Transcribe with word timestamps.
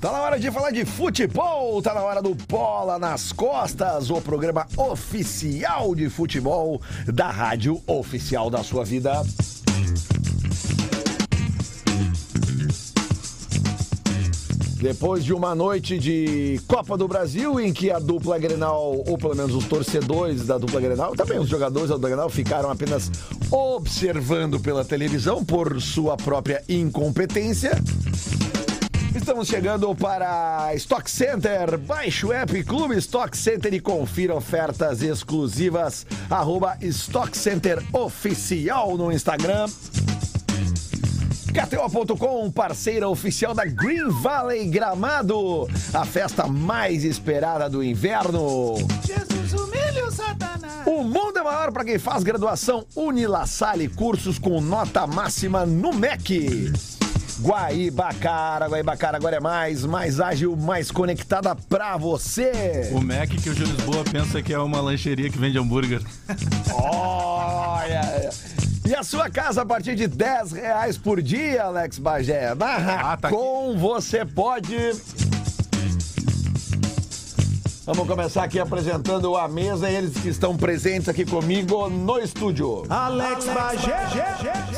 Tá 0.00 0.12
na 0.12 0.20
hora 0.20 0.38
de 0.38 0.48
falar 0.50 0.70
de 0.70 0.84
futebol, 0.84 1.82
tá 1.82 1.92
na 1.92 2.02
hora 2.02 2.22
do 2.22 2.32
Bola 2.32 3.00
nas 3.00 3.32
Costas, 3.32 4.10
o 4.10 4.20
programa 4.20 4.64
oficial 4.76 5.92
de 5.92 6.08
futebol 6.08 6.80
da 7.06 7.30
rádio 7.30 7.82
oficial 7.84 8.48
da 8.48 8.62
sua 8.62 8.84
vida. 8.84 9.24
Depois 14.80 15.24
de 15.24 15.34
uma 15.34 15.56
noite 15.56 15.98
de 15.98 16.60
Copa 16.68 16.96
do 16.96 17.08
Brasil, 17.08 17.58
em 17.58 17.72
que 17.72 17.90
a 17.90 17.98
dupla 17.98 18.38
Grenal, 18.38 19.02
ou 19.04 19.18
pelo 19.18 19.34
menos 19.34 19.52
os 19.52 19.64
torcedores 19.64 20.46
da 20.46 20.56
dupla 20.56 20.80
Grenal, 20.80 21.16
também 21.16 21.40
os 21.40 21.48
jogadores 21.48 21.88
da 21.88 21.96
dupla 21.96 22.10
Grenal, 22.10 22.30
ficaram 22.30 22.70
apenas 22.70 23.10
observando 23.50 24.60
pela 24.60 24.84
televisão 24.84 25.44
por 25.44 25.82
sua 25.82 26.16
própria 26.16 26.62
incompetência. 26.68 27.72
Estamos 29.18 29.48
chegando 29.48 29.94
para 29.96 30.72
Stock 30.76 31.10
Center. 31.10 31.76
Baixe 31.76 32.24
o 32.24 32.32
app 32.32 32.62
Clube 32.62 32.96
Stock 32.98 33.36
Center 33.36 33.74
e 33.74 33.80
confira 33.80 34.34
ofertas 34.34 35.02
exclusivas. 35.02 36.06
Arroba 36.30 36.78
Stock 36.80 37.36
Center 37.36 37.82
Oficial 37.92 38.96
no 38.96 39.12
Instagram. 39.12 39.66
KTO.com, 41.52 42.50
parceira 42.50 43.08
oficial 43.08 43.54
da 43.54 43.64
Green 43.64 44.08
Valley 44.08 44.68
Gramado, 44.68 45.68
a 45.92 46.04
festa 46.04 46.46
mais 46.46 47.04
esperada 47.04 47.68
do 47.68 47.82
inverno. 47.82 48.76
Jesus 49.04 49.52
humilha 49.52 50.06
o 50.06 50.12
Satanás. 50.12 50.86
O 50.86 51.02
mundo 51.02 51.38
é 51.38 51.42
maior 51.42 51.72
para 51.72 51.84
quem 51.84 51.98
faz 51.98 52.22
graduação 52.22 52.86
Unilassale, 52.94 53.88
cursos 53.88 54.38
com 54.38 54.60
nota 54.60 55.06
máxima 55.06 55.66
no 55.66 55.92
MEC. 55.92 56.97
Guaibacara, 57.40 58.66
Guaibacara 58.68 59.16
agora 59.16 59.36
é 59.36 59.40
mais, 59.40 59.84
mais 59.84 60.20
ágil, 60.20 60.56
mais 60.56 60.90
conectada 60.90 61.54
pra 61.54 61.96
você. 61.96 62.90
O 62.92 63.00
Mac 63.00 63.28
que 63.28 63.50
o 63.50 63.54
Júlio 63.54 63.74
Lisboa 63.74 64.04
pensa 64.04 64.42
que 64.42 64.52
é 64.52 64.58
uma 64.58 64.80
lancheria 64.80 65.30
que 65.30 65.38
vende 65.38 65.58
hambúrguer. 65.58 66.02
Olha! 66.72 68.30
E 68.84 68.94
a 68.94 69.02
sua 69.02 69.28
casa 69.28 69.62
a 69.62 69.66
partir 69.66 69.94
de 69.94 70.06
10 70.06 70.52
reais 70.52 70.96
por 70.96 71.20
dia, 71.20 71.64
Alex 71.64 71.98
Bagé. 71.98 72.54
Na 72.54 73.12
Ah, 73.12 73.16
tá 73.16 73.28
você 73.76 74.24
pode. 74.24 74.74
Vamos 77.88 78.06
começar 78.06 78.44
aqui 78.44 78.60
apresentando 78.60 79.34
a 79.34 79.48
mesa, 79.48 79.88
eles 79.88 80.14
que 80.14 80.28
estão 80.28 80.54
presentes 80.54 81.08
aqui 81.08 81.24
comigo 81.24 81.88
no 81.88 82.18
estúdio. 82.18 82.84
Alex 82.86 83.46
Bagé. 83.46 84.06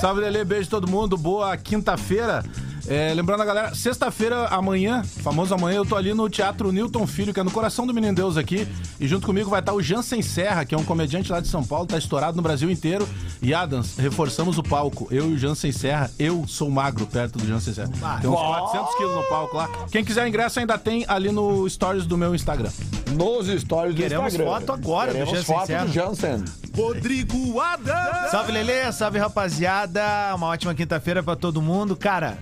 Salve, 0.01 0.21
Lele, 0.21 0.45
beijo 0.45 0.71
todo 0.71 0.89
mundo. 0.89 1.17
Boa 1.17 1.57
quinta-feira. 1.57 2.45
É, 2.87 3.13
lembrando 3.13 3.43
a 3.43 3.45
galera, 3.45 3.75
sexta-feira, 3.75 4.47
amanhã, 4.47 5.03
famoso 5.05 5.55
amanhã, 5.55 5.77
eu 5.77 5.87
tô 5.87 5.97
ali 5.97 6.15
no 6.15 6.29
Teatro 6.29 6.73
Newton 6.73 7.07
Filho, 7.07 7.33
que 7.33 7.39
é 7.39 7.43
no 7.43 7.51
coração 7.51 7.87
do 7.87 7.93
Menino 7.93 8.15
Deus 8.15 8.37
aqui. 8.37 8.67
E 8.99 9.07
junto 9.07 9.27
comigo 9.27 9.51
vai 9.51 9.61
estar 9.61 9.73
o 9.73 9.83
Jansen 9.83 10.23
Serra, 10.23 10.65
que 10.65 10.75
é 10.75 10.79
um 10.79 10.85
comediante 10.85 11.31
lá 11.31 11.41
de 11.41 11.49
São 11.49 11.63
Paulo, 11.63 11.87
tá 11.87 11.99
estourado 11.99 12.37
no 12.37 12.43
Brasil 12.43 12.71
inteiro. 12.71 13.09
E 13.43 13.53
Adams, 13.55 13.97
reforçamos 13.97 14.59
o 14.59 14.63
palco. 14.63 15.07
Eu 15.11 15.31
e 15.31 15.35
o 15.35 15.39
Jansen 15.39 15.73
Serra, 15.73 16.11
eu 16.19 16.45
sou 16.49 16.71
magro 16.71 17.07
perto 17.07 17.39
do 17.39 17.47
Jansen 17.47 17.75
Serra. 17.75 17.91
Tem 18.21 18.31
uns 18.31 18.41
400 18.41 18.95
quilos 18.97 19.15
no 19.15 19.23
palco 19.25 19.57
lá. 19.57 19.69
Quem 19.91 20.05
quiser 20.05 20.27
ingresso 20.27 20.59
ainda 20.59 20.79
tem 20.79 21.05
ali 21.07 21.31
no 21.31 21.69
stories 21.69 22.07
do 22.07 22.17
meu 22.17 22.35
Instagram. 22.35 22.71
Nos 23.17 23.47
stories 23.49 23.95
do 23.95 24.03
Queremos 24.03 24.33
Instagram. 24.35 24.51
foto 24.53 24.73
agora 24.73 25.11
do 25.11 25.13
Queremos 25.19 25.35
Jansen 25.39 25.55
foto 25.55 25.67
Serra. 25.67 25.85
do 25.87 25.93
Jansen. 25.93 26.45
Rodrigo 26.77 27.61
Adams! 27.61 28.31
Salve, 28.31 28.53
Lelê. 28.53 28.93
Salve, 28.93 29.19
rapaziada. 29.19 30.03
Uma 30.37 30.47
ótima 30.49 30.75
quinta-feira 30.75 31.23
pra 31.23 31.35
todo 31.37 31.61
mundo. 31.61 31.97
Cara, 31.97 32.39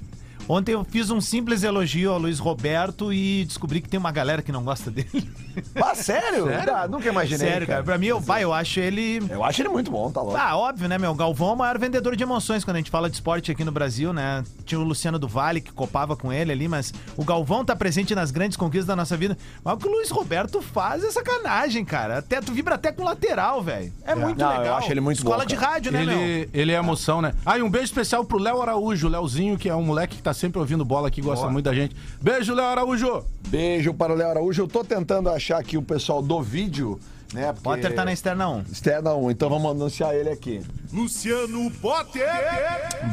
ontem 0.49 0.73
eu 0.73 0.85
fiz 0.85 1.11
um 1.11 1.21
simples 1.21 1.63
elogio 1.63 2.13
ao 2.13 2.19
Luiz 2.19 2.39
Roberto 2.39 3.13
e 3.13 3.45
descobri 3.45 3.81
que 3.81 3.89
tem 3.89 3.99
uma 3.99 4.11
galera 4.13 4.43
que 4.43 4.53
não 4.53 4.63
gosta 4.65 4.91
dele. 4.91 5.09
Ah, 5.75 5.93
sério? 5.93 6.47
Ah, 6.73 6.87
nunca 6.87 7.09
imaginei. 7.09 7.49
Sério, 7.49 7.67
cara. 7.67 7.83
Pra 7.83 7.99
mim, 7.99 8.07
eu, 8.07 8.21
vai, 8.21 8.45
eu 8.45 8.53
acho 8.53 8.79
ele... 8.79 9.21
Eu 9.28 9.43
acho 9.43 9.61
ele 9.61 9.69
muito 9.69 9.91
bom, 9.91 10.09
tá 10.09 10.21
louco. 10.21 10.37
Ah, 10.37 10.56
óbvio, 10.56 10.89
né, 10.89 10.97
meu? 10.99 11.12
Galvão 11.17 11.50
é 11.50 11.53
o 11.53 11.56
maior 11.56 11.77
vendedor 11.78 12.15
de 12.15 12.22
emoções 12.22 12.62
quando 12.65 12.77
a 12.77 12.78
gente 12.78 12.93
fala 12.93 13.11
de 13.11 13.17
esporte 13.17 13.50
aqui 13.50 13.65
no 13.65 13.72
Brasil, 13.72 14.12
né? 14.12 14.45
Tinha 14.65 14.78
o 14.81 14.84
Luciano 14.84 15.19
do 15.19 15.27
Vale 15.27 15.61
que 15.61 15.72
copava 15.72 16.17
com 16.17 16.33
ele 16.33 16.53
ali, 16.53 16.69
mas 16.69 16.95
o 17.17 17.25
Galvão 17.25 17.65
tá 17.65 17.75
presente 17.75 18.15
nas 18.15 18.31
grandes 18.31 18.56
conquistas 18.56 18.87
da 18.87 18.95
nossa 18.95 19.17
vida. 19.17 19.37
Mas 19.65 19.75
o 19.75 19.77
que 19.78 19.89
o 19.89 19.91
Luiz 19.91 20.11
Roberto 20.11 20.62
faz 20.62 21.03
é 21.03 21.11
sacanagem, 21.11 21.84
cara. 21.84 22.19
Até, 22.19 22.41
tu 22.41 22.53
vibra 22.53 22.77
até 22.77 22.93
com 22.93 23.03
lateral, 23.03 23.61
velho. 23.61 23.93
É, 24.05 24.15
muito 24.15 24.39
Não, 24.39 24.53
eu 24.53 24.61
legal. 24.61 24.78
acho 24.78 24.93
ele 24.93 25.01
muito 25.01 25.19
Escola 25.19 25.39
bom, 25.39 25.45
de 25.47 25.56
cara. 25.56 25.72
rádio, 25.72 25.91
né, 25.91 26.05
meu? 26.05 26.19
Ele, 26.21 26.49
ele 26.55 26.72
é 26.72 26.77
emoção, 26.77 27.21
né? 27.21 27.34
Ah, 27.45 27.59
e 27.59 27.62
um 27.62 27.71
beijo 27.71 27.87
especial 27.87 28.25
pro 28.25 28.39
Léo 28.39 28.62
Araújo, 28.62 29.09
o 29.09 29.11
Léozinho, 29.11 29.59
que 29.59 29.69
é 29.69 29.75
um 29.75 29.83
moleque 29.83 30.17
que 30.19 30.22
tá 30.22 30.33
sempre 30.38 30.59
ouvindo 30.59 30.84
bola 30.84 31.09
aqui, 31.09 31.21
gosta 31.21 31.49
muito 31.49 31.65
da 31.66 31.75
gente. 31.75 31.94
Beijo, 32.21 32.54
Léo 32.54 32.66
Araújo! 32.66 33.25
Beijo 33.49 33.93
para 33.93 34.12
o 34.12 34.16
Léo 34.16 34.28
Araújo. 34.31 34.62
Eu 34.62 34.69
tô 34.69 34.82
tentando 34.84 35.28
achar 35.28 35.59
aqui 35.59 35.76
o 35.76 35.82
pessoal 35.82 36.22
do 36.22 36.41
vídeo, 36.43 36.99
né? 37.32 37.47
Porque... 37.53 37.62
Potter 37.62 37.94
tá 37.94 38.04
na 38.04 38.12
externa 38.12 38.48
1. 38.48 38.62
Externa 38.72 39.15
1, 39.15 39.31
então 39.31 39.48
vamos 39.50 39.71
anunciar 39.71 40.15
ele 40.15 40.31
aqui. 40.31 40.62
Luciano 40.93 41.71
Potter! 41.72 42.27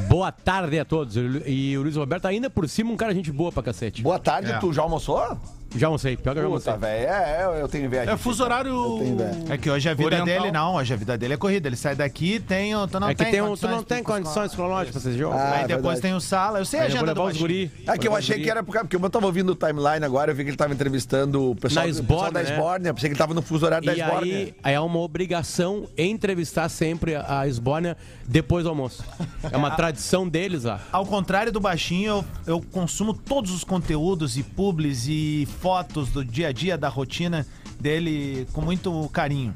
Boa 0.08 0.32
tarde 0.32 0.80
a 0.80 0.86
todos. 0.86 1.16
E 1.46 1.78
o 1.78 1.82
Luiz 1.82 1.96
Roberto, 1.96 2.26
ainda 2.26 2.50
por 2.50 2.68
cima, 2.70 2.92
um 2.92 2.98
cara 2.98 3.14
gente 3.14 3.32
boa 3.32 3.52
pra 3.52 3.64
cacete. 3.64 4.02
Boa 4.02 4.20
tarde, 4.20 4.52
É. 4.52 4.58
tu 4.60 4.72
já 4.72 4.82
almoçou? 4.82 5.38
Já 5.78 5.88
almocei, 5.88 6.16
pior 6.18 6.34
que 6.34 6.40
eu 6.40 6.44
já 6.44 6.48
almocei. 6.48 6.74
Puta, 6.74 6.86
velho, 6.86 7.08
é, 7.10 7.42
é, 7.58 7.62
eu 7.62 7.68
tenho 7.68 7.86
inveja. 7.86 8.12
É 8.12 8.18
fuso 8.18 8.44
horário. 8.44 8.72
Eu 8.72 8.98
tenho 9.00 9.14
inveja. 9.14 9.54
É 9.54 9.58
que 9.58 9.70
hoje 9.70 9.90
a 9.90 9.94
vida 9.94 10.06
Oriental. 10.06 10.26
dele, 10.28 10.52
não, 10.52 10.76
hoje 10.76 10.94
a 10.94 10.98
vida 10.98 11.18
dele 11.18 11.34
é 11.34 11.38
corrida. 11.38 11.68
Ele 11.68 11.76
sai 11.76 11.96
daqui, 11.96 12.40
tem, 12.40 12.76
o- 12.76 12.88
tu 12.88 13.00
não 13.00 13.10
É 13.10 13.16
que 13.16 13.24
tem, 13.24 13.32
tem 13.34 13.42
um, 13.42 13.56
tu 13.56 13.68
não 13.68 13.84
tem 13.84 14.00
ir 14.00 14.04
pra 14.04 14.14
condições 14.16 14.52
escola. 14.52 14.68
cronológicas 14.70 15.02
pra 15.02 15.12
esse 15.12 15.20
jogo. 15.20 15.36
Ah, 15.36 15.52
Aí 15.52 15.68
depois 15.68 15.82
verdade. 15.84 16.02
tem 16.02 16.14
o 16.14 16.20
sala. 16.22 16.60
Eu 16.60 16.66
sei 16.66 16.80
a 16.80 16.84
Aí 16.84 16.90
eu 16.90 16.92
vou 16.92 16.98
agenda 17.04 17.14
do 17.14 17.18
levar 17.22 17.32
os 17.32 17.40
Baixinho. 17.42 17.70
guri. 17.70 17.72
É 17.88 17.98
que 17.98 18.08
eu 18.08 18.16
achei 18.16 18.40
que 18.42 18.50
era 18.50 18.60
os 18.62 18.66
porque, 18.66 18.80
porque 18.80 18.96
eu 18.96 19.10
tava 19.10 19.26
ouvindo 19.26 19.52
o 19.52 19.56
timeline 19.56 20.04
agora, 20.06 20.32
eu 20.32 20.36
vi 20.36 20.44
que 20.44 20.50
ele 20.50 20.58
tava 20.58 20.74
entrevistando 20.74 21.52
o 21.52 21.56
pessoal, 21.56 21.86
Na 21.86 21.92
o 21.92 22.04
pessoal 22.04 22.32
da 22.32 22.44
Sborne, 22.44 22.86
né? 22.86 22.94
Pensei 22.94 23.10
que 23.10 23.14
ele 23.14 23.20
tava 23.20 23.34
no 23.34 23.42
fuso 23.42 23.66
horário 23.66 23.86
da 23.86 23.94
E 23.94 24.00
Sborne. 24.02 24.32
aí, 24.34 24.56
aí 24.64 24.74
é 24.74 24.80
uma 24.80 25.00
obrigação 25.00 25.88
entrevistar 25.98 26.70
sempre 26.70 27.16
a 27.16 27.48
Esbórnia 27.48 27.98
depois 28.28 28.64
do 28.64 28.70
almoço. 28.70 29.04
É 29.52 29.58
uma 29.58 29.72
tradição 29.76 30.28
deles 30.28 30.64
lá. 30.64 30.80
Ao 30.92 31.06
contrário 31.06 31.52
do 31.52 31.60
Baixinho, 31.60 32.06
eu, 32.46 32.56
eu 32.56 32.62
consumo 32.72 33.14
todos 33.14 33.52
os 33.52 33.64
conteúdos 33.64 34.38
e 34.38 34.44
publis 34.44 35.06
e 35.08 35.48
fotos 35.66 36.12
do 36.12 36.24
dia 36.24 36.50
a 36.50 36.52
dia, 36.52 36.78
da 36.78 36.88
rotina 36.88 37.44
dele 37.80 38.48
com 38.54 38.62
muito 38.62 39.10
carinho. 39.12 39.52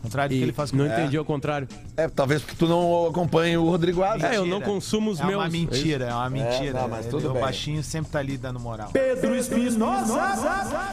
Contrário 0.00 0.34
do 0.34 0.38
que 0.38 0.44
ele 0.44 0.52
faz 0.52 0.70
não 0.70 0.84
comigo. 0.84 0.94
entendi 1.00 1.16
ao 1.16 1.24
contrário. 1.24 1.66
É, 1.96 2.06
talvez 2.08 2.40
porque 2.40 2.54
tu 2.56 2.66
não 2.68 3.06
acompanha 3.08 3.60
o 3.60 3.68
Rodrigo 3.68 4.02
Alves. 4.02 4.22
É, 4.22 4.36
eu 4.36 4.46
não 4.46 4.60
consumo 4.60 5.10
os 5.10 5.18
é 5.20 5.24
meus. 5.24 5.40
uma 5.42 5.48
mentira, 5.48 6.04
é 6.06 6.14
uma 6.14 6.30
mentira. 6.30 6.80
não, 6.80 6.88
mas 6.88 7.00
Ele- 7.00 7.08
tudo 7.10 7.30
o 7.30 7.32
bem. 7.32 7.42
Baixinho 7.42 7.82
sempre 7.82 8.12
tá 8.12 8.20
ali 8.20 8.36
dando 8.38 8.60
moral. 8.60 8.90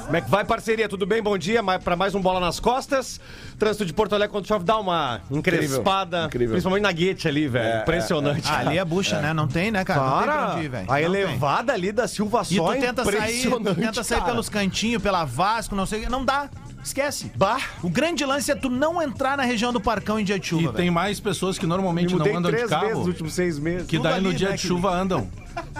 Como 0.06 0.18
é 0.18 0.22
que 0.22 0.30
vai, 0.30 0.44
parceria? 0.44 0.88
Tudo 0.90 1.06
bem? 1.06 1.22
Bom 1.22 1.38
dia. 1.38 1.62
Mais- 1.62 1.84
Pra 1.84 1.96
mais 1.96 2.16
um 2.16 2.22
Bola 2.22 2.40
nas 2.40 2.60
Costas. 2.60 3.20
Trânsito 3.60 3.86
de 3.86 3.94
Porto 3.94 4.14
Alegre 4.14 4.32
quando 4.32 4.48
chove 4.48 4.64
dá 4.66 4.78
uma 4.78 5.22
encrespada. 5.30 6.26
Incrível. 6.26 6.54
Principalmente 6.54 6.84
na 6.84 6.92
Guete 6.92 7.28
ali, 7.28 7.48
velho. 7.48 7.82
Impressionante. 7.82 8.48
Ah, 8.50 8.60
ali 8.60 8.78
é 8.78 8.86
bucha, 8.86 9.22
né? 9.22 9.34
Não 9.34 9.48
tem, 9.48 9.72
né, 9.72 9.84
cara? 9.84 10.00
não 10.02 10.10
tem 10.18 10.24
pra 10.24 10.34
Cara, 10.34 10.54
onde 10.56 10.66
ir, 10.66 10.70
velho. 10.70 10.84
a 10.84 10.88
Não 10.88 10.96
tem. 10.96 11.04
elevada 11.06 11.74
ali 11.74 11.92
da 11.92 12.08
Silva 12.08 12.42
E 12.50 12.56
só 12.56 12.74
tu 12.74 12.80
tenta 12.80 13.04
sair, 13.06 13.16
impressionante, 13.18 13.80
tenta 13.80 14.04
sair 14.04 14.20
cara. 14.20 14.32
pelos 14.32 14.50
cantinhos, 14.50 15.02
pela 15.02 15.26
Vasco, 15.26 15.76
não 15.76 15.86
sei 15.86 16.00
o 16.00 16.04
que. 16.04 16.10
Não 16.10 16.24
dá. 16.26 16.50
Esquece. 16.86 17.32
Bah. 17.36 17.58
O 17.82 17.90
grande 17.90 18.24
lance 18.24 18.52
é 18.52 18.56
tu 18.56 18.70
não 18.70 19.02
entrar 19.02 19.36
na 19.36 19.44
região 19.44 19.74
do 19.74 19.82
Parcão 19.82 20.20
em 20.20 20.24
dia 20.24 20.40
de 20.40 20.46
chuva, 20.48 20.62
E 20.62 20.66
velho. 20.66 20.78
tem 20.78 20.92
mais 20.92 21.20
pessoas 21.20 21.58
que 21.58 21.66
Me 21.66 21.70
normalmente 21.70 22.16
não 22.16 22.24
andam 22.26 22.52
de 22.52 22.58
três 22.58 22.70
vezes 22.70 22.84
nos 22.84 22.92
carro. 22.94 23.08
últimos 23.08 23.34
seis 23.34 23.58
meses. 23.58 23.88
Que 23.88 23.98
Tudo 23.98 24.04
daí 24.04 24.22
no 24.22 24.30
ali, 24.30 24.38
dia 24.38 24.50
né, 24.50 24.56
de 24.56 24.62
que- 24.62 24.68
chuva 24.68 24.92
andam. 24.94 25.28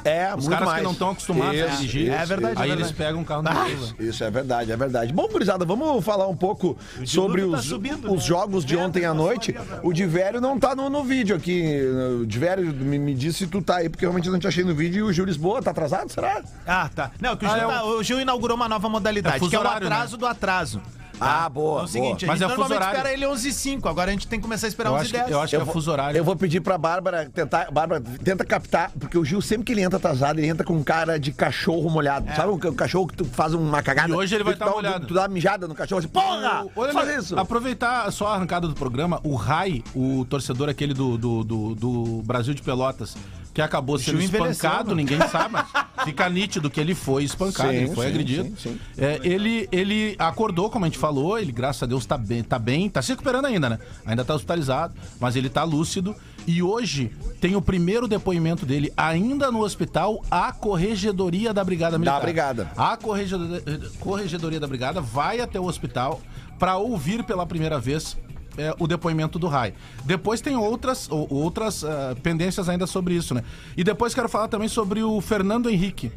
É, 0.04 0.28
Os 0.36 0.46
muito 0.46 0.50
caras 0.52 0.66
mais. 0.68 0.78
que 0.80 0.84
não 0.84 0.92
estão 0.92 1.10
acostumados 1.10 1.62
a 1.62 1.66
Isso, 1.68 1.78
dirigir. 1.78 2.12
É 2.12 2.26
verdade, 2.26 2.62
Aí 2.62 2.70
é 2.70 2.74
eles 2.74 2.92
pegam 2.92 3.22
um 3.22 3.24
carro 3.24 3.42
na 3.42 3.66
chuva. 3.66 3.96
Isso 4.00 4.24
é 4.24 4.30
verdade, 4.30 4.72
é 4.72 4.78
verdade. 4.78 5.12
Bom, 5.14 5.28
gurizada, 5.28 5.66
vamos 5.66 6.04
falar 6.06 6.28
um 6.28 6.36
pouco 6.36 6.78
sobre 7.06 7.42
tá 7.42 7.48
os, 7.58 7.66
subindo, 7.66 8.06
os 8.14 8.22
né? 8.22 8.28
jogos 8.28 8.64
de 8.64 8.78
ontem 8.78 9.06
à 9.06 9.14
noite. 9.14 9.56
O 9.82 9.92
Divério 9.92 10.40
não 10.40 10.60
tá 10.60 10.76
no, 10.76 10.90
no 10.90 11.04
vídeo 11.04 11.36
aqui. 11.36 11.80
O 12.22 12.26
Divério 12.26 12.66
me, 12.74 13.00
me 13.00 13.14
disse 13.16 13.40
se 13.40 13.48
tu 13.48 13.62
tá 13.62 13.78
aí, 13.78 13.90
porque 13.90 14.06
realmente 14.06 14.28
eu 14.28 14.32
não 14.34 14.40
te 14.40 14.48
achei 14.48 14.64
no 14.64 14.76
vídeo. 14.76 15.00
E 15.00 15.10
o 15.10 15.14
Júlio 15.14 15.30
Lisboa 15.30 15.62
tá 15.62 15.72
atrasado, 15.72 16.12
será? 16.12 16.44
Ah, 16.68 16.90
tá. 16.94 17.12
Não, 17.20 17.36
que 17.36 17.46
o 17.46 17.50
Ah, 17.50 17.54
Gil, 17.58 17.62
é 17.64 17.66
o- 17.68 17.70
tá- 17.72 17.86
o 17.86 18.04
Gil 18.04 18.20
inaugurou 18.22 18.56
uma 18.56 18.70
nova 18.70 18.88
modalidade, 18.88 19.44
É 19.44 19.50
que 19.50 19.56
é 19.56 19.60
o 19.60 19.68
atraso 19.68 20.18
do 20.18 20.26
atraso. 20.28 20.82
Ah, 21.20 21.48
boa. 21.50 21.82
É 21.82 21.84
o 21.84 21.88
seguinte, 21.88 22.26
a 22.26 22.28
Mas 22.30 22.40
gente 22.40 22.46
é 22.52 22.56
fuso 22.56 22.70
normalmente 22.70 22.96
espera 22.96 23.14
ele 23.14 23.26
11 23.28 23.48
h 23.48 23.56
05 23.58 23.90
agora 23.90 24.10
a 24.10 24.14
gente 24.14 24.28
tem 24.28 24.40
que 24.40 24.44
começar 24.44 24.68
a 24.68 24.70
esperar 24.70 24.90
Eu 24.90 24.96
11 24.96 25.02
acho, 25.04 25.10
h 25.16 25.18
que, 25.18 25.24
10 25.26 25.32
eu 25.32 25.42
acho 25.42 25.56
que 25.58 25.70
é 25.70 25.74
fuso 25.74 25.92
horário. 25.92 26.18
Eu 26.18 26.24
vou 26.24 26.36
pedir 26.36 26.62
pra 26.62 26.78
Bárbara 26.78 27.30
tentar. 27.34 27.72
Bárbara, 27.72 28.02
tenta 28.24 28.44
captar, 28.46 28.92
porque 29.00 29.18
o 29.18 29.24
Gil, 29.26 29.42
sempre 29.42 29.66
que 29.66 29.72
ele 29.72 29.82
entra 29.82 29.98
atrasado, 29.98 30.40
ele 30.40 30.48
entra 30.48 30.66
com 30.66 30.84
cara 30.84 31.18
de 31.20 31.32
cachorro 31.32 31.90
molhado. 31.90 32.28
Sabe 32.36 32.50
o, 32.52 32.58
ca- 32.58 32.70
o 32.70 32.76
cachorro 32.76 33.08
que 33.08 33.16
tu 33.18 33.26
faz 33.26 33.54
uma 33.54 33.82
cagada? 33.82 34.10
É. 34.10 34.12
E 34.12 34.16
hoje 34.16 34.36
ele 34.36 34.44
vai 34.44 34.54
tu 34.54 34.60
tá 34.60 34.66
dá 34.66 34.72
molhado. 34.72 35.08
Tu 35.08 35.14
dá 35.14 35.22
uma 35.22 35.28
mijada 35.30 35.68
no 35.68 35.76
cachorro 35.76 36.00
assim, 36.00 36.08
porra! 36.08 36.66
Olha, 36.76 36.94
faz 36.94 37.08
meu, 37.08 37.20
isso! 37.20 37.40
Aproveitar 37.40 38.12
só 38.12 38.28
a 38.28 38.36
arrancada 38.36 38.68
do 38.68 38.74
programa, 38.76 39.20
o 39.24 39.36
Rai, 39.36 39.84
o 39.96 40.26
torcedor 40.30 40.70
aquele 40.70 40.94
do, 40.94 41.18
do, 41.18 41.44
do, 41.44 41.76
do 41.76 42.22
Brasil 42.24 42.54
de 42.54 42.62
Pelotas, 42.62 43.16
que 43.56 43.62
acabou 43.62 43.98
sendo 43.98 44.22
espancado, 44.22 44.90
mano. 44.90 44.98
ninguém 44.98 45.18
sabe, 45.30 45.54
mas 45.54 45.66
fica 46.04 46.30
nítido 46.30 46.70
que 46.70 46.78
ele 46.78 46.94
foi 46.94 47.24
espancado, 47.24 47.70
Sim, 47.70 47.76
ele 47.78 47.96
foi 47.96 48.06
sim, 48.06 48.12
agredido. 48.12 48.58
sim. 48.60 48.78
É, 48.98 49.22
ele, 49.24 49.70
ele 49.72 50.14
acordou, 50.20 50.70
como 50.70 50.84
a 50.84 50.90
gente 50.90 50.98
falou, 50.98 51.40
ele, 51.40 51.54
graças 51.54 51.82
a 51.82 51.86
Deus, 51.86 52.06
tá 52.06 52.18
bem, 52.18 52.44
tá 52.44 52.60
bem, 52.60 52.90
tá 52.90 53.02
se 53.02 53.14
recuperando 53.14 53.46
ainda, 53.46 53.70
né? 53.70 53.80
Ainda 54.06 54.26
tá 54.26 54.36
hospitalizado, 54.36 54.94
mas 55.22 55.38
ele 55.38 55.48
tá 55.48 55.64
lúcido. 55.64 56.14
E 56.46 56.62
hoje 56.62 57.10
tem 57.40 57.56
o 57.56 57.62
primeiro 57.62 58.10
depoimento 58.10 58.66
dele 58.66 58.92
ainda 58.98 59.50
no 59.50 59.64
hospital, 59.64 60.22
a 60.30 60.52
Corregedoria 60.52 61.54
da 61.54 61.64
Brigada 61.64 61.98
Militar. 61.98 62.22
Brigada. 62.22 62.72
A 62.76 62.98
Corregedoria, 62.98 63.64
Corregedoria 64.02 64.60
da 64.60 64.68
Brigada 64.68 65.00
vai 65.00 65.40
até 65.40 65.58
o 65.58 65.64
hospital 65.64 66.22
para 66.60 66.76
ouvir 66.76 67.24
pela 67.24 67.46
primeira 67.46 67.80
vez 67.80 68.18
é, 68.58 68.74
o 68.80 68.88
depoimento 68.88 69.38
do 69.40 69.48
Rai. 69.48 69.74
Depois 70.04 70.42
tem 70.42 70.56
outras, 70.56 71.10
ou- 71.10 71.28
outras 71.32 71.84
ah, 71.84 72.16
pendências 72.24 72.68
ainda 72.70 72.86
sobre 72.88 73.14
isso, 73.16 73.34
né? 73.34 73.44
E 73.76 73.84
depois 73.84 74.14
quero 74.14 74.30
falar 74.30 74.48
também 74.48 74.68
sobre 74.68 75.04
o 75.04 75.20
Fernando 75.22 75.70
Henrique. 75.70 76.12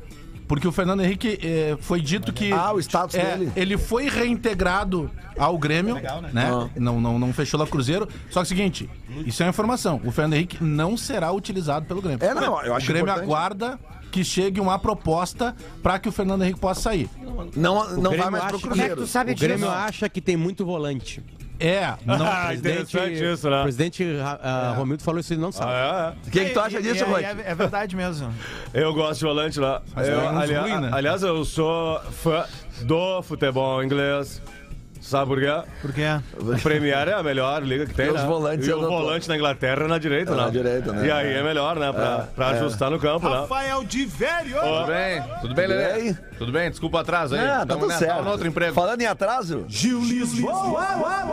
Porque 0.47 0.67
o 0.67 0.73
Fernando 0.73 1.03
Henrique 1.03 1.39
eh, 1.43 1.77
foi 1.79 2.01
dito 2.01 2.33
que. 2.33 2.51
Ah, 2.53 2.73
o 2.73 2.79
status 2.81 3.15
é, 3.17 3.37
dele. 3.37 3.53
Ele 3.55 3.77
foi 3.77 4.09
reintegrado 4.09 5.11
ao 5.39 5.59
Grêmio, 5.59 5.97
né? 6.33 6.51
Ah. 6.51 6.69
Não, 6.75 6.99
não, 6.99 7.19
não 7.19 7.33
fechou 7.35 7.59
lá 7.61 7.67
o 7.67 7.69
Cruzeiro. 7.69 8.09
Só 8.31 8.33
que 8.33 8.39
é 8.39 8.43
o 8.43 8.47
seguinte, 8.47 8.91
isso 9.27 9.43
é 9.43 9.47
uma 9.47 9.51
informação. 9.51 10.01
O 10.07 10.11
Fernando 10.11 10.33
Henrique 10.35 10.65
não 10.65 10.97
será 10.97 11.31
utilizado 11.33 11.85
pelo 11.85 12.01
Grêmio. 12.01 12.25
É, 12.25 12.33
não, 12.33 12.63
eu 12.63 12.75
acho 12.75 12.87
O 12.87 12.89
Grêmio 12.89 13.03
importante. 13.11 13.25
aguarda 13.25 13.79
que 14.11 14.25
chegue 14.25 14.59
uma 14.59 14.79
proposta 14.79 15.55
para 15.83 15.99
que 15.99 16.09
o 16.09 16.13
Fernando 16.13 16.43
Henrique 16.43 16.59
possa 16.61 16.81
sair. 16.81 17.11
Não, 17.55 17.77
O 17.99 18.01
não 18.01 18.17
vai 18.17 18.31
mais 18.31 18.45
pro 18.47 18.57
que- 18.59 18.63
Como 18.69 18.81
é 18.81 18.89
que 18.89 18.95
Cruzeiro. 18.95 19.01
tu 19.03 19.07
sabe 19.07 19.33
O 19.33 19.35
disso? 19.35 19.47
Grêmio 19.47 19.69
acha 19.69 20.09
que 20.09 20.23
tem 20.23 20.35
muito 20.35 20.65
volante. 20.65 21.23
É, 21.61 21.95
não. 22.07 22.15
Ah, 22.27 22.47
presidente, 22.49 22.83
interessante 22.97 23.25
isso, 23.33 23.51
né? 23.51 23.59
o 23.61 23.63
presidente 23.63 24.07
ah, 24.23 24.75
Romildo 24.77 25.03
falou 25.03 25.21
isso, 25.21 25.33
ele 25.33 25.41
não 25.41 25.51
sabe. 25.53 25.71
Ah, 25.73 26.13
O 26.27 26.31
que, 26.31 26.45
que 26.45 26.51
tu 26.51 26.61
acha 26.61 26.79
E- 26.79 26.83
disso, 26.83 27.05
e- 27.05 27.07
Rod? 27.09 27.23
é, 27.25 27.37
é 27.47 27.55
verdade 27.55 27.97
mesmo. 27.97 28.33
é. 28.73 28.83
Eu 28.83 28.93
gosto 28.95 29.21
de 29.21 29.27
volante 29.27 29.59
lá. 29.61 29.83
Eu, 29.97 30.21
é 30.21 30.27
alia- 30.29 30.61
ruim, 30.63 30.81
né? 30.81 30.91
Aliás, 30.93 31.23
eu 31.23 31.45
sou 31.45 32.01
fã 32.23 32.45
do 32.83 33.23
futebol 33.23 33.83
inglês. 33.83 34.41
Sabe 35.01 35.27
por 35.29 35.39
quê? 35.41 35.63
Porque 35.81 36.03
O 36.39 36.61
Premier 36.61 37.09
é 37.09 37.15
a 37.15 37.23
melhor 37.23 37.63
liga 37.63 37.87
que 37.87 37.95
tem, 37.95 38.07
Porque 38.07 38.19
né? 38.19 38.25
os 38.25 38.29
volantes 38.31 38.67
e 38.67 38.71
eu 38.71 38.79
o 38.79 38.83
não 38.83 38.89
tô. 38.91 38.99
volante 38.99 39.29
na 39.29 39.37
Inglaterra 39.37 39.85
é 39.85 39.87
na 39.89 39.97
direita, 39.97 40.33
É 40.33 40.37
né? 40.37 40.43
na 40.43 40.51
direita, 40.51 40.93
né? 40.93 41.07
E 41.07 41.11
aí 41.11 41.33
é 41.35 41.43
melhor, 41.43 41.77
né? 41.77 41.91
Pra, 41.93 42.29
pra 42.35 42.49
ajustar 42.49 42.91
no 42.91 42.99
campo, 42.99 43.27
né? 43.29 43.37
Rafael 43.37 43.85
de 43.85 44.05
Velho! 44.05 44.57
Tudo 44.61 44.87
bem? 44.87 45.23
Tudo 45.41 45.55
bem, 45.55 45.69
E 45.69 45.73
aí? 45.73 45.79
Lelê? 46.03 46.17
Tudo 46.39 46.53
bem? 46.53 46.71
Desculpa 46.71 46.99
o 46.99 47.01
atraso 47.01 47.35
aí. 47.35 47.41
Ah, 47.47 47.67
tá 47.67 47.75
tudo 47.75 47.89
nessa, 47.89 47.99
certo. 48.07 48.27
outro 48.29 48.47
emprego. 48.47 48.73
Falando 48.75 49.01
em 49.01 49.07
atraso, 49.07 49.67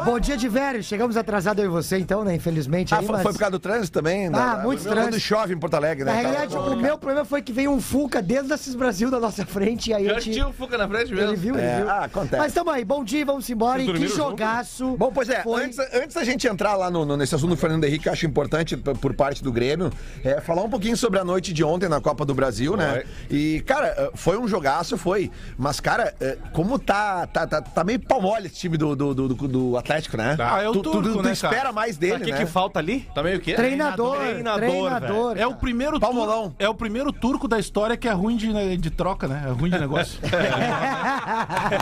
Bom 0.04 0.19
dia 0.19 0.36
de 0.38 0.48
velho. 0.48 0.84
Chegamos 0.84 1.16
atrasado 1.18 1.60
eu 1.60 1.66
e 1.66 1.68
você, 1.68 1.98
então, 1.98 2.24
né? 2.24 2.36
Infelizmente. 2.36 2.94
ah, 2.94 3.00
aí, 3.00 3.06
foi, 3.06 3.13
mas... 3.13 3.24
foi 3.24 3.34
por 3.34 3.40
causa 3.40 3.52
do 3.52 3.60
trânsito 3.60 3.92
também? 4.00 4.30
né? 4.30 4.38
Ah, 4.38 4.57
muito 4.63 4.84
Quando 4.84 4.94
trânsito. 4.94 5.19
chove 5.19 5.54
em 5.54 5.57
Porto 5.57 5.75
Alegre, 5.75 6.04
né? 6.04 6.12
Na 6.12 6.18
Tá 6.18 6.30
realidade, 6.30 6.57
o 6.57 6.75
meu 6.75 6.98
problema 6.98 7.25
foi 7.25 7.42
que 7.42 7.52
veio 7.52 7.72
um 7.72 7.80
Fuca 7.81 8.22
desde 8.22 8.52
a 8.54 8.57
Cis 8.57 8.75
Brasil 8.75 9.10
da 9.12 9.19
nossa 9.19 9.46
frente 9.46 9.90
e 9.90 9.94
aí 9.94 10.06
a 10.10 10.13
Já 10.16 10.19
gente... 10.19 10.34
tinha 10.34 10.48
o 10.48 10.54
Fuca 10.54 10.78
na 10.78 10.88
frente 10.88 11.12
Ele 11.12 11.22
mesmo. 11.22 11.38
viu, 11.38 11.56
ele 11.56 11.63
É, 11.66 11.78
viu. 11.78 11.90
ah, 11.90 12.06
acontece. 12.06 12.38
Mas 12.38 12.54
tamo 12.54 12.69
aí, 12.72 12.84
bom 12.84 13.04
dia, 13.04 13.25
vamos 13.25 13.50
embora. 13.50 13.81
E 13.81 13.86
que 13.86 13.92
dormiram 13.92 14.16
junto? 14.16 14.30
jogaço. 14.31 14.96
Bom, 14.98 15.12
pois 15.13 15.30
é, 15.30 15.44
foi. 15.44 15.66
antes, 15.66 15.80
antes 15.80 16.16
da 16.16 16.24
gente 16.24 16.48
entrar 16.48 16.75
lá 16.75 16.90
no, 16.90 17.06
no- 17.06 17.18
nesse 17.18 17.36
assunto 17.36 17.52
do 17.52 17.57
Fernando 17.57 17.84
Henrique, 17.84 18.04
que 18.04 18.10
eu 18.10 18.13
acho 18.13 18.25
importante 18.25 18.75
por 18.78 19.13
parte 19.13 19.44
do 19.44 19.52
Grêmio, 19.52 19.92
é 20.24 20.42
falar 20.42 20.63
um 20.63 20.69
pouquinho 20.69 20.98
sobre 20.98 21.19
a 21.19 21.24
noite 21.25 21.54
de 21.54 21.63
ontem 21.63 21.88
na 21.90 22.02
Copa 22.02 22.25
do 22.25 22.34
Brasil, 22.34 22.75
né? 22.75 23.04
E, 23.30 23.62
cara, 23.66 23.88
eh, 23.98 24.12
foi 24.16 24.38
um 24.38 24.48
jogaço, 24.48 24.94
foi. 24.97 25.31
Mas, 25.57 25.80
cara, 25.80 26.13
eh, 26.19 26.38
como 26.53 26.77
tá, 26.80 27.25
tá, 27.27 27.45
tá, 27.47 27.62
tá 27.62 27.83
meio 27.83 28.00
pau 28.00 28.21
mole 28.21 28.47
esse 28.47 28.56
time 28.56 28.77
do, 28.77 28.95
do, 28.95 29.13
do, 29.13 29.27
do- 29.33 29.77
Atlético, 29.77 30.18
né? 30.18 30.36
Ah, 30.39 30.62
é 30.62 30.69
o 30.69 30.74
tu, 30.74 30.81
tu- 30.81 30.92
turco, 30.92 31.13
tu 31.13 31.21
né, 31.24 31.31
espera 31.33 31.56
cara? 31.56 31.71
mais 31.71 31.97
dele, 31.97 32.15
o 32.24 32.25
que, 32.25 32.31
né? 32.31 32.38
que 32.38 32.45
falta 32.45 32.80
ali? 32.80 33.01
Tá 33.13 33.21
meio 33.24 33.38
o 33.38 33.42
quê? 33.42 33.53
Treinador, 33.53 34.18
Treinador, 34.18 34.59
treinador. 34.59 35.38
É 35.38 35.45
o 35.47 35.56
primeiro 35.56 36.00
Palmolão. 36.00 36.44
turco, 36.44 36.56
é 36.59 36.69
o 36.69 36.74
primeiro 36.75 37.12
turco 37.12 37.47
da 37.47 37.59
história 37.59 37.95
que 37.97 38.07
é 38.07 38.12
ruim 38.12 38.36
de, 38.38 38.77
de 38.77 38.89
troca, 38.89 39.27
né? 39.27 39.44
É 39.47 39.51
ruim 39.51 39.69
de 39.69 39.80
negócio. 39.80 40.19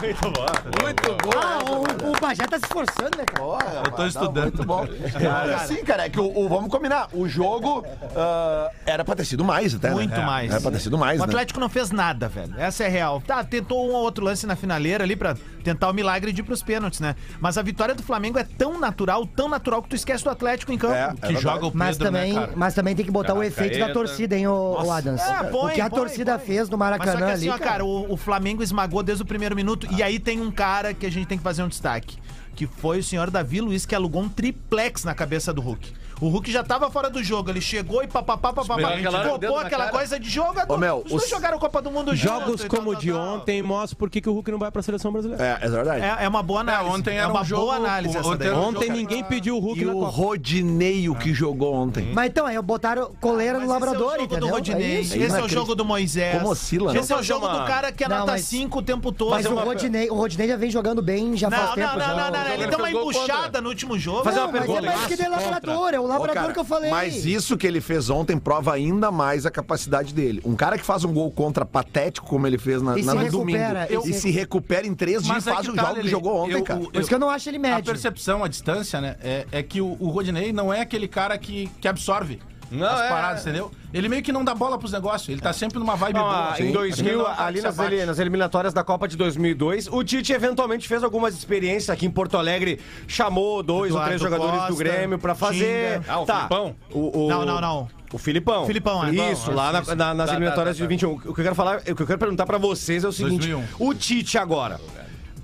Muito 0.02 0.22
bom. 0.32 0.46
Muito 0.84 1.04
bom. 1.24 1.32
Ah, 1.42 1.60
o, 1.70 2.10
o 2.12 2.20
Bajé 2.20 2.44
tá 2.48 2.58
se 2.58 2.66
esforçando, 2.66 3.18
né, 3.18 3.26
cara? 3.26 3.82
Eu 3.86 3.92
tô 3.92 4.06
estudando. 4.06 4.44
Muito 4.56 4.64
bom. 4.66 4.86
Cara, 5.20 5.60
sim, 5.60 5.84
cara, 5.84 6.06
é 6.06 6.10
que 6.10 6.20
o, 6.20 6.26
o- 6.38 6.50
vamos 6.50 6.70
combinar. 6.70 7.08
O 7.14 7.28
jogo 7.28 7.86
ah, 8.16 8.70
era 8.86 9.04
pra 9.04 9.16
ter 9.16 9.26
sido 9.26 9.44
mais 9.44 9.74
até. 9.76 9.90
né? 9.90 9.94
Muito 9.96 10.14
É, 10.20 10.26
mais. 10.26 10.52
Era 10.52 10.62
pra 10.62 10.72
ter 10.72 10.80
sido 10.80 10.98
mais, 10.98 11.20
O 11.20 11.24
né? 11.24 11.30
Atlético 11.30 11.60
não 11.60 11.70
fez 11.70 11.92
nada, 11.92 12.28
velho. 12.28 12.54
Essa 12.58 12.84
é 12.84 12.88
real. 12.88 13.03
Tá, 13.26 13.44
tentou 13.44 13.90
um 13.90 13.94
ou 13.94 14.04
outro 14.04 14.24
lance 14.26 14.46
na 14.46 14.56
finaleira 14.56 15.04
ali 15.04 15.16
pra 15.16 15.36
tentar 15.64 15.90
o 15.90 15.94
milagre 15.94 16.32
de 16.32 16.42
ir 16.42 16.44
pros 16.44 16.62
pênaltis, 16.62 17.00
né? 17.00 17.16
Mas 17.40 17.58
a 17.58 17.62
vitória 17.62 17.96
do 17.96 18.04
Flamengo 18.04 18.38
é 18.38 18.44
tão 18.44 18.80
natural, 18.80 19.26
tão 19.26 19.48
natural 19.48 19.82
que 19.82 19.90
tu 19.90 19.96
esquece 19.96 20.24
do 20.24 20.30
Atlético 20.30 20.72
em 20.72 20.78
campo. 20.78 20.94
É, 20.94 21.04
é 21.04 21.08
que 21.14 21.22
verdade. 21.22 21.42
joga 21.42 21.66
o 21.66 21.72
Pedro, 21.72 21.78
Mas 21.78 21.98
também, 21.98 22.34
né, 22.34 22.40
cara? 22.40 22.54
mas 22.56 22.74
também 22.74 22.96
tem 22.96 23.06
que 23.06 23.12
botar 23.12 23.34
o 23.34 23.44
efeito 23.44 23.80
da 23.80 23.92
torcida, 23.92 24.36
hein, 24.36 24.48
ô, 24.48 24.84
ô 24.84 24.92
Adams? 24.92 25.22
É, 25.22 25.44
põe, 25.44 25.72
o 25.72 25.76
que 25.76 25.82
a 25.82 25.90
põe, 25.90 26.00
torcida 26.00 26.38
põe. 26.38 26.48
fez 26.48 26.70
no 26.70 26.78
Mas 26.78 26.88
só 26.88 26.92
Maracanã 26.92 27.26
que 27.28 27.32
assim, 27.32 27.50
ali, 27.50 27.62
ó, 27.62 27.64
cara, 27.64 27.86
o, 27.86 28.12
o 28.12 28.18
Flamengo 28.18 28.62
esmagou 28.62 29.02
desde 29.02 29.24
o 29.24 29.26
primeiro 29.26 29.56
minuto. 29.56 29.88
E 29.92 30.04
aí 30.04 30.20
tem 30.20 30.42
um 30.42 30.52
cara 30.52 30.94
que 30.94 31.06
a 31.06 31.12
gente 31.12 31.28
tem 31.28 31.38
que 31.38 31.44
fazer 31.44 31.64
um 31.64 31.68
destaque. 31.68 32.18
Que 32.56 32.68
foi 32.68 33.00
o 33.00 33.04
senhor 33.04 33.32
Davi 33.32 33.62
Luiz 33.62 33.86
que 33.86 33.96
alugou 33.96 34.22
um 34.22 34.30
triplex 34.30 35.04
na 35.04 35.16
cabeça 35.16 35.52
do 35.52 35.62
Hulk. 35.62 35.92
O 36.22 36.28
Hulk 36.30 36.52
já 36.52 36.64
tava 36.64 36.90
fora 36.90 37.10
do 37.10 37.24
jogo. 37.24 37.50
Ele 37.50 37.62
chegou 37.62 38.04
e 38.04 38.08
papapá, 38.08 38.54
papapá, 38.54 38.92
copou 39.30 39.58
aquela 39.60 39.90
coisa 39.90 40.20
de 40.20 40.30
jogo. 40.30 40.54
Ô, 40.68 40.78
Mel, 40.78 41.04
Os 41.10 41.28
jogaram 41.30 41.58
Copa 41.60 41.82
do 41.82 41.92
Mundo 41.92 42.16
Jogos 42.16 42.62
junto 42.62 42.68
como 42.68 42.90
o 42.90 42.94
tal, 42.94 43.02
de 43.02 43.12
tal. 43.12 43.22
ontem 43.36 43.62
mostram 43.62 43.98
por 43.98 44.10
que 44.10 44.22
que 44.22 44.30
o 44.30 44.34
Hulk 44.34 44.52
não 44.52 44.60
vai 44.60 44.72
pra 44.72 44.82
seleção 44.82 45.12
brasileira. 45.12 45.44
É, 45.62 45.66
é 45.66 45.70
verdade. 45.70 46.02
É, 46.04 46.26
é 46.26 46.28
uma 46.28 46.44
boa 46.44 46.62
análise. 46.62 46.96
ontem 46.96 47.12
é 47.12 47.18
era 47.18 47.28
uma 47.30 47.42
um 47.42 47.46
jogo- 47.46 47.62
boa 47.64 47.76
análise 47.76 48.18
essa 48.18 48.28
ontem 48.28 48.52
um 48.52 48.64
Ontem 48.64 48.90
ninguém 48.90 49.24
pediu 49.24 49.58
o 49.58 49.60
Hulk 49.60 49.82
E 49.82 49.86
na 49.86 49.94
o 49.94 50.00
Copa. 50.00 50.12
Rodineio 50.12 51.16
que 51.16 51.34
jogou 51.34 51.74
ontem. 51.74 52.12
Mas 52.14 52.28
então, 52.28 52.46
aí 52.46 52.62
botaram 52.62 53.12
coleira 53.20 53.60
Mas 53.60 53.68
no 53.68 53.74
esse 53.76 53.86
labrador, 53.86 54.02
é 54.02 54.08
o 54.08 54.12
jogo 54.12 54.24
entendeu? 54.24 54.48
do 54.48 54.54
Rodinei, 54.54 54.98
É 54.98 55.00
esse 55.02 55.20
é 55.24 55.42
o 55.44 55.50
jogo 55.50 55.76
do 55.76 55.84
Moisés. 55.86 56.38
Como 56.38 56.50
oscila? 56.52 56.98
Esse 56.98 57.12
é 57.12 57.18
o 57.18 57.24
jogo 57.24 57.48
do 57.48 57.66
cara 57.66 57.92
que 57.92 58.04
é 58.04 58.08
nota 58.08 58.32
mas- 58.34 58.46
5 58.46 58.80
o 58.80 58.82
tempo 58.82 59.12
todo. 59.12 59.32
Mas 59.32 59.46
o 59.46 59.56
Rodinei, 59.56 60.10
o 60.10 60.16
Rodinei 60.16 60.48
já 60.48 60.58
vem 60.58 60.70
jogando 60.70 61.02
bem 61.02 61.36
já 61.36 61.50
faz 61.50 61.70
não, 61.70 61.76
tempo. 61.76 61.88
não, 61.98 62.08
não, 62.08 62.18
não, 62.18 62.32
não, 62.32 62.48
Ele 62.54 62.68
deu 62.68 62.80
uma 62.80 62.92
embuchada 62.92 63.62
no 63.62 63.70
último 63.70 63.98
jogo. 63.98 64.24
Fazer 64.24 64.40
uma 64.40 64.48
Não, 64.48 64.54
mas 64.54 64.62
é 64.64 64.66
pergunta. 64.68 64.96
mais 64.96 65.08
que 65.08 65.16
de 65.18 65.28
labrador, 65.28 65.94
é 65.94 66.00
o 66.00 66.06
labrador 66.20 66.34
cara, 66.42 66.54
que 66.54 66.60
eu 66.60 66.66
falei. 66.66 66.90
Mas 66.90 67.26
isso 67.26 67.58
que 67.58 67.66
ele 67.68 67.82
fez 67.82 68.10
ontem 68.10 68.38
prova 68.38 68.74
ainda 68.74 69.12
mais 69.12 69.46
a 69.46 69.52
capacidade 69.52 70.14
dele. 70.14 70.42
Um 70.46 70.56
cara 70.56 70.78
que 70.78 70.86
faz 70.86 71.04
um 71.04 71.14
gol 71.14 71.32
contra 71.32 71.66
patético, 71.66 72.28
como 72.28 72.46
ele 72.48 72.58
fez 72.58 72.82
na, 72.82 72.98
E 72.98 73.04
na- 73.04 73.12
se 73.12 73.18
no 73.18 73.24
recupera, 73.24 73.86
domingo, 73.88 74.08
e 74.08 74.12
e 74.12 74.14
se- 74.14 74.32
recupera 74.32 74.86
em 74.88 74.94
três 74.94 75.24
dias 75.24 75.46
e 75.46 75.50
é 75.50 75.54
faz 75.54 75.66
que 75.66 75.72
o 75.72 75.76
tá, 75.76 75.82
jogo 75.84 75.94
que 75.94 76.00
Lelê, 76.00 76.10
jogou 76.12 76.36
ontem, 76.44 76.54
eu- 76.54 76.64
cara. 76.64 76.80
o- 76.80 76.92
Por 76.92 77.00
isso 77.00 77.10
que 77.10 77.16
eu 77.16 77.20
não 77.20 77.30
acho 77.30 77.50
ele 77.50 77.58
A 77.58 77.62
médio. 77.62 77.86
percepção, 77.86 78.44
a 78.44 78.48
distância, 78.48 79.00
né? 79.02 79.16
É, 79.22 79.46
é 79.52 79.64
que 79.64 79.82
o, 79.82 79.96
o 80.00 80.10
Rodinei 80.10 80.52
não 80.54 80.74
é 80.74 80.82
aquele 80.82 81.08
cara 81.08 81.38
que, 81.38 81.70
que 81.82 81.88
absorve 81.88 82.40
Não, 82.72 82.88
as 82.88 83.02
é. 83.02 83.10
paradas, 83.10 83.42
entendeu? 83.42 83.72
Ele 83.94 84.10
meio 84.10 84.24
que 84.24 84.32
não 84.32 84.44
dá 84.44 84.56
bola 84.56 84.78
pros 84.80 84.92
negócios. 84.92 85.30
Ele 85.30 85.40
tá 85.42 85.54
sempre 85.54 85.78
numa 85.80 85.96
vibe 85.96 86.16
Não, 86.16 86.24
boa. 86.24 86.50
assim. 86.50 86.50
em 86.50 86.50
Acho 86.50 86.58
que 86.58 86.64
ele 86.64 86.72
2000, 86.74 87.18
não 87.18 87.20
é 87.20 87.24
um 87.32 87.36
cara 87.36 87.48
ali 87.48 87.62
nas, 87.62 87.80
ele- 87.80 88.06
nas 88.06 88.20
eliminatórias 88.20 88.74
da 88.74 88.84
Copa 88.84 89.08
de 89.08 89.16
2002, 89.16 89.88
o 89.88 90.04
Tite 90.04 90.34
eventualmente 90.34 90.88
fez 90.88 91.04
algumas 91.04 91.36
experiências 91.36 91.90
aqui 91.90 92.06
em 92.06 92.12
Porto 92.12 92.38
Alegre, 92.38 92.80
chamou 93.08 93.62
dois 93.62 93.92
ou 93.92 93.98
Eduardo 93.98 94.08
três 94.08 94.22
jogadores 94.22 94.56
Costa, 94.56 94.68
do 94.72 94.76
Grêmio 94.78 95.20
pra 95.20 95.36
fazer. 95.36 96.00
Tinga. 96.02 96.12
Ah, 96.14 96.20
o 96.22 96.26
tá. 96.26 96.36
Filipão? 96.38 96.76
O, 96.92 97.26
o- 97.26 97.30
Não, 97.30 97.46
não, 97.46 97.62
não. 97.62 97.88
O 98.12 98.18
Filipão. 98.18 98.66
Filipão, 98.66 99.04
é. 99.06 99.32
Isso, 99.32 99.52
lá 99.52 99.72
na- 99.72 99.96
na- 99.96 100.14
nas 100.14 100.28
Tá, 100.30 100.34
eliminatórias 100.36 100.78
tá, 100.78 100.82
tá, 100.84 100.86
de 100.86 100.88
21. 100.88 101.12
O 101.14 101.20
que 101.20 101.28
eu 101.30 101.34
quero 101.36 101.56
falar, 101.56 101.78
o 101.80 101.96
que 101.96 102.02
eu 102.02 102.08
quero 102.08 102.20
perguntar 102.20 102.46
pra 102.46 102.58
vocês 102.58 103.04
é 103.04 103.08
o 103.08 103.12
seguinte: 103.12 103.50
2001. 103.50 103.64
o 103.80 103.94
Tite 103.94 104.38
agora 104.38 104.80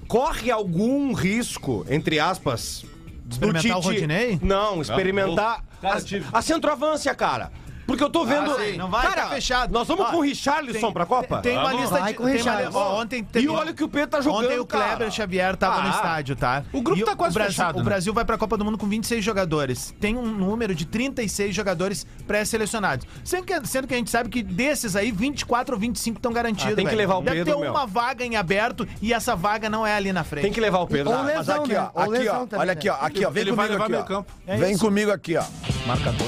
corre 0.07 0.49
algum 0.51 1.13
risco, 1.13 1.85
entre 1.89 2.19
aspas, 2.19 2.83
do 3.25 3.33
Experimentar 3.33 3.77
o 3.77 3.81
Rodinei? 3.81 4.39
Não, 4.41 4.81
experimentar 4.81 5.63
Cara, 5.81 5.97
a, 5.97 6.01
tive. 6.01 6.25
a 6.31 6.41
centroavância, 6.41 7.13
cara. 7.15 7.51
Porque 7.89 8.03
eu 8.03 8.09
tô 8.09 8.23
vendo. 8.25 8.55
sim. 8.59 8.77
Não 8.77 8.89
vai, 8.89 9.07
cara, 9.07 9.21
tá 9.23 9.29
fechado. 9.29 9.71
Nós 9.73 9.87
vamos 9.87 10.05
Ó, 10.05 10.11
com 10.11 10.17
o 10.17 10.21
Richarlison 10.21 10.79
tem- 10.79 10.93
pra 10.93 11.05
Copa? 11.05 11.39
Tem 11.41 11.53
uma 11.57 11.63
Vamos. 11.65 11.81
lista 11.81 11.99
Vai 11.99 12.11
de. 12.11 12.17
com 12.17 12.23
tem 12.25 12.33
Richarlison. 12.35 12.69
uma, 12.69 12.79
ó, 12.79 13.01
ontem 13.01 13.23
teve- 13.23 13.45
E 13.45 13.49
olha 13.49 13.71
o 13.71 13.73
que 13.73 13.83
o 13.83 13.89
Pedro 13.89 14.09
tá 14.09 14.21
jogando, 14.21 14.45
Ontem 14.45 14.59
o 14.59 14.65
Kleber 14.65 14.89
cara. 14.97 15.11
Xavier 15.11 15.55
tava 15.57 15.81
no 15.81 15.87
Ah. 15.87 15.91
estádio, 15.91 16.35
tá? 16.35 16.63
O 16.71 16.81
grupo 16.81 17.01
E 17.01 17.03
tá 17.05 17.15
quase 17.15 17.33
o 17.33 17.39
Brasil, 17.39 17.53
fechado, 17.55 17.75
O 17.75 17.79
né? 17.79 17.83
Brasil 17.85 18.13
vai 18.13 18.23
pra 18.23 18.37
Copa 18.37 18.55
do 18.57 18.63
Mundo 18.63 18.77
com 18.77 18.87
26 18.87 19.23
jogadores. 19.25 19.93
Tem 19.99 20.15
um 20.15 20.25
número 20.25 20.73
de 20.75 20.85
36 20.85 21.53
jogadores 21.55 22.05
pré-selecionados. 22.27 23.05
Sendo 23.23 23.43
que, 23.45 23.67
sendo 23.67 23.87
que 23.87 23.93
a 23.93 23.97
gente 23.97 24.09
sabe 24.11 24.29
que 24.29 24.41
desses 24.43 24.95
aí, 24.95 25.11
24 25.11 25.73
ou 25.75 25.79
25 25.79 26.17
estão 26.19 26.31
garantidos. 26.31 26.73
Ah, 26.73 26.75
tem 26.75 26.85
que 26.85 26.89
velho. 26.91 26.97
levar 26.97 27.15
o 27.17 27.21
Deve 27.21 27.37
Pedro, 27.37 27.55
ter 27.55 27.61
meu. 27.61 27.71
uma 27.71 27.85
vaga 27.87 28.23
em 28.23 28.35
aberto 28.35 28.87
e 29.01 29.13
essa 29.13 29.35
vaga 29.35 29.69
não 29.69 29.85
é 29.85 29.95
ali 29.95 30.13
na 30.13 30.23
frente. 30.23 30.43
Tem 30.43 30.53
que 30.53 30.61
levar 30.61 30.79
o 30.79 30.87
Pedro. 30.87 31.11
Ou 31.11 31.17
Ah, 31.17 31.21
lesão, 31.23 31.35
Mas 31.39 31.49
aqui, 31.49 31.73
né? 31.73 31.79
ó, 31.79 31.83
Ou 31.83 32.01
aqui, 32.03 32.09
ó, 32.09 32.17
lesão 32.19 32.47
também, 32.47 32.59
olha 32.61 32.73
aqui, 32.73 32.89
ó, 32.89 32.93
né? 32.93 32.99
aqui, 33.01 33.25
ó, 33.25 33.29
vem 33.29 33.41
Ele 33.41 33.51
vai 33.51 33.67
comigo 33.67 33.73
levar 33.73 33.83
aqui, 33.85 33.91
meio 33.91 34.03
ó. 34.03 34.05
campo. 34.05 34.31
É 34.47 34.57
Vem 34.57 34.77
comigo 34.77 35.11
aqui, 35.11 35.37
ó. 35.37 35.43
Marcador. 35.87 36.27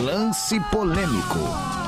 Lance 0.00 0.58
polêmico. 0.70 1.38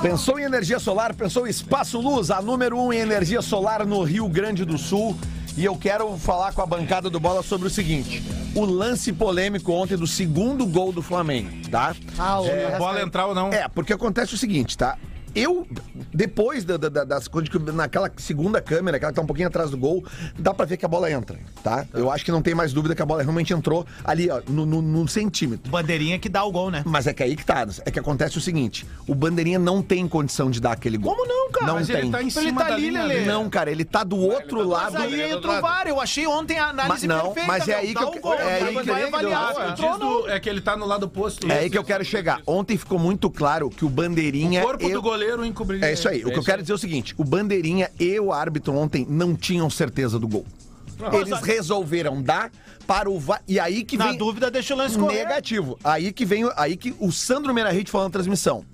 Pensou 0.02 0.38
em 0.38 0.42
energia 0.42 0.78
solar? 0.78 1.14
Pensou 1.14 1.46
em 1.46 1.50
Espaço 1.50 1.98
Luz, 1.98 2.30
a 2.30 2.42
número 2.42 2.78
um 2.78 2.92
em 2.92 2.98
energia 2.98 3.40
solar 3.40 3.86
no 3.86 4.02
Rio 4.02 4.28
Grande 4.28 4.62
do 4.62 4.76
Sul. 4.76 5.16
E 5.56 5.64
eu 5.64 5.74
quero 5.74 6.14
falar 6.18 6.52
com 6.52 6.60
a 6.60 6.66
bancada 6.66 7.08
do 7.08 7.18
Bola 7.18 7.42
sobre 7.42 7.66
o 7.66 7.70
seguinte: 7.70 8.22
o 8.54 8.66
lance 8.66 9.10
polêmico 9.10 9.72
ontem 9.72 9.96
do 9.96 10.06
segundo 10.06 10.66
gol 10.66 10.92
do 10.92 11.00
Flamengo, 11.00 11.50
tá? 11.70 11.96
Ah, 12.18 12.40
o 12.40 12.46
A 12.74 12.78
bola 12.78 13.00
entrar 13.00 13.26
ou 13.26 13.34
não. 13.34 13.48
É, 13.50 13.68
porque 13.68 13.94
acontece 13.94 14.34
o 14.34 14.38
seguinte, 14.38 14.76
tá? 14.76 14.98
Eu, 15.34 15.66
depois 16.12 16.64
da- 16.64 16.76
da- 16.76 16.88
da- 16.88 17.04
das 17.04 17.28
coisas 17.28 17.48
que 17.48 17.58
naquela 17.58 18.10
segunda 18.16 18.60
câmera, 18.60 18.96
aquela 18.96 19.12
que 19.12 19.16
tá 19.16 19.22
um 19.22 19.26
pouquinho 19.26 19.48
atrás 19.48 19.70
do 19.70 19.76
gol, 19.76 20.04
dá 20.38 20.52
pra 20.54 20.64
ver 20.66 20.76
que 20.76 20.84
a 20.84 20.88
bola 20.88 21.10
entra, 21.10 21.38
tá? 21.62 21.86
Eu 21.92 22.10
acho 22.10 22.24
que 22.24 22.30
não 22.32 22.42
tem 22.42 22.54
mais 22.54 22.72
dúvida 22.72 22.94
que 22.94 23.02
a 23.02 23.06
bola 23.06 23.22
realmente 23.22 23.52
entrou 23.52 23.86
ali, 24.04 24.30
ó, 24.30 24.40
no, 24.48 24.64
no- 24.66 24.82
no 24.82 25.08
centímetro. 25.08 25.70
Bandeirinha 25.70 26.18
que 26.18 26.28
dá 26.28 26.44
o 26.44 26.52
gol, 26.52 26.70
né? 26.70 26.82
Mas 26.86 27.06
é 27.06 27.12
que 27.12 27.22
aí 27.22 27.36
que 27.36 27.44
tá, 27.44 27.66
é 27.84 27.90
que 27.90 27.98
acontece 27.98 28.38
o 28.38 28.40
seguinte, 28.40 28.86
o 29.06 29.14
Bandeirinha 29.14 29.58
não 29.58 29.82
tem 29.82 30.06
condição 30.08 30.50
de 30.50 30.60
dar 30.60 30.72
aquele 30.72 30.96
gol. 30.98 31.14
Como 31.14 31.26
não, 31.26 31.50
cara? 31.50 31.66
Não 31.66 31.74
Mas 31.74 31.86
tem. 31.86 31.96
ele 31.96 32.10
tá 32.10 32.18
em 32.22 32.26
Ele 32.26 32.30
cima 32.30 32.60
tá 32.62 32.68
da 32.68 32.74
ali, 32.74 32.88
linha. 32.90 33.04
Lelê. 33.04 33.24
Não, 33.24 33.48
cara, 33.50 33.70
ele 33.70 33.84
tá 33.84 34.04
do 34.04 34.16
outro 34.18 34.58
tá- 34.60 34.64
lado. 34.64 34.92
Mas 34.94 35.02
aí 35.12 35.30
entra 35.32 35.58
o. 35.58 35.60
VAR. 35.60 35.86
Eu 35.86 36.00
achei 36.00 36.26
ontem 36.26 36.58
a 36.58 36.66
análise 36.68 37.06
Mas 37.06 37.16
não, 37.16 37.32
perfeita. 37.32 37.48
mas 37.48 37.68
é 37.68 37.74
aí 37.74 37.94
que 37.94 38.02
eu 38.02 38.20
gol, 38.20 38.34
é 38.34 38.62
aí 38.62 38.76
que 38.76 38.82
vai 38.84 39.02
avaliar 39.04 39.70
entrou 39.70 40.28
é 40.28 40.40
que 40.40 40.48
ele 40.48 40.60
tá 40.60 40.76
no 40.76 40.86
lado 40.86 41.04
oposto. 41.06 41.50
É 41.50 41.60
aí 41.60 41.70
que 41.70 41.78
eu 41.78 41.84
quero 41.84 42.04
chegar. 42.04 42.40
Ontem 42.46 42.76
ficou 42.76 42.98
muito 42.98 43.30
claro 43.30 43.68
que 43.70 43.84
o 43.84 43.88
Bandeirinha. 43.88 44.60
O 44.62 44.64
corpo 44.66 44.84
eu- 44.84 44.92
do 44.94 45.02
goleiro 45.02 45.23
encobriria. 45.44 45.86
É 45.88 45.92
isso 45.92 46.08
aí. 46.08 46.24
O 46.24 46.30
que 46.30 46.38
eu 46.38 46.44
quero 46.44 46.62
dizer 46.62 46.72
é 46.72 46.76
o 46.76 46.78
seguinte: 46.78 47.14
o 47.16 47.24
Bandeirinha 47.24 47.90
e 47.98 48.18
o 48.20 48.32
árbitro 48.32 48.74
ontem 48.74 49.06
não 49.08 49.34
tinham 49.34 49.68
certeza 49.70 50.18
do 50.18 50.26
gol. 50.28 50.44
Eles 51.12 51.40
resolveram 51.40 52.22
dar 52.22 52.50
para 52.86 53.10
o 53.10 53.18
VAR. 53.18 53.42
E 53.48 53.58
aí 53.58 53.82
que 53.84 53.96
Na 53.96 54.08
vem. 54.08 54.16
dúvida, 54.18 54.50
deixa 54.50 54.74
o 54.74 54.76
lance 54.76 54.96
correr. 54.98 55.24
Negativo. 55.24 55.78
Aí 55.82 56.12
que 56.12 56.24
vem. 56.24 56.44
o- 56.44 56.52
Aí 56.56 56.76
que 56.76 56.94
o 57.00 57.10
Sandro 57.10 57.52
Merahit 57.52 57.90
falou 57.90 58.06
na 58.06 58.12
transmissão. 58.12 58.64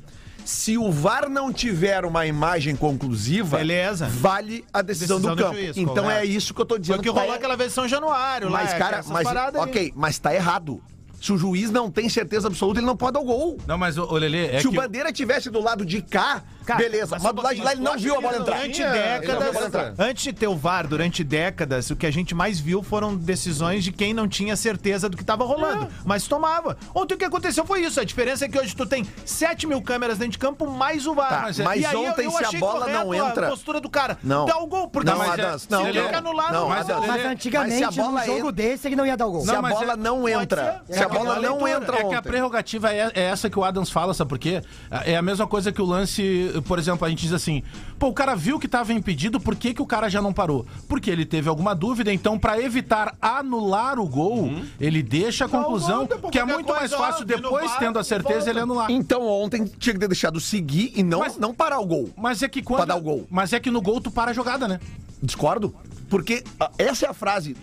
Se 0.45 0.77
o 0.77 0.91
VAR 0.91 1.29
não 1.29 1.53
tiver 1.53 2.05
uma 2.05 2.27
imagem 2.27 2.75
conclusiva, 2.75 3.59
Beleza. 3.59 4.07
vale 4.09 4.65
a 4.73 4.83
decisão, 4.83 5.19
Decisão 5.19 5.37
do 5.37 5.43
do 5.43 5.45
campo. 5.49 5.57
juiz, 5.61 5.77
então 5.77 5.95
correto. 6.05 6.21
é 6.23 6.25
isso 6.25 6.53
que 6.55 6.61
eu 6.61 6.65
tô 6.65 6.75
Foi 6.75 6.81
dizendo. 6.81 6.99
o 6.99 7.03
que 7.03 7.09
tá 7.09 7.15
rolou 7.21 7.35
er- 7.35 7.37
aquela 7.37 7.57
vez 7.57 7.71
em 7.73 7.75
São 7.75 7.87
Januário 7.87 8.49
lá. 8.49 8.61
Mas, 8.63 8.73
é, 8.73 8.79
cara, 8.79 8.97
essas 8.99 9.13
mas, 9.13 9.23
paradas 9.25 9.63
aí. 9.63 9.69
ok, 9.69 9.93
mas 9.95 10.19
tá 10.19 10.35
errado. 10.35 10.83
Se 11.21 11.33
o 11.33 11.37
juiz 11.39 11.71
não 11.71 11.91
tem 11.91 12.09
certeza 12.09 12.49
absoluta, 12.49 12.81
ele 12.81 12.87
não 12.87 12.97
pode 12.97 13.13
dar 13.13 13.21
o 13.21 13.25
gol. 13.25 13.59
Não, 13.67 13.77
mas, 13.77 13.99
ô, 13.99 14.05
ô, 14.05 14.17
Lelê, 14.17 14.47
é 14.47 14.61
Se 14.61 14.67
o 14.69 14.71
que... 14.71 14.77
Bandeira 14.77 15.13
tivesse 15.13 15.51
do 15.51 15.61
lado 15.61 15.85
de 15.85 16.01
cá, 16.01 16.43
Cara, 16.65 16.79
beleza. 16.83 17.17
Mas, 17.21 17.25
um 17.31 17.35
do 17.35 17.43
lado 17.43 17.55
de 17.57 17.63
lá 17.63 17.73
ele 17.73 17.81
não 17.83 17.99
viu 17.99 18.17
a 18.17 18.21
bola 18.21 18.37
entrar. 18.39 18.57
Durante 18.57 18.81
Ele 18.81 18.89
não 18.89 18.93
viu 18.95 19.03
a 19.03 19.19
décadas, 19.19 19.53
bola 19.55 19.67
entrar. 19.67 19.95
antes 19.99 20.23
de 20.25 20.33
ter 20.33 20.47
o 20.47 20.57
VAR, 20.57 20.87
durante 20.87 21.23
décadas, 21.25 21.91
o 21.91 21.97
que 21.97 22.07
a 22.07 22.11
gente 22.11 22.35
mais 22.35 22.59
viu 22.61 22.83
foram 22.83 23.17
decisões 23.17 23.85
de 23.85 23.93
quem 23.93 24.15
não 24.15 24.27
tinha 24.29 24.57
certeza 24.57 25.09
do 25.09 25.17
que 25.17 25.23
estava 25.23 25.45
rolando, 25.45 25.89
mas 26.05 26.27
tomava. 26.27 26.77
Ontem 26.95 27.15
o 27.15 27.19
que 27.19 27.25
aconteceu 27.25 27.65
foi 27.67 27.83
isso. 27.83 28.01
A 28.01 28.05
diferença 28.05 28.45
é 28.45 28.49
que 28.49 28.59
hoje 28.59 28.75
tu 28.75 28.87
tem 28.87 29.07
7 29.25 29.67
mil 29.67 29.83
câmeras 29.83 30.17
dentro 30.17 30.33
de 30.33 30.39
campo, 30.39 30.71
mais 30.71 31.07
o 31.07 31.15
VAR. 31.15 31.29
Tá, 31.29 31.41
mas 31.43 31.61
é- 31.61 31.65
mas 31.65 31.81
E 31.83 31.87
aí 31.87 31.93
eu- 31.95 32.05
ontem, 32.05 32.25
eu 32.25 32.31
se 32.31 32.45
a 32.57 32.59
bola 32.59 32.87
não 32.87 33.13
entra- 33.15 33.47
A 33.49 33.51
postura 33.51 33.81
do 33.81 33.91
cara. 33.91 34.17
Não. 34.23 34.47
Dá 34.47 34.57
o 34.59 34.67
gol, 34.67 34.89
porque 34.89 35.11
Não, 35.11 35.19
se, 35.23 35.31
Adams, 35.31 35.63
se 35.63 35.71
não, 35.71 35.83
tem 35.85 35.93
não. 35.95 36.11
Não, 36.23 36.35
não. 36.53 36.69
mas-. 36.69 36.87
Mas 36.89 37.27
antigamente, 37.27 37.81
mas 37.85 37.95
se 37.95 38.01
a 38.01 38.05
bola 38.05 38.21
num 38.21 38.27
jogo 38.27 38.39
entra- 38.39 38.53
desse, 38.53 38.89
ele 38.89 38.97
não 38.97 39.05
ia 39.07 39.17
dar 39.17 39.27
o 39.27 39.33
gol. 39.33 39.41
Se 39.43 39.51
a 39.51 39.61
mas 39.61 39.75
bola 39.75 39.93
é- 39.93 39.97
não 39.97 40.29
entra, 40.29 40.83
se 40.89 40.99
É 40.99 41.03
a 41.03 41.09
bola 41.11 41.37
a 41.37 41.41
não 41.41 41.63
leitura- 41.63 41.71
entra 41.85 41.97
É 41.97 42.05
que 42.05 42.15
a 42.15 42.19
ontem. 42.19 42.29
prerrogativa 42.31 42.93
é, 42.93 43.11
é 43.15 43.23
essa 43.23 43.49
que 43.51 43.59
o 43.59 43.65
Adams 43.65 43.91
fala, 43.91 44.15
sabe 44.15 44.29
por 44.29 44.39
quê? 44.39 44.63
É 44.91 45.17
a 45.17 45.23
mesma 45.23 45.47
coisa 45.47 45.71
que 45.73 45.81
o 45.83 45.85
lance, 45.85 46.51
por 46.67 46.79
exemplo, 46.79 47.07
a 47.07 47.11
gente 47.11 47.23
diz 47.23 47.33
assim, 47.33 47.63
pô, 47.99 48.09
o 48.09 48.13
cara 48.15 48.35
viu 48.35 48.59
que 48.59 48.69
tava 48.69 48.93
impedido, 48.93 49.41
por 49.41 49.55
que, 49.57 49.75
que 49.75 49.83
o 49.83 49.87
cara 49.87 50.09
já 50.09 50.21
não 50.23 50.33
parou? 50.33 50.67
Porque 50.89 51.11
ele 51.11 51.25
teve 51.25 51.49
alguma 51.49 51.75
dúvida, 51.75 52.13
então 52.13 52.39
pra 52.39 52.61
evitar 52.61 53.15
anular 53.21 53.99
o 53.99 54.07
gol, 54.07 54.51
ele 54.81 55.03
deixa 55.03 55.45
a 55.45 55.49
conclusão, 55.49 56.05
depois 56.07 56.31
que 56.33 56.39
é 56.39 56.45
muito 56.45 56.69
mais 56.73 56.93
fácil 56.93 57.25
depois, 57.25 57.71
tendo 57.77 57.99
a 57.99 58.05
certeza, 58.05 58.35
volta. 58.37 58.51
ele 58.51 58.61
anular. 58.61 58.91
Então 58.91 59.27
ontem 59.27 59.65
tinha 59.65 59.93
que 59.95 60.01
ter 60.01 60.09
deixado 60.09 60.41
seguir 60.41 60.93
e 60.95 61.03
não, 61.03 61.21
Mas- 61.21 61.37
não 61.37 61.55
parar 61.55 61.79
o 61.81 61.87
gol. 61.87 62.11
Mas 62.17 62.43
é 62.43 62.49
que 62.49 62.63
quando. 62.63 62.79
Pra 62.79 62.87
dar 62.87 62.97
o 62.97 63.01
gol. 63.01 63.27
Mas 63.31 63.53
é 63.53 63.61
que 63.61 63.71
no 63.71 63.81
gol 63.81 64.01
tu 64.01 64.11
para 64.11 64.31
a 64.31 64.35
jogada, 64.35 64.67
né? 64.69 64.81
Discordo. 65.23 65.75
Porque 66.09 66.43
essa 66.77 67.07
é 67.07 67.09
a 67.09 67.15
frase. 67.15 67.57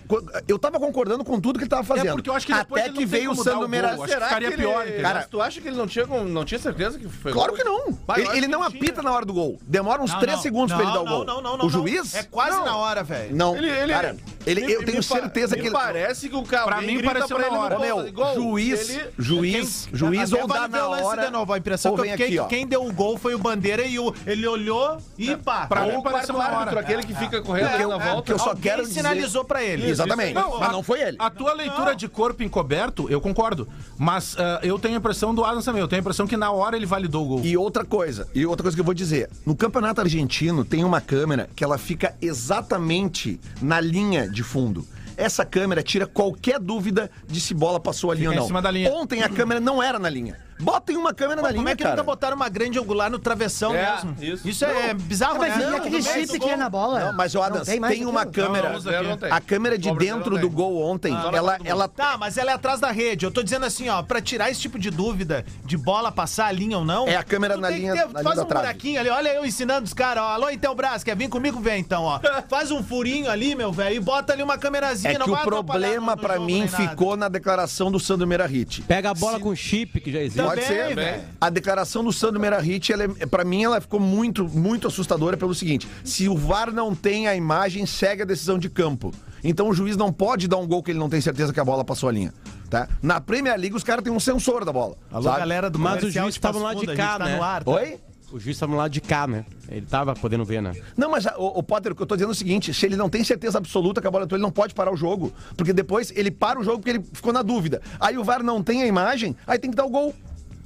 Eu 0.47 0.57
tava 0.57 0.79
concordando 0.79 1.21
com 1.25 1.37
tudo 1.37 1.59
que 1.59 1.63
ele 1.65 1.69
tava 1.69 1.83
fazendo. 1.83 2.07
É 2.07 2.13
porque 2.13 2.29
eu 2.29 2.33
acho 2.33 2.47
que 2.47 2.53
depois 2.53 2.81
Até 2.81 2.89
ele 2.89 2.97
que 2.99 3.03
não 3.03 3.09
tem 3.11 3.19
veio 3.19 3.31
o 3.31 3.33
o 3.33 3.43
Sandro. 3.43 3.67
Meira. 3.67 3.89
Acho 3.89 4.03
que 4.03 4.09
ficaria 4.13 4.47
ele- 4.47 4.55
pior, 4.55 4.83
entendeu? 4.87 5.01
Cara, 5.01 5.19
Mas 5.19 5.27
tu 5.27 5.41
acha 5.41 5.59
que 5.59 5.67
ele 5.67 5.75
não 5.75 5.85
tinha, 5.85 6.05
não 6.05 6.45
tinha 6.45 6.57
certeza 6.57 6.97
que 6.97 7.09
foi 7.09 7.33
Claro 7.33 7.49
gol? 7.49 7.57
que 7.57 7.63
não. 7.65 7.87
Ele 8.15 8.27
ele 8.29 8.41
que 8.43 8.47
não 8.47 8.59
tinha. 8.69 8.79
apita 8.79 9.01
na 9.01 9.11
hora 9.11 9.25
do 9.25 9.33
gol. 9.33 9.59
Demora 9.63 10.01
uns 10.01 10.13
Não, 10.13 10.19
3 10.19 10.35
não. 10.37 10.41
segundos 10.41 10.73
pra 10.73 10.81
ele 10.81 10.93
dar 10.93 11.01
o 11.01 11.03
Não, 11.03 11.11
gol. 11.11 11.25
Não, 11.25 11.41
não, 11.41 11.43
não, 11.43 11.55
o 11.55 11.57
não. 11.57 11.69
juiz? 11.69 12.15
É 12.15 12.23
quase 12.23 12.55
Não. 12.55 12.63
na 12.63 12.77
hora, 12.77 13.03
velho. 13.03 13.35
Não. 13.35 13.53
Ele, 13.57 13.69
ele, 13.69 13.91
cara, 13.93 14.15
ele, 14.45 14.65
me- 14.65 14.71
eu 14.71 14.85
tenho 14.85 15.03
certeza 15.03 15.55
me 15.57 15.61
que 15.61 15.67
ele. 15.67 15.75
parece 15.75 16.29
que 16.29 16.35
o 16.37 16.43
cara 16.43 16.65
Pra 16.67 16.81
mim 16.81 17.03
pareceu 17.03 17.37
na 17.37 17.49
hora. 17.49 17.77
Ô, 17.77 17.81
meu, 17.81 18.13
juiz, 18.33 18.89
Ele- 18.89 19.09
juiz, 19.19 19.89
juiz 19.91 20.31
ou 20.31 20.47
dá 20.47 20.63
o 20.65 20.67
na 20.69 20.87
hora. 20.87 21.25
de 21.25 21.31
novo. 21.31 21.51
A 21.51 21.57
impressão 21.57 21.97
que 21.97 22.15
que 22.15 22.45
quem 22.45 22.65
deu 22.65 22.85
o 22.85 22.93
gol 22.93 23.17
foi 23.17 23.35
o 23.35 23.39
Bandeira 23.39 23.83
e 23.83 23.99
o, 23.99 24.13
ele 24.25 24.47
olhou 24.47 24.97
e 25.17 25.35
pá. 25.35 25.67
Pra 25.67 25.81
mim 25.81 25.97
o 25.97 26.01
quarto 26.01 26.31
na 26.31 26.45
árbitro, 26.45 26.69
hora. 26.69 26.79
aquele 26.79 27.03
que 27.03 27.13
fica 27.13 27.41
correndo 27.47 27.65
É, 27.67 27.73
ali 27.73 27.85
na 27.87 27.95
é, 27.95 28.09
volta. 28.11 28.21
que 28.23 28.31
eu 28.33 28.37
só 28.37 28.49
Alguém 28.49 28.61
quero 28.63 28.81
dizer- 28.83 28.93
sinalizou 28.93 29.43
pra 29.43 29.63
ele. 29.63 29.89
Exatamente. 29.89 30.33
Não, 30.33 30.59
mas 30.59 30.69
a- 30.69 30.71
não 30.71 30.83
foi 30.83 31.01
ele. 31.01 31.17
A 31.19 31.29
tua 31.29 31.53
leitura 31.53 31.95
de 31.95 32.07
corpo 32.07 32.43
encoberto, 32.43 33.09
eu 33.09 33.19
concordo. 33.19 33.67
Mas 33.97 34.35
ah, 34.37 34.59
eu 34.61 34.77
tenho 34.77 34.93
a 34.95 34.97
impressão 34.97 35.33
do 35.33 35.43
Adams 35.43 35.65
também. 35.65 35.81
Eu 35.81 35.87
tenho 35.87 35.99
a 35.99 36.01
impressão 36.01 36.27
que 36.27 36.37
na 36.37 36.51
hora 36.51 36.75
ele 36.75 36.85
validou 36.85 37.25
o 37.25 37.27
gol. 37.29 37.41
E 37.43 37.57
outra 37.57 37.83
coisa, 37.83 38.27
e 38.35 38.45
outra 38.45 38.63
coisa 38.63 38.75
que 38.77 38.81
eu 38.81 38.85
vou 38.85 38.93
dizer. 38.93 39.29
No 39.45 39.55
campeonato 39.55 40.01
argentino 40.01 40.63
tem 40.63 40.83
uma 40.83 41.01
câmera 41.01 41.49
que 41.55 41.63
ela 41.63 41.77
fica 41.77 42.13
exatamente 42.21 43.39
na 43.61 43.79
linha 43.79 44.27
de 44.29 44.43
fundo. 44.43 44.85
Essa 45.15 45.43
câmera 45.43 45.81
tira 45.81 46.05
qualquer 46.05 46.59
dúvida 46.59 47.09
de 47.27 47.41
se 47.41 47.53
bola 47.53 47.79
passou 47.79 48.11
a 48.11 48.13
linha 48.15 48.29
Fica 48.29 48.31
ou 48.31 48.35
em 48.35 48.39
não. 48.41 48.47
cima 48.47 48.61
da 48.61 48.69
linha. 48.69 48.91
Ontem 48.91 49.23
a 49.23 49.29
câmera 49.29 49.59
não 49.59 49.81
era 49.81 49.97
na 49.97 50.09
linha. 50.09 50.37
Botem 50.59 50.97
uma 50.97 51.13
câmera 51.13 51.41
na 51.41 51.49
Como 51.49 51.61
linha, 51.61 51.73
é 51.73 51.75
que 51.75 51.83
cara. 51.83 51.95
nunca 51.95 52.03
botaram 52.03 52.35
uma 52.35 52.49
grande 52.49 52.79
angular 52.79 53.09
no 53.11 53.19
travessão 53.19 53.75
É, 53.75 53.93
mesmo? 53.93 54.15
isso. 54.19 54.47
Isso 54.47 54.65
é 54.65 54.93
bizarro, 54.93 55.37
Mas 55.37 55.55
né? 55.55 55.69
e 55.71 55.75
aquele 55.75 56.01
chip 56.01 56.27
que 56.33 56.39
gol. 56.39 56.49
é 56.49 56.55
na 56.57 56.69
bola? 56.69 56.99
Não, 56.99 57.13
mas 57.13 57.35
o 57.35 57.41
Adams, 57.41 57.67
tem, 57.67 57.79
mais 57.79 57.99
uma 58.01 58.21
aquilo? 58.21 58.47
câmera. 58.47 58.69
Não, 58.79 59.03
não 59.03 59.17
tem. 59.17 59.31
a 59.31 59.39
câmera 59.39 59.77
de 59.77 59.91
dentro 59.93 60.31
não 60.33 60.41
do 60.41 60.47
tem. 60.47 60.55
gol 60.55 60.81
ontem, 60.83 61.13
ela, 61.33 61.57
ela 61.63 61.87
Tá, 61.87 62.17
mas 62.17 62.37
ela 62.37 62.51
é 62.51 62.53
atrás 62.53 62.79
da 62.79 62.91
rede. 62.91 63.25
Eu 63.25 63.31
tô 63.31 63.41
dizendo 63.43 63.65
assim, 63.65 63.87
ó, 63.89 64.01
pra 64.03 64.19
tirar 64.21 64.49
esse 64.51 64.59
tipo 64.59 64.77
de 64.79 64.89
dúvida 64.89 65.45
de 65.63 65.77
bola 65.77 66.11
passar 66.11 66.47
a 66.47 66.51
linha 66.51 66.77
ou 66.77 66.85
não. 66.85 67.07
É 67.07 67.15
a 67.15 67.23
câmera 67.23 67.55
tu 67.55 67.61
na 67.61 67.67
tem 67.69 67.77
que 67.77 67.81
linha- 67.83 67.93
ter- 67.93 67.99
na 68.01 68.07
linha 68.07 68.23
Faz 68.23 68.35
da 68.35 68.43
um 68.43 68.45
trave. 68.45 68.65
buraquinho 68.65 68.99
ali, 68.99 69.09
olha 69.09 69.29
eu 69.33 69.45
ensinando 69.45 69.85
os 69.85 69.93
caras, 69.93 70.23
ó. 70.23 70.27
Alô, 70.29 70.49
Intelbras, 70.49 71.03
quer 71.03 71.15
vir 71.15 71.29
comigo? 71.29 71.59
Vem 71.59 71.79
então, 71.79 72.03
ó. 72.03 72.19
Faz 72.49 72.71
um 72.71 72.83
furinho 72.83 73.29
ali, 73.29 73.55
meu 73.55 73.71
velho, 73.71 73.95
e 73.95 73.99
bota 73.99 74.33
ali 74.33 74.43
uma 74.43 74.57
câmerazinha. 74.57 75.13
É 75.13 75.17
não 75.17 75.25
que 75.25 75.31
o 75.31 75.33
vai 75.35 75.43
atrapalhar 75.43 75.63
problema 75.89 76.15
no 76.15 76.21
pra 76.21 76.33
jogo 76.35 76.45
mim 76.45 76.53
nem 76.61 76.65
nada. 76.69 76.77
ficou 76.89 77.15
na 77.15 77.27
declaração 77.29 77.91
do 77.91 77.99
Sandro 77.99 78.27
Merahit. 78.27 78.81
Pega 78.83 79.11
a 79.11 79.13
bola 79.13 79.39
com 79.39 79.55
chip, 79.55 79.99
que 80.01 80.11
já 80.11 80.19
existe. 80.19 80.46
Pode 80.49 80.63
ser. 80.63 80.95
velho. 80.95 81.23
A 81.39 81.49
declaração 81.49 82.03
do 82.03 82.11
Sandro 82.11 82.39
Merahit, 82.39 82.91
ela 82.91 83.03
é, 83.03 83.25
pra 83.25 83.43
mim, 83.43 83.63
ela 83.63 83.79
ficou 83.81 83.99
muito, 83.99 84.47
muito 84.47 84.87
assustadora 84.87 85.37
pelo 85.37 85.53
seguinte: 85.53 85.87
se 86.03 86.27
o 86.27 86.35
VAR 86.35 86.71
não 86.71 86.95
tem 86.95 87.27
a 87.27 87.35
imagem, 87.35 87.85
segue 87.85 88.23
a 88.23 88.25
decisão 88.25 88.57
de 88.57 88.69
campo. 88.69 89.13
Então 89.43 89.69
o 89.69 89.73
juiz 89.73 89.95
não 89.95 90.11
pode 90.11 90.47
dar 90.47 90.57
um 90.57 90.67
gol 90.67 90.81
que 90.81 90.91
ele 90.91 90.99
não 90.99 91.09
tem 91.09 91.21
certeza 91.21 91.53
que 91.53 91.59
a 91.59 91.65
bola 91.65 91.83
passou 91.85 92.09
a 92.09 92.11
linha. 92.11 92.33
Tá? 92.69 92.87
Na 93.01 93.21
Premier 93.21 93.57
League, 93.57 93.75
os 93.75 93.83
caras 93.83 94.03
têm 94.03 94.11
um 94.11 94.19
sensor 94.19 94.65
da 94.65 94.73
bola. 94.73 94.97
Alô, 95.11 95.23
sabe? 95.23 95.39
galera 95.39 95.69
do 95.69 95.79
Mas 95.79 96.03
o 96.03 96.11
juiz 96.11 96.33
de 96.33 96.39
tava 96.41 96.59
Passo 96.59 96.65
lá 96.65 96.73
de 96.73 96.95
cá, 96.95 97.17
tá 97.17 97.25
né? 97.25 97.37
no 97.37 97.43
ar, 97.43 97.63
tá? 97.63 97.71
Oi? 97.71 97.97
O 98.29 98.37
juiz 98.39 98.59
tava 98.59 98.75
lá 98.75 98.89
de 98.89 98.99
cá, 98.99 99.25
né? 99.25 99.45
Ele 99.69 99.85
tava 99.85 100.13
podendo 100.13 100.43
ver, 100.43 100.61
né? 100.61 100.73
Não, 100.97 101.09
mas 101.09 101.25
o, 101.37 101.59
o 101.59 101.63
Potter, 101.63 101.93
o 101.93 101.95
que 101.95 102.01
eu 102.01 102.05
tô 102.05 102.15
dizendo 102.15 102.31
é 102.31 102.33
o 102.33 102.35
seguinte: 102.35 102.73
se 102.73 102.85
ele 102.85 102.97
não 102.97 103.09
tem 103.09 103.23
certeza 103.23 103.57
absoluta 103.57 104.01
que 104.01 104.07
a 104.07 104.11
bola 104.11 104.25
entrou, 104.25 104.37
ele 104.37 104.43
não 104.43 104.51
pode 104.51 104.73
parar 104.73 104.91
o 104.91 104.97
jogo. 104.97 105.31
Porque 105.55 105.71
depois 105.71 106.11
ele 106.13 106.29
para 106.29 106.59
o 106.59 106.63
jogo 106.63 106.79
porque 106.79 106.89
ele 106.89 107.03
ficou 107.13 107.31
na 107.31 107.41
dúvida. 107.41 107.81
Aí 107.97 108.17
o 108.17 108.25
VAR 108.25 108.43
não 108.43 108.61
tem 108.61 108.83
a 108.83 108.85
imagem, 108.85 109.33
aí 109.47 109.57
tem 109.57 109.71
que 109.71 109.77
dar 109.77 109.85
o 109.85 109.89
gol. 109.89 110.13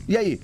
E 0.08 0.18
aí? 0.18 0.40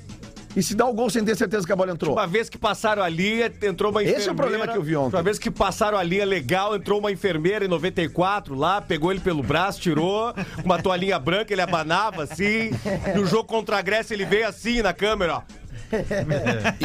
E 0.56 0.64
se 0.64 0.74
dá 0.74 0.88
o 0.88 0.94
gol 0.94 1.08
sem 1.08 1.24
ter 1.24 1.36
certeza 1.38 1.68
que 1.68 1.72
a 1.72 1.76
bola 1.76 1.92
entrou? 1.92 2.14
Uma 2.16 2.26
vez 2.26 2.50
que 2.50 2.58
passaram 2.58 3.04
a 3.04 3.08
linha, 3.10 3.52
entrou 3.62 3.92
uma 3.92 4.02
Esse 4.02 4.12
é 4.12 4.16
o 4.16 4.18
enfermeira. 4.22 4.36
problema 4.36 4.68
que 4.68 4.76
eu 4.78 4.82
vi 4.82 4.96
ontem. 4.96 5.16
Uma 5.16 5.22
vez 5.22 5.38
que 5.38 5.52
passaram 5.52 6.00
a 6.00 6.02
linha 6.04 6.26
legal, 6.26 6.76
entrou 6.76 6.98
uma 7.00 7.12
enfermeira 7.12 7.64
em 7.64 7.68
94 7.68 8.56
lá, 8.56 8.82
pegou 8.82 9.12
ele 9.12 9.20
pelo 9.20 9.44
braço, 9.44 9.80
tirou, 9.80 10.34
com 10.34 10.64
uma 10.66 10.82
toalhinha 10.82 11.20
branca, 11.20 11.54
ele 11.54 11.62
abanava 11.62 12.24
assim. 12.24 12.72
No 13.16 13.24
jogo 13.28 13.44
contra 13.44 13.78
a 13.78 13.82
Grécia, 13.84 14.16
ele 14.16 14.26
veio 14.26 14.48
assim 14.48 14.82
na 14.82 14.94
câmera, 14.94 15.38
ó. 15.38 15.42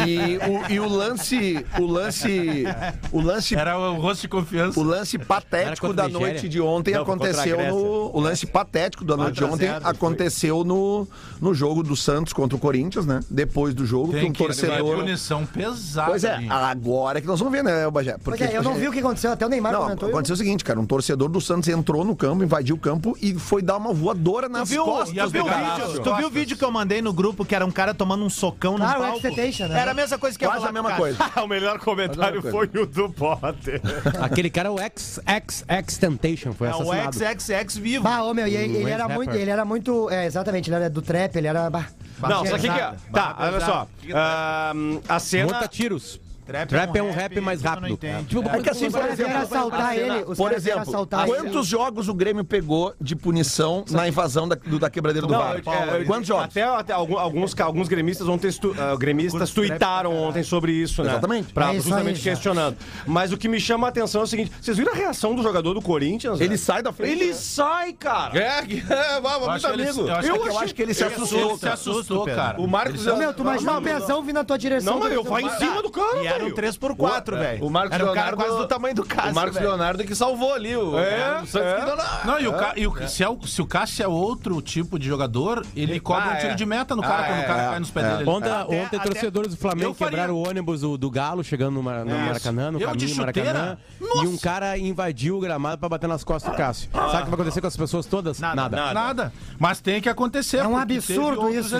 E 0.06 0.38
o, 0.38 0.72
e 0.72 0.80
o 0.80 0.88
lance. 0.88 1.64
O 1.78 1.86
lance. 1.86 2.64
O 3.10 3.20
lance. 3.20 3.54
Era 3.54 3.78
o 3.78 4.00
rosto 4.00 4.22
de 4.22 4.28
confiança. 4.28 4.78
O 4.78 4.82
lance 4.82 5.18
patético 5.18 5.92
da 5.92 6.04
Nigéria? 6.06 6.26
noite 6.28 6.48
de 6.48 6.60
ontem 6.60 6.94
Não, 6.94 7.02
aconteceu 7.02 7.58
no. 7.68 8.10
O 8.12 8.20
lance 8.20 8.46
patético 8.46 9.04
da 9.04 9.16
noite 9.16 9.34
de 9.34 9.40
4 9.40 9.50
a 9.50 9.54
ontem 9.54 9.66
0 9.66 9.80
foi. 9.82 9.90
aconteceu 9.90 10.64
no, 10.64 11.06
no 11.40 11.54
jogo 11.54 11.82
do 11.82 11.96
Santos 11.96 12.32
contra 12.32 12.56
o 12.56 12.58
Corinthians, 12.60 13.06
né? 13.06 13.20
Depois 13.28 13.74
do 13.74 13.84
jogo, 13.86 14.12
que 14.12 14.20
Tem 14.20 14.30
um 14.30 14.32
que 14.32 14.42
torcedor. 14.42 14.96
punição 14.96 15.44
pesada. 15.46 16.10
Pois 16.10 16.24
é, 16.24 16.34
ali. 16.34 16.48
agora 16.50 17.20
que 17.20 17.26
nós 17.26 17.38
vamos 17.38 17.52
ver, 17.52 17.62
né, 17.64 17.90
Bagé? 17.90 18.16
Pois 18.22 18.40
é, 18.40 18.56
eu 18.56 18.62
não 18.62 18.74
vi 18.74 18.88
o 18.88 18.92
que 18.92 18.98
aconteceu, 19.00 19.32
até 19.32 19.46
o 19.46 19.48
Neymar 19.48 19.72
Não, 19.72 19.82
comentou. 19.82 20.08
aconteceu 20.08 20.34
o 20.34 20.36
seguinte, 20.36 20.64
cara, 20.64 20.78
um 20.80 20.86
torcedor 20.86 21.28
do 21.28 21.40
Santos 21.40 21.68
entrou 21.68 22.04
no 22.04 22.14
campo, 22.14 22.42
invadiu 22.44 22.76
o 22.76 22.78
campo 22.78 23.16
e 23.20 23.34
foi 23.34 23.62
dar 23.62 23.76
uma 23.76 23.92
voadora 23.92 24.48
Tu 24.48 24.52
nas 24.52 24.68
viu, 24.68 24.84
costas 24.84 25.08
tu 25.16 25.30
viu 25.30 25.42
do 25.42 25.48
o 25.48 25.50
cara. 25.50 25.74
vídeo, 25.86 26.00
tu 26.02 26.14
viu 26.16 26.26
o 26.26 26.30
vídeo 26.30 26.56
que 26.56 26.64
eu 26.64 26.70
mandei 26.70 27.00
no 27.02 27.12
grupo 27.12 27.44
que 27.44 27.54
era 27.54 27.64
um 27.66 27.70
cara 27.70 27.92
tomando 27.94 28.24
um 28.24 28.30
socão 28.30 28.76
no 28.78 28.84
O 28.96 29.00
palco? 29.00 29.16
Expectation, 29.16 29.66
né? 29.68 29.80
Era 29.80 29.90
a 29.90 29.94
mesma 29.94 30.18
coisa 30.18 30.38
que 30.38 30.44
Quase 30.52 30.66
a 30.66 30.72
mesma 30.72 30.88
pro 30.90 30.98
coisa. 30.98 31.18
cara. 31.18 31.44
o 31.44 31.48
melhor 31.48 31.78
comentário 31.78 32.38
é 32.46 32.50
foi 32.50 32.66
o 32.66 32.86
do 32.86 33.10
Potter. 33.10 33.80
Aquele 34.22 34.50
cara 34.50 34.68
é 34.68 34.72
o 34.72 34.78
X, 34.78 35.20
X, 35.26 35.64
X 35.68 35.98
Temptation, 35.98 36.52
foi 36.52 36.68
É 36.68 36.74
o 36.74 36.90
assassinado. 36.90 37.40
XXX 37.40 37.76
vivo. 37.78 38.04
Bah, 38.04 38.22
ô 38.24 38.34
meu, 38.34 38.46
e 38.46 38.56
ele, 38.56 38.78
ele 38.78 38.90
era 38.90 39.08
muito, 39.08 39.34
ele 39.34 39.50
era 39.50 39.64
muito, 39.64 40.10
é, 40.10 40.26
exatamente, 40.26 40.68
ele 40.68 40.76
era 40.76 40.90
do 40.90 41.02
trap, 41.02 41.36
ele 41.36 41.46
era... 41.46 41.68
Bah, 41.70 41.86
Não, 42.20 42.46
só 42.46 42.56
que 42.56 42.68
que 42.68 42.80
é? 42.80 42.92
Tá, 43.12 43.36
olha 43.38 43.60
só. 43.60 43.88
Ah, 44.14 44.72
a 45.08 45.18
cena. 45.18 45.52
Monta 45.52 45.68
tiros. 45.68 46.20
Trap 46.44 46.96
é 46.96 47.02
um 47.02 47.10
rap 47.12 47.40
mais 47.40 47.60
tu 47.60 47.64
não 47.64 47.70
rápido. 47.70 47.96
Tipo, 48.26 48.48
É 48.48 48.60
que 48.60 48.70
assim, 48.70 48.90
por 48.90 49.04
exemplo, 49.06 49.36
assaltar 49.36 49.96
ele. 49.96 50.24
Os 50.26 50.36
Por 50.38 50.52
exemplo, 50.52 50.80
assaltar 50.80 51.28
ele. 51.28 51.36
quantos 51.36 51.66
jogos 51.66 52.08
o 52.08 52.14
Grêmio 52.14 52.44
pegou 52.44 52.94
de 53.00 53.14
punição 53.14 53.84
na 53.90 54.08
invasão 54.08 54.48
da, 54.48 54.56
do, 54.56 54.78
da 54.78 54.90
quebradeira 54.90 55.26
do 55.26 55.32
Não, 55.32 55.38
VAR? 55.40 55.56
é, 55.56 56.00
é, 56.00 56.04
Quantos 56.04 56.26
jogos? 56.26 56.44
Até, 56.44 56.62
até 56.62 56.92
alguns, 56.92 57.58
alguns 57.60 57.88
gremistas 57.88 58.28
ontem 58.28 58.48
estu- 58.48 58.74
ah, 58.78 58.96
gremistas 58.96 59.50
tuitaram 59.50 60.14
ontem 60.16 60.42
sobre 60.42 60.72
isso, 60.72 61.02
né? 61.02 61.10
Exatamente. 61.12 61.52
Pra, 61.52 61.72
É 61.72 61.76
isso 61.76 61.88
justamente 61.88 62.16
aí, 62.16 62.22
já. 62.22 62.30
questionando. 62.32 62.76
Mas 63.06 63.32
o 63.32 63.36
que 63.36 63.48
me 63.48 63.60
chama 63.60 63.86
a 63.86 63.90
atenção 63.90 64.22
é 64.22 64.24
o 64.24 64.26
seguinte: 64.26 64.50
vocês 64.60 64.76
viram 64.76 64.92
a 64.92 64.96
reação 64.96 65.34
do 65.34 65.42
jogador 65.42 65.74
do 65.74 65.80
Corinthians? 65.82 66.40
Ele 66.40 66.48
velho? 66.50 66.60
sai 66.60 66.82
da 66.82 66.92
frente. 66.92 67.12
Ele 67.12 67.26
né? 67.28 67.32
sai, 67.34 67.92
cara! 67.92 68.38
É, 68.38 68.58
é, 68.58 69.20
vamos, 69.20 69.32
Eu 69.32 69.40
muito 69.40 69.50
acho 69.50 69.66
que 69.66 69.72
ele- 69.72 69.82
amigo. 69.88 70.08
eu 70.08 70.14
acho 70.14 70.28
Eu, 70.28 70.38
que- 70.40 70.48
eu 70.48 70.58
acho 70.58 70.74
que 70.74 70.82
ele 70.82 70.94
se 70.94 71.04
Ele 71.04 71.14
assustou. 71.14 71.54
se 71.54 71.60
cara. 71.60 71.74
assustou, 71.74 72.24
cara. 72.26 72.60
O 72.60 72.66
Marcos 72.66 73.04
Meu, 73.04 73.32
tu 73.32 73.42
imagina 73.42 73.78
um 73.78 73.82
pezão 73.82 74.22
vindo 74.22 74.34
na 74.34 74.44
tua 74.44 74.58
direção. 74.58 74.94
Não, 74.94 75.00
mas 75.00 75.12
eu 75.12 75.22
vou 75.22 75.38
em 75.38 75.48
cima 75.50 75.82
do 75.82 75.90
cara, 75.90 76.31
era 76.34 76.44
um 76.44 76.54
velho. 76.54 76.56
3x4, 76.56 77.38
velho. 77.38 77.64
O 77.64 77.70
Marcos 77.70 77.92
Era 77.94 78.04
um 78.04 78.14
cara 78.14 78.26
Leonardo- 78.30 78.36
quase 78.44 78.56
do 78.58 78.66
tamanho 78.68 78.94
do 78.94 79.04
Cássio, 79.04 79.30
O 79.30 79.34
Marcos 79.34 79.54
velho. 79.54 79.68
Leonardo 79.68 80.04
que 80.04 80.14
salvou 80.14 80.54
ali 80.54 80.76
o. 80.76 80.98
É, 80.98 81.40
o 81.42 81.46
Santos 81.46 81.68
é. 81.68 81.74
que 81.80 81.96
na- 81.96 82.20
Não, 82.24 82.40
e 82.40 82.46
o, 82.48 82.52
Ca- 82.52 82.72
e 82.76 82.86
o- 82.86 83.08
se, 83.08 83.22
é 83.22 83.28
o, 83.28 83.40
se 83.46 83.60
o 83.62 83.66
Cássio 83.66 84.04
é 84.04 84.08
outro 84.08 84.60
tipo 84.62 84.98
de 84.98 85.06
jogador, 85.06 85.64
ele 85.76 85.98
cobra 86.00 86.30
Ah, 86.30 86.34
um 86.34 86.36
tiro 86.38 86.52
é. 86.52 86.54
de 86.54 86.66
meta 86.66 86.94
no 86.96 87.02
cara 87.02 87.22
Ah, 87.22 87.26
quando 87.26 87.38
é, 87.38 87.42
o 87.42 87.46
cara 87.46 87.62
é, 87.62 87.70
cai 87.70 87.78
nos 87.80 87.90
pés 87.90 88.06
é. 88.06 88.16
dele. 88.16 88.30
Ontem, 88.30 88.50
Até- 88.50 88.64
ontem 88.64 88.96
até- 88.96 89.08
torcedores 89.08 89.50
do 89.50 89.56
Flamengo 89.56 89.90
Eu 89.90 89.94
faria- 89.94 90.10
quebraram 90.10 90.34
o 90.34 90.48
ônibus 90.48 90.80
do, 90.80 90.96
do 90.98 91.10
Galo 91.10 91.42
chegando 91.44 91.74
no, 91.74 91.82
Mar- 91.82 92.04
no 92.04 92.10
Maracanã, 92.18 92.70
no 92.70 92.78
Eu 92.80 92.96
de 92.96 93.06
caminho 93.06 93.08
do 93.14 93.16
Maracanã. 93.20 93.46
chuteira? 93.46 93.78
E 94.24 94.26
um 94.26 94.36
cara 94.38 94.76
invadiu 94.78 95.36
o 95.36 95.40
gramado 95.40 95.78
pra 95.78 95.88
bater 95.88 96.06
nas 96.08 96.22
costas 96.24 96.52
do 96.52 96.56
Cássio. 96.56 96.88
Sabe 96.92 97.06
o 97.06 97.10
que 97.10 97.30
vai 97.30 97.34
acontecer 97.34 97.60
com 97.60 97.66
as 97.66 97.76
pessoas 97.76 98.06
todas? 98.06 98.38
Nada. 98.38 98.68
Nada. 98.92 99.32
Mas 99.58 99.80
tem 99.80 100.00
que 100.00 100.08
acontecer. 100.08 100.58
É 100.58 100.66
um 100.66 100.76
absurdo 100.76 101.48
isso. 101.50 101.76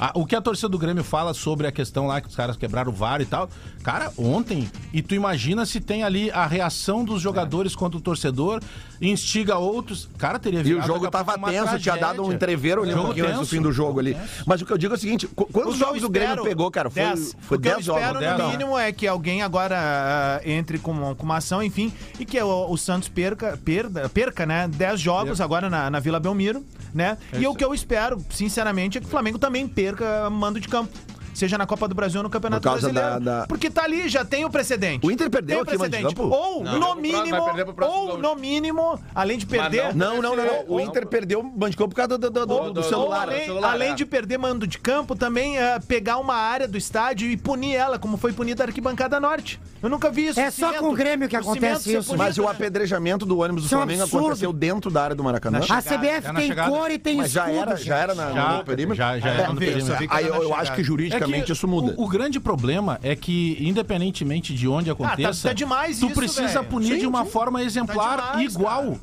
Ah, 0.00 0.10
o 0.14 0.26
que 0.26 0.34
a 0.36 0.40
torcida 0.40 0.68
do 0.68 0.78
Grêmio 0.78 1.04
fala 1.04 1.32
sobre 1.34 1.66
a 1.66 1.72
questão 1.72 2.06
lá 2.06 2.20
que 2.20 2.28
os 2.28 2.34
caras 2.36 2.56
quebraram 2.56 2.90
o 2.90 2.94
VAR 2.94 3.20
e 3.20 3.26
tal. 3.26 3.48
Cara, 3.82 3.95
ontem, 4.16 4.70
e 4.92 5.02
tu 5.02 5.14
imagina 5.14 5.64
se 5.66 5.80
tem 5.80 6.02
ali 6.02 6.30
a 6.30 6.46
reação 6.46 7.04
dos 7.04 7.20
jogadores 7.22 7.74
contra 7.74 7.98
o 7.98 8.00
torcedor, 8.00 8.60
instiga 9.00 9.56
outros. 9.56 10.08
Cara, 10.18 10.38
teria 10.38 10.60
E 10.60 10.62
virado 10.62 10.84
o 10.84 10.86
jogo 10.86 11.10
tava 11.10 11.36
uma 11.36 11.50
tenso, 11.50 11.78
tinha 11.78 11.96
dado 11.96 12.14
um 12.14 12.24
tragédia. 12.24 12.34
entreveiro 12.34 12.82
ali 12.82 12.94
um 12.94 13.02
pouquinho 13.04 13.26
antes 13.26 13.40
do 13.40 13.46
fim 13.46 13.60
do 13.60 13.72
jogo 13.72 14.00
ali. 14.00 14.16
Mas 14.46 14.60
o 14.62 14.66
que 14.66 14.72
eu 14.72 14.78
digo 14.78 14.94
é 14.94 14.96
o 14.96 15.00
seguinte: 15.00 15.26
qu- 15.28 15.46
quantos 15.46 15.72
O 15.72 15.74
eu 15.74 15.78
jogos 15.78 16.02
o 16.02 16.08
Grêmio 16.08 16.42
pegou, 16.44 16.70
cara? 16.70 16.88
Foi 16.90 17.02
Dez. 17.02 17.36
foi 17.40 17.58
o 17.58 17.60
que 17.60 17.68
eu 17.68 17.72
10 17.74 17.84
jogos. 17.84 18.00
espero, 18.02 18.18
dez, 18.20 18.32
no 18.32 18.38
não. 18.38 18.50
mínimo, 18.50 18.78
é 18.78 18.92
que 18.92 19.06
alguém 19.06 19.42
agora 19.42 19.76
ah, 19.78 20.40
entre 20.48 20.78
com, 20.78 21.14
com 21.14 21.24
uma 21.24 21.36
ação, 21.36 21.62
enfim, 21.62 21.92
e 22.18 22.24
que 22.24 22.40
o, 22.40 22.70
o 22.70 22.76
Santos 22.76 23.08
perca, 23.08 23.58
perda, 23.64 24.08
perca, 24.08 24.46
né, 24.46 24.68
10 24.68 25.00
jogos 25.00 25.40
agora 25.40 25.68
na, 25.68 25.90
na 25.90 26.00
Vila 26.00 26.18
Belmiro, 26.20 26.64
né? 26.94 27.18
e 27.38 27.46
o 27.46 27.54
que 27.54 27.64
eu 27.64 27.74
espero, 27.74 28.24
sinceramente, 28.30 28.98
é 28.98 29.00
que 29.00 29.06
o 29.06 29.10
Flamengo 29.10 29.38
também 29.38 29.66
perca 29.68 30.28
mando 30.30 30.58
de 30.60 30.68
campo. 30.68 30.90
Seja 31.36 31.58
na 31.58 31.66
Copa 31.66 31.86
do 31.86 31.94
Brasil 31.94 32.18
ou 32.20 32.24
no 32.24 32.30
Campeonato 32.30 32.62
Por 32.62 32.68
causa 32.70 32.90
Brasileiro. 32.90 33.20
da- 33.24 33.40
da- 33.40 33.46
Porque 33.46 33.68
tá 33.70 33.84
ali, 33.84 34.08
já 34.08 34.24
tem 34.24 34.44
o 34.44 34.50
precedente. 34.50 35.06
O 35.06 35.10
Inter 35.10 35.28
perdeu 35.28 35.56
Tem 35.56 35.58
o 35.58 35.62
aqui, 35.68 35.76
mando 35.78 35.90
de 35.90 36.02
precedente. 36.02 36.14
campo? 36.16 36.34
Ou, 36.34 36.64
Não. 36.64 36.80
no 36.80 36.94
mínimo, 36.96 37.42
ou 37.82 38.18
no 38.18 38.34
mínimo, 38.36 38.98
além 39.14 39.36
de 39.38 39.44
perder... 39.46 39.94
Não, 39.94 40.22
não, 40.22 40.34
não, 40.34 40.44
não. 40.46 40.64
O 40.68 40.80
Inter 40.80 41.06
perdeu 41.06 41.40
o 41.40 41.42
Bandicampo 41.42 41.90
por 41.90 41.96
causa 41.96 42.16
do, 42.16 42.30
do, 42.30 42.46
do- 42.46 42.70
do 42.72 42.82
celular. 42.82 43.22
além, 43.28 43.44
celular, 43.44 43.70
além 43.72 43.90
é. 43.90 43.94
de 43.94 44.06
perder 44.06 44.38
mando 44.38 44.66
de 44.66 44.78
campo, 44.78 45.14
também 45.14 45.58
eh, 45.58 45.78
pegar 45.86 46.16
uma 46.18 46.34
área 46.34 46.66
do 46.66 46.78
estádio 46.78 47.28
e 47.30 47.36
punir 47.36 47.74
ela, 47.74 47.98
como 47.98 48.16
foi 48.16 48.32
punida 48.32 48.64
a 48.64 48.66
arquibancada 48.66 49.20
norte. 49.20 49.60
Eu 49.82 49.90
nunca 49.90 50.10
vi 50.10 50.28
isso. 50.28 50.40
É 50.40 50.50
só 50.50 50.72
com 50.74 50.88
o 50.88 50.94
Grêmio 50.94 51.28
que 51.28 51.36
acontece 51.36 51.90
isso. 51.94 52.06
punido, 52.06 52.16
Mas 52.24 52.38
o 52.38 52.42
né? 52.44 52.50
apedrejamento 52.50 53.26
do 53.26 53.38
ônibus 53.40 53.64
do 53.64 53.66
Isso 53.66 53.74
é 53.74 53.78
Flamengo 53.78 54.02
absurdo. 54.02 54.24
aconteceu 54.26 54.52
dentro 54.52 54.90
da 54.90 55.02
área 55.04 55.14
do 55.16 55.22
Maracanã. 55.22 55.58
A 55.68 55.82
CBF 55.82 56.28
É 56.28 56.32
tem 56.32 56.54
cor 56.54 56.90
e 56.90 56.98
tem 56.98 57.16
Mas 57.18 57.30
já 57.30 57.42
escudo. 57.50 57.60
era, 57.70 57.76
já 57.76 57.96
era 57.98 58.14
na, 58.14 58.32
Já, 58.32 58.52
no 58.54 58.64
perímetro? 58.64 58.96
já, 58.96 59.18
já 59.18 59.28
É, 59.28 59.34
era 59.40 59.52
no 59.52 59.60
vê, 59.60 59.66
perímetro. 59.66 60.06
Aí 60.10 60.26
eu, 60.26 60.34
eu 60.42 60.54
acho 60.54 60.72
que 60.74 60.82
juridicamente 60.82 61.25
Isso 61.52 61.66
muda. 61.68 61.94
O, 61.96 62.04
o 62.04 62.08
grande 62.08 62.38
problema 62.40 62.98
é 63.02 63.14
que, 63.16 63.56
independentemente 63.60 64.54
de 64.54 64.66
onde 64.68 64.90
aconteça, 64.90 65.48
tá 65.48 65.54
demais 65.54 65.98
tu 65.98 66.06
isso, 66.06 66.14
precisa 66.14 66.48
velho. 66.60 66.64
punir 66.66 66.94
Sim, 66.94 66.98
de 67.00 67.06
uma 67.06 67.24
sim. 67.24 67.30
forma 67.30 67.62
exemplar 67.62 68.16
Tá 68.18 68.30
demais, 68.32 68.54
igual. 68.54 68.98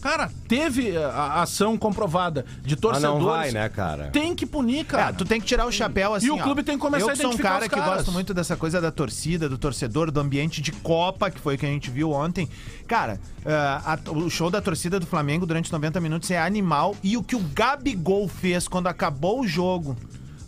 Cara. 0.00 0.30
teve 0.46 0.96
a, 0.96 1.08
a 1.08 1.42
ação 1.42 1.76
comprovada 1.76 2.44
de 2.62 2.74
Ah, 2.74 2.76
torcedores. 2.76 3.18
não 3.18 3.26
vai, 3.32 3.50
né, 3.50 3.68
cara? 3.68 4.10
Tem 4.10 4.32
que 4.32 4.46
punir, 4.46 4.84
cara. 4.84 5.08
É, 5.10 5.12
tu 5.12 5.24
tem 5.24 5.40
que 5.40 5.46
tirar 5.46 5.66
o 5.66 5.72
chapéu 5.72 6.14
assim. 6.14 6.26
E 6.26 6.30
o 6.30 6.36
ó. 6.36 6.38
clube 6.42 6.62
tem 6.62 6.76
que 6.76 6.80
começar 6.80 7.04
eu 7.06 7.10
a 7.10 7.16
sou 7.16 7.24
um 7.24 7.28
identificar 7.30 7.48
cara 7.54 7.68
que 7.68 7.80
gosto 7.80 8.12
muito 8.12 8.32
dessa 8.32 8.56
coisa 8.56 8.80
da 8.80 8.92
torcida, 8.92 9.48
do 9.48 9.58
torcedor, 9.58 10.12
do 10.12 10.20
ambiente 10.20 10.62
de 10.62 10.70
Copa, 10.70 11.32
que 11.32 11.40
foi 11.40 11.56
o 11.56 11.58
que 11.58 11.66
a 11.66 11.68
gente 11.68 11.90
viu 11.90 12.12
ontem. 12.12 12.48
Cara, 12.86 13.18
ah, 13.44 13.96
a- 14.06 14.10
o 14.12 14.30
show 14.30 14.48
da 14.50 14.60
torcida 14.62 15.00
do 15.00 15.06
Flamengo 15.06 15.44
durante 15.44 15.72
90 15.72 16.00
minutos 16.00 16.30
é 16.30 16.38
animal. 16.38 16.94
E 17.02 17.16
o 17.16 17.22
que 17.22 17.34
o 17.34 17.40
Gabigol 17.52 18.28
fez 18.28 18.68
quando 18.68 18.86
acabou 18.86 19.40
o 19.40 19.48
jogo. 19.48 19.96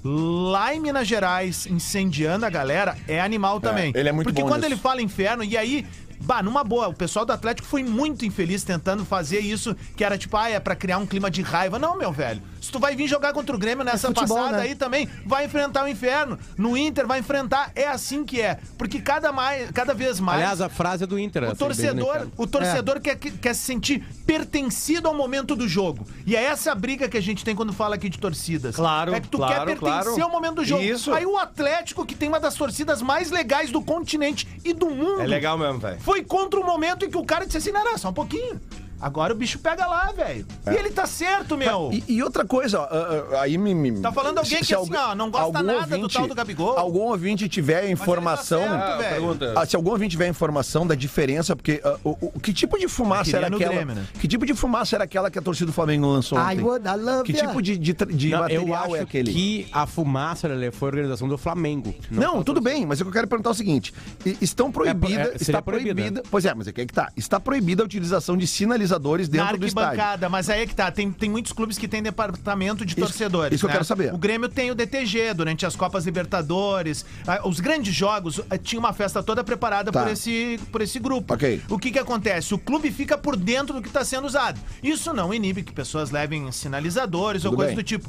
Lá 0.02 0.74
em 0.74 0.80
Minas 0.80 1.06
Gerais, 1.06 1.66
incendiando 1.66 2.46
a 2.46 2.50
galera, 2.50 2.96
é 3.06 3.20
animal 3.20 3.60
também. 3.60 3.92
ele 3.94 4.08
é 4.08 4.12
muito 4.12 4.26
Porque 4.28 4.40
bom 4.42 4.48
quando 4.48 4.62
nisso. 4.62 4.72
ele 4.74 4.80
fala 4.80 5.02
inferno, 5.02 5.44
e 5.44 5.56
aí, 5.56 5.86
bah, 6.20 6.42
numa 6.42 6.62
boa, 6.62 6.88
o 6.88 6.94
pessoal 6.94 7.24
do 7.24 7.32
Atlético 7.32 7.66
foi 7.66 7.82
muito 7.82 8.24
infeliz 8.24 8.62
tentando 8.62 9.04
fazer 9.04 9.40
isso, 9.40 9.76
que 9.96 10.04
era 10.04 10.16
tipo, 10.18 10.36
ah, 10.36 10.48
é 10.48 10.60
pra 10.60 10.76
criar 10.76 10.98
um 10.98 11.06
clima 11.06 11.30
de 11.30 11.42
raiva. 11.42 11.78
Não, 11.78 11.96
meu 11.96 12.12
velho. 12.12 12.42
Se 12.60 12.70
tu 12.70 12.78
vai 12.78 12.94
vir 12.94 13.08
jogar 13.08 13.32
contra 13.32 13.56
o 13.56 13.58
Grêmio 13.58 13.84
nessa 13.84 14.08
futebol, 14.08 14.36
passada 14.36 14.58
né? 14.58 14.64
aí 14.64 14.74
também, 14.74 15.08
vai 15.24 15.46
enfrentar 15.46 15.84
o 15.84 15.88
inferno. 15.88 16.38
No 16.56 16.76
Inter 16.76 17.06
vai 17.06 17.20
enfrentar, 17.20 17.72
é 17.74 17.86
assim 17.88 18.24
que 18.24 18.40
é. 18.40 18.58
Porque 18.76 19.00
cada, 19.00 19.32
mais, 19.32 19.70
cada 19.70 19.94
vez 19.94 20.20
mais. 20.20 20.40
Aliás, 20.40 20.60
a 20.60 20.68
frase 20.68 21.04
é 21.04 21.06
do 21.06 21.18
Inter. 21.18 21.44
O 21.44 21.46
assim, 21.46 21.56
torcedor, 21.56 22.28
o 22.36 22.46
torcedor 22.46 23.00
quer, 23.00 23.16
quer 23.16 23.54
se 23.54 23.62
sentir 23.62 24.04
pertencido 24.26 25.08
ao 25.08 25.14
momento 25.14 25.56
do 25.56 25.66
jogo. 25.66 26.06
E 26.26 26.36
é 26.36 26.44
essa 26.44 26.72
a 26.72 26.74
briga 26.74 27.08
que 27.08 27.16
a 27.16 27.20
gente 27.20 27.44
tem 27.44 27.56
quando 27.56 27.72
fala 27.72 27.94
aqui 27.94 28.08
de 28.08 28.18
torcidas. 28.18 28.76
Claro, 28.76 29.14
É 29.14 29.20
que 29.20 29.28
tu 29.28 29.38
claro, 29.38 29.54
quer 29.54 29.64
pertencer 29.64 30.02
claro. 30.02 30.22
ao 30.22 30.30
momento 30.30 30.56
do 30.56 30.64
jogo. 30.64 30.82
Isso. 30.82 31.12
Aí 31.12 31.24
o 31.24 31.38
Atlético, 31.38 32.04
que 32.04 32.14
tem 32.14 32.28
uma 32.28 32.40
das 32.40 32.54
torcidas 32.54 33.00
mais 33.00 33.30
legais 33.30 33.70
do 33.70 33.80
continente 33.82 34.46
e 34.64 34.72
do 34.72 34.90
mundo, 34.90 35.22
É 35.22 35.26
legal 35.26 35.56
mesmo, 35.56 35.78
velho. 35.78 35.98
Foi 36.10 36.24
contra 36.24 36.58
o 36.58 36.66
momento 36.66 37.04
em 37.04 37.10
que 37.10 37.16
o 37.16 37.24
cara 37.24 37.46
disse 37.46 37.58
assim: 37.58 37.70
não, 37.70 37.84
não, 37.84 37.96
só 37.96 38.08
um 38.08 38.12
pouquinho. 38.12 38.60
Agora 39.00 39.32
o 39.32 39.36
bicho 39.36 39.58
pega 39.58 39.86
lá, 39.86 40.12
velho. 40.12 40.46
E 40.70 40.74
ele 40.74 40.90
tá 40.90 41.06
certo, 41.06 41.56
meu. 41.56 41.90
E, 41.92 42.04
e 42.16 42.22
outra 42.22 42.44
coisa, 42.44 42.80
ó, 42.80 42.84
ah, 42.84 43.24
ah, 43.38 43.40
aí 43.42 43.56
me, 43.56 43.74
me- 43.74 44.00
Tá 44.00 44.12
falando 44.12 44.38
alguém 44.38 44.62
que, 44.62 44.74
assim, 44.74 44.94
ó, 44.94 45.14
não 45.14 45.30
gosta 45.30 45.62
nada 45.62 45.96
do 45.98 46.08
tal 46.08 46.26
do 46.28 46.34
Gabigol. 46.34 46.76
Algum 46.78 47.00
ouvinte 47.08 47.48
tiver 47.48 47.88
informação. 47.90 48.60
Mas 48.60 48.70
ele 48.70 48.78
tá 48.78 48.86
certo, 48.86 48.92
Ah, 48.92 48.96
velho. 48.98 49.10
pergunta. 49.14 49.52
Ah, 49.56 49.66
se 49.66 49.76
algum 49.76 49.90
ouvinte 49.90 50.10
tiver 50.12 50.28
informação 50.28 50.86
da 50.86 50.94
diferença, 50.94 51.56
porque 51.56 51.80
ah, 51.82 51.96
o, 52.04 52.10
o- 52.34 52.40
que 52.40 52.52
tipo 52.52 52.78
de 52.78 52.88
fumaça 52.88 53.24
queria 53.24 53.38
era 53.38 53.50
no 53.50 53.56
aquela? 53.56 53.72
Grêmio, 53.74 53.94
né? 53.94 54.06
Que 54.20 54.28
tipo 54.28 54.44
de 54.44 54.54
fumaça 54.54 54.96
era 54.96 55.04
aquela 55.04 55.30
que 55.30 55.38
a 55.38 55.42
torcida 55.42 55.66
do 55.66 55.72
Flamengo 55.72 56.06
lançou 56.06 56.38
I 56.38 56.42
ontem? 56.42 56.60
would, 56.62 56.86
I 56.86 56.96
love 56.96 57.24
Que 57.24 57.32
tipo 57.32 57.62
de, 57.62 57.78
de, 57.78 57.92
de 57.94 58.28
Não, 58.30 58.36
eu 58.48 58.60
material 58.66 58.84
acho 58.84 58.96
é 58.96 59.00
aquele? 59.00 59.32
que 59.32 59.66
a 59.72 59.86
fumaça 59.86 60.46
Lelê, 60.48 60.70
foi 60.70 60.88
a 60.88 60.90
organização 60.90 61.26
do 61.28 61.38
Flamengo. 61.38 61.94
Não, 62.10 62.40
a 62.40 62.44
tudo 62.44 62.60
bem, 62.60 62.84
mas 62.84 63.00
o 63.00 63.04
que 63.04 63.08
eu 63.08 63.12
quero 63.14 63.28
perguntar 63.28 63.50
é 63.50 63.52
o 63.52 63.54
seguinte: 63.56 63.94
estão 64.40 64.70
proibida, 64.70 65.20
é, 65.22 65.24
seria 65.24 65.36
está 65.42 65.62
proibida. 65.62 65.94
proibida, 65.94 66.22
pois 66.30 66.44
é, 66.44 66.54
mas 66.54 66.66
é 66.68 66.72
que 66.72 66.80
é 66.82 66.86
que 66.86 66.92
tá, 66.92 67.10
está 67.16 67.40
proibida 67.40 67.82
a 67.82 67.86
utilização 67.86 68.36
de 68.36 68.46
sinalizadores 68.46 68.89
Na 68.90 68.98
dentro 68.98 69.58
do 69.58 69.66
estádio. 69.66 69.88
arquibancada, 69.90 70.28
mas 70.28 70.48
aí 70.50 70.62
é 70.62 70.66
que 70.66 70.74
tá. 70.74 70.90
Tem, 70.90 71.10
tem 71.10 71.28
muitos 71.30 71.52
clubes 71.52 71.78
que 71.78 71.86
têm 71.88 72.02
departamento 72.02 72.84
de 72.84 72.92
Isso- 72.92 73.00
torcedores. 73.00 73.54
isso 73.56 73.62
que 73.62 73.66
eu 73.66 73.68
né? 73.68 73.74
quero 73.74 73.84
saber. 73.84 74.12
O 74.14 74.18
Grêmio 74.18 74.48
tem 74.48 74.70
o 74.70 74.74
DTG 74.74 75.34
durante 75.34 75.64
as 75.66 75.76
Copas 75.76 76.04
Libertadores. 76.04 77.04
Ah, 77.26 77.40
Os 77.46 77.60
grandes 77.60 77.94
jogos 77.94 78.40
ah, 78.50 78.58
tinha 78.58 78.78
uma 78.78 78.92
festa 78.92 79.22
toda 79.22 79.42
preparada 79.44 79.92
Tá. 79.92 80.02
por, 80.02 80.10
esse, 80.12 80.58
por 80.72 80.80
esse 80.80 80.98
grupo. 80.98 81.34
Ok. 81.34 81.62
O 81.68 81.78
que 81.78 81.90
que 81.90 81.98
acontece? 81.98 82.54
O 82.54 82.58
clube 82.58 82.90
fica 82.90 83.16
por 83.18 83.36
dentro 83.36 83.74
do 83.74 83.82
que 83.82 83.88
está 83.88 84.04
sendo 84.04 84.26
usado. 84.26 84.60
Isso 84.82 85.12
não 85.12 85.32
inibe 85.32 85.62
que 85.62 85.72
pessoas 85.72 86.10
levem 86.10 86.50
sinalizadores 86.52 87.44
ou 87.44 87.50
Tudo 87.50 87.58
coisas 87.58 87.74
bem. 87.74 87.84
do 87.84 87.86
tipo. 87.86 88.08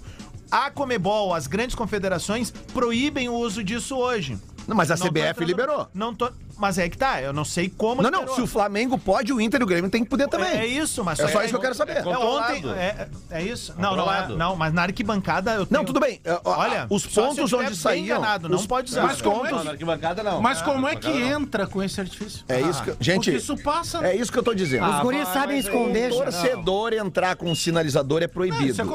A 0.49 0.69
Comebol, 0.69 1.33
as 1.33 1.47
grandes 1.47 1.75
confederações 1.75 2.51
proíbem 2.73 3.29
o 3.29 3.33
uso 3.35 3.63
disso 3.63 3.95
hoje. 3.95 4.37
Não, 4.67 4.75
mas 4.75 4.91
a 4.91 4.95
CBF 4.97 5.43
liberou. 5.45 5.87
Não 5.93 6.13
tô, 6.13 6.29
mas 6.61 6.77
é 6.77 6.87
que 6.87 6.97
tá, 6.97 7.21
eu 7.21 7.33
não 7.33 7.43
sei 7.43 7.67
como 7.69 8.01
Não, 8.01 8.09
não, 8.11 8.35
se 8.35 8.41
o 8.41 8.47
Flamengo 8.47 8.97
pode, 8.97 9.33
o 9.33 9.41
Inter 9.41 9.59
e 9.59 9.63
o 9.63 9.67
Grêmio 9.67 9.89
tem 9.89 10.03
que 10.03 10.09
poder 10.09 10.27
também. 10.27 10.47
É 10.51 10.65
isso, 10.65 11.03
mas 11.03 11.19
É 11.19 11.27
só 11.27 11.41
isso 11.41 11.49
que 11.49 11.55
eu 11.55 11.59
quero 11.59 11.75
saber. 11.75 11.97
É, 11.97 11.99
ontem, 12.01 12.13
Controlado. 12.61 12.71
é, 12.75 13.07
é 13.31 13.43
isso? 13.43 13.73
Não, 13.77 13.95
não 13.95 14.11
é, 14.13 14.27
não, 14.29 14.55
mas 14.55 14.71
na 14.73 14.83
arquibancada 14.83 15.51
eu 15.55 15.65
tenho... 15.65 15.79
Não, 15.79 15.85
tudo 15.85 15.99
bem. 15.99 16.21
É, 16.23 16.39
Olha, 16.45 16.85
os 16.89 17.01
só 17.03 17.09
se 17.09 17.19
eu 17.19 17.23
pontos 17.47 17.53
onde 17.53 17.65
bem 17.65 17.73
saíam. 17.75 18.05
enganado, 18.17 18.47
não 18.47 18.57
os- 18.57 18.67
pode 18.67 18.91
usar. 18.91 19.01
Mas 19.03 19.21
como 19.21 19.45
é 19.45 19.51
Não, 19.51 19.57
na 19.57 19.63
que, 19.63 19.69
arquibancada 19.71 20.23
não. 20.23 20.41
mas 20.41 20.61
como 20.61 20.87
é 20.87 20.95
que 20.95 21.09
não. 21.09 21.41
entra 21.41 21.65
com 21.67 21.81
esse 21.81 21.99
artifício? 21.99 22.43
É 22.47 22.61
isso 22.61 22.83
que. 22.83 22.91
Gente, 22.99 23.25
Porque 23.31 23.37
isso 23.37 23.57
passa. 23.57 24.05
é 24.05 24.15
isso 24.15 24.31
que 24.31 24.37
eu 24.37 24.43
tô 24.43 24.53
dizendo. 24.53 24.87
Os 24.87 24.99
guris 25.01 25.27
sabem 25.29 25.57
esconder, 25.57 26.11
o 26.11 26.17
torcedor 26.17 26.93
entrar 26.93 27.35
com 27.35 27.49
um 27.49 27.55
sinalizador 27.55 28.21
é 28.21 28.27
proibido. 28.27 28.79
é 28.79 28.81
É 28.81 28.85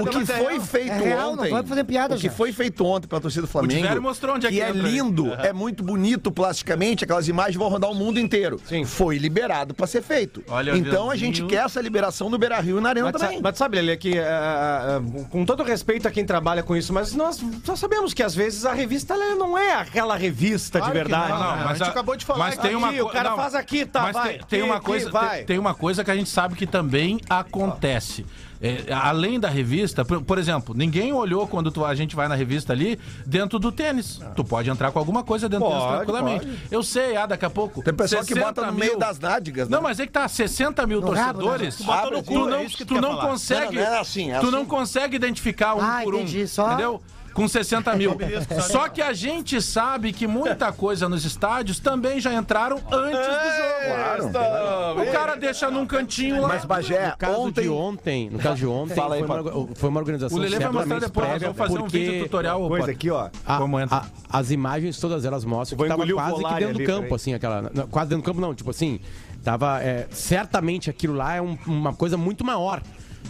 o 0.00 0.06
que 0.06 0.18
é 0.18 0.24
foi 0.26 0.52
real. 0.54 0.60
feito 0.60 0.90
É 0.92 1.16
não 1.16 1.32
ontem. 1.32 1.50
pode 1.50 1.68
fazer 1.68 1.84
piada, 1.84 2.14
o 2.14 2.18
que 2.18 2.30
foi 2.30 2.52
feito 2.52 2.84
ontem 2.84 3.06
pela 3.08 3.20
torcida 3.20 3.42
do 3.42 3.48
Flamengo. 3.48 3.74
Diverio 3.74 4.02
mostrou 4.02 4.36
onde 4.36 4.46
é 4.46 4.50
que 4.50 4.56
que 4.56 4.60
é 4.62 4.66
aí. 4.66 4.72
lindo, 4.72 5.32
é 5.34 5.52
muito 5.52 5.82
bonito 5.82 6.30
plasticamente, 6.30 7.04
aquelas 7.16 7.28
imagens 7.28 7.56
vão 7.56 7.68
rodar 7.68 7.90
o 7.90 7.94
mundo 7.94 8.20
inteiro. 8.20 8.60
Sim. 8.66 8.84
Foi 8.84 9.16
liberado 9.18 9.74
pra 9.74 9.86
ser 9.86 10.02
feito. 10.02 10.42
Olha, 10.48 10.76
então 10.76 11.10
a 11.10 11.16
gente 11.16 11.42
quer 11.46 11.64
essa 11.64 11.80
liberação 11.80 12.30
do 12.30 12.38
Beira 12.38 12.60
Rio 12.60 12.78
e 12.78 12.80
na 12.80 12.90
Arena 12.90 13.10
Mas, 13.12 13.20
também. 13.20 13.36
sa- 13.38 13.42
mas 13.42 13.56
sabe, 13.58 13.76
Lelê, 13.76 13.96
que 13.96 14.18
ah, 14.18 15.00
ah, 15.00 15.26
com 15.30 15.44
todo 15.44 15.62
respeito 15.62 16.06
a 16.06 16.10
quem 16.10 16.24
trabalha 16.24 16.62
com 16.62 16.76
isso, 16.76 16.92
mas 16.92 17.14
nós 17.14 17.40
já 17.64 17.74
sabemos 17.76 18.12
que 18.12 18.22
às 18.22 18.34
vezes 18.34 18.64
a 18.64 18.72
revista 18.72 19.16
não 19.16 19.56
é 19.56 19.74
aquela 19.74 20.16
revista 20.16 20.78
Claro 20.78 20.92
de 20.92 20.98
verdade. 20.98 21.32
não, 21.32 21.56
né? 21.56 21.64
a 21.68 21.74
gente 21.74 21.88
acabou 21.88 22.16
de 22.16 22.24
falar 22.24 22.38
Mas 22.38 22.54
aqui, 22.58 22.68
tem 22.68 22.76
uma 22.76 22.90
o 22.92 23.08
cara 23.08 23.30
não, 23.30 23.36
faz 23.36 23.54
aqui, 23.54 23.86
tá, 23.86 24.02
mas 24.02 24.12
vai. 24.12 24.28
Tem, 24.34 24.38
tem 24.46 24.58
Aqui, 24.60 24.68
uma 24.68 24.76
aqui, 24.76 24.84
coisa, 24.86 25.10
vai. 25.10 25.36
tem, 25.38 25.46
tem 25.46 25.58
uma 25.58 25.74
coisa 25.74 26.04
que 26.04 26.10
a 26.10 26.14
gente 26.16 26.28
sabe 26.30 26.54
que 26.54 26.66
também 26.66 27.20
acontece. 27.28 28.24
É, 28.60 28.92
além 28.92 29.38
da 29.38 29.48
revista, 29.48 30.04
por, 30.04 30.22
por 30.22 30.38
exemplo, 30.38 30.74
ninguém 30.74 31.12
olhou 31.12 31.46
quando 31.46 31.70
tu- 31.70 31.84
a 31.84 31.94
gente 31.94 32.16
vai 32.16 32.26
na 32.28 32.34
revista 32.34 32.72
ali 32.72 32.98
dentro 33.26 33.58
do 33.58 33.70
tênis. 33.70 34.20
Tu 34.34 34.44
pode 34.44 34.70
entrar 34.70 34.90
com 34.92 34.98
alguma 34.98 35.22
coisa 35.22 35.48
dentro 35.48 35.66
do 35.66 35.70
tênis 35.72 35.84
Pode, 35.86 35.96
tranquilamente. 35.96 36.48
Eu 36.70 36.82
sei, 36.82 37.16
ah, 37.16 37.26
daqui 37.26 37.44
a 37.44 37.50
pouco. 37.50 37.82
Tem 37.82 37.92
pessoal 37.94 38.22
que 38.22 38.28
60 38.34 38.46
bota 38.46 38.66
no 38.66 38.72
mil- 38.72 38.80
meio 38.86 38.98
das 38.98 39.18
nádegas, 39.18 39.68
né? 39.68 39.76
Não, 39.76 39.82
mas 39.82 40.00
é 40.00 40.06
que 40.06 40.12
tá 40.12 40.26
60 40.26 40.86
mil 40.86 41.00
No 41.00 41.10
rabo, 41.12 41.40
torcedores. 41.40 41.78
né? 41.80 41.84
Tu 41.84 41.86
botou 41.86 42.10
no 42.10 42.22
tu 42.22 42.24
cu, 42.24 42.34
é 42.34 42.36
não, 42.62 42.66
tu 42.70 42.86
tu 42.86 43.00
não 43.00 43.16
consegue. 43.18 43.76
Não, 43.76 43.82
não, 43.82 43.90
não 43.90 43.96
é 43.96 44.00
assim, 44.00 44.30
é 44.32 44.38
tu 44.40 44.46
assim. 44.46 44.56
não 44.56 44.64
consegue 44.66 45.16
identificar 45.16 45.74
um 45.74 45.80
Ah, 45.80 46.00
por 46.02 46.14
um. 46.14 46.18
entendi, 46.20 46.46
só- 46.48 46.68
Entendeu? 46.68 47.02
Com 47.36 47.46
60 47.46 47.94
mil. 47.96 48.16
Só 48.62 48.88
que 48.88 49.02
a 49.02 49.12
gente 49.12 49.60
sabe 49.60 50.10
que 50.12 50.26
muita 50.26 50.72
coisa 50.72 51.06
nos 51.06 51.22
estádios 51.24 51.78
também 51.78 52.18
já 52.18 52.32
entraram 52.32 52.78
antes 52.90 53.20
do 53.20 54.22
jogo. 54.32 55.02
O 55.02 55.12
cara 55.12 55.34
deixa 55.36 55.70
num 55.70 55.86
cantinho 55.86 56.40
lá. 56.40 56.48
Mas, 56.48 56.64
Bagé, 56.64 57.10
No 57.10 57.16
caso 57.18 57.40
ontem... 57.40 57.62
de 57.62 57.68
ontem, 57.68 58.30
no 58.30 58.38
caso 58.38 58.56
de 58.56 58.66
ontem, 58.66 58.94
Fala 58.94 59.16
aí, 59.16 59.24
foi, 59.24 59.40
uma, 59.40 59.68
foi 59.74 59.88
uma 59.90 60.00
organização 60.00 60.38
O 60.38 60.40
Lelê 60.40 60.58
vai 60.58 60.72
mostrar 60.72 60.98
depois, 60.98 61.26
prévia, 61.28 61.52
vamos 61.52 61.58
fazer 61.58 61.82
um 61.82 61.86
vídeo 61.88 62.22
tutorial. 62.24 62.66
Coisa 62.68 62.90
aqui, 62.90 63.10
ó. 63.10 63.28
a- 63.46 63.58
Como 63.58 63.78
entra. 63.78 63.96
a- 63.98 64.06
as 64.38 64.50
imagens 64.50 64.98
todas 64.98 65.24
elas 65.26 65.44
mostram 65.44 65.76
Vou 65.76 65.84
que 65.86 65.90
tava 65.90 66.06
quase 66.10 66.42
que 66.44 66.54
dentro 66.64 66.78
do 66.78 66.84
campo, 66.84 67.14
assim, 67.14 67.34
aquela. 67.34 67.70
não, 67.74 67.86
Quase 67.88 68.08
dentro 68.08 68.22
do 68.22 68.26
campo, 68.26 68.40
não, 68.40 68.54
tipo 68.54 68.70
assim, 68.70 68.98
tava. 69.44 69.82
é, 69.82 70.06
certamente 70.10 70.88
aquilo 70.88 71.14
lá 71.14 71.34
é 71.34 71.42
um- 71.42 71.58
uma 71.66 71.92
coisa 71.94 72.16
muito 72.16 72.44
maior. 72.44 72.80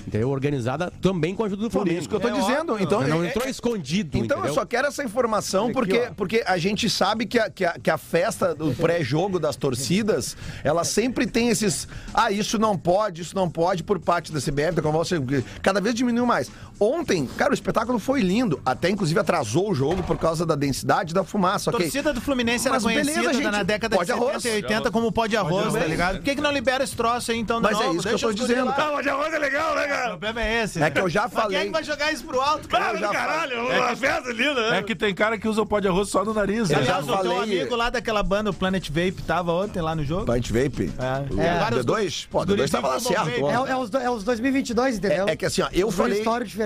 Entendeu? 0.07 0.31
Organizada 0.31 0.92
também 1.03 1.35
com 1.35 1.42
a 1.42 1.47
ajuda 1.47 1.62
do 1.62 1.69
Por 1.71 1.79
Flamengo. 1.79 1.99
isso 1.99 2.09
que 2.09 2.14
eu 2.14 2.21
tô 2.21 2.29
É 2.29 2.33
dizendo. 2.33 2.73
óbvio. 2.73 2.85
Então, 2.85 3.01
não 3.07 3.25
é- 3.25 3.29
entrou 3.29 3.49
escondido, 3.49 4.16
Então 4.19 4.37
entendeu? 4.38 4.47
eu 4.51 4.55
só 4.55 4.64
quero 4.64 4.87
essa 4.87 5.03
informação 5.03 5.73
porque, 5.73 6.09
porque 6.16 6.45
a 6.47 6.57
gente 6.59 6.88
sabe 6.88 7.27
que 7.27 7.38
a, 7.38 7.51
que, 7.51 7.64
a, 7.64 7.73
que 7.79 7.90
a 7.90 7.99
festa 7.99 8.55
do 8.55 8.73
pré-jogo 8.75 9.38
das 9.40 9.57
torcidas, 9.57 10.37
ela 10.62 10.85
sempre 10.85 11.27
tem 11.27 11.49
esses. 11.49 11.88
Ah, 12.14 12.31
isso 12.31 12.59
não 12.59 12.79
pode, 12.79 13.23
isso 13.23 13.35
não 13.35 13.51
pode 13.51 13.83
por 13.83 13.99
parte 13.99 14.33
da 14.33 14.40
CBF, 14.40 14.73
da 14.77 14.83
Convenção, 14.83 15.25
que 15.27 15.42
cada 15.62 15.81
vez 15.81 15.95
diminuiu 15.95 16.25
mais. 16.27 16.51
Ontem, 16.79 17.27
cara, 17.38 17.51
o 17.53 17.55
espetáculo 17.55 17.99
foi 17.99 18.21
lindo. 18.21 18.61
Até 18.64 18.90
inclusive 18.90 19.19
atrasou 19.19 19.71
o 19.71 19.75
jogo 19.75 20.03
por 20.03 20.19
causa 20.19 20.45
da 20.45 20.55
densidade 20.55 21.14
da 21.14 21.25
fumaça. 21.25 21.71
A 21.71 21.75
ok? 21.75 21.87
torcida 21.87 22.12
do 22.12 22.21
Fluminense 22.21 22.69
era 22.69 22.75
Mas 22.75 22.85
beleza, 22.85 23.12
conhecida 23.23 23.33
gente, 23.33 23.51
na 23.51 23.62
década 23.62 23.97
de 23.97 24.03
de 24.05 24.07
70 24.12 24.27
arroz. 24.31 24.45
e 24.45 24.49
80 24.51 24.90
como 24.90 25.11
pó 25.11 25.27
de 25.27 25.37
arroz, 25.37 25.73
tá 25.73 25.85
ligado? 25.87 26.16
Por 26.16 26.25
que, 26.25 26.35
que 26.35 26.40
não 26.40 26.53
libera 26.53 26.85
esse 26.85 26.95
troço 26.95 27.33
aí 27.33 27.38
então? 27.38 27.57
de 27.57 27.62
Mas 27.62 27.81
é 27.81 27.85
novo? 27.85 27.95
isso 27.97 28.03
que 28.03 28.09
eu 28.09 28.12
Deixa 28.12 28.27
tô 28.27 28.33
os 28.33 28.35
guri 28.40 28.47
dizendo, 28.53 28.66
lá. 28.69 28.73
cara. 28.75 28.92
Pó 28.92 29.01
de 29.01 29.09
arroz 29.09 29.33
é 29.35 29.38
legal, 29.38 29.75
né, 29.75 29.87
O 29.96 29.98
cara? 29.98 30.09
problema 30.11 30.42
é 30.42 30.62
esse. 30.62 30.82
É 30.82 30.90
que 30.90 31.00
eu 31.00 31.09
já 31.09 31.22
Mas 31.22 31.30
Quem 31.32 31.38
é 31.38 31.42
falei. 31.42 31.64
que 31.66 31.72
vai 31.72 31.85
jogar 31.85 32.12
isso 32.12 32.24
pro 32.24 32.40
alto? 32.40 32.68
Eu 32.70 32.98
já 32.98 33.09
Caralho, 33.12 33.62
uma 33.66 33.96
festa 33.96 34.28
ali, 34.30 34.54
né? 34.54 34.78
É 34.78 34.82
que 34.82 34.94
tem 34.94 35.14
cara 35.14 35.38
que 35.38 35.48
usa 35.48 35.62
o 35.62 35.66
pó 35.66 35.80
de 35.80 35.88
arroz 35.88 36.09
só 36.09 36.24
no 36.24 36.32
nariz. 36.35 36.70
Eu 36.70 36.78
né? 36.78 36.85
já 36.85 36.96
Aliás, 36.98 37.04
o 37.04 37.06
teu 37.22 37.32
falei- 37.32 37.61
amigo 37.61 37.76
lá 37.76 37.90
daquela 37.90 38.22
banda, 38.22 38.50
o 38.50 38.54
Planet 38.54 38.88
Vape, 38.88 39.22
tava 39.26 39.52
ontem 39.52 39.80
lá 39.80 39.94
no 39.94 40.04
jogo. 40.04 40.26
Punch 40.26 40.52
Vape? 40.52 40.92
É. 40.98 41.35
O 41.35 41.40
É, 41.40 41.50
agora 41.50 41.76
os 41.76 41.85
D2? 41.87 42.28
Pô, 42.30 42.38
o 42.38 42.40
os 42.42 42.46
guris 42.46 42.64
D2 42.64 42.70
tava 42.70 42.88
lá 42.88 43.00
certo. 43.00 43.28
É, 43.30 43.70
é 43.70 43.76
os, 43.76 43.94
é 43.94 44.11
os 44.11 44.24
2022, 44.24 44.98
entendeu? 44.98 45.28
É, 45.28 45.32
é 45.32 45.37
que 45.37 45.46
assim, 45.46 45.62
ó, 45.62 45.68
eu 45.72 45.88
Os 45.88 45.94
falei. 45.94 46.22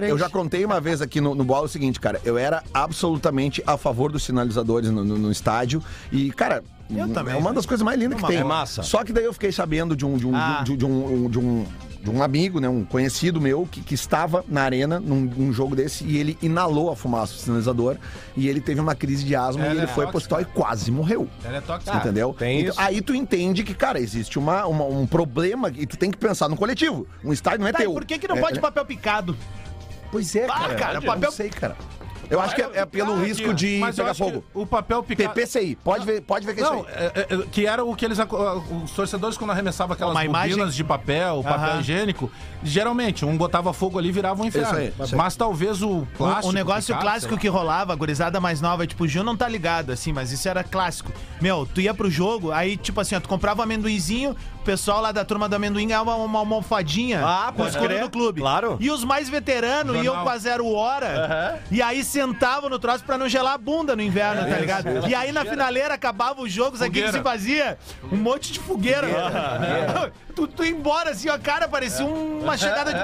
Eu 0.08 0.18
já 0.18 0.28
contei 0.28 0.64
uma 0.64 0.80
vez 0.80 1.00
aqui 1.02 1.20
no, 1.20 1.34
no 1.34 1.44
bola 1.44 1.66
o 1.66 1.68
seguinte, 1.68 1.98
cara. 2.00 2.20
Eu 2.24 2.36
era 2.38 2.62
absolutamente 2.72 3.62
a 3.66 3.76
favor 3.76 4.10
dos 4.12 4.22
sinalizadores 4.24 4.90
no, 4.90 5.04
no- 5.04 5.18
no 5.18 5.30
estádio. 5.32 5.82
E, 6.12 6.30
cara. 6.32 6.62
Eu 6.90 7.08
também, 7.08 7.34
É 7.34 7.36
uma 7.36 7.50
né? 7.50 7.54
das 7.54 7.66
coisas 7.66 7.84
mais 7.84 7.96
lindas 7.98 8.16
que 8.16 8.22
Uma 8.24 8.28
tem. 8.28 8.38
É 8.38 8.44
massa. 8.44 8.82
Só 8.82 9.04
que 9.04 9.12
daí 9.12 9.24
eu 9.24 9.32
fiquei 9.32 9.52
sabendo 9.52 9.94
de 9.94 10.04
um, 10.04 10.16
de 10.16 10.26
um, 10.26 10.34
Ah. 10.34 10.62
de, 10.64 10.76
de 10.76 10.84
um, 10.84 11.30
de 11.30 11.38
um, 11.38 11.64
de 12.02 12.08
um 12.10 12.22
amigo, 12.22 12.60
né? 12.60 12.68
Um 12.68 12.84
conhecido 12.84 13.40
meu 13.40 13.68
que, 13.70 13.82
que 13.82 13.94
estava 13.94 14.42
na 14.48 14.62
arena 14.62 14.98
num, 14.98 15.20
num 15.20 15.52
jogo 15.52 15.76
desse 15.76 16.02
e 16.04 16.16
ele 16.16 16.38
inalou 16.40 16.90
a 16.90 16.96
fumaça 16.96 17.34
do 17.34 17.38
sinalizador 17.40 17.96
e 18.36 18.48
ele 18.48 18.60
teve 18.60 18.80
uma 18.80 18.94
crise 18.94 19.22
de 19.24 19.36
asma 19.36 19.64
Ela 19.64 19.74
e 19.74 19.76
ele 19.78 19.84
é 19.84 19.86
foi 19.86 20.06
pro 20.06 20.16
hospital 20.16 20.40
e 20.40 20.44
quase 20.46 20.90
morreu. 20.90 21.28
Ela 21.44 21.58
é 21.58 21.60
tóxica. 21.60 21.96
Entendeu? 21.96 22.32
tem 22.38 22.60
Então, 22.60 22.70
isso. 22.72 22.80
aí 22.80 23.02
tu 23.02 23.14
entende 23.14 23.62
que, 23.62 23.74
cara, 23.74 24.00
existe 24.00 24.38
uma, 24.38 24.66
uma- 24.66 24.84
um 24.86 25.06
problema 25.06 25.70
e 25.76 25.86
tu 25.86 25.96
tem 25.98 26.10
que 26.10 26.16
pensar 26.16 26.48
no 26.48 26.56
coletivo. 26.56 27.06
Um 27.22 27.32
estádio 27.32 27.60
não 27.60 27.66
é 27.68 27.72
Tá, 27.72 27.80
e 27.80 27.82
teu. 27.82 27.92
por 27.92 28.04
que, 28.06 28.18
que 28.18 28.26
não 28.26 28.36
É- 28.36 28.40
pode 28.40 28.58
é- 28.58 28.60
papel 28.62 28.84
picado? 28.86 29.36
Pois 30.10 30.34
é, 30.34 30.44
Ah, 30.46 30.48
cara. 30.48 30.74
cara, 30.74 30.94
eu 30.98 31.02
papel- 31.02 31.20
não 31.20 31.30
sei, 31.30 31.50
cara. 31.50 31.76
Eu 32.30 32.40
acho 32.40 32.54
que 32.54 32.62
é, 32.62 32.70
é 32.74 32.86
pelo 32.86 33.14
Ah, 33.14 33.18
risco 33.24 33.52
de 33.52 33.78
mas 33.80 33.98
eu 33.98 34.04
pegar 34.04 34.14
fogo. 34.14 34.44
O 34.54 34.64
papel 34.64 35.02
picado. 35.02 35.30
PPCI, 35.34 35.76
pode 35.82 36.06
ver, 36.06 36.20
pode 36.22 36.46
ver 36.46 36.54
que 36.54 36.60
é 36.60 36.62
isso 36.62 36.72
Não, 36.72 36.80
aí. 36.80 36.86
é- 36.94 37.12
é- 37.28 37.34
é- 37.34 37.46
que 37.50 37.66
era 37.66 37.84
o 37.84 37.94
que 37.96 38.04
eles. 38.04 38.18
Os 38.84 38.90
torcedores, 38.92 39.36
quando 39.36 39.50
arremessavam 39.50 39.94
aquelas 39.94 40.14
Uma 40.14 40.20
bobinas 40.24 40.56
imagem- 40.56 40.76
de 40.76 40.84
papel, 40.84 41.42
papel 41.42 41.70
Aham. 41.70 41.80
higiênico, 41.80 42.30
geralmente, 42.62 43.24
um 43.24 43.36
botava 43.36 43.72
fogo 43.72 43.98
ali 43.98 44.08
e 44.10 44.12
virava 44.12 44.42
um 44.42 44.46
inferno. 44.46 44.68
Isso 44.68 44.76
aí, 44.76 44.88
isso 45.00 45.14
aí. 45.14 45.18
Mas 45.18 45.34
talvez 45.36 45.82
o 45.82 46.06
plástico. 46.16 46.48
Um 46.48 46.52
negócio 46.52 46.86
picado, 46.94 47.02
clássico 47.04 47.32
sei 47.34 47.38
que 47.40 47.48
rolava, 47.48 47.92
a 47.92 47.96
gurizada 47.96 48.38
mais 48.40 48.60
nova, 48.60 48.86
tipo, 48.86 49.04
o 49.04 49.08
Gil 49.08 49.24
não 49.24 49.36
tá 49.36 49.48
ligado, 49.48 49.90
assim, 49.90 50.12
mas 50.12 50.30
isso 50.30 50.48
era 50.48 50.62
clássico. 50.62 51.12
Meu, 51.40 51.66
tu 51.66 51.80
ia 51.80 51.92
pro 51.92 52.10
jogo, 52.10 52.52
aí, 52.52 52.76
tipo 52.76 53.00
assim, 53.00 53.16
ó, 53.16 53.20
tu 53.20 53.28
comprava 53.28 53.60
um 53.60 53.64
amendoinzinho, 53.64 54.36
o 54.60 54.64
pessoal 54.64 55.00
lá 55.00 55.10
da 55.10 55.24
turma 55.24 55.48
do 55.48 55.56
amendoim 55.56 55.86
ganhava 55.88 56.14
uma, 56.14 56.24
uma 56.24 56.38
almofadinha 56.40 57.22
Ah, 57.24 57.44
com 57.46 57.52
o 57.62 57.64
pode 57.64 57.70
escudo 57.70 57.88
crer, 57.88 58.02
do 58.02 58.10
clube. 58.10 58.40
claro. 58.40 58.76
E 58.78 58.90
os 58.90 59.02
mais 59.04 59.28
veteranos 59.28 59.94
Jornal. 59.96 60.14
iam 60.16 60.22
com 60.22 60.28
a 60.28 60.38
zero 60.38 60.70
hora 60.72 61.60
e 61.70 61.80
aí 61.80 62.04
sentavam 62.04 62.68
no 62.68 62.78
troço 62.78 63.02
pra 63.04 63.16
não 63.16 63.28
gelar 63.28 63.54
a 63.54 63.58
bunda 63.58 63.96
no 63.96 64.02
inverno, 64.02 64.42
tá 64.48 64.58
ligado? 64.58 65.08
E 65.08 65.14
aí 65.14 65.32
na 65.32 65.44
finaleira 65.44 65.94
acabava 65.94 66.42
os 66.42 66.52
jogos, 66.52 66.82
aqui 66.82 66.92
que 66.92 66.98
Fogueira. 67.00 67.18
se 67.18 67.24
fazia 67.24 67.78
um 68.12 68.16
monte 68.16 68.52
de 68.52 68.60
fogueira. 68.60 69.08
tu, 70.36 70.46
tu 70.46 70.62
ia 70.64 70.70
embora 70.70 71.10
assim, 71.10 71.28
ó, 71.30 71.38
cara, 71.38 71.66
parecia 71.66 72.04
um- 72.04 72.40
uma 72.42 72.56
chegada 72.56 72.92
de. 72.92 73.00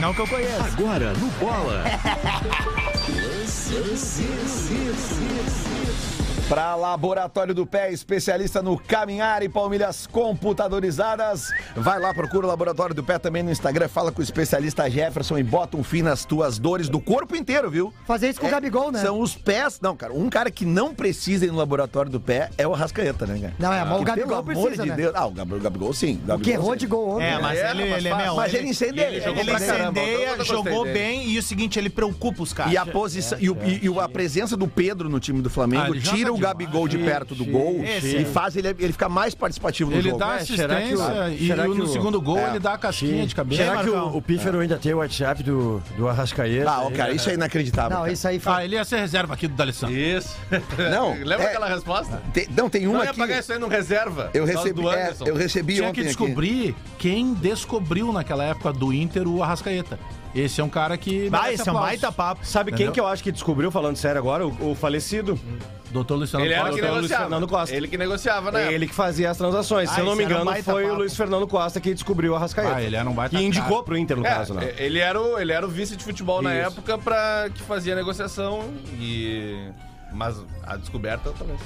Não 0.00 0.14
que 0.14 0.20
eu 0.20 0.26
conheço. 0.26 0.62
Agora 0.62 1.12
no 1.12 1.26
Bola. 1.38 1.84
Pra 6.48 6.74
Laboratório 6.74 7.54
do 7.54 7.64
Pé, 7.64 7.90
especialista 7.90 8.60
no 8.62 8.78
caminhar 8.78 9.42
e 9.42 9.48
palmilhas 9.48 10.06
computadorizadas. 10.06 11.48
Vai 11.74 11.98
lá, 11.98 12.12
procura 12.12 12.44
o 12.44 12.48
Laboratório 12.48 12.94
do 12.94 13.02
Pé 13.02 13.18
também 13.18 13.42
no 13.42 13.50
Instagram, 13.50 13.88
fala 13.88 14.12
com 14.12 14.20
o 14.20 14.22
especialista 14.22 14.88
Jefferson 14.90 15.38
e 15.38 15.42
bota 15.42 15.74
um 15.78 15.82
fim 15.82 16.02
nas 16.02 16.26
tuas 16.26 16.58
dores 16.58 16.90
do 16.90 17.00
corpo 17.00 17.34
inteiro, 17.34 17.70
viu? 17.70 17.94
Fazer 18.06 18.28
isso 18.28 18.40
com 18.42 18.46
o 18.46 18.50
Gabigol, 18.50 18.92
né? 18.92 19.00
São 19.00 19.20
os 19.20 19.34
pés. 19.34 19.78
Não, 19.80 19.96
cara, 19.96 20.12
um 20.12 20.28
cara 20.28 20.50
que 20.50 20.66
não 20.66 20.94
precisa 20.94 21.46
ir 21.46 21.50
no 21.50 21.56
Laboratório 21.56 22.10
do 22.10 22.20
Pé 22.20 22.50
é 22.58 22.68
o 22.68 22.74
Arrascaeta, 22.74 23.24
né, 23.26 23.38
cara? 23.40 23.54
Não, 23.58 23.72
é, 23.72 23.82
mas 23.82 24.00
o 24.02 24.04
Gabigol 24.04 24.28
pelo 24.28 24.58
amor 24.58 24.62
precisa, 24.64 24.82
de 24.82 24.88
né? 24.90 24.96
Deus. 24.96 25.12
Ah, 25.14 25.26
o 25.26 25.30
Gabigol, 25.30 25.60
Gabigol 25.60 25.92
sim. 25.94 26.20
O 26.24 26.26
Gabigol, 26.26 26.38
que 26.40 26.50
errou 26.50 26.72
sim. 26.72 26.78
de 26.78 26.86
gol 26.86 27.08
ontem. 27.16 27.24
É, 27.24 27.38
mas 27.40 27.58
É, 27.58 27.70
ele, 27.70 27.88
mas 27.88 27.98
ele 27.98 28.08
é 28.08 28.16
meu. 28.16 28.36
Mas 28.36 28.52
ele 28.54 28.68
incendeia. 28.68 29.06
ele 29.06 29.20
jogou 29.22 29.40
Ele 29.40 29.52
incendeia, 29.54 30.44
jogou 30.44 30.84
dele. 30.84 30.98
bem 30.98 31.28
e 31.30 31.38
o 31.38 31.42
seguinte, 31.42 31.78
ele 31.78 31.88
preocupa 31.88 32.42
os 32.42 32.52
caras. 32.52 32.70
E 32.70 32.76
a 32.76 32.84
posição 32.84 33.38
e, 33.40 33.48
o- 33.48 33.56
e- 33.64 33.86
e 33.88 33.98
a 33.98 34.08
presença 34.10 34.58
do 34.58 34.68
Pedro 34.68 35.08
no 35.08 35.18
time 35.18 35.40
do 35.40 35.48
Ah, 35.48 35.52
Flamengo 35.52 35.94
joga 35.94 36.16
tira 36.16 36.33
o. 36.34 36.38
Gabigol 36.38 36.86
de 36.88 36.98
perto 36.98 37.34
do 37.34 37.44
gol 37.44 37.82
Esse 37.84 38.16
e 38.16 38.22
é. 38.22 38.24
faz 38.24 38.56
ele, 38.56 38.68
ele 38.68 38.92
ficar 38.92 39.08
mais 39.08 39.34
participativo 39.34 39.90
no 39.90 39.96
Ele 39.96 40.08
jogo. 40.10 40.18
dá 40.18 40.36
É, 40.36 40.44
será 40.44 40.76
que 40.76 40.82
assistência 40.94 41.24
o- 41.24 41.28
e 41.30 41.46
será 41.46 41.62
que 41.64 41.68
no 41.74 41.84
o- 41.84 41.88
segundo 41.88 42.20
gol 42.20 42.38
É. 42.38 42.50
ele 42.50 42.58
dá 42.58 42.74
a 42.74 42.78
casquinha 42.78 43.26
de 43.26 43.34
cabeça. 43.34 43.64
Será 43.64 43.82
que 43.82 43.90
o, 43.90 44.16
o 44.16 44.22
Pífero 44.22 44.60
ainda 44.60 44.76
tem 44.76 44.92
o 44.94 44.98
WhatsApp 44.98 45.42
do, 45.42 45.82
do 45.96 46.08
Arrascaeta? 46.08 46.70
Ah, 46.70 46.82
ó, 46.84 46.90
cara, 46.90 47.12
isso 47.12 47.28
é 47.30 47.34
inacreditável. 47.34 47.90
Não, 47.90 48.02
cara. 48.02 48.12
isso 48.12 48.26
aí 48.28 48.38
foi. 48.38 48.52
Ah, 48.52 48.64
ele 48.64 48.76
ia 48.76 48.84
ser 48.84 48.98
reserva 48.98 49.34
aqui 49.34 49.46
do 49.48 49.54
D'Alessandro. 49.54 49.96
Isso. 49.96 50.36
Não, 50.90 51.14
Lembra 51.24 51.44
é- 51.46 51.48
aquela 51.50 51.68
resposta? 51.68 52.22
Tem- 52.32 52.48
não, 52.56 52.68
tem 52.68 52.82
Não 52.86 52.92
uma 52.94 53.04
ia 53.04 53.10
aqui. 53.10 53.18
pagar 53.18 53.38
isso 53.38 53.52
aí 53.52 53.58
no 53.58 53.68
reserva. 53.68 54.30
Eu 54.34 54.44
por 54.44 54.52
causa 54.52 54.68
recebi, 54.68 54.82
do 54.82 54.90
é, 54.92 55.02
Anderson. 55.04 55.24
eu 55.26 55.34
recebi 55.36 55.74
Tinha 55.74 55.88
ontem 55.88 55.94
que 55.94 56.00
aqui. 56.00 56.08
descobrir 56.08 56.76
quem 56.98 57.34
descobriu 57.34 58.12
naquela 58.12 58.44
época 58.44 58.72
do 58.72 58.92
Inter 58.92 59.26
o 59.28 59.42
Arrascaeta. 59.42 59.98
Esse 60.34 60.60
é 60.60 60.64
um 60.64 60.68
cara 60.68 60.96
que. 60.98 61.28
Ah, 61.32 61.42
merece 61.42 61.60
esse 61.62 61.68
é 61.68 61.72
um 61.72 61.76
baita 61.76 62.10
papo. 62.10 62.44
Sabe 62.44 62.70
quem 62.72 62.74
Entendeu? 62.86 62.92
que 62.92 63.00
eu 63.00 63.06
acho 63.06 63.22
que 63.22 63.30
descobriu, 63.30 63.70
falando 63.70 63.96
sério 63.96 64.18
agora? 64.18 64.44
O, 64.46 64.72
o 64.72 64.74
falecido. 64.74 65.38
Doutor 65.94 66.16
Luciano 66.16 66.44
Ele 66.44 66.52
era 66.52 66.64
Costa. 66.64 66.74
que 66.76 66.80
Luiz 66.82 66.94
negociava. 66.96 67.22
Fernando 67.22 67.48
Costa. 67.48 67.74
Ele 67.76 67.88
que 67.88 67.96
negociava, 67.96 68.50
né? 68.52 68.72
Ele 68.74 68.86
que 68.86 68.94
fazia 68.94 69.30
as 69.30 69.38
transações. 69.38 69.88
Se 69.88 69.96
Ah, 69.96 70.00
eu 70.00 70.04
não 70.04 70.12
esse 70.12 70.18
me 70.18 70.24
um 70.24 70.30
engano, 70.30 70.44
baita 70.44 70.70
foi 70.72 70.84
o. 70.90 70.94
Luiz 70.94 71.16
Fernando 71.16 71.46
Costa 71.46 71.80
que 71.80 71.94
descobriu 71.94 72.32
o 72.32 72.36
Arrascaeta. 72.36 72.74
Ah, 72.76 72.82
ele 72.82 72.96
era 72.96 73.08
um 73.08 73.14
baita 73.14 73.36
Que 73.38 73.42
indicou 73.44 73.68
cara. 73.70 73.82
pro 73.84 73.96
Inter, 73.96 74.16
no 74.16 74.26
É, 74.26 74.28
caso, 74.28 74.52
né? 74.54 74.74
Ele 74.76 74.98
era 74.98 75.20
o, 75.20 75.38
ele 75.38 75.52
era 75.52 75.64
o 75.64 75.68
vice 75.70 75.96
de 75.96 76.02
futebol 76.04 76.42
na 76.42 76.52
Isso. 76.54 76.66
época 76.72 76.98
pra, 76.98 77.48
que 77.54 77.62
fazia 77.62 77.92
a 77.92 77.96
negociação 77.96 78.68
e. 78.98 79.70
Mas 80.12 80.36
a 80.66 80.76
descoberta 80.76 81.32
talvez. 81.38 81.60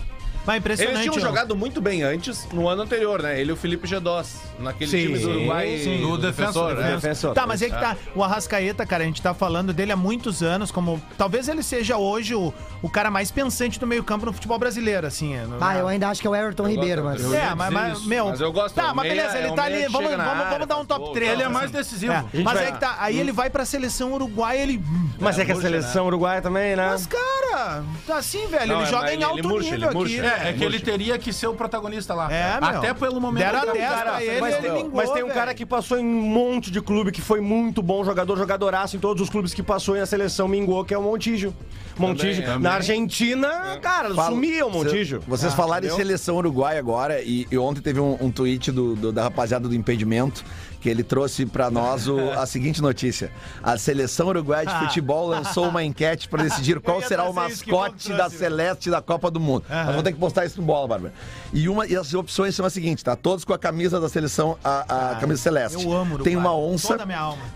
Mas 0.46 0.58
impressionante. 0.58 0.94
Eles 0.96 1.02
tinham 1.12 1.16
ó. 1.24 1.28
jogado 1.28 1.54
muito 1.54 1.80
bem 1.80 2.02
antes, 2.02 2.46
no 2.52 2.68
ano 2.68 2.82
anterior, 2.82 3.22
né? 3.22 3.38
Ele 3.40 3.50
e 3.50 3.52
o 3.52 3.56
Felipe 3.56 3.86
Gedós, 3.86 4.36
naquele 4.58 4.90
Sim, 4.90 5.02
time 5.06 5.18
do 5.18 5.28
Uruguai. 5.30 5.78
sim. 5.84 6.00
Do 6.00 6.16
defensor, 6.18 6.74
né? 6.74 6.92
Defensor. 6.94 7.34
Tá, 7.34 7.46
mas 7.46 7.60
é 7.60 7.66
que 7.66 7.76
tá. 7.78 7.96
O 8.14 8.24
Arrascaeta, 8.24 8.86
cara, 8.86 9.02
a 9.04 9.06
gente 9.06 9.20
tá 9.20 9.34
falando 9.34 9.72
dele 9.72 9.92
há 9.92 9.96
muitos 9.96 10.42
anos, 10.42 10.70
como. 10.70 11.00
Talvez 11.18 11.48
ele 11.48 11.62
seja 11.62 11.96
hoje 11.98 12.34
o, 12.34 12.52
o 12.82 12.88
cara 12.88 13.10
mais 13.10 13.30
pensante 13.30 13.78
do 13.78 13.86
meio-campo 13.86 14.24
no 14.24 14.32
futebol 14.32 14.58
brasileiro, 14.58 15.06
assim. 15.06 15.34
é, 15.34 15.44
Ah, 15.60 15.76
eu 15.76 15.86
ainda 15.88 16.08
acho 16.08 16.20
que 16.20 16.26
é 16.26 16.30
o 16.30 16.34
Everton 16.34 16.66
Ribeiro, 16.66 17.04
mas. 17.04 17.22
Eu 17.22 17.34
É, 17.34 17.36
ia 17.44 17.54
mas, 17.54 17.68
dizer 17.68 17.80
mas, 17.80 17.98
isso, 17.98 18.08
meu. 18.08 18.28
mas 18.30 18.40
eu 18.40 18.52
gosto, 18.52 18.74
Tá, 18.74 18.88
é 18.88 18.92
mas 18.94 19.08
meia- 19.08 19.14
beleza, 19.22 19.38
ele 19.38 19.48
é 19.48 19.52
um 19.52 19.54
tá 19.54 19.64
ali. 19.64 19.82
Vamos, 19.88 20.10
vamos, 20.10 20.26
área, 20.26 20.50
vamos 20.50 20.66
dar 20.66 20.76
um 20.78 20.84
top 20.84 21.04
gol, 21.04 21.12
3. 21.12 21.32
Ele 21.32 21.40
é 21.42 21.44
tal, 21.44 21.52
mais 21.52 21.64
assim. 21.66 21.74
decisivo. 21.76 22.12
É, 22.14 22.24
mas 22.42 22.54
vai- 22.54 22.68
é 22.68 22.72
que 22.72 22.80
tá. 22.80 22.96
Aí 23.00 23.18
ele 23.18 23.32
vai 23.32 23.50
pra 23.50 23.64
seleção 23.64 24.12
uruguaia, 24.14 24.60
ele. 24.62 24.82
Mas 25.20 25.38
é 25.38 25.44
que 25.44 25.52
a 25.52 25.56
seleção 25.56 26.06
uruguaia 26.06 26.40
também, 26.40 26.74
né? 26.74 26.88
Mas, 26.90 27.06
cara, 27.06 27.82
tá 28.06 28.16
assim, 28.16 28.46
velho. 28.46 28.72
Ele 28.72 28.82
é, 28.82 28.86
joga 28.86 29.02
mas 29.02 29.10
em 29.10 29.14
ele- 29.14 29.24
alto 29.24 29.38
ele 29.38 29.48
nível 29.48 29.74
ele 29.74 29.84
aqui. 29.84 29.94
É, 30.28 30.48
é 30.50 30.52
que 30.52 30.64
ele 30.64 30.78
teria 30.80 31.18
que 31.18 31.32
ser 31.32 31.46
o 31.46 31.54
protagonista 31.54 32.14
lá. 32.14 32.30
É, 32.32 32.60
meu. 32.60 32.68
Até 32.70 32.94
pelo 32.94 33.20
momento. 33.20 33.44
Deram 33.44 33.60
que 33.60 33.68
ele- 33.70 33.78
10 33.78 34.00
pra 34.00 34.22
ele, 34.24 34.40
mas, 34.40 34.54
ele 34.54 34.62
tem, 34.62 34.74
vingou, 34.76 34.90
mas 34.94 35.10
tem 35.10 35.22
um 35.24 35.28
cara 35.30 35.54
que 35.54 35.64
passou 35.66 35.98
em 35.98 36.04
um 36.04 36.22
monte 36.22 36.70
de 36.70 36.80
clube 36.80 37.10
que 37.12 37.20
foi 37.20 37.40
muito 37.40 37.82
bom 37.82 38.04
jogador, 38.04 38.36
jogadoraço 38.36 38.96
em 38.96 38.98
todos 39.00 39.22
os 39.22 39.30
clubes 39.30 39.54
que 39.54 39.62
passou 39.62 39.96
e 39.96 40.00
a 40.00 40.06
seleção 40.06 40.46
mingou, 40.48 40.84
que 40.84 40.92
é 40.94 40.98
o 40.98 41.02
Montijo. 41.02 41.54
Montijo. 41.98 42.42
Também, 42.42 42.58
Na 42.60 42.74
Argentina, 42.74 43.78
cara, 43.82 44.14
Fala- 44.14 44.30
sumia 44.30 44.64
o 44.66 44.70
Montijo. 44.70 45.20
Vocês 45.26 45.52
falaram 45.54 45.86
em 45.86 45.90
seleção 45.90 46.36
uruguaia 46.36 46.78
agora, 46.78 47.20
e, 47.22 47.46
e 47.50 47.58
ontem 47.58 47.80
teve 47.80 47.98
um, 48.00 48.16
um 48.20 48.30
tweet 48.30 48.70
do, 48.70 48.94
do- 48.94 49.12
da 49.12 49.24
rapaziada 49.24 49.68
do 49.68 49.74
impedimento, 49.74 50.44
que 50.80 50.88
ele 50.88 51.02
trouxe 51.02 51.44
pra 51.44 51.70
nós 51.70 52.06
o- 52.06 52.30
a 52.32 52.44
seguinte 52.46 52.80
notícia: 52.80 53.30
A 53.62 53.76
seleção 53.76 54.28
uruguaia 54.28 54.66
de 54.66 54.78
futebol 54.78 55.26
lançou 55.26 55.68
uma 55.68 55.82
enquete 55.84 56.28
pra 56.28 56.42
decidir 56.42 56.80
qual 56.80 57.02
será 57.02 57.24
o 57.28 57.32
mascote 57.32 58.08
da 58.10 58.16
trouxe. 58.16 58.38
Celeste 58.38 58.90
da 58.90 59.02
Copa 59.02 59.30
do 59.30 59.40
Mundo. 59.40 59.64
Nós 59.68 59.86
vamos 59.86 60.02
ter 60.02 60.12
que 60.12 60.18
postar 60.18 60.44
isso 60.46 60.60
no 60.60 60.66
bola, 60.66 60.86
Bárbara. 60.88 61.12
E, 61.52 61.68
uma, 61.68 61.86
e 61.86 61.96
as 61.96 62.12
opções 62.14 62.54
são 62.54 62.64
as 62.64 62.72
seguintes, 62.72 63.02
tá? 63.02 63.16
Todos 63.16 63.44
com 63.44 63.52
a 63.52 63.58
camisa 63.58 63.98
da 64.00 64.08
seleção, 64.08 64.56
a, 64.62 65.12
a 65.12 65.16
camisa 65.16 65.42
celeste. 65.42 65.82
eu 65.84 65.92
amo 65.92 66.16
o 66.16 66.18
Tem 66.18 66.36
uma 66.36 66.52
Uruguai, 66.54 66.74
onça, 66.74 66.98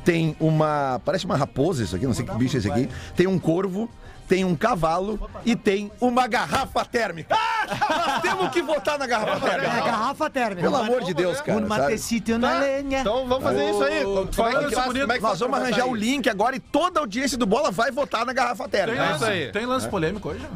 tem 0.05 0.37
uma. 0.41 1.01
Parece 1.05 1.25
uma 1.25 1.37
raposa 1.37 1.83
isso 1.85 1.95
aqui, 1.97 2.07
não 2.07 2.15
sei 2.15 2.25
que 2.25 2.35
bicho 2.35 2.57
é 2.57 2.59
esse 2.59 2.71
aqui. 2.71 2.89
Tem 3.17 3.27
um 3.27 3.39
corvo. 3.39 3.89
Tem 4.33 4.47
um 4.47 4.57
cavalo 4.57 5.29
e 5.45 5.55
tem 5.55 5.93
uma 6.01 6.27
garrafa 6.27 6.87
térmica. 6.87 7.37
Nós 7.69 8.23
temos 8.25 8.49
que 8.49 8.63
votar 8.63 8.99
na 8.99 9.07
garrafa 9.07 9.47
É, 9.47 9.51
térmica. 9.51 9.81
garrafa 9.83 10.31
térmica. 10.31 10.63
Pelo 10.63 10.77
amor 10.77 11.05
de 11.05 11.13
Deus, 11.13 11.39
cara. 11.43 11.59
Um 11.59 11.69
matecito 11.69 12.39
na 12.39 12.59
lenha. 12.61 13.01
Então 13.01 13.29
vamos 13.29 13.45
fazer 13.45 13.69
isso 13.69 13.83
aí. 13.85 14.03
Como 14.05 14.21
é 14.21 14.25
que 14.25 14.35
faz? 14.75 14.87
Como 14.87 14.97
é 14.97 15.01
que 15.03 15.07
Nós 15.07 15.21
faz 15.21 15.39
vamos 15.39 15.59
arranjar 15.61 15.87
o 15.87 15.95
link 15.95 16.31
agora 16.31 16.57
e 16.57 16.61
toda 16.61 16.99
a 16.99 17.03
audiência 17.03 17.37
do 17.37 17.45
Bola 17.45 17.71
vai 17.71 17.91
votar 17.91 18.25
na 18.25 18.33
garrafa 18.33 18.67
térmica. 18.67 19.03
É 19.03 19.07
lance, 19.07 19.17
isso 19.17 19.25
aí. 19.27 19.53
tem 19.53 19.67
lance 19.67 19.87
polêmico 19.87 20.31
hoje? 20.31 20.49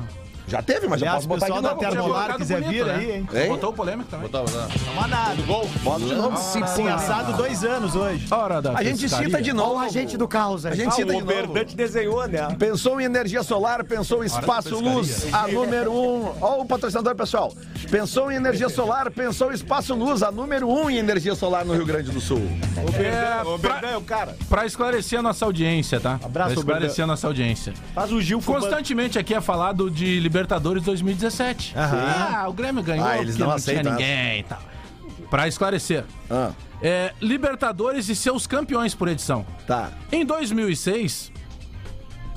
Já 0.48 0.62
teve, 0.62 0.86
mas 0.86 1.00
eu 1.02 1.08
Aliás, 1.08 1.14
posso 1.16 1.26
o 1.26 1.28
botar 1.28 1.46
pessoal 1.46 1.60
de 1.60 1.62
da 1.68 1.74
novo. 1.74 1.80
Termolar 1.80 2.12
colocado 2.14 2.38
quiser 2.38 2.60
bonito, 2.62 2.72
vir 2.72 2.86
né? 2.86 2.94
aí, 2.94 3.10
hein? 3.10 3.28
Hein? 3.34 3.48
Botou 3.48 3.72
polêmico 3.72 4.08
também. 4.10 4.28
Botar, 4.28 4.44
botar. 4.44 4.68
Toma 4.84 5.06
nada. 5.08 5.42
Bota 5.82 6.04
de 6.04 6.14
novo. 6.14 6.36
Sim, 6.36 6.88
assado 6.88 7.32
dois 7.36 7.64
anos 7.64 7.96
hoje. 7.96 8.26
Hora 8.32 8.62
da 8.62 8.72
A 8.78 8.82
gente 8.84 9.00
pescaria. 9.02 9.26
cita 9.26 9.42
de 9.42 9.50
Olha 9.50 9.56
novo. 9.60 9.74
o 9.74 9.78
agente 9.80 10.16
do 10.16 10.28
caos 10.28 10.64
aí. 10.64 10.72
A 10.72 10.76
gente 10.76 10.88
Ah, 10.88 10.90
cita 10.92 11.06
o 11.08 11.14
de 11.14 11.20
novo. 11.20 11.26
Verdante 11.26 11.74
desenhou, 11.76 12.26
né? 12.28 12.54
Pensou 12.58 13.00
em 13.00 13.04
energia 13.04 13.42
solar, 13.42 13.82
pensou 13.84 14.22
em 14.22 14.26
espaço 14.26 14.78
luz, 14.78 15.26
a 15.34 15.48
número 15.48 15.92
um. 15.92 16.32
Ó, 16.40 16.60
o 16.60 16.64
patrocinador 16.64 17.14
pessoal. 17.16 17.52
Pensou 17.90 18.30
em 18.32 18.36
energia 18.36 18.68
solar, 18.68 19.10
pensou 19.10 19.50
em 19.50 19.54
espaço 19.54 19.94
luz, 19.94 20.22
a 20.22 20.30
número 20.30 20.68
um 20.68 20.88
em 20.90 20.96
energia 20.98 21.34
solar 21.34 21.64
no 21.64 21.74
Rio 21.74 21.86
Grande 21.86 22.10
do 22.10 22.20
Sul. 22.20 22.40
É, 22.98 23.42
O 23.46 23.58
pra, 23.58 23.72
Verdão 23.74 23.90
é 23.90 23.96
o 23.96 24.00
cara. 24.00 24.36
pra 24.48 24.64
esclarecer 24.66 25.18
a 25.18 25.22
nossa 25.22 25.44
audiência, 25.44 26.00
tá? 26.00 26.18
Abraço, 26.24 26.52
pra 26.54 26.60
esclarecer 26.60 27.04
a 27.04 27.06
nossa 27.06 27.26
audiência. 27.26 27.72
Faz 27.94 28.12
o 28.12 28.20
Gil. 28.20 28.40
Constantemente 28.40 29.18
aqui 29.18 29.34
é 29.34 29.40
falado 29.40 29.90
de 29.90 30.18
Libertadores 30.40 30.82
2017. 30.84 31.72
Ah, 31.74 32.44
o 32.46 32.52
Grêmio 32.52 32.82
ganhou 32.82 33.06
Ah, 33.06 33.16
eles 33.16 33.36
porque 33.36 33.42
não 33.42 33.50
não, 33.52 33.58
tinha 33.58 33.72
aceitam 33.80 33.92
ninguém 33.92 34.40
e 34.40 34.42
tal. 34.42 34.58
Pra 35.30 35.48
esclarecer, 35.48 36.04
Ah, 36.30 36.50
é, 36.82 37.14
Libertadores 37.22 38.10
e 38.10 38.14
seus 38.14 38.46
campeões 38.46 38.94
por 38.94 39.08
edição. 39.08 39.46
tá. 39.66 39.90
Em 40.12 40.26
2006, 40.26 41.32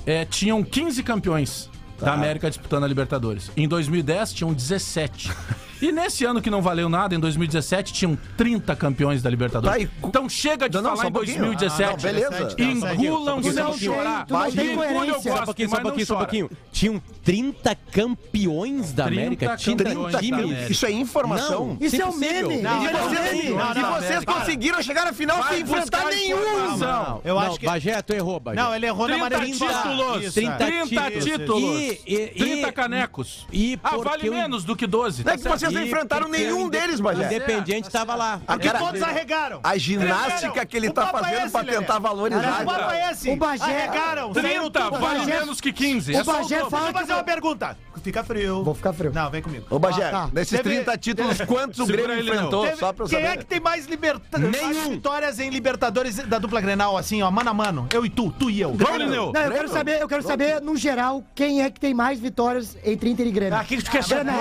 é, 0.05 0.23
tinham 0.23 0.63
15 0.63 1.03
campeões 1.03 1.69
Tá. 1.97 2.05
da 2.05 2.13
América 2.13 2.49
disputando 2.49 2.85
a 2.85 2.87
Libertadores. 2.87 3.51
Em 3.57 3.67
2010, 3.67 4.31
tinham 4.31 4.53
17. 4.53 5.29
E 5.81 5.91
nesse 5.91 6.25
ano 6.25 6.41
que 6.41 6.49
não 6.49 6.61
valeu 6.61 6.89
nada, 6.89 7.15
em 7.15 7.19
2017, 7.19 7.93
tinham 7.93 8.17
30 8.35 8.75
campeões 8.75 9.21
da 9.21 9.29
Libertadores. 9.29 9.77
Tá, 9.77 9.79
e 9.83 9.89
Então 10.07 10.27
chega 10.27 10.67
de 10.69 10.75
Não, 10.75 10.83
não, 10.83 10.89
falar 10.91 11.01
só 11.01 11.07
em 11.07 11.09
um 11.09 11.13
pouquinho. 11.13 11.37
2017. 11.45 11.83
Ah, 11.83 11.91
não, 11.91 11.97
beleza. 11.97 12.55
Engulam 12.93 13.43
sem 13.43 13.53
não 13.53 13.77
chorar. 13.77 14.25
não 14.29 14.51
tem 14.51 14.75
coerência. 14.75 15.31
Só 15.31 15.41
um 15.41 15.45
pouquinho, 15.45 15.69
só 15.69 15.75
um 15.75 15.77
não 15.77 15.83
pouquinho, 15.83 16.05
só 16.05 16.15
um 16.15 16.17
pouquinho. 16.17 16.51
Tinham 16.71 17.01
30 17.23 17.75
campeões 17.91 18.93
da 18.93 19.05
30 19.05 19.21
América? 19.21 19.57
Tinha 19.57 19.75
campeões 19.77 20.13
da 20.13 20.19
times? 20.19 20.43
América. 20.45 20.71
Isso 20.71 20.85
é 20.85 20.91
informação. 20.91 21.77
Isso 21.79 21.95
é 22.01 22.05
um 22.05 22.09
Impossível. 22.09 22.49
meme. 22.49 22.61
Não, 22.61 22.81
E 22.81 22.85
Isso 22.85 22.95
é 22.97 23.01
um 23.01 23.09
vocês, 23.09 23.33
meme. 23.43 23.49
não, 23.55 23.71
e 23.71 23.79
não, 23.79 23.93
vocês 23.93 24.25
para. 24.25 24.33
conseguiram 24.33 24.83
chegar 24.83 25.05
na 25.05 25.13
final 25.13 25.43
sem 25.47 25.61
enfrentar 25.61 25.81
buscar 26.03 26.05
nenhum. 26.15 26.39
informação. 26.39 27.21
Eu 27.23 27.35
não, 27.35 27.41
acho 27.41 27.59
que. 27.59 27.65
Bagé, 27.65 28.01
tu 28.01 28.13
errou, 28.13 28.39
Bagé. 28.39 28.61
Não, 28.61 28.75
ele 28.75 28.85
errou 28.85 29.07
na 29.07 29.15
30 29.29 29.29
Maria 29.39 29.53
títulos. 29.53 30.23
Isso, 30.23 30.33
30 30.33 30.51
é. 30.51 30.57
30 30.57 31.11
títulos. 31.11 31.25
títulos. 31.25 31.63
E- 31.79 32.01
e- 32.05 32.27
30 32.29 32.67
e- 32.67 32.71
canecos. 32.71 33.47
E 33.51 33.79
Ah, 33.83 33.97
vale 33.97 34.29
menos 34.29 34.63
do 34.63 34.75
que 34.75 34.85
12. 34.87 35.23
Não 35.23 35.33
é 35.33 35.37
que 35.37 35.43
certo? 35.43 35.68
Vocês 35.69 35.73
não 35.73 35.87
enfrentaram 35.87 36.27
nenhum 36.27 36.69
deles, 36.69 36.99
O 36.99 37.03
Bagé. 37.03 37.25
Independiente 37.25 37.89
tava 37.89 38.15
lá. 38.15 38.41
Porque 38.45 38.69
todos 38.69 39.01
arregaram. 39.01 39.59
A 39.63 39.77
ginástica 39.77 40.65
que 40.65 40.75
ele 40.77 40.91
tá 40.91 41.07
é 41.07 41.11
fazendo 41.11 41.41
esse, 41.45 41.51
pra 41.51 41.63
tentar 41.63 41.99
valorizar. 41.99 42.61
O 42.61 42.65
papo 42.65 42.91
é 42.91 43.11
esse. 43.11 43.29
O 43.29 43.35
Bagé- 43.35 43.63
Arregaram. 43.63 44.33
saíram 44.33 44.69
30 44.69 44.81
tudo. 44.91 44.99
vale 44.99 45.25
menos 45.25 45.61
que 45.61 45.71
15. 45.73 46.13
o 46.13 46.17
É 46.19 46.23
Bagé 46.23 46.59
fala 46.69 46.91
Vou 46.91 46.93
fazer 46.93 47.13
uma 47.13 47.23
pergunta. 47.23 47.77
Fica 48.01 48.23
frio. 48.23 48.63
Vou 48.63 48.73
ficar 48.73 48.93
frio. 48.93 49.11
Não, 49.13 49.29
vem 49.29 49.41
comigo. 49.41 49.65
Ô, 49.69 49.77
Bagé, 49.77 50.05
Ah, 50.05 50.11
tá. 50.11 50.29
desses 50.31 50.57
Teve- 50.57 50.69
30 50.75 50.97
títulos, 50.97 51.37
quantos 51.41 51.79
o 51.79 51.85
Grêmio 51.85 52.17
enfrentou? 52.17 52.63
Teve- 52.63 52.77
Só 52.77 52.93
pra 52.93 53.03
eu 53.05 53.09
quem 53.09 53.19
saber. 53.21 53.33
é 53.33 53.37
que 53.37 53.45
tem 53.45 53.59
mais, 53.59 53.87
liberta... 53.87 54.39
Mais 54.39 54.77
vitórias 54.87 55.37
em 55.39 55.49
Libertadores 55.49 56.15
da 56.15 56.39
dupla 56.39 56.61
Grenal, 56.61 56.95
assim, 56.97 57.21
ó, 57.21 57.29
mano 57.29 57.49
a 57.49 57.53
mano? 57.53 57.87
Eu 57.93 58.05
e 58.05 58.09
tu, 58.09 58.31
tu 58.31 58.49
e 58.49 58.61
eu. 58.61 58.73
Vamos, 58.73 58.97
Lineu. 58.99 59.31
Não, 59.33 59.41
eu 59.41 59.51
quero 59.51 59.67
saber, 59.67 60.01
eu 60.01 60.07
quero 60.07 60.23
saber, 60.23 60.61
no 60.61 60.77
geral, 60.77 61.21
quem 61.35 61.61
é 61.61 61.69
que 61.69 61.77
tem 61.79 61.93
mais 61.93 62.19
vitórias 62.21 62.77
entre 62.85 63.09
Inter 63.09 63.27
e 63.27 63.31
Grêmio. 63.31 63.57
Ah, 63.57 63.61
o 63.63 63.65
que, 63.65 63.83
tu 63.83 63.91
quer 63.91 64.03
saber? 64.03 64.31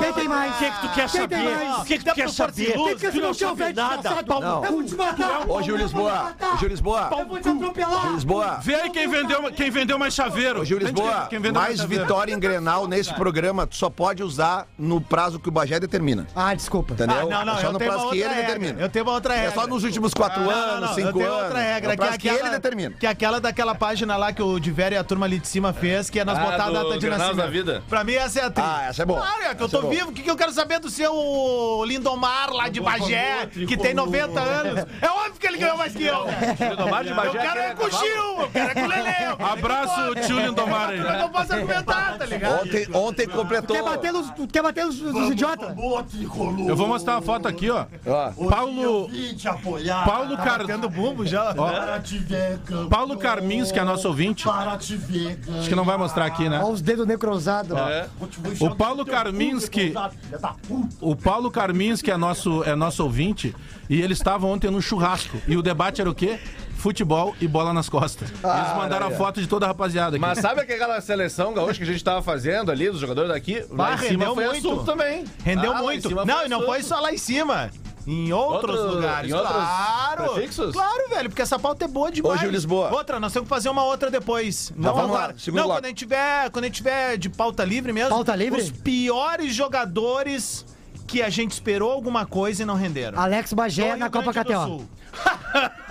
Quem 0.00 0.12
tem 0.12 0.28
mais? 0.28 0.56
Que, 0.56 0.70
que 0.74 0.88
tu 0.88 0.94
quer 0.94 1.08
saber? 1.08 1.36
O 1.80 1.84
que, 1.84 1.98
que 1.98 2.04
tu 2.04 2.14
quer 2.14 2.28
saber? 2.30 2.72
Tem 2.72 2.96
que 2.96 3.10
Tu 3.10 3.20
não 3.20 3.34
sabe 3.34 3.72
nada. 3.72 4.10
Não. 4.40 4.64
Eu 4.64 4.72
vou 4.72 4.84
te 4.84 4.94
matar. 4.94 5.48
Ô, 5.48 5.62
Gil 5.62 5.76
Lisboa, 5.76 6.34
ô, 6.54 6.56
Gil 6.58 6.68
Lisboa, 6.68 7.08
Eu 7.18 7.26
vou 7.26 7.40
te 7.40 7.48
atropelar. 7.48 8.02
Gil 8.02 8.12
Lisboa. 8.14 8.58
Vê 8.62 8.74
aí 8.74 8.90
quem 8.90 9.08
vendeu, 9.08 9.42
quem 9.52 9.70
vendeu 9.70 9.98
mais 9.98 10.14
chaveiro. 10.14 10.60
Ô, 10.60 10.64
Gil 10.64 10.78
Lisboa, 10.78 11.12
quem- 11.22 11.28
quem 11.30 11.38
vendeu 11.40 11.60
mais 11.62 11.78
chaveiro. 11.78 12.04
vitória 12.04 12.32
em 12.34 12.38
Grenal 12.38 12.86
nesse 12.86 13.12
programa, 13.14 13.66
tu 13.66 13.76
só 13.76 13.88
pode 13.90 14.22
usar 14.22 14.66
no 14.78 15.00
prazo 15.00 15.38
que 15.38 15.48
o 15.48 15.52
Bagé 15.52 15.78
determina. 15.80 16.26
Ah, 16.34 16.54
desculpa. 16.54 16.92
Entendeu? 16.94 17.16
Ah, 17.16 17.24
não, 17.24 17.44
não, 17.44 17.58
é 17.58 17.60
só 17.62 17.72
no 17.72 17.78
prazo 17.78 18.10
que 18.10 18.18
ele 18.18 18.28
regra. 18.28 18.42
determina. 18.42 18.80
Eu 18.80 18.88
tenho 18.88 19.04
uma 19.04 19.12
outra 19.12 19.34
É 19.34 19.38
regra. 19.46 19.54
só 19.60 19.66
nos 19.66 19.84
últimos 19.84 20.12
quatro 20.14 20.48
anos, 20.50 20.90
cinco 20.94 21.08
eu 21.08 21.12
tenho 21.14 21.26
anos. 21.32 21.42
outra 21.44 21.58
regra, 21.60 21.92
É 21.92 21.96
que, 21.96 22.02
é 22.02 22.08
aquela, 22.08 22.38
ele 22.40 22.50
determina. 22.50 22.96
que 22.98 23.06
é 23.06 23.10
aquela 23.10 23.40
daquela 23.40 23.74
página 23.74 24.16
lá 24.16 24.32
que 24.32 24.42
o 24.42 24.58
Diver 24.58 24.92
e 24.92 24.96
a 24.96 25.04
turma 25.04 25.26
ali 25.26 25.38
de 25.38 25.46
cima 25.48 25.72
fez, 25.72 26.08
que 26.10 26.18
é 26.20 26.24
nas 26.24 26.38
Ah, 26.38 26.42
botadas 26.42 26.72
da 26.74 26.82
data 26.82 26.98
de 26.98 27.08
nascimento. 27.10 27.82
Pra 27.88 28.04
mim 28.04 28.14
essa 28.14 28.40
é 28.40 28.44
a 28.44 28.50
tri. 28.50 28.64
Ah, 28.66 28.86
essa 28.88 29.02
é 29.02 29.06
boa. 29.06 29.20
Claro, 29.20 29.42
é 29.42 29.54
que 29.54 29.62
eu 29.62 29.68
tô 29.68 29.78
é 29.86 29.94
vivo. 29.94 30.10
O 30.10 30.12
que, 30.12 30.22
que 30.22 30.30
eu 30.30 30.36
quero 30.36 30.52
saber 30.52 30.63
do 30.84 30.90
seu 30.90 31.84
Lindomar 31.86 32.50
lá 32.52 32.68
de 32.68 32.80
Bagé, 32.80 33.46
que 33.46 33.76
tem 33.76 33.94
90 33.94 34.40
anos? 34.40 34.86
É 35.00 35.08
óbvio 35.08 35.34
que 35.38 35.46
ele 35.46 35.58
ganhou 35.58 35.76
mais 35.76 35.94
que 35.94 36.04
eu. 36.04 36.24
Lindomar 36.70 37.04
de 37.04 37.10
Eu 37.10 37.16
Bagé. 37.16 37.38
quero 37.38 37.60
é 37.60 37.74
com 37.74 37.84
o 37.84 37.90
Gil, 37.90 38.40
eu 38.40 38.50
quero 38.50 38.70
é 38.70 38.74
com 38.74 38.80
o 38.80 38.86
Lelê. 38.86 39.08
eu 39.08 39.36
quero 39.36 39.42
é 39.42 39.52
Abraço, 39.52 40.00
o 40.10 40.14
tio 40.14 40.38
Lindomar 40.40 40.90
aí. 40.90 40.98
Eu 40.98 41.18
não 41.18 41.30
posso 41.30 41.52
argumentar, 41.52 42.18
tá 42.18 42.26
ligado? 42.26 42.62
Ontem, 42.62 42.88
ontem 42.92 43.28
completou. 43.28 43.76
Quer 43.76 43.82
bater 43.82 44.12
nos, 44.12 44.30
tu 44.30 44.46
quer 44.46 44.62
bater 44.62 44.84
nos, 44.84 45.00
nos 45.00 45.30
idiotas? 45.30 45.74
Eu 46.66 46.76
vou 46.76 46.88
mostrar 46.88 47.14
uma 47.14 47.22
foto 47.22 47.46
aqui, 47.48 47.70
ó. 47.70 47.86
Ó, 48.06 48.50
Paulo. 48.50 49.10
Paulo 50.04 50.36
Car... 50.36 50.64
Tendo 50.64 50.88
bumbo 50.88 51.26
já. 51.26 51.54
Paulo 52.90 53.18
Carmins, 53.18 53.70
que 53.70 53.78
é 53.78 53.84
nosso 53.84 54.08
ouvinte. 54.08 54.48
Acho 54.48 55.68
que 55.68 55.74
não 55.74 55.84
vai 55.84 55.96
mostrar 55.96 56.26
aqui, 56.26 56.48
né? 56.48 56.58
Olha 56.58 56.72
os 56.72 56.82
dedos 56.82 57.06
necrosados. 57.06 57.76
O 58.60 58.74
Paulo 58.74 59.04
O 61.00 61.14
Paulo 61.14 61.50
Karminski 61.50 62.10
é 62.10 62.16
nosso, 62.16 62.62
é 62.64 62.74
nosso 62.74 63.02
ouvinte 63.02 63.54
e 63.88 64.00
ele 64.00 64.12
estava 64.12 64.46
ontem 64.46 64.70
no 64.70 64.80
churrasco. 64.80 65.36
E 65.46 65.56
o 65.56 65.62
debate 65.62 66.00
era 66.00 66.08
o 66.10 66.14
quê? 66.14 66.38
Futebol 66.76 67.34
e 67.40 67.48
bola 67.48 67.72
nas 67.72 67.88
costas. 67.88 68.28
Eles 68.30 68.76
mandaram 68.76 69.06
a 69.06 69.10
foto 69.10 69.40
de 69.40 69.46
toda 69.46 69.64
a 69.66 69.68
rapaziada 69.68 70.16
aqui. 70.16 70.20
Mas 70.20 70.38
sabe 70.38 70.60
aquela 70.60 71.00
seleção 71.00 71.54
gaúcha 71.54 71.74
que 71.78 71.82
a 71.84 71.86
gente 71.86 72.02
tava 72.04 72.20
fazendo 72.22 72.70
ali, 72.70 72.90
dos 72.90 73.00
jogadores 73.00 73.30
daqui? 73.30 73.64
Bah, 73.70 73.90
Lá 73.90 73.94
em 73.94 73.98
cima 73.98 74.24
rendeu 74.26 74.34
foi 74.34 74.46
muito. 74.46 74.84
também. 74.84 75.24
Rendeu 75.42 75.72
Ah, 75.72 75.82
muito. 75.82 76.10
Não, 76.26 76.44
e 76.44 76.48
não 76.48 76.62
foi 76.62 76.82
só 76.82 77.00
lá 77.00 77.12
em 77.12 77.18
cima. 77.18 77.70
Em 78.06 78.32
outros 78.32 78.78
Outro- 78.78 78.94
lugares, 78.96 79.30
em 79.30 79.34
outros 79.34 79.52
claro. 79.54 80.32
prefixos? 80.34 80.72
Claro, 80.72 81.08
velho, 81.08 81.28
porque 81.30 81.40
essa 81.42 81.58
pauta 81.58 81.86
é 81.86 81.88
boa 81.88 82.12
demais. 82.12 82.36
Ô, 82.36 82.40
Gil 82.40 82.50
Lisboa. 82.50 82.92
Outra, 82.92 83.18
nós 83.18 83.32
temos 83.32 83.46
que 83.48 83.54
fazer 83.54 83.70
uma 83.70 83.82
outra 83.84 84.10
depois. 84.10 84.72
Não, 84.76 84.94
vamos 84.94 85.12
lá, 85.16 85.32
segundo 85.38 85.60
Não, 85.60 85.66
bloco. 85.66 85.78
quando 85.80 85.84
a 85.86 85.88
gente 85.88 85.98
tiver, 85.98 86.50
quando 86.50 86.64
a 86.64 86.68
gente 86.68 86.76
tiver 86.76 87.16
de 87.16 87.30
pauta 87.30 87.64
livre 87.64 87.92
mesmo. 87.92 88.10
Pauta 88.10 88.34
livre? 88.36 88.60
Os 88.60 88.70
piores 88.70 89.54
jogadores 89.54 90.66
que 91.06 91.22
a 91.22 91.30
gente 91.30 91.52
esperou 91.52 91.90
alguma 91.92 92.26
coisa 92.26 92.62
e 92.62 92.66
não 92.66 92.74
renderam. 92.74 93.18
Alex 93.18 93.52
Bagé 93.52 93.96
na 93.96 94.10
Copa 94.10 94.32
KTO. 94.32 94.84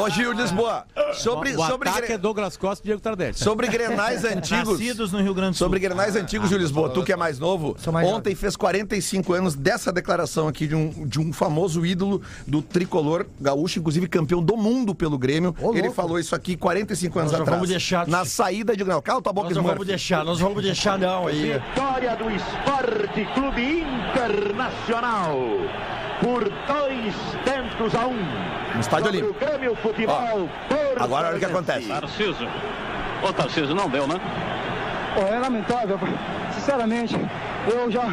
Ô, 0.00 0.08
Gil 0.10 0.32
Lisboa, 0.32 0.84
sobre, 1.14 1.54
o 1.56 1.66
sobre, 1.66 1.88
ataque 1.88 2.06
gre- 2.06 2.14
é 2.14 2.18
Douglas 2.18 2.56
Costa 2.56 2.84
e 2.84 2.86
Diego 2.86 3.00
Tardelli. 3.00 3.34
sobre 3.34 3.66
grenais 3.68 4.24
antigos. 4.24 4.78
Nascidos 4.78 5.12
no 5.12 5.20
Rio 5.20 5.34
Grande 5.34 5.52
do 5.52 5.56
Sul. 5.56 5.66
Sobre 5.66 5.78
grenais 5.80 6.14
antigos, 6.16 6.48
Gil 6.48 6.58
Lisboa, 6.58 6.88
tu 6.90 7.02
que 7.02 7.12
é 7.12 7.16
mais 7.16 7.38
novo, 7.38 7.76
mais 7.92 8.06
ontem 8.08 8.34
fez 8.34 8.56
45 8.56 9.32
anos 9.32 9.54
dessa 9.54 9.92
declaração 9.92 10.48
aqui 10.48 10.66
de 10.66 10.74
um, 10.74 11.06
de 11.06 11.18
um 11.20 11.32
famoso 11.32 11.84
ídolo 11.84 12.22
do 12.46 12.62
tricolor 12.62 13.26
gaúcho, 13.40 13.78
inclusive 13.78 14.06
campeão 14.08 14.42
do 14.42 14.56
mundo 14.56 14.94
pelo 14.94 15.18
Grêmio. 15.18 15.54
Ô, 15.60 15.74
Ele 15.74 15.90
falou 15.90 16.18
isso 16.18 16.34
aqui 16.34 16.56
45 16.56 17.18
anos 17.18 17.32
Nós 17.32 17.40
atrás. 17.40 17.56
vamos 17.56 17.68
deixar- 17.70 18.06
Na 18.06 18.24
saída 18.24 18.76
de 18.76 18.84
Grenal. 18.84 19.02
Cala 19.02 19.20
tua 19.20 19.32
boca, 19.32 19.48
Nós 19.48 19.56
não 19.56 19.64
vamos 19.64 19.86
deixar, 19.86 20.24
nós 20.24 20.38
vamos 20.40 20.62
deixar 20.62 20.98
não 20.98 21.26
aí. 21.26 21.54
Vitória 21.54 22.16
do 22.16 22.30
Esporte 22.30 23.24
Clube 23.34 23.80
Internacional 23.80 25.36
por 26.20 26.44
dois 26.44 27.14
tentos 27.78 27.94
a 27.94 28.06
um. 28.06 28.16
No 28.74 28.80
Estádio 28.80 29.08
Olímpico. 29.08 29.30
O 29.30 29.46
Grêmio 29.46 29.76
Futebol. 29.76 30.48
Agora 30.98 31.28
olha 31.28 31.36
o 31.36 31.38
que 31.38 31.44
acontece. 31.44 31.88
Tarciso. 31.88 32.46
Ô 33.22 33.32
Tarciso, 33.32 33.74
não 33.74 33.88
deu, 33.88 34.06
né? 34.06 34.20
Pô, 35.14 35.22
é 35.22 35.38
lamentável, 35.38 35.98
sinceramente, 36.52 37.16
eu 37.66 37.90
já 37.90 38.04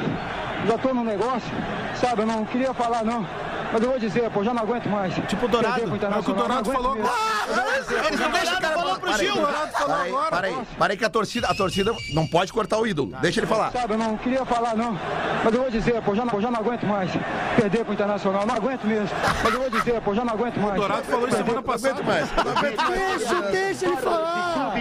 já 0.68 0.78
tô 0.80 0.94
no 0.94 1.04
negócio, 1.04 1.52
sabe, 1.94 2.24
eu 2.24 2.26
não 2.26 2.44
queria 2.46 2.74
falar 2.74 3.04
não, 3.04 3.28
Mas 3.72 3.82
eu 3.82 3.90
vou 3.90 4.00
dizer, 4.00 4.30
pô, 4.30 4.44
já 4.44 4.54
não 4.54 4.64
aguento 4.64 4.88
mais. 4.88 5.14
Tipo 5.28 5.46
o 5.46 5.50
Dourado. 5.50 5.76
Perder 5.82 6.00
pro 6.00 6.08
É 6.08 6.20
o 6.20 6.24
que 6.24 6.30
o 6.30 6.34
Internacional, 6.34 6.48
Dourado 6.48 6.70
não 6.70 6.74
falou 6.74 6.92
aguento 6.92 7.10
agora. 7.10 8.08
Eles 8.08 8.20
não 8.20 8.32
deixam 8.32 8.58
o 8.58 8.62
cara 8.62 8.76
falou 8.76 8.96
falar. 8.96 9.00
pro 9.00 9.10
Para 9.10 9.20
aí, 9.22 9.26
Gil. 9.26 9.36
para 9.36 9.96
aí, 9.98 10.12
para 10.30 10.48
aí, 10.48 10.68
para 10.78 10.94
aí 10.94 10.98
que 10.98 11.06
a 11.06 11.10
torcida, 11.10 11.48
a 11.48 11.54
torcida 11.56 11.96
não 12.14 12.28
pode 12.28 12.54
cortar 12.54 12.78
o 12.80 12.88
ídolo. 12.88 13.12
Deixa 13.22 13.40
ele 13.40 13.48
falar. 13.48 13.72
Sabe, 13.72 13.94
eu 13.94 13.98
não 13.98 14.18
queria 14.18 14.46
falar 14.46 14.76
não, 14.76 14.98
mas 15.44 15.54
eu 15.54 15.62
vou 15.62 15.72
dizer, 15.72 16.02
pô, 16.02 16.16
já 16.16 16.26
não, 16.26 16.42
já 16.42 16.52
não 16.52 16.60
aguento 16.60 16.86
mais 16.86 17.12
perder 17.56 17.84
pro 17.84 17.94
Internacional, 17.94 18.46
não 18.46 18.56
aguento 18.56 18.86
mesmo. 18.86 19.10
Mas 19.44 19.54
eu 19.54 19.60
vou 19.60 19.70
dizer, 19.70 20.02
pô, 20.02 20.16
já 20.16 20.26
não 20.26 20.34
aguento 20.34 20.58
mais. 20.58 20.74
O 20.74 20.78
Dourado 20.78 21.04
falou 21.04 21.28
isso 21.28 21.38
semana 21.38 21.62
passada. 21.62 22.02
Deixa, 22.04 23.42
deixa 23.52 23.86
ele 23.86 23.98
falar. 23.98 24.74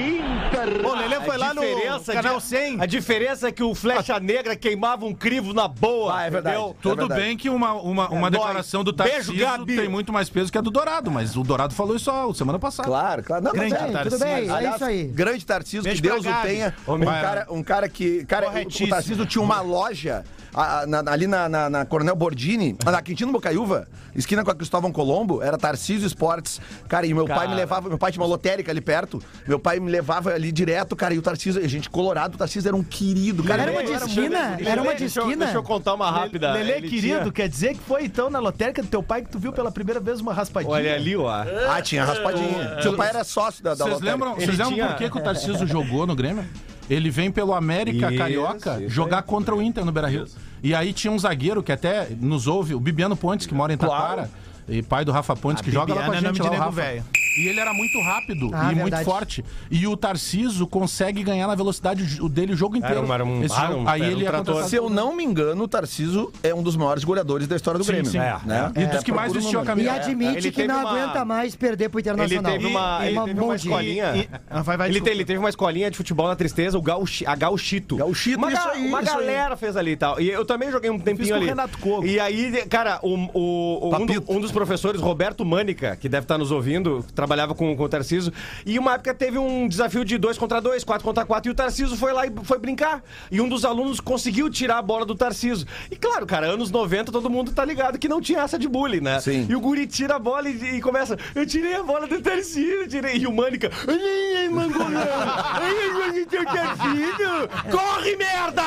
Ô, 0.85 0.95
Lelê 0.95 1.21
foi 1.21 1.35
A 1.35 1.39
lá 1.39 1.55
no 1.55 1.61
diferença 1.61 2.13
canal 2.13 2.39
de- 2.39 2.45
100. 2.45 2.81
A 2.81 2.87
diferença 2.87 3.49
é 3.49 3.53
que 3.53 3.63
o 3.63 3.75
Flecha 3.75 4.19
Negra 4.21 4.57
queimava 4.57 5.05
um 5.07 5.15
crivo 5.15 5.53
na 5.53 5.69
boa. 5.69 6.17
Ah, 6.19 6.23
é 6.27 6.31
verdade. 6.31 6.57
entendeu? 6.57 6.77
Tudo 6.81 6.97
verdade. 6.97 7.21
bem 7.21 7.37
que 7.37 7.49
uma, 7.51 7.73
uma, 7.75 8.09
uma 8.09 8.29
É, 8.29 8.31
declaração 8.31 8.83
do 8.85 8.93
dói. 8.93 9.09
Tarcísio 9.09 9.35
Beijo, 9.35 9.47
Gabi. 9.59 9.77
tem 9.77 9.89
muito 9.89 10.13
mais 10.13 10.29
peso 10.31 10.51
que 10.51 10.59
a 10.59 10.61
do 10.61 10.71
Dourado, 10.71 11.11
mas 11.11 11.37
o 11.37 11.43
Dourado 11.43 11.75
falou 11.75 11.97
isso 11.97 12.11
ó, 12.11 12.33
semana 12.33 12.59
passada. 12.59 12.89
Claro, 12.89 13.23
claro. 13.23 13.45
Não, 13.45 13.53
mas 13.55 13.71
Grande 13.73 13.75
é, 13.75 13.93
Tarcísio. 13.93 14.11
Tudo 14.19 14.25
bem, 14.25 14.51
é 14.51 14.71
isso 14.75 14.85
aí. 14.85 15.05
Grande 15.05 15.47
Tarcísio, 15.47 15.95
que 15.95 16.01
Deus 16.01 16.25
o 16.27 16.43
tenha. 16.43 16.75
Um 16.87 16.99
cara, 17.05 17.47
um 17.51 17.63
cara 17.63 17.89
que. 17.89 18.25
Cara, 18.27 18.49
o- 18.51 18.85
o. 18.85 18.89
Tarcísio 18.89 19.27
tinha 19.27 19.43
uma 19.43 19.61
loja 19.61 20.25
a- 20.55 20.87
na- 20.87 21.03
ali 21.13 21.27
na, 21.27 21.49
na, 21.49 21.69
na 21.71 21.85
Coronel 21.85 22.15
Bordini, 22.17 22.77
na 22.85 23.03
Quintino 23.03 23.33
Bocaiúva, 23.33 23.87
esquina 24.15 24.45
com 24.45 24.51
a 24.51 24.55
Cristóvão 24.55 24.93
Colombo, 24.93 25.43
era 25.43 25.59
Tarcísio 25.59 26.07
Esportes. 26.07 26.61
Cara, 26.89 27.07
e 27.07 27.13
meu 27.15 27.27
pai 27.27 27.49
me 27.49 27.55
levava, 27.55 27.89
meu 27.89 27.99
pai 27.99 28.13
tinha 28.13 28.23
uma 28.23 28.29
lotérica 28.29 28.71
ali 28.71 28.81
perto, 28.81 29.23
meu 29.47 29.59
pai 29.59 29.81
me 29.81 29.91
levava 29.91 30.33
ali 30.33 30.53
direto, 30.53 30.95
cara, 30.95 31.15
e 31.15 31.19
o 31.19 31.23
Tarcísio, 31.23 31.63
a 31.63 31.69
gente 31.69 31.91
colorado, 31.91 32.35
o 32.35 32.39
Tarcísio 32.39 32.69
era 32.69 32.77
um 32.77 32.83
querido, 32.85 33.43
cara. 33.43 33.63
Era 33.63 33.73
uma 33.73 33.83
de 33.85 33.93
esquina? 33.93 34.57
Era 34.65 34.83
uma 34.83 34.93
de 34.95 35.01
Deixa 35.01 35.21
eu- 35.21 35.25
esquina? 35.25 35.45
Deixa 35.47 35.59
eu 35.59 35.63
contar 35.63 35.95
uma 35.95 36.11
rápida. 36.11 36.53
Lelê, 36.53 36.79
Ele 36.79 36.89
querido, 36.89 37.19
tinha- 37.21 37.33
quer 37.33 37.49
dizer 37.49 37.75
que 37.75 37.81
foi 37.81 38.05
então 38.05 38.31
na 38.31 38.39
lotérica 38.39 38.83
do 38.83 38.89
teu 38.89 39.03
pai 39.03 39.23
que 39.23 39.31
tu 39.31 39.39
viu 39.39 39.53
pela 39.53 39.71
primeira 39.71 40.01
vez 40.01 40.21
uma 40.21 40.33
raspadinha? 40.33 40.73
Olha 40.75 40.95
ali, 40.95 41.17
ó. 41.17 41.29
Ah, 41.29 41.81
tinha 41.83 42.05
raspadinha. 42.05 42.79
Meu 42.83 42.95
pai 42.95 43.09
era 43.09 43.25
sócio 43.25 43.63
da, 43.63 43.71
da 43.71 43.77
Vocês 43.85 43.95
lotérica. 44.01 44.13
lembram, 44.13 44.37
lembram 44.39 44.73
tinha- 44.73 44.87
por 44.89 44.97
que, 44.97 45.11
que 45.11 45.19
o 45.19 45.21
Tarcísio 45.23 45.67
jogou 45.67 46.07
no 46.07 46.15
Grêmio? 46.15 46.45
Ele 46.89 47.11
vem 47.11 47.31
pelo 47.31 47.55
América 47.55 48.09
Isso, 48.09 48.19
Carioca 48.19 48.81
isso 48.81 48.91
jogar 48.91 49.23
contra 49.23 49.55
o 49.55 49.63
Inter 49.63 49.85
no 49.85 49.93
Beira-Rio. 49.93 50.27
E 50.63 50.75
aí 50.75 50.93
tinha 50.93 51.13
um 51.13 51.19
zagueiro 51.19 51.63
que 51.63 51.73
até 51.73 52.09
nos 52.21 52.47
ouve, 52.47 52.75
o 52.75 52.81
Bibiano 52.81 53.17
Pontes, 53.17 53.47
que 53.47 53.55
mora 53.55 53.73
em 53.73 53.77
Taquara, 53.77 54.31
e 54.69 54.83
pai 54.83 55.05
do 55.05 55.13
Rafa 55.13 55.37
Pontes, 55.37 55.63
que 55.63 55.71
joga 55.71 55.95
lá 55.95 56.05
com 56.05 56.13
a 56.13 56.17
é 56.17 56.21
gente 56.21 56.39
nome 56.39 56.57
lá, 56.57 56.69
de 56.69 56.75
velho. 56.75 57.05
E 57.37 57.49
ele 57.49 57.59
era 57.61 57.73
muito 57.75 58.01
rápido 58.01 58.51
Ah, 58.53 58.65
e 58.65 58.75
muito 58.75 58.83
verdade. 58.85 59.05
forte. 59.05 59.45
E 59.71 59.87
o 59.87 59.97
Tarciso 59.97 60.67
consegue 60.67 61.23
ganhar 61.23 61.47
na 61.47 61.55
velocidade 61.55 62.21
o 62.21 62.29
dele 62.29 62.53
o 62.53 62.57
jogo 62.57 62.77
inteiro. 62.77 63.11
Era 63.13 63.25
um- 63.25 63.39
um- 63.41 63.43
Esse 63.45 63.55
ah, 63.59 63.67
jogo. 63.67 63.81
um- 63.81 63.89
aí 63.89 64.03
era 64.03 64.11
um 64.11 64.13
ele 64.17 64.27
é 64.27 64.31
contratado. 64.31 64.69
Se 64.69 64.77
eu 64.77 64.89
não 64.89 65.15
me 65.17 65.25
engano, 65.25 65.65
o 65.65 65.69
Tarcísio 65.69 66.33
é 66.43 66.55
um 66.55 66.63
dos 66.63 66.77
maiores 66.77 67.03
goleadores 67.05 67.49
da 67.49 67.57
história 67.57 67.79
do 67.79 67.85
Sim, 67.85 67.93
Grêmio. 67.93 68.11
sim. 68.11 68.19
Né? 68.19 68.73
E 68.77 68.87
dos 68.87 69.03
que 69.03 69.13
mais 69.13 69.33
vestiu 69.33 69.61
a 69.61 69.65
número. 69.65 69.81
E 69.81 69.85
camisa. 69.87 70.05
admite 70.07 70.39
Ele 70.39 70.51
que 70.51 70.57
teve 70.57 70.69
não 70.69 70.81
uma- 70.81 70.91
aguenta 70.91 71.25
mais 71.25 71.57
perder 71.57 71.89
pro 71.89 71.99
Ele 71.99 72.09
Internacional. 72.09 72.53
teve 72.53 72.67
uma, 72.67 72.99
E- 73.05 73.07
ele 73.09 73.17
uma 73.19 73.25
teve 73.25 73.41
uma 73.41 73.57
escolinha. 73.57 74.17
E- 74.17 74.29
ah, 74.51 74.63
vai, 74.63 74.77
vai, 74.77 74.87
ele, 74.87 74.93
desculpa. 74.95 75.11
te- 75.11 75.17
ele 75.17 75.25
teve 75.25 75.39
uma 75.39 75.49
escolinha 75.49 75.91
de 75.91 75.97
futebol 75.97 76.29
na 76.29 76.37
tristeza, 76.37 76.79
o 76.79 76.83
Gauchi, 76.83 77.27
a 77.27 77.35
Gauchito. 77.35 77.97
Gauchito, 77.97 78.39
uma, 78.39 78.53
isso 78.53 78.69
aí, 78.69 78.89
Uma 78.89 79.03
isso 79.03 79.11
aí. 79.11 79.17
galera 79.27 79.57
fez 79.57 79.77
ali 79.77 79.91
e 79.93 79.97
tal. 79.97 80.21
E 80.21 80.31
eu 80.31 80.45
também 80.45 80.71
joguei 80.71 80.91
um 80.91 80.99
tempinho 80.99 81.29
com 81.29 81.35
o 81.35 81.37
ali. 81.37 81.47
Renato 81.47 81.79
Cogo. 81.79 82.07
E 82.07 82.21
aí, 82.21 82.65
cara, 82.69 82.99
o, 83.03 83.09
o- 83.35 83.89
o- 83.91 83.97
um, 83.97 84.07
do- 84.07 84.25
um 84.29 84.41
dos 84.41 84.53
professores, 84.53 85.01
Roberto 85.01 85.45
Mânica, 85.45 85.97
que 85.97 86.09
deve 86.09 86.25
estar 86.25 86.39
nos 86.39 86.51
ouvindo, 86.51 87.05
trabalhava 87.25 87.55
com, 87.55 87.75
com 87.75 87.83
o 87.83 87.89
Tarciso. 87.89 88.33
E 88.67 88.79
uma 88.79 88.95
época 88.95 89.15
teve 89.15 89.39
um 89.39 89.67
desafio 89.67 90.05
de 90.05 90.19
dois 90.19 90.37
contra 90.37 90.61
dois, 90.61 90.85
quatro 90.85 91.05
contra 91.05 91.25
quatro, 91.25 91.51
e 91.51 91.53
o 91.53 91.55
Tarciso 91.55 91.97
foi 91.97 92.13
lá 92.13 92.27
e 92.27 92.33
foi 92.45 92.59
brincar. 92.59 93.03
E 93.31 93.41
um 93.41 93.49
dos 93.49 93.65
alunos 93.65 93.99
conseguiu 93.99 94.51
tirar 94.51 94.79
a 94.79 94.83
bola 94.83 95.07
do 95.07 95.15
Tarciso. 95.15 95.67
E 95.91 95.97
claro, 95.97 96.27
cara, 96.27 96.47
anos 96.47 96.71
90, 96.71 97.11
todo 97.11 97.31
mundo 97.31 97.53
tá 97.53 97.65
ligado 97.65 97.99
que 97.99 98.09
não 98.09 98.21
tinha 98.21 98.41
essa 98.41 98.59
de 98.59 98.69
bullying, 98.69 99.01
né? 99.01 99.21
Sim. 99.21 99.47
E 99.49 99.57
o 99.57 99.61
guri 99.61 99.87
tira 99.87 100.17
a 100.17 100.19
bola 100.19 100.49
e, 100.49 100.77
e 100.77 100.81
começa. 100.83 101.19
Eu 101.35 101.47
tirei 101.47 101.75
a 101.75 101.83
bola 101.83 102.07
do 102.07 102.21
Tarcísio, 102.21 102.83
eu 102.83 102.89
tirei. 102.89 103.17
E 103.17 103.27
o 103.27 103.33
Mânica. 103.33 103.71
Ai, 103.89 104.37
ai, 104.43 104.49
mangolão! 104.49 104.89
Ai, 104.93 106.27
teu 106.29 106.45
Tarcísio! 106.45 107.49
Corre, 107.71 108.17
merda! 108.17 108.63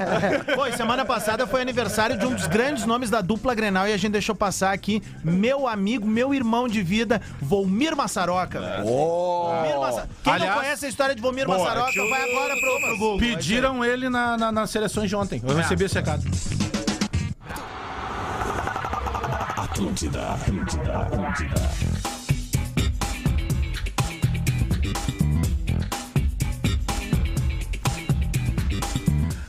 Pô, 0.54 0.66
e 0.66 0.72
semana 0.72 1.04
passada 1.04 1.46
foi 1.46 1.60
aniversário 1.60 2.18
de 2.18 2.24
um 2.24 2.34
dos 2.34 2.46
grandes 2.46 2.86
nomes 2.86 3.10
da 3.10 3.20
dupla 3.20 3.54
Grenal 3.54 3.86
e 3.86 3.92
a 3.92 3.96
gente 3.96 4.12
deixou 4.12 4.34
passar 4.34 4.72
aqui 4.72 5.02
meu 5.22 5.68
amigo, 5.68 6.06
meu 6.06 6.32
irmão 6.32 6.66
de 6.66 6.82
vida, 6.82 7.20
Volmir 7.40 7.89
Massaroca. 7.96 8.60
velho. 8.60 9.80
Massa- 9.80 10.08
Quem 10.22 10.32
Aliás- 10.32 10.54
não 10.54 10.62
conhece 10.62 10.86
a 10.86 10.88
história 10.88 11.14
de 11.14 11.20
Volmir 11.22 11.48
Massaroca, 11.48 11.92
vai 12.08 12.30
agora 12.30 12.54
pro, 12.60 12.80
pro 12.80 12.98
Google. 12.98 13.18
Pediram 13.18 13.84
ele 13.84 14.08
na, 14.08 14.36
na- 14.36 14.52
nas 14.52 14.70
seleções 14.70 15.08
de 15.08 15.16
ontem. 15.16 15.42
Eu 15.46 15.54
recebi 15.56 15.84
esse 15.84 15.94
recado. 15.94 16.22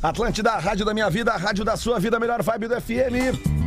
Atlântida, 0.02 0.54
a 0.54 0.60
rádio 0.60 0.84
da 0.84 0.94
minha 0.94 1.10
vida, 1.10 1.32
a 1.32 1.38
rádio 1.38 1.64
da 1.64 1.78
sua 1.78 2.00
vida, 2.00 2.18
a 2.18 2.20
melhor 2.20 2.42
vibe 2.42 2.68
do 2.68 2.76
FM. 2.82 3.61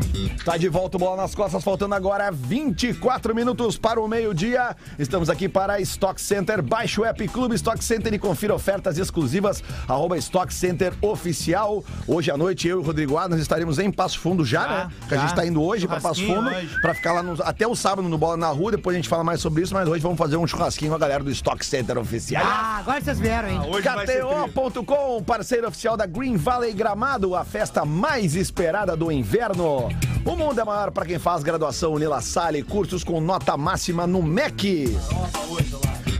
Tá 0.45 0.57
de 0.57 0.69
volta, 0.69 0.97
o 0.97 1.01
bola 1.01 1.17
nas 1.23 1.35
costas, 1.35 1.65
faltando 1.65 1.95
agora 1.95 2.31
24 2.31 3.35
minutos 3.35 3.77
para 3.79 4.01
o 4.01 4.07
meio-dia. 4.07 4.77
Estamos 4.99 5.29
aqui 5.31 5.49
para 5.49 5.81
Stock 5.81 6.21
Center. 6.21 6.63
Baixe 6.63 7.01
o 7.01 7.05
app 7.05 7.27
Clube 7.29 7.55
Stock 7.57 7.83
Center 7.83 8.13
e 8.13 8.19
confira 8.19 8.55
ofertas 8.55 8.99
exclusivas. 8.99 9.63
Arroba 9.89 10.17
Stock 10.19 10.53
Center 10.53 10.93
Oficial. 11.01 11.83
Hoje 12.07 12.31
à 12.31 12.37
noite, 12.37 12.69
eu 12.69 12.79
e 12.79 12.83
o 12.83 12.85
Rodrigo 12.85 13.17
Adams 13.17 13.41
estaremos 13.41 13.79
em 13.79 13.91
Passo 13.91 14.19
Fundo 14.21 14.45
já, 14.45 14.63
Já, 14.63 14.69
né? 14.69 14.89
Que 15.09 15.15
a 15.15 15.19
gente 15.19 15.35
tá 15.35 15.47
indo 15.47 15.63
hoje 15.63 15.87
para 15.89 16.01
Passo 16.01 16.25
Fundo 16.25 16.51
para 16.81 16.95
ficar 16.95 17.13
lá 17.15 17.23
no- 17.23 17.43
até 17.43 17.67
o 17.67 17.75
sábado 17.75 18.09
no 18.09 18.19
Bola 18.19 18.37
na 18.37 18.49
Rua. 18.49 18.71
Depois 18.73 18.95
a 18.95 18.99
gente 18.99 19.09
fala 19.09 19.25
mais 19.25 19.41
sobre 19.41 19.63
isso, 19.63 19.75
mas 19.75 19.89
hoje 19.89 20.03
vamos 20.03 20.19
fazer 20.19 20.37
um 20.37 20.47
churrasquinho 20.47 20.91
com 20.91 20.97
a 20.97 21.01
galera 21.01 21.25
do 21.25 21.31
Stock 21.31 21.65
Center 21.65 21.99
Oficial. 21.99 22.45
Ah, 22.47 22.77
agora 22.79 23.01
vocês 23.01 23.19
vieram, 23.19 23.49
hein? 23.49 23.61
Tri. 23.73 23.83
KTO.com, 23.83 25.23
parceiro 25.25 25.67
oficial 25.69 25.97
da 25.97 26.07
Green 26.07 26.37
Valley 26.37 26.73
Gramado, 26.73 27.35
a 27.35 27.45
festa 27.45 27.85
mais 27.85 28.37
esperada 28.37 28.97
do 28.97 29.11
inverno. 29.11 29.89
O 30.25 30.37
mundo 30.37 30.61
é 30.61 30.65
maior 30.65 30.91
para 30.91 31.07
quem 31.07 31.19
faz 31.19 31.43
graduação 31.43 31.93
Unila 31.93 32.21
Salle, 32.21 32.63
cursos 32.63 33.05
com 33.05 33.21
nota 33.21 33.57
máxima 33.57 34.07
no 34.07 34.23
MEC. 34.23 34.97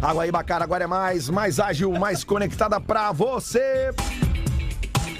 Água 0.01 0.27
Ibacara 0.27 0.65
agora 0.65 0.85
é 0.85 0.87
mais, 0.87 1.29
mais 1.31 1.59
ágil, 1.59 1.91
mais 1.93 2.23
conectada 2.23 2.81
para 2.81 3.11
você. 3.13 3.91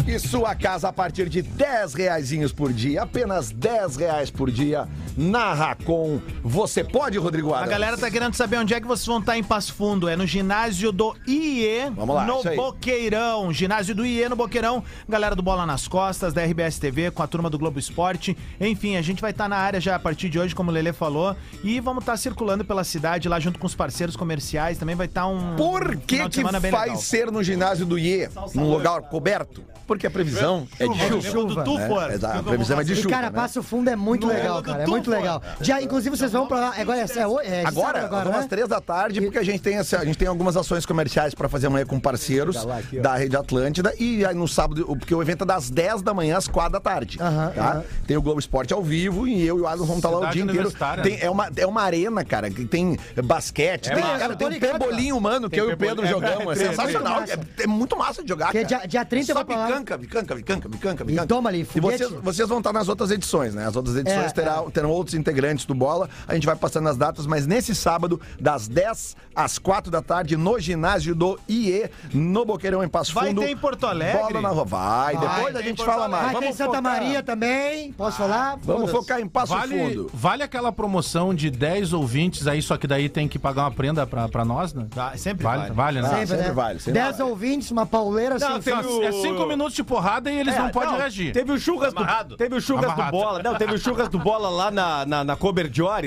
E 0.07 0.19
sua 0.19 0.55
casa 0.55 0.89
a 0.91 0.93
partir 0.93 1.31
de 1.31 1.41
10 1.41 1.95
reaisinhos 1.95 2.53
por 2.53 2.71
dia, 2.71 3.03
apenas 3.03 3.51
10 3.51 3.97
reais 3.97 4.31
por 4.31 4.51
dia 4.51 4.87
na 5.17 5.55
Racon. 5.55 6.21
Você 6.43 6.85
pode, 6.85 7.17
Rodrigo 7.17 7.55
A 7.55 7.59
Adams? 7.61 7.71
galera 7.71 7.97
tá 7.97 8.11
querendo 8.11 8.35
saber 8.35 8.59
onde 8.59 8.75
é 8.75 8.81
que 8.81 8.87
vocês 8.87 9.07
vão 9.07 9.21
estar 9.21 9.39
em 9.39 9.43
Passo 9.43 9.73
Fundo. 9.73 10.07
É 10.07 10.15
no 10.15 10.27
ginásio 10.27 10.93
do 10.93 11.17
IE, 11.27 11.91
Vamos 11.97 12.15
lá, 12.15 12.27
no. 12.27 12.43
Boqueirão. 12.55 13.51
Ginásio 13.51 13.95
do 13.95 14.05
IE 14.05 14.29
no 14.29 14.37
Boqueirão. 14.37 14.85
Galera 15.09 15.35
do 15.35 15.43
Bola 15.43 15.65
nas 15.65 15.89
Costas, 15.89 16.35
da 16.35 16.45
RBS 16.45 16.79
TV, 16.79 17.11
com 17.11 17.23
a 17.23 17.27
turma 17.27 17.49
do 17.49 17.59
Globo 17.59 17.79
Esporte. 17.79 18.37
Enfim, 18.61 18.97
a 18.97 19.03
gente 19.03 19.23
vai 19.23 19.31
estar 19.31 19.49
na 19.49 19.57
área 19.57 19.81
já 19.81 19.97
a 19.97 19.99
partir 19.99 20.29
de 20.29 20.39
hoje, 20.39 20.55
como 20.55 20.71
o 20.71 20.75
Lelê 20.75 20.93
falou. 20.93 21.35
E 21.63 21.81
vamos 21.81 22.03
estar 22.03 22.19
circulando 22.19 22.63
pela 22.63 22.85
cidade 22.85 23.27
lá 23.27 23.41
junto 23.41 23.59
com 23.59 23.67
os 23.67 23.75
parceiros 23.75 24.17
comerciais. 24.17 24.77
Também 24.77 24.95
vai 24.95 25.07
estar 25.07 25.27
um. 25.27 25.57
Por 25.57 25.97
que, 25.97 26.29
que 26.29 26.43
faz 26.43 26.63
legal. 26.63 26.97
ser 26.99 27.33
no 27.33 27.43
ginásio 27.43 27.87
do 27.87 27.99
IE, 27.99 28.29
num 28.55 28.71
lugar 28.71 29.01
coberto? 29.03 29.65
Porque 29.87 30.07
a 30.07 30.11
previsão 30.11 30.67
é 30.79 30.87
de 30.89 30.99
Chuva, 30.99 31.23
chuva. 31.31 31.65
tu 31.65 31.79
né? 31.79 31.89
É, 31.89 32.39
a 32.39 32.43
previsão 32.43 32.81
é 32.81 32.85
de 32.85 32.93
E, 32.93 32.97
chuva. 32.97 33.09
cara, 33.11 33.31
né? 33.31 33.37
Passo 33.37 33.63
Fundo 33.63 33.91
é 33.91 33.97
muito 33.97 34.27
legal, 34.27 34.63
cara. 34.63 34.83
É 34.83 34.87
muito 34.87 35.11
legal. 35.11 35.43
Já, 35.61 35.81
inclusive, 35.83 36.17
vocês 36.17 36.33
vão 36.33 36.47
pra 36.47 36.59
lá. 36.61 36.75
Agora 36.79 36.99
é, 36.99 37.03
é, 37.03 37.61
é 37.63 37.67
Agora, 37.67 38.05
agora, 38.05 38.29
umas 38.29 38.43
né? 38.43 38.47
três 38.49 38.69
da 38.69 38.81
tarde, 38.81 39.21
porque 39.21 39.39
a 39.39 39.43
gente 39.43 39.61
tem 39.61 39.77
essa, 39.77 39.99
a 39.99 40.05
gente 40.05 40.17
tem 40.19 40.29
algumas 40.29 40.57
ações 40.57 40.87
comerciais 40.87 41.35
pra 41.35 41.49
fazer 41.49 41.67
amanhã 41.67 41.85
com 41.87 41.99
parceiros 42.01 42.67
da 43.03 43.15
Rede 43.15 43.37
Atlântida 43.37 43.93
e 43.99 44.25
aí 44.25 44.35
no 44.35 44.49
sábado, 44.49 44.85
porque 44.99 45.15
o 45.15 45.21
evento 45.23 45.45
é 45.45 45.47
das 45.47 45.71
10 45.71 46.03
da 46.03 46.15
manhã 46.15 46.37
às 46.37 46.49
4 46.49 46.73
da 46.73 46.81
tarde. 46.81 47.19
Aham, 47.21 47.51
tá? 47.51 47.63
aham. 47.73 47.85
Tem 48.07 48.17
o 48.17 48.23
Globo 48.23 48.39
Esporte 48.41 48.73
ao 48.73 48.83
vivo 48.83 49.27
e 49.29 49.47
eu 49.47 49.59
e 49.59 49.61
o 49.63 49.67
Adam 49.67 49.85
vamos 49.85 49.97
estar 49.97 50.11
lá 50.11 50.29
o 50.29 50.31
dia 50.31 50.43
inteiro. 50.43 50.73
Tem- 51.03 51.13
né? 51.13 51.19
é, 51.23 51.31
uma, 51.31 51.51
é 51.57 51.67
uma 51.67 51.83
arena, 51.83 52.25
cara, 52.25 52.51
que 52.51 52.65
tem 52.65 52.97
basquete, 53.23 53.89
tem, 53.91 54.03
massa. 54.03 54.19
cara, 54.19 54.37
tem 54.37 54.49
um 54.49 54.59
pebolinho 54.61 55.17
humano 55.17 55.49
que 55.51 55.61
eu 55.61 55.71
e 55.71 55.75
o 55.75 55.77
Pedro 55.77 56.07
jogamos. 56.07 56.59
É, 56.61 56.65
é 56.65 56.69
sensacional. 56.69 57.23
É, 57.23 57.63
é 57.63 57.67
muito 57.67 57.97
massa 57.97 58.23
de 58.23 58.29
jogar, 58.29 58.51
Que 58.51 58.59
é 58.59 58.65
cara. 58.65 58.79
dia- 58.81 58.89
dia 58.89 59.05
30 59.05 59.31
eu 59.33 59.37
vou 59.37 59.45
pra 59.45 59.57
lá. 59.57 59.69
Bicanca, 59.81 59.97
bicanca, 59.99 60.35
bicanca, 60.35 60.69
bicanca, 60.69 61.05
bicanca. 61.05 61.27
toma 61.27 61.49
ali, 61.49 61.61
E 61.61 61.65
foguete. 61.65 62.05
vocês, 62.05 62.21
vocês 62.23 62.49
vão 62.49 62.59
estar 62.59 62.73
nas 62.73 62.89
outras 62.89 63.11
edições, 63.11 63.55
né? 63.55 63.67
As 63.67 63.77
outras 63.77 63.97
edições 63.97 64.27
É, 64.31 64.35
terão, 64.35 64.71
terão 64.71 64.91
outros 64.91 65.15
integrantes 65.15 65.65
do 65.67 65.75
Bola. 65.75 66.09
A 66.27 66.35
gente 66.35 66.47
vai 66.47 66.57
passando 66.57 66.89
as 66.89 66.97
datas, 66.97 67.27
mas 67.27 67.47
nesse 67.47 67.75
sábado, 67.75 68.21
das 68.41 68.69
10 68.69 69.17
às 69.35 69.59
4 69.59 69.91
da 69.91 70.03
tarde, 70.03 70.37
no 70.37 70.59
ginásio 70.59 71.15
do 71.15 71.39
IE, 71.49 71.89
no 72.13 72.45
Boqueirão, 72.45 72.83
em 72.85 72.89
Passo 72.89 73.13
Vai 73.15 73.29
Fundo. 73.29 73.41
ter 73.43 73.51
em 73.51 73.57
Porto 73.57 73.87
Alegre? 73.87 74.19
Bola 74.19 74.41
na 74.41 74.49
rua. 74.51 74.65
Vai, 74.65 75.17
depois 75.17 75.53
tem 75.53 75.57
a 75.57 75.63
gente 75.63 75.85
fala 75.85 76.09
mais. 76.09 76.33
Vai 76.33 76.41
ter 76.43 76.49
em 76.49 76.53
Santa 76.53 76.65
focar- 76.77 76.83
Maria 76.83 77.23
também. 77.23 77.93
Posso 77.93 78.19
falar? 78.19 78.57
Vamos 78.63 78.91
focar 78.91 79.21
em 79.21 79.29
Passo 79.29 79.55
Vale, 79.55 79.79
Fundo. 79.79 80.11
vale 80.13 80.43
aquela 80.43 80.71
promoção 80.73 81.35
de 81.35 81.51
10 81.51 81.93
ouvintes 81.93 82.47
aí, 82.47 82.61
só 82.63 82.77
que 82.77 82.87
daí 82.87 83.09
tem 83.09 83.27
que 83.29 83.39
pagar 83.39 83.63
uma 83.63 83.71
prenda 83.71 84.07
pra, 84.07 84.29
pra 84.29 84.45
nós, 84.45 84.73
né? 84.75 84.87
Vai, 84.95 85.17
sempre 85.19 85.45
Vale, 85.45 85.61
vale. 85.73 85.75
vale, 85.75 86.03
né? 86.03 86.09
Ah, 86.09 86.11
Sempre, 86.15 86.27
sempre 86.29 86.47
né? 86.49 86.53
vale, 86.53 86.79
sempre 86.81 87.01
10 87.01 87.21
ouvintes, 87.21 87.71
uma 87.71 87.87
pauleira 87.87 88.39
Não, 88.39 88.61
sem 88.61 88.61
tem 88.61 88.75
o- 88.75 89.03
É 89.05 89.13
cinco 89.13 89.47
minutos 89.47 89.64
minutos 89.65 89.75
de 89.77 89.85
porrada 89.85 90.31
e 90.31 90.39
eles 90.39 90.55
É, 90.55 90.59
não 90.59 90.69
podem 90.71 90.91
não, 90.91 90.99
reagir. 90.99 91.33
Teve 91.33 91.53
o 91.53 91.59
churras 91.59 91.93
do, 91.93 91.99
Amarrado. 91.99 92.37
teve 92.37 92.55
o 92.55 92.61
churras 92.61 92.85
Amarrado. 92.85 93.11
do 93.11 93.19
bola. 93.23 93.43
Não, 93.43 93.55
teve 93.55 93.75
o 93.75 93.79
churras 93.79 94.09
do 94.09 94.19
bola 94.19 94.49
lá 94.49 94.71
na, 94.71 95.07
na, 95.07 95.25
na 95.25 95.37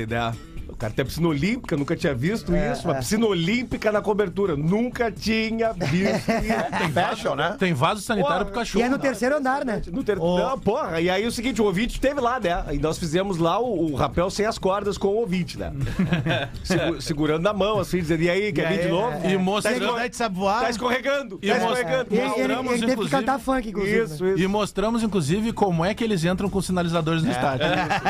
Né? 0.08 0.34
Cara 0.82 0.94
tem 0.94 1.04
a 1.04 1.06
piscina 1.06 1.28
olímpica, 1.28 1.78
nunca 1.78 1.96
tinha 1.96 2.14
visto 2.16 2.54
É, 2.56 2.72
isso. 2.74 2.88
Uma 2.88 2.96
é. 2.96 3.00
piscina 3.00 3.26
olímpica 3.28 3.92
na 3.92 4.02
cobertura. 4.02 4.56
Nunca 4.56 5.12
tinha 5.12 5.72
visto 5.74 6.32
isso. 6.32 6.92
Fashion, 6.92 7.36
né? 7.36 7.56
Tem 7.60 7.72
vaso 7.72 8.02
sanitário 8.02 8.48
pro 8.48 8.56
E 8.56 8.58
cachorro. 8.58 8.84
é 8.86 8.90
no 8.90 8.98
terceiro 8.98 9.38
andar, 9.38 9.64
né? 9.64 9.80
No 9.92 10.04
ter... 10.04 10.18
Não, 10.18 10.58
porra. 10.60 11.00
E 11.00 11.08
aí 11.10 11.26
o 11.28 11.32
seguinte, 11.32 11.62
o 11.62 11.66
ouvinte 11.66 11.94
esteve 11.94 12.20
lá, 12.20 12.40
né? 12.40 12.66
E 12.72 12.80
nós 12.80 12.98
fizemos 12.98 13.38
lá 13.38 13.60
o, 13.60 13.92
o 13.92 13.96
rapel 13.96 14.30
sem 14.32 14.46
as 14.46 14.58
cordas 14.58 14.98
com 14.98 15.10
o 15.10 15.16
ouvinte, 15.18 15.58
né? 15.60 15.72
Segu- 16.64 17.00
segurando 17.02 17.44
na 17.44 17.54
mão, 17.54 17.80
assim, 17.80 18.00
dizendo, 18.00 18.24
e 18.24 18.30
aí, 18.30 18.52
quer 18.52 18.68
vir 18.70 18.80
de 18.80 18.86
aí, 18.86 18.90
novo? 18.92 19.18
E 19.28 19.34
Tá 19.34 19.40
mostrando, 19.40 20.14
sabe 20.16 20.36
voar. 20.36 20.62
Tá 20.62 20.70
escorregando, 20.72 21.40
E 21.44 21.48
tá 21.48 21.58
escorregando. 21.58 22.08
E 22.10 22.18
ele, 22.18 22.22
ele, 22.22 22.28
Mostramos, 22.28 22.72
ele 22.72 22.80
teve 22.80 22.86
que 22.86 22.92
inclusive. 22.94 23.16
cantar 23.18 23.40
funk, 23.40 23.70
inclusive. 23.70 24.04
Isso, 24.04 24.24
né? 24.24 24.30
isso. 24.32 24.44
e 24.44 24.48
mostramos, 24.48 25.04
inclusive, 25.04 25.54
como 25.54 25.86
é 25.86 25.94
que 25.94 26.04
eles 26.04 26.24
entram 26.26 26.50
com 26.50 26.60
sinalizadores 26.60 27.22
no 27.24 27.30
estádio. 27.32 27.68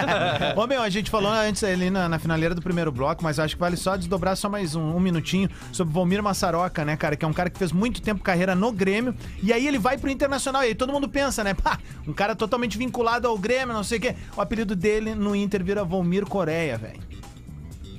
Ô 0.56 0.66
meu, 0.68 0.82
a 0.82 0.90
gente 0.90 1.10
falou 1.12 1.32
antes 1.32 1.64
ali 1.64 1.90
na, 1.90 2.08
na 2.08 2.18
finaleira 2.18 2.56
do 2.56 2.61
primeiro 2.62 2.92
bloco, 2.92 3.24
mas 3.24 3.40
acho 3.40 3.56
que 3.56 3.60
vale 3.60 3.76
só 3.76 3.96
desdobrar 3.96 4.36
só 4.36 4.50
mais 4.50 4.76
um, 4.76 4.96
um 4.96 5.00
minutinho 5.00 5.50
sobre 5.72 5.94
Valmir 5.94 6.22
Massaroca, 6.22 6.86
né, 6.86 6.96
cara? 6.96 7.16
Que 7.16 7.26
é 7.26 7.28
um 7.28 7.34
cara 7.34 7.50
que 7.50 7.58
fez 7.58 7.72
muito 7.72 8.02
tempo 8.02 8.24
carreira 8.24 8.56
no 8.56 8.72
Grêmio. 8.72 9.16
E 9.42 9.52
aí 9.52 9.68
ele 9.68 9.80
vai 9.80 9.98
pro 9.98 10.10
Internacional. 10.10 10.64
E 10.64 10.68
aí 10.68 10.76
todo 10.76 10.94
mundo 10.94 11.10
pensa, 11.10 11.44
né? 11.44 11.54
Pá, 11.54 11.80
um 12.08 12.14
cara 12.14 12.36
totalmente 12.36 12.78
vinculado 12.78 13.28
ao 13.28 13.38
Grêmio, 13.38 13.74
não 13.74 13.84
sei 13.84 13.98
o 13.98 14.02
quê. 14.02 14.16
O 14.36 14.42
apelido 14.42 14.76
dele 14.76 15.16
no 15.16 15.36
Inter 15.36 15.64
vira 15.64 15.84
Valmir 15.84 16.26
Coreia, 16.26 16.78
velho. 16.78 17.12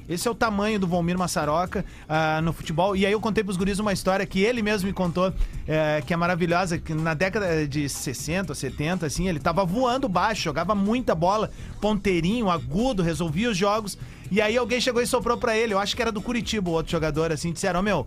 Esse 0.09 0.29
é 0.29 0.31
o 0.31 0.35
tamanho 0.35 0.79
do 0.79 0.87
Valmir 0.87 1.17
Massaroca 1.17 1.85
ah, 2.09 2.41
no 2.43 2.53
futebol. 2.53 2.97
E 2.97 3.07
aí 3.07 3.13
eu 3.13 3.21
contei 3.21 3.43
pros 3.43 3.57
guris 3.57 3.79
uma 3.79 3.93
história 3.93 4.27
que 4.27 4.41
ele 4.41 4.63
mesmo 4.63 4.87
me 4.87 4.93
contou, 4.93 5.33
eh, 5.67 6.03
que 6.07 6.13
é 6.13 6.17
maravilhosa, 6.17 6.79
que 6.79 6.93
na 6.93 7.15
década 7.15 7.67
de 7.67 7.89
60, 7.89 8.55
70, 8.55 9.07
assim, 9.07 9.29
ele 9.29 9.39
tava 9.39 9.65
voando 9.65 10.09
baixo, 10.09 10.43
jogava 10.43 10.75
muita 10.75 11.15
bola, 11.15 11.51
ponteirinho, 11.81 12.51
agudo, 12.51 13.03
resolvia 13.03 13.51
os 13.51 13.57
jogos. 13.57 13.97
E 14.33 14.41
aí 14.41 14.57
alguém 14.57 14.81
chegou 14.81 15.03
e 15.03 15.07
soprou 15.07 15.37
pra 15.37 15.55
ele, 15.55 15.75
eu 15.75 15.79
acho 15.79 15.95
que 15.95 16.01
era 16.01 16.11
do 16.11 16.23
Curitiba, 16.23 16.71
o 16.71 16.73
outro 16.73 16.91
jogador, 16.91 17.31
assim, 17.31 17.53
disseram, 17.53 17.81
ó, 17.81 17.83
meu, 17.83 18.07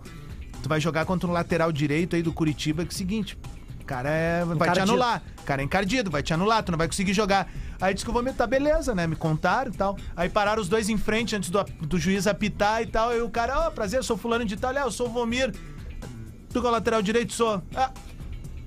tu 0.60 0.68
vai 0.68 0.80
jogar 0.80 1.04
contra 1.04 1.28
um 1.28 1.32
lateral 1.32 1.70
direito 1.70 2.16
aí 2.16 2.22
do 2.22 2.32
Curitiba, 2.32 2.82
que 2.84 2.88
é 2.90 2.92
o 2.92 2.96
seguinte, 2.96 3.38
o 3.80 3.84
cara 3.84 4.10
é, 4.10 4.44
vai 4.44 4.56
te 4.56 4.62
Encardido. 4.64 4.90
anular. 4.90 5.22
O 5.40 5.44
cara 5.44 5.62
é 5.62 5.64
encardido, 5.64 6.10
vai 6.10 6.24
te 6.24 6.34
anular, 6.34 6.64
tu 6.64 6.72
não 6.72 6.78
vai 6.78 6.88
conseguir 6.88 7.14
jogar. 7.14 7.48
Aí 7.80 7.94
disse 7.94 8.04
que 8.04 8.10
o 8.10 8.12
Vomir 8.12 8.34
tá 8.34 8.44
beleza, 8.44 8.92
né? 8.92 9.06
Me 9.06 9.14
contaram 9.14 9.70
e 9.70 9.76
tal. 9.76 9.96
Aí 10.16 10.28
pararam 10.28 10.60
os 10.60 10.68
dois 10.68 10.88
em 10.88 10.98
frente 10.98 11.36
antes 11.36 11.48
do, 11.48 11.62
do 11.62 11.96
juiz 11.96 12.26
apitar 12.26 12.82
e 12.82 12.86
tal. 12.86 13.16
E 13.16 13.20
o 13.20 13.30
cara, 13.30 13.68
ó, 13.68 13.70
prazer, 13.70 14.00
eu 14.00 14.02
sou 14.02 14.16
fulano 14.16 14.44
de 14.44 14.56
tal. 14.56 14.72
Ah, 14.76 14.80
eu 14.80 14.90
sou 14.90 15.06
o 15.06 15.10
Vomir. 15.10 15.54
Tu 16.52 16.60
que 16.60 16.66
é 16.66 16.68
o 16.68 16.72
lateral 16.72 17.00
direito, 17.00 17.32
sou. 17.32 17.62
Ah, 17.76 17.92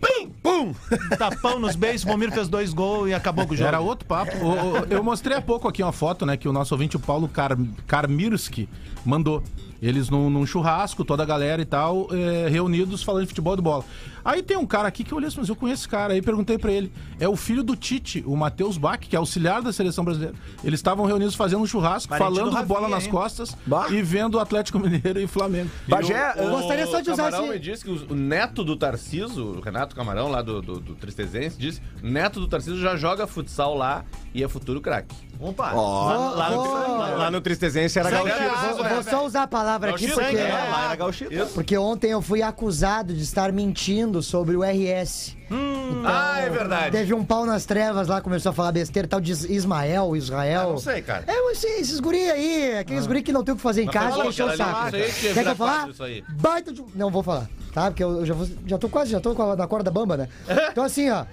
pim, 0.02 0.30
pum! 0.42 0.74
Tapão 1.18 1.60
nos 1.60 1.76
beijos, 1.76 2.04
o 2.04 2.08
Vomir 2.08 2.32
fez 2.32 2.48
dois 2.48 2.74
gols 2.74 3.10
e 3.10 3.14
acabou 3.14 3.46
com 3.46 3.54
o 3.54 3.58
jogo. 3.58 3.68
Era 3.68 3.80
outro 3.80 4.06
papo. 4.08 4.36
O- 4.38 4.50
o- 4.82 4.86
eu 4.90 5.04
mostrei 5.04 5.38
há 5.38 5.42
pouco 5.42 5.68
aqui 5.68 5.82
uma 5.84 5.92
foto, 5.92 6.26
né, 6.26 6.38
que 6.38 6.48
o 6.48 6.54
nosso 6.54 6.74
ouvinte, 6.74 6.96
o 6.96 7.00
Paulo 7.00 7.28
Kar 7.28 7.58
Karmirski, 7.88 8.68
mandou. 9.06 9.44
Eles 9.82 10.10
num, 10.10 10.30
num 10.30 10.46
churrasco, 10.46 11.06
toda 11.06 11.24
a 11.24 11.26
galera 11.26 11.62
e 11.62 11.66
tal, 11.66 12.08
é, 12.12 12.50
reunidos 12.50 13.02
falando 13.02 13.22
de 13.24 13.28
futebol 13.30 13.56
de 13.56 13.62
bola. 13.62 13.86
Aí 14.26 14.44
tem 14.44 14.58
um 14.58 14.66
cara 14.66 14.88
aqui 14.88 15.04
que 15.06 15.14
eu 15.14 15.18
olhei 15.18 15.30
assim, 15.30 15.40
mas 15.40 15.48
eu 15.48 15.56
conheço 15.56 15.84
esse 15.84 15.88
cara. 15.90 16.14
Aí 16.14 16.22
perguntei 16.22 16.58
pra 16.58 16.72
ele. 16.72 16.92
É 17.20 17.28
o 17.30 17.36
filho 17.38 17.64
do 17.64 17.76
Tite, 17.76 18.22
o 18.28 18.36
Matheus 18.36 18.78
Bach, 18.78 19.00
que 19.00 19.16
é 19.16 19.20
auxiliar 19.20 19.62
da 19.62 19.72
seleção 19.72 20.04
brasileira. 20.04 20.36
Eles 20.64 20.80
estavam 20.80 21.06
reunidos 21.06 21.34
fazendo 21.36 21.62
um 21.62 21.66
churrasco, 21.66 22.10
Parente 22.10 22.26
falando 22.36 22.52
do 22.52 22.58
de 22.60 22.66
bola 22.66 22.82
Rafinha, 22.82 22.96
nas 22.98 23.06
hein? 23.06 23.12
costas 23.12 23.58
Bah. 23.66 23.88
e 23.90 24.02
vendo 24.02 24.36
o 24.36 24.40
Atlético 24.40 24.78
Mineiro 24.80 25.20
e 25.22 25.28
Flamengo. 25.28 25.70
Bagé, 25.88 26.34
Eu 26.36 26.50
gostaria 26.52 26.86
só 26.86 27.00
de 27.00 27.10
usar 27.12 27.24
Camarão 27.32 27.46
esse- 27.46 27.54
me 27.54 27.60
disse 27.60 27.84
que 27.86 27.90
o 27.92 28.16
neto 28.16 28.64
do 28.66 28.76
Tarciso, 28.76 29.46
o 29.46 29.62
Renato 29.62 29.96
Camarão, 29.96 30.28
lá 30.28 30.42
do, 30.42 30.62
do, 30.62 30.80
do 30.82 30.96
Tristezense, 30.96 31.58
disse 31.58 31.82
o 32.04 32.08
neto 32.08 32.42
do 32.42 32.48
Tarciso 32.48 32.80
já 32.82 32.98
joga 32.98 33.26
futsal 33.26 33.74
lá 33.76 34.04
e 34.34 34.44
é 34.44 34.48
futuro 34.50 34.82
craque. 34.82 35.16
Opa! 35.40 35.72
ó, 35.74 36.34
Lá, 36.36 36.50
no, 36.50 36.64
Vou- 36.64 36.74
lá, 36.98 37.08
lá 37.16 37.32
no 37.32 37.40
Tristezense 37.40 37.98
era 37.98 38.10
Sangue 38.10 38.30
gauchito. 38.30 38.44
é 38.44 38.74
Vou, 38.74 38.90
vou 38.96 39.04
só 39.04 39.26
usar 39.26 39.44
a 39.44 39.48
palavra 39.48 39.92
aqui 39.92 40.08
Gauchito, 40.08 40.20
porque, 40.22 40.38
sangue, 40.38 40.52
É, 40.52 40.70
lá 40.70 40.86
era 40.86 40.96
gauchito. 40.98 41.46
porque 41.54 41.78
ontem 41.78 42.12
eu 42.12 42.22
fui 42.22 42.42
acusado 42.42 43.14
de 43.14 43.24
estar 43.24 43.52
mentindo 43.54 44.22
sobre 44.22 44.58
o 44.58 44.64
RS. 44.64 45.38
Então, 45.50 46.04
Ah, 46.06 46.40
é 46.42 46.50
verdade. 46.50 46.92
Teve 46.92 47.14
um 47.14 47.24
pau 47.24 47.46
nas 47.46 47.66
trevas 47.66 48.10
lá, 48.10 48.20
começou 48.22 48.50
a 48.50 48.54
falar 48.54 48.72
besteira, 48.74 49.08
tal 49.08 49.22
de 49.22 49.32
Ismael, 49.32 50.14
Israel. 50.16 50.62
Ah, 50.62 50.72
não 50.72 50.78
sei, 50.78 51.02
cara. 51.02 51.24
É, 51.26 51.52
esses, 51.52 51.64
esses 51.80 52.00
guri 52.02 52.30
aí, 52.30 52.78
aqueles 52.78 53.08
guri 53.08 53.24
que 53.24 53.32
não 53.32 53.44
tem 53.44 53.54
o 53.54 53.56
que 53.56 53.64
fazer 53.64 53.84
em 53.84 53.86
Mas 53.86 53.94
casa, 53.94 54.10
fala, 54.12 54.24
que 54.24 54.30
encheu 54.30 54.46
o 54.48 54.58
saco. 54.58 54.88
isso 54.88 54.96
aí 54.98 55.12
que 55.12 55.34
Quer 55.34 55.44
que 55.44 55.50
eu 55.50 55.56
falar? 55.56 55.74
quadro, 55.78 55.92
isso 55.92 56.04
aí. 56.04 56.24
Baita 56.30 56.74
de... 56.74 56.84
Não, 56.94 57.10
vou 57.10 57.24
falar, 57.24 57.50
tá? 57.74 57.86
Porque 57.90 58.04
eu, 58.04 58.12
eu 58.20 58.26
já, 58.26 58.34
vou, 58.34 58.48
já 58.68 58.78
tô 58.78 58.90
quase, 58.90 59.12
já 59.12 59.20
tô 59.22 59.34
com 59.34 59.42
a- 59.52 59.56
na 59.56 59.68
corda 59.68 59.90
bamba, 59.90 60.18
né? 60.18 60.28
Então 60.72 60.84
assim, 60.84 61.10
ó, 61.10 61.24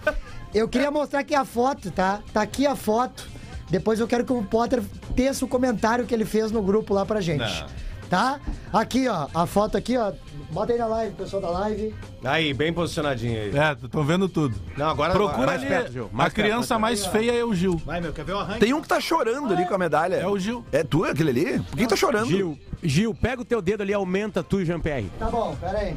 eu 0.54 0.68
queria 0.68 0.90
mostrar 0.92 1.18
aqui 1.20 1.34
a 1.34 1.44
foto, 1.44 1.90
tá? 1.90 2.20
Tá 2.32 2.40
aqui 2.42 2.66
a 2.66 2.74
foto. 2.76 3.28
Depois 3.70 3.98
eu 4.00 4.06
quero 4.06 4.24
que 4.24 4.32
o 4.32 4.42
Potter 4.42 4.82
teça 5.14 5.44
o 5.44 5.48
comentário 5.48 6.06
que 6.06 6.14
ele 6.14 6.24
fez 6.24 6.50
no 6.52 6.62
grupo 6.62 6.94
lá 6.94 7.04
pra 7.04 7.20
gente. 7.20 7.40
Não. 7.40 7.86
Tá? 8.08 8.38
Aqui, 8.72 9.08
ó, 9.08 9.26
a 9.34 9.46
foto 9.46 9.76
aqui, 9.76 9.96
ó. 9.96 10.12
Bota 10.52 10.72
aí 10.72 10.78
na 10.78 10.86
live, 10.86 11.12
pessoal 11.16 11.42
da 11.42 11.50
live. 11.50 11.92
Aí, 12.22 12.54
bem 12.54 12.72
posicionadinho 12.72 13.32
aí. 13.36 13.50
É, 13.58 13.72
estão 13.84 14.04
vendo 14.04 14.28
tudo. 14.28 14.54
Não, 14.76 14.88
agora 14.88 15.12
Procura 15.12 15.34
agora- 15.42 15.52
ali. 15.54 15.66
perto, 15.66 15.92
Gil, 15.92 16.04
a 16.12 16.16
mais 16.16 16.32
perto, 16.32 16.46
criança 16.46 16.78
mais 16.78 17.04
feia 17.04 17.32
é 17.32 17.44
o 17.44 17.52
Gil. 17.52 17.82
Vai, 17.84 18.00
meu, 18.00 18.12
quer 18.12 18.24
ver 18.24 18.34
o 18.34 18.38
arranque? 18.38 18.60
tem 18.60 18.72
um 18.72 18.80
que 18.80 18.86
tá 18.86 19.00
chorando 19.00 19.52
ali 19.52 19.66
com 19.66 19.74
a 19.74 19.78
medalha. 19.78 20.14
É 20.14 20.26
o 20.28 20.38
Gil. 20.38 20.64
É 20.70 20.84
tu, 20.84 21.04
aquele 21.04 21.30
ali? 21.30 21.60
Por 21.60 21.76
que 21.76 21.86
tá 21.88 21.96
chorando? 21.96 22.28
Gil, 22.28 22.56
Gil, 22.80 23.12
pega 23.12 23.42
o 23.42 23.44
teu 23.44 23.60
dedo 23.60 23.82
ali, 23.82 23.92
aumenta 23.92 24.40
tu 24.40 24.60
e 24.60 24.62
o 24.62 24.66
Jean-Pierre. 24.66 25.10
Tá 25.18 25.26
bom, 25.28 25.56
pera 25.60 25.78
aí. 25.78 25.96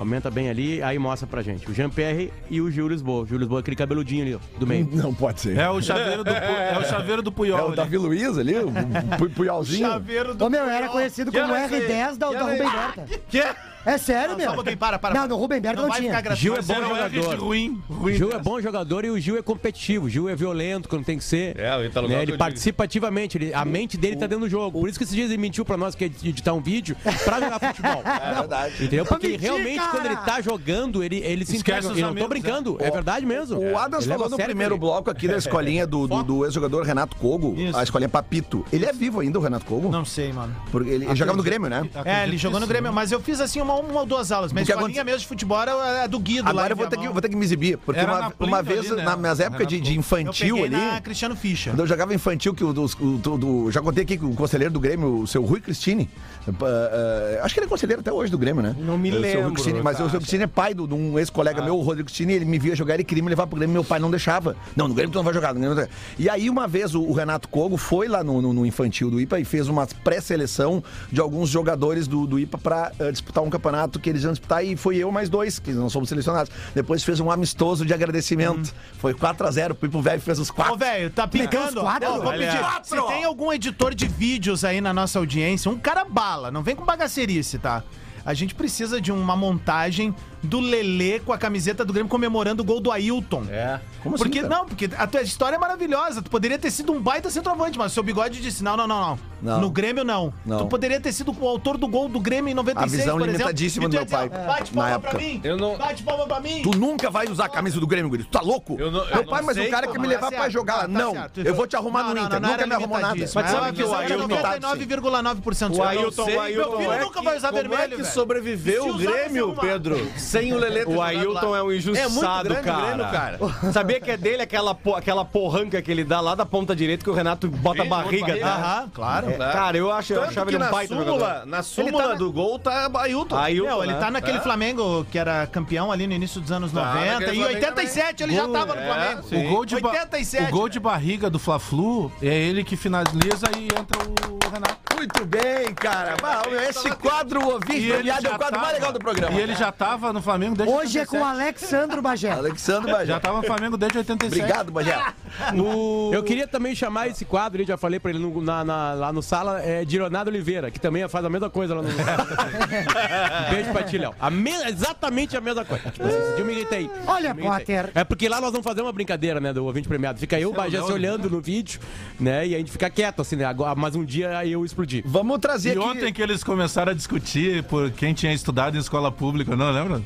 Aumenta 0.00 0.30
bem 0.30 0.48
ali, 0.48 0.82
aí 0.82 0.98
mostra 0.98 1.26
pra 1.28 1.42
gente. 1.42 1.70
O 1.70 1.74
Jean-Pierre 1.74 2.32
e 2.48 2.58
o 2.60 2.70
Gil 2.70 2.88
Lisboa. 2.88 3.22
O 3.22 3.26
Gil 3.26 3.36
Lisboa 3.36 3.58
é 3.58 3.60
aquele 3.60 3.76
cabeludinho 3.76 4.24
ali, 4.24 4.34
ó, 4.34 4.38
do 4.58 4.66
meio. 4.66 4.88
Não 4.90 5.12
pode 5.14 5.42
ser. 5.42 5.58
É 5.58 5.68
o 5.68 5.80
chaveiro 5.82 6.24
do, 6.24 6.30
Pu- 6.30 6.36
é 6.40 6.78
o 6.78 6.84
chaveiro 6.86 7.22
do 7.22 7.30
É 7.30 7.32
Puyol. 7.34 7.60
o 7.60 7.66
ali. 7.66 7.76
Davi 7.76 7.96
Luiz 7.98 8.38
ali, 8.38 8.54
o 8.56 8.72
Pu- 9.18 9.28
Puyolzinho. 9.30 9.86
Chaveiro 9.86 10.34
do 10.34 10.46
Ô, 10.46 10.48
meu, 10.48 10.62
eu 10.64 10.70
era 10.70 10.88
conhecido 10.88 11.30
como 11.30 11.44
Quero 11.54 11.74
aí. 11.74 11.86
R10 11.86 12.16
da, 12.16 12.30
da 12.30 12.32
Quero 12.32 12.44
Rubem. 12.46 12.58
Berta. 12.58 13.06
Que? 13.28 13.42
É 13.86 13.96
sério, 13.96 14.30
Não, 14.30 14.36
meu? 14.36 14.46
só 14.46 14.52
um 14.52 14.54
pouquinho, 14.56 14.76
para, 14.76 14.98
para. 14.98 15.14
Não, 15.14 15.26
no 15.28 15.36
Rubem 15.36 15.60
Berta 15.60 15.80
não, 15.80 15.88
vai 15.88 16.00
tinha. 16.00 16.34
Gil 16.34 16.54
é 16.54 16.62
bom 16.62 16.74
jogador. 16.74 17.38
ruim. 17.38 17.82
ruim 17.88 18.14
Gil 18.14 18.30
é 18.32 18.38
bom 18.38 18.60
jogador 18.60 19.04
e 19.04 19.10
o 19.10 19.18
Gil 19.18 19.38
é 19.38 19.42
competitivo. 19.42 20.06
O 20.06 20.08
Gil 20.08 20.28
é 20.28 20.36
violento 20.36 20.88
quando 20.88 21.04
tem 21.04 21.16
que 21.16 21.24
ser. 21.24 21.58
É, 21.58 21.74
o 21.76 21.84
Ítalo 21.84 22.08
né? 22.08 22.22
Ele 22.22 22.36
participa 22.36 22.84
ativamente. 22.84 23.38
ele- 23.38 23.54
a 23.54 23.64
mente 23.64 23.96
dele 23.96 24.16
tá 24.16 24.26
dentro 24.26 24.44
do 24.44 24.50
jogo. 24.50 24.80
Por 24.80 24.88
isso 24.88 24.98
que 24.98 25.04
esses 25.04 25.14
dias 25.14 25.30
ele 25.30 25.38
mentiu 25.40 25.64
pra 25.64 25.76
nós 25.76 25.94
que 25.94 26.04
ia 26.04 26.10
editar 26.30 26.52
um 26.52 26.60
vídeo 26.60 26.94
pra 27.24 27.40
jogar 27.40 27.58
futebol. 27.74 28.02
É 28.04 28.34
verdade. 28.34 28.74
Entendeu? 28.84 29.04
Porque 29.06 29.28
mentir, 29.28 29.40
realmente, 29.42 29.76
cara! 29.78 29.90
quando 29.90 30.06
ele 30.06 30.16
tá 30.16 30.40
jogando, 30.40 31.02
ele, 31.02 31.16
ele 31.18 31.44
se 31.46 31.56
Esquece 31.56 31.78
entrega. 31.88 31.92
os 31.92 31.98
E 31.98 32.02
não 32.02 32.08
tô 32.08 32.12
amigos, 32.24 32.28
brincando. 32.28 32.76
É, 32.80 32.90
verdade 32.90 33.24
mesmo. 33.24 33.58
O 33.58 33.78
Adams 33.78 34.04
Ele 34.04 34.10
leva 34.12 34.24
falou 34.24 34.38
no 34.38 34.44
primeiro 34.44 34.74
ele. 34.74 34.80
bloco 34.80 35.10
aqui 35.10 35.26
da 35.26 35.36
escolinha 35.38 35.86
do, 35.86 36.06
do, 36.06 36.22
do 36.22 36.44
ex-jogador 36.44 36.82
Renato 36.84 37.16
Kogo, 37.16 37.54
Isso. 37.58 37.76
a 37.78 37.82
escolinha 37.82 38.08
Papito. 38.08 38.64
Ele 38.72 38.84
é 38.84 38.92
vivo 38.92 39.20
ainda, 39.20 39.38
o 39.38 39.42
Renato 39.42 39.64
Kogo? 39.64 39.88
Não 39.90 40.04
sei, 40.04 40.32
mano. 40.32 40.54
Porque 40.70 40.90
ele, 40.90 41.06
ele 41.06 41.16
jogava 41.16 41.36
no 41.36 41.42
Grêmio, 41.42 41.68
né? 41.70 41.88
É, 42.04 42.24
ele 42.24 42.36
jogou 42.36 42.60
no 42.60 42.66
Grêmio, 42.66 42.92
mas 42.92 43.10
eu 43.12 43.20
fiz 43.20 43.40
assim 43.40 43.60
uma, 43.60 43.69
uma 43.78 44.00
ou 44.00 44.06
duas 44.06 44.32
aulas. 44.32 44.52
Mas 44.52 44.62
Porque 44.66 44.72
escolinha 44.78 45.04
mesmo 45.04 45.20
de 45.20 45.26
futebol 45.26 45.60
era 45.60 46.04
a 46.04 46.06
do 46.06 46.18
Guido 46.18 46.44
lá. 46.44 46.50
Agora 46.50 46.68
em 46.68 46.70
eu 46.72 46.76
vou 46.76 46.86
ter, 46.86 46.90
que, 46.96 47.00
Viamão. 47.00 47.12
vou 47.12 47.22
ter 47.22 47.28
que 47.28 47.36
me 47.36 47.44
exibir, 47.44 47.78
porque 47.78 48.00
Era 48.00 48.10
uma, 48.12 48.20
na 48.20 48.32
uma 48.40 48.62
vez, 48.62 48.86
ali, 48.86 48.96
né? 48.96 49.02
nas 49.04 49.18
minhas 49.18 49.40
épocas 49.40 49.66
de, 49.66 49.80
de 49.80 49.94
Eu 49.94 49.98
infantil 50.00 50.56
peguei 50.56 50.76
ali, 50.78 50.86
na 50.94 51.00
Cristiano 51.00 51.36
Ficha. 51.36 51.70
quando 51.70 51.80
eu 51.80 51.86
jogava 51.86 52.14
infantil, 52.14 52.54
que 52.54 52.64
o, 52.64 52.72
dos- 52.72 52.94
o- 52.94 53.18
do- 53.18 53.38
do- 53.38 53.70
já 53.70 53.80
contei 53.80 54.02
aqui 54.04 54.16
que 54.18 54.24
o 54.24 54.34
conselheiro 54.34 54.72
do 54.72 54.80
Grêmio, 54.80 55.20
o 55.20 55.26
seu 55.26 55.42
Rui 55.44 55.60
Cristine, 55.60 56.08
uh, 56.48 56.50
uh, 56.50 57.44
acho 57.44 57.54
que 57.54 57.60
ele 57.60 57.66
é 57.66 57.68
conselheiro 57.68 58.00
até 58.00 58.12
hoje 58.12 58.30
do 58.30 58.38
Grêmio, 58.38 58.62
né? 58.62 58.74
Não 58.78 58.98
me 58.98 59.10
O 59.10 59.12
seu 59.12 59.20
Rui 59.22 59.32
lembro, 59.34 59.52
Cristine, 59.54 59.82
mas 59.82 60.00
o 60.00 60.10
seu 60.10 60.18
Cristine 60.20 60.44
é 60.44 60.46
pai 60.46 60.74
do- 60.74 60.86
de 60.86 60.94
um 60.94 61.18
ex-colega 61.18 61.62
meu, 61.62 61.76
o 61.76 61.82
Rodrigo 61.82 62.06
Cristine, 62.06 62.32
ele 62.32 62.44
me 62.44 62.58
via 62.58 62.74
jogar, 62.74 62.94
ele 62.94 63.04
queria 63.04 63.22
me 63.22 63.30
levar 63.30 63.46
pro 63.46 63.56
Grêmio, 63.56 63.72
meu 63.74 63.84
pai 63.84 63.98
não 63.98 64.10
deixava. 64.10 64.56
Não, 64.76 64.88
no 64.88 64.94
Grêmio 64.94 65.12
tu 65.12 65.16
não 65.16 65.24
vai 65.24 65.34
jogar. 65.34 65.54
No 65.54 65.60
Grêmio 65.60 65.76
tu 65.76 65.80
não 65.80 65.86
vai. 65.86 65.94
E 66.18 66.28
aí 66.28 66.48
uma 66.50 66.66
vez 66.66 66.94
o, 66.94 67.02
o 67.02 67.12
Renato 67.12 67.48
Kogo 67.48 67.76
foi 67.76 68.08
lá 68.08 68.22
no, 68.24 68.40
no- 68.42 68.52
no 68.52 68.66
infantil 68.66 69.10
do 69.10 69.20
IPA 69.20 69.40
e 69.40 69.44
fez 69.44 69.68
uma 69.68 69.86
pré-seleção 70.04 70.82
de 71.10 71.20
alguns 71.20 71.48
jogadores 71.48 72.06
do, 72.06 72.26
do 72.26 72.38
IPA 72.38 72.58
pra 72.58 72.92
uh, 73.00 73.10
disputar 73.12 73.42
um 73.42 73.50
campeonato 73.60 74.00
que 74.00 74.08
eles 74.08 74.22
iam 74.24 74.32
disputar 74.32 74.64
e 74.64 74.74
foi 74.76 74.96
eu 74.96 75.12
mais 75.12 75.28
dois, 75.28 75.58
que 75.58 75.70
não 75.72 75.90
somos 75.90 76.08
selecionados. 76.08 76.50
Depois 76.74 77.04
fez 77.04 77.20
um 77.20 77.30
amistoso 77.30 77.84
de 77.84 77.92
agradecimento. 77.92 78.74
Foi 78.98 79.12
4x0, 79.14 79.76
o 79.80 79.86
Ipo 79.86 80.00
Velho 80.00 80.20
fez 80.20 80.38
os 80.38 80.48
Ô, 80.50 80.54
quatro. 80.54 80.76
velho, 80.76 81.10
tá 81.10 81.28
picando. 81.28 81.80
quatro? 81.82 82.08
Ó, 82.08 82.20
vou 82.20 82.32
pedir. 82.32 82.58
Quatro. 82.58 82.88
Se 82.88 83.06
tem 83.08 83.24
algum 83.24 83.52
editor 83.52 83.94
de 83.94 84.08
vídeos 84.08 84.64
aí 84.64 84.80
na 84.80 84.92
nossa 84.92 85.18
audiência, 85.18 85.70
um 85.70 85.78
cara 85.78 86.04
bala, 86.04 86.50
não 86.50 86.62
vem 86.62 86.74
com 86.74 86.84
bagacerice, 86.84 87.58
tá? 87.58 87.82
A 88.24 88.34
gente 88.34 88.54
precisa 88.54 89.00
de 89.00 89.10
uma 89.12 89.36
montagem 89.36 90.14
do 90.42 90.60
Lelê 90.60 91.20
com 91.20 91.32
a 91.32 91.38
camiseta 91.38 91.84
do 91.84 91.92
Grêmio 91.92 92.08
comemorando 92.10 92.62
o 92.62 92.64
gol 92.64 92.80
do 92.80 92.90
Ailton. 92.90 93.44
É. 93.50 93.80
Como 94.02 94.14
assim, 94.14 94.24
Porque, 94.24 94.40
cara? 94.42 94.54
não, 94.54 94.66
porque 94.66 94.88
a 94.96 95.06
tua 95.06 95.20
história 95.22 95.56
é 95.56 95.58
maravilhosa. 95.58 96.22
Tu 96.22 96.30
poderia 96.30 96.58
ter 96.58 96.70
sido 96.70 96.92
um 96.92 97.00
baita 97.00 97.30
centroavante, 97.30 97.76
mas 97.78 97.92
o 97.92 97.94
seu 97.94 98.02
bigode 98.02 98.40
disse: 98.40 98.64
não, 98.64 98.76
não, 98.76 98.86
não, 98.86 99.00
não. 99.00 99.18
Não. 99.42 99.60
No 99.60 99.70
Grêmio, 99.70 100.04
não. 100.04 100.32
Não. 100.44 100.58
Tu 100.58 100.66
poderia 100.66 101.00
ter 101.00 101.12
sido 101.12 101.34
o 101.38 101.48
autor 101.48 101.78
do 101.78 101.88
gol 101.88 102.08
do 102.08 102.20
Grêmio 102.20 102.50
em 102.50 102.54
96, 102.54 102.92
A 102.92 102.96
visão 103.04 103.18
por 103.18 103.22
exemplo. 103.28 103.38
limitadíssima 103.38 103.84
e 103.84 103.88
tu 103.88 103.90
do 103.90 103.94
meu 103.96 104.04
dizer, 104.04 104.16
pai, 104.16 104.28
Bate 104.28 104.74
na 104.76 104.82
palma 104.82 105.00
pra 105.00 105.14
mim. 105.18 105.40
Eu 105.42 105.56
não- 105.56 105.78
Bate 105.78 106.02
palma 106.02 106.26
pra 106.26 106.40
mim. 106.40 106.62
Tu 106.62 106.70
nunca 106.76 107.10
vai 107.10 107.26
usar 107.26 107.46
a 107.46 107.48
camisa 107.48 107.80
do 107.80 107.86
Grêmio, 107.86 108.10
Guri. 108.10 108.24
Tu 108.24 108.30
tá 108.30 108.40
louco? 108.42 108.76
Eu 108.78 108.90
não- 108.90 109.00
eu 109.00 109.06
Meu 109.06 109.16
não 109.16 109.24
pai, 109.24 109.42
mas 109.42 109.56
sei 109.56 109.66
o 109.68 109.70
cara 109.70 109.86
quer 109.86 109.92
como 109.94 110.00
me 110.06 110.06
é. 110.12 110.16
levar 110.16 110.30
Tá 110.30 110.36
pra 110.36 110.48
jogar 110.50 110.74
lá. 110.74 110.80
tá 110.82 110.88
Não, 110.88 111.12
certo. 111.12 111.40
eu 111.40 111.54
vou 111.54 111.66
te 111.66 111.74
arrumar 111.76 112.02
Não, 112.02 112.08
no 112.10 112.14
não, 112.16 112.24
Inter. 112.26 112.40
não, 112.40 112.50
Nunca 112.50 112.66
me 112.66 112.74
arrumou 112.74 113.00
nada. 113.00 113.18
Mas 113.18 113.30
sabe 113.30 113.50
uma 113.54 113.72
que 113.72 113.82
o 113.82 113.86
visão 113.86 114.04
de 114.06 114.12
Ailton- 114.12 114.28
99,9% 114.28 115.76
O 115.78 115.82
Ailton, 115.82 116.22
o 116.22 116.40
Ailton 116.40 116.68
Meu 116.70 116.78
filho 116.78 116.92
é 116.92 117.00
nunca 117.00 117.18
que- 117.18 117.24
vai 117.24 117.36
usar 117.36 117.48
como 117.48 117.60
vermelho, 117.62 117.82
é 117.82 117.88
que 117.88 118.02
velho. 118.02 118.14
sobreviveu 118.14 118.82
Se 118.84 118.90
o 118.90 118.94
Grêmio, 118.98 119.54
Pedro? 119.60 119.96
Sem 120.30 120.52
o 120.52 120.58
Lelê 120.58 120.84
O 120.84 121.02
Ailton 121.02 121.50
lá. 121.50 121.58
é 121.58 121.62
um 121.62 121.72
injustiçado, 121.72 122.52
É 122.52 122.58
muito 122.58 122.62
grande 122.62 122.62
cara. 122.64 122.86
Grêmio, 122.86 123.12
cara. 123.12 123.38
Sabia 123.72 124.00
que 124.00 124.10
é 124.10 124.16
dele 124.16 124.42
aquela, 124.42 124.74
po- 124.74 124.94
aquela 124.94 125.24
porranca 125.24 125.80
que 125.82 125.90
ele 125.90 126.04
dá 126.04 126.20
lá 126.20 126.34
da 126.34 126.46
ponta 126.46 126.74
direita 126.74 127.02
que 127.04 127.10
o 127.10 127.14
Renato 127.14 127.48
bota 127.48 127.82
a 127.82 127.84
barriga, 127.84 128.36
tá? 128.38 128.54
Aham, 128.54 128.90
claro. 128.94 129.30
É, 129.30 129.36
Cara, 129.36 129.76
eu, 129.76 129.92
acho, 129.92 130.12
eu 130.12 130.22
achava 130.22 130.46
que 130.50 130.56
ele 130.56 130.62
um 130.62 130.66
na 130.66 130.70
baita 130.72 130.94
súmula, 130.94 131.18
jogador. 131.18 131.46
na 131.46 131.62
súmula 131.62 132.08
na- 132.08 132.14
do 132.14 132.32
gol 132.32 132.58
tá 132.58 132.90
Ailton. 133.00 133.36
Ailton, 133.36 133.68
Não, 133.70 133.82
ele 133.84 133.92
né? 133.94 133.98
tá 133.98 134.10
naquele 134.10 134.38
É. 134.38 134.40
Flamengo 134.40 135.06
que 135.10 135.18
era 135.18 135.46
campeão 135.46 135.90
ali 135.90 136.06
no 136.06 136.12
início 136.12 136.40
dos 136.40 136.52
anos 136.52 136.70
Tá, 136.72 136.84
90. 136.94 137.04
naquele 137.20 137.30
E 137.30 137.34
em 137.40 137.42
Flamengo 137.42 137.64
87 137.66 138.22
ele 138.22 138.34
já 138.34 138.48
tava 138.48 138.74
no 138.74 138.80
é, 138.80 138.86
Flamengo. 138.86 139.20
O 139.46 139.50
gol, 139.54 139.64
de 139.64 139.80
ba- 139.80 139.88
87. 139.90 140.44
o 140.44 140.50
gol 140.56 140.68
de 140.68 140.78
barriga 140.80 141.28
do 141.30 141.38
Fla-Flu 141.38 142.12
é 142.22 142.26
ele 142.34 142.62
que 142.64 142.76
finaliza 142.76 143.46
e 143.58 143.64
entra 143.64 143.98
o 144.08 144.50
Renato. 144.52 144.78
Muito 145.00 145.24
bem, 145.24 145.72
cara. 145.74 146.14
Ah, 146.22 146.42
Esse 146.68 146.90
quadro, 146.90 147.40
o 147.40 147.52
ouvinte 147.54 147.88
premiado, 147.90 148.26
é 148.26 148.30
o 148.34 148.36
quadro 148.38 148.60
mais 148.60 148.74
legal 148.74 148.92
do 148.92 148.98
programa. 148.98 149.38
E 149.38 149.40
ele 149.42 149.54
já 149.54 149.72
tava 149.72 150.12
no 150.12 150.20
Flamengo 150.20 150.54
desde 150.54 150.74
Hoje 150.74 150.98
é 150.98 151.06
com 151.06 151.16
o 151.16 151.20
87. 151.22 151.40
Alexandro 151.40 152.02
Bagé. 152.02 152.30
Alexandre 152.30 152.92
Bajé. 152.92 153.06
Já 153.06 153.18
tava 153.20 153.38
no 153.38 153.44
Flamengo 153.44 153.78
desde 153.78 153.96
87. 153.96 154.40
Obrigado, 154.42 154.70
Bajé. 154.70 155.00
O... 155.56 156.10
Eu 156.12 156.22
queria 156.24 156.46
também 156.46 156.74
chamar 156.74 157.06
esse 157.08 157.24
quadro, 157.24 157.62
eu 157.62 157.66
já 157.66 157.76
falei 157.76 157.98
pra 158.00 158.10
ele 158.10 158.18
no- 158.18 158.42
na- 158.42 158.64
na- 158.64 158.92
lá 158.94 159.12
no 159.12 159.22
sala, 159.22 159.62
é 159.62 159.84
de 159.84 159.96
Leonardo 159.96 160.28
Oliveira, 160.28 160.70
que 160.72 160.78
também 160.80 161.08
faz 161.08 161.24
a 161.24 161.30
mesma 161.30 161.48
coisa 161.48 161.72
lá 161.74 161.82
no. 161.82 161.88
Beijo 163.50 163.70
pra 163.72 163.82
ti, 163.84 163.96
Léo. 163.96 164.14
A 164.20 164.28
me- 164.28 164.50
Exatamente 164.68 165.36
a 165.36 165.40
mesma 165.40 165.64
coisa. 165.64 165.88
Tipo 165.90 166.06
assim, 166.06 166.16
eu 166.38 166.44
me 166.44 166.52
irritei. 166.52 166.90
Olha, 167.06 167.32
me. 167.32 167.42
Potter. 167.42 167.90
É 167.94 168.02
porque 168.04 168.28
lá 168.28 168.40
nós 168.40 168.50
vamos 168.50 168.64
fazer 168.64 168.82
uma 168.82 168.92
brincadeira, 168.92 169.40
né, 169.40 169.52
do 169.52 169.64
ouvinte 169.64 169.88
premiado. 169.88 170.18
Fica 170.18 170.38
eu, 170.38 170.50
o 170.50 170.52
Bagé, 170.52 170.82
se 170.82 170.92
olhando 170.92 171.30
no 171.30 171.40
vídeo, 171.40 171.80
né, 172.18 172.46
e 172.48 172.54
a 172.54 172.58
gente 172.58 172.72
fica 172.72 172.90
quieto, 172.90 173.22
assim, 173.22 173.36
né. 173.36 173.44
Agora, 173.44 173.74
mas 173.76 173.94
um 173.94 174.04
dia 174.04 174.36
aí 174.36 174.52
eu 174.52 174.64
explodi. 174.64 174.89
Vamos 175.04 175.38
trazer 175.38 175.70
E 175.76 175.78
aqui... 175.78 175.80
ontem 175.88 176.12
que 176.12 176.22
eles 176.22 176.42
começaram 176.42 176.92
a 176.92 176.94
discutir 176.94 177.62
por 177.64 177.90
quem 177.90 178.12
tinha 178.12 178.32
estudado 178.32 178.76
em 178.76 178.80
escola 178.80 179.10
pública, 179.12 179.54
não 179.56 179.70
lembra? 179.70 180.02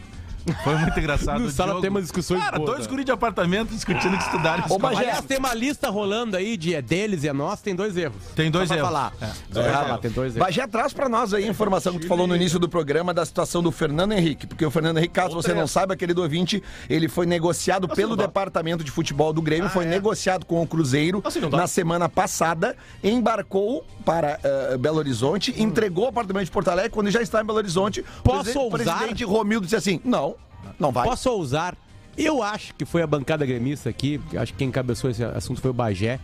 Foi 0.62 0.76
muito 0.76 0.98
engraçado. 0.98 1.40
No 1.44 1.46
o 1.46 1.50
sala 1.50 1.80
tem 1.80 1.90
umas 1.90 2.02
discussões 2.04 2.42
Cara, 2.42 2.58
dois 2.58 2.80
né? 2.80 2.86
guri 2.86 3.04
de 3.04 3.10
apartamento 3.12 3.70
discutindo 3.70 4.16
que 4.16 4.24
estudaram 4.24 4.64
Ô, 4.68 4.86
Aliás, 4.86 5.24
tem 5.24 5.38
uma 5.38 5.52
lista 5.54 5.90
rolando 5.90 6.36
aí 6.36 6.56
de 6.56 6.74
é 6.74 6.80
deles 6.82 7.24
e 7.24 7.28
é 7.28 7.32
nosso, 7.32 7.62
tem 7.62 7.74
dois 7.74 7.96
erros. 7.96 8.16
Tem 8.36 8.50
dois 8.50 8.70
erros. 8.70 8.82
falar. 8.82 9.12
É. 9.20 9.58
É, 9.58 9.70
lá, 9.70 9.98
tem 9.98 10.10
dois 10.10 10.36
erros. 10.36 10.46
Bagé, 10.46 10.66
traz 10.66 10.92
pra 10.92 11.08
nós 11.08 11.34
aí 11.34 11.44
a 11.44 11.48
informação 11.48 11.94
que 11.94 12.00
tu 12.00 12.06
falou 12.06 12.26
no 12.26 12.34
início 12.36 12.58
do 12.58 12.68
programa 12.68 13.12
da 13.12 13.24
situação 13.24 13.62
do 13.62 13.70
Fernando 13.72 14.12
Henrique. 14.12 14.46
Porque 14.46 14.64
o 14.64 14.70
Fernando 14.70 14.98
Henrique, 14.98 15.14
caso 15.14 15.34
você 15.34 15.52
não 15.54 15.66
saiba, 15.66 15.96
querido 15.96 16.22
ouvinte, 16.22 16.62
ele 16.88 17.08
foi 17.08 17.26
negociado 17.26 17.88
pelo 17.88 18.16
departamento 18.16 18.84
de 18.84 18.90
futebol 18.90 19.32
do 19.32 19.42
Grêmio, 19.42 19.68
foi 19.70 19.84
negociado 19.84 20.44
com 20.46 20.62
o 20.62 20.66
Cruzeiro 20.66 21.22
na 21.50 21.66
semana 21.66 22.08
passada, 22.08 22.76
embarcou 23.02 23.84
para 24.04 24.38
eh, 24.42 24.76
Belo 24.76 24.98
Horizonte, 24.98 25.54
entregou 25.60 26.04
o 26.04 26.08
apartamento 26.08 26.44
de 26.44 26.50
Porto 26.50 26.68
Alegre. 26.68 26.90
Quando 26.90 27.10
já 27.10 27.22
está 27.22 27.40
em 27.40 27.44
Belo 27.44 27.58
Horizonte, 27.58 28.00
o 28.00 28.22
Posso 28.22 28.42
presidente- 28.44 28.58
o 28.58 28.62
ousar? 28.72 28.94
presidente 28.98 29.24
Romildo 29.24 29.66
disse 29.66 29.76
assim: 29.76 30.00
não, 30.04 30.33
não 30.78 30.90
vai. 30.92 31.06
Posso 31.08 31.30
ousar? 31.30 31.76
Eu 32.16 32.42
acho 32.42 32.74
que 32.74 32.84
foi 32.84 33.02
a 33.02 33.06
bancada 33.06 33.44
gremista 33.44 33.90
aqui, 33.90 34.20
acho 34.36 34.52
que 34.52 34.58
quem 34.58 34.68
encabeçou 34.68 35.10
esse 35.10 35.24
assunto 35.24 35.60
foi 35.60 35.70
o 35.70 35.74
Bagé, 35.74 36.20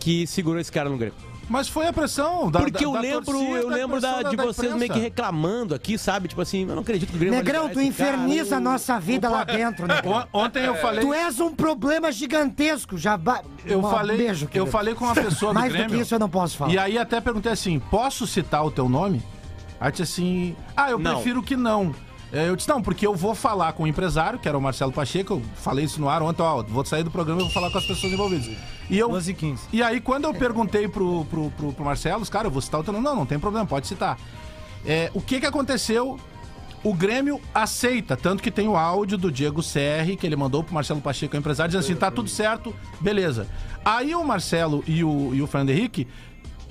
que 0.00 0.26
segurou 0.26 0.58
esse 0.58 0.72
cara 0.72 0.88
no 0.88 0.96
Grêmio. 0.96 1.14
Mas 1.46 1.68
foi 1.68 1.86
a 1.86 1.92
pressão 1.92 2.50
da 2.50 2.60
Porque 2.60 2.78
da- 2.78 2.84
eu 2.84 2.92
da 2.94 3.00
lembro, 3.00 3.24
torcida, 3.26 3.50
eu 3.58 3.68
lembro 3.68 4.00
da- 4.00 4.22
de 4.22 4.34
da 4.34 4.44
vocês 4.46 4.74
meio 4.74 4.90
que 4.90 4.98
reclamando 4.98 5.74
aqui, 5.74 5.98
sabe? 5.98 6.26
Tipo 6.28 6.40
assim, 6.40 6.62
eu 6.66 6.74
não 6.74 6.80
acredito 6.80 7.10
que 7.10 7.16
o 7.16 7.18
Grêmio 7.18 7.36
Negrão, 7.38 7.68
tu 7.68 7.78
esse 7.78 7.92
cara. 7.92 8.16
inferniza 8.16 8.56
a 8.56 8.60
nossa 8.60 8.98
vida 8.98 9.28
lá 9.28 9.44
dentro. 9.44 9.84
On- 10.32 10.44
Ontem 10.44 10.64
eu 10.64 10.74
falei. 10.76 11.04
Tu 11.04 11.12
és 11.12 11.38
um 11.40 11.54
problema 11.54 12.10
gigantesco. 12.10 12.96
Já 12.96 13.18
ba... 13.18 13.42
Eu 13.66 13.80
Um 13.80 13.82
falei, 13.82 14.16
beijo, 14.16 14.48
eu 14.54 14.66
falei 14.66 14.94
com 14.94 15.04
uma 15.04 15.14
pessoa 15.14 15.52
do 15.52 15.60
Mais 15.60 15.70
do 15.70 15.76
Grêmio. 15.76 15.94
que 15.96 16.00
isso 16.02 16.14
eu 16.14 16.18
não 16.18 16.30
posso 16.30 16.56
falar. 16.56 16.72
E 16.72 16.78
aí 16.78 16.96
até 16.96 17.20
perguntei 17.20 17.52
assim: 17.52 17.78
posso 17.78 18.26
citar 18.26 18.64
o 18.64 18.70
teu 18.70 18.88
nome? 18.88 19.22
Aí 19.78 19.90
disse 19.90 20.02
assim: 20.02 20.56
ah, 20.74 20.90
eu 20.90 20.98
Não. 20.98 21.16
prefiro 21.16 21.42
que 21.42 21.56
não. 21.58 21.94
É, 22.34 22.48
Eu 22.48 22.56
disse, 22.56 22.68
não, 22.68 22.82
porque 22.82 23.06
eu 23.06 23.14
vou 23.14 23.32
falar 23.32 23.72
com 23.74 23.84
o 23.84 23.86
empresário, 23.86 24.40
que 24.40 24.48
era 24.48 24.58
o 24.58 24.60
Marcelo 24.60 24.90
Pacheco, 24.90 25.34
eu 25.34 25.42
falei 25.54 25.84
isso 25.84 26.00
no 26.00 26.08
ar 26.08 26.20
ontem, 26.20 26.42
ó, 26.42 26.60
vou 26.64 26.84
sair 26.84 27.04
do 27.04 27.10
programa 27.10 27.40
e 27.40 27.44
vou 27.44 27.52
falar 27.52 27.70
com 27.70 27.78
as 27.78 27.86
pessoas 27.86 28.12
envolvidas. 28.12 28.50
E 28.90 28.98
eu. 28.98 29.08
12 29.08 29.30
e 29.30 29.34
15. 29.34 29.62
E 29.72 29.80
aí, 29.80 30.00
quando 30.00 30.24
eu 30.24 30.34
perguntei 30.34 30.88
pro, 30.88 31.24
pro, 31.26 31.48
pro, 31.52 31.72
pro 31.72 31.84
Marcelo, 31.84 32.22
os 32.22 32.28
cara, 32.28 32.48
eu 32.48 32.50
vou 32.50 32.60
citar 32.60 32.80
o 32.80 32.84
teu 32.84 32.92
nome. 32.92 33.04
Não, 33.04 33.14
não 33.14 33.24
tem 33.24 33.38
problema, 33.38 33.64
pode 33.64 33.86
citar. 33.86 34.18
É, 34.84 35.12
o 35.14 35.20
que 35.20 35.38
que 35.38 35.46
aconteceu? 35.46 36.18
O 36.82 36.92
Grêmio 36.92 37.40
aceita, 37.54 38.16
tanto 38.16 38.42
que 38.42 38.50
tem 38.50 38.66
o 38.66 38.76
áudio 38.76 39.16
do 39.16 39.30
Diego 39.30 39.62
Serri, 39.62 40.16
que 40.16 40.26
ele 40.26 40.36
mandou 40.36 40.62
pro 40.64 40.74
Marcelo 40.74 41.00
Pacheco, 41.00 41.36
o 41.36 41.38
empresário, 41.38 41.70
dizendo 41.70 41.84
assim, 41.84 41.98
tá 41.98 42.10
tudo 42.10 42.28
certo, 42.28 42.74
beleza. 43.00 43.46
Aí 43.84 44.14
o 44.14 44.24
Marcelo 44.24 44.82
e 44.88 45.04
o, 45.04 45.32
e 45.32 45.40
o 45.40 45.46
Fernando 45.46 45.70
Henrique 45.70 46.06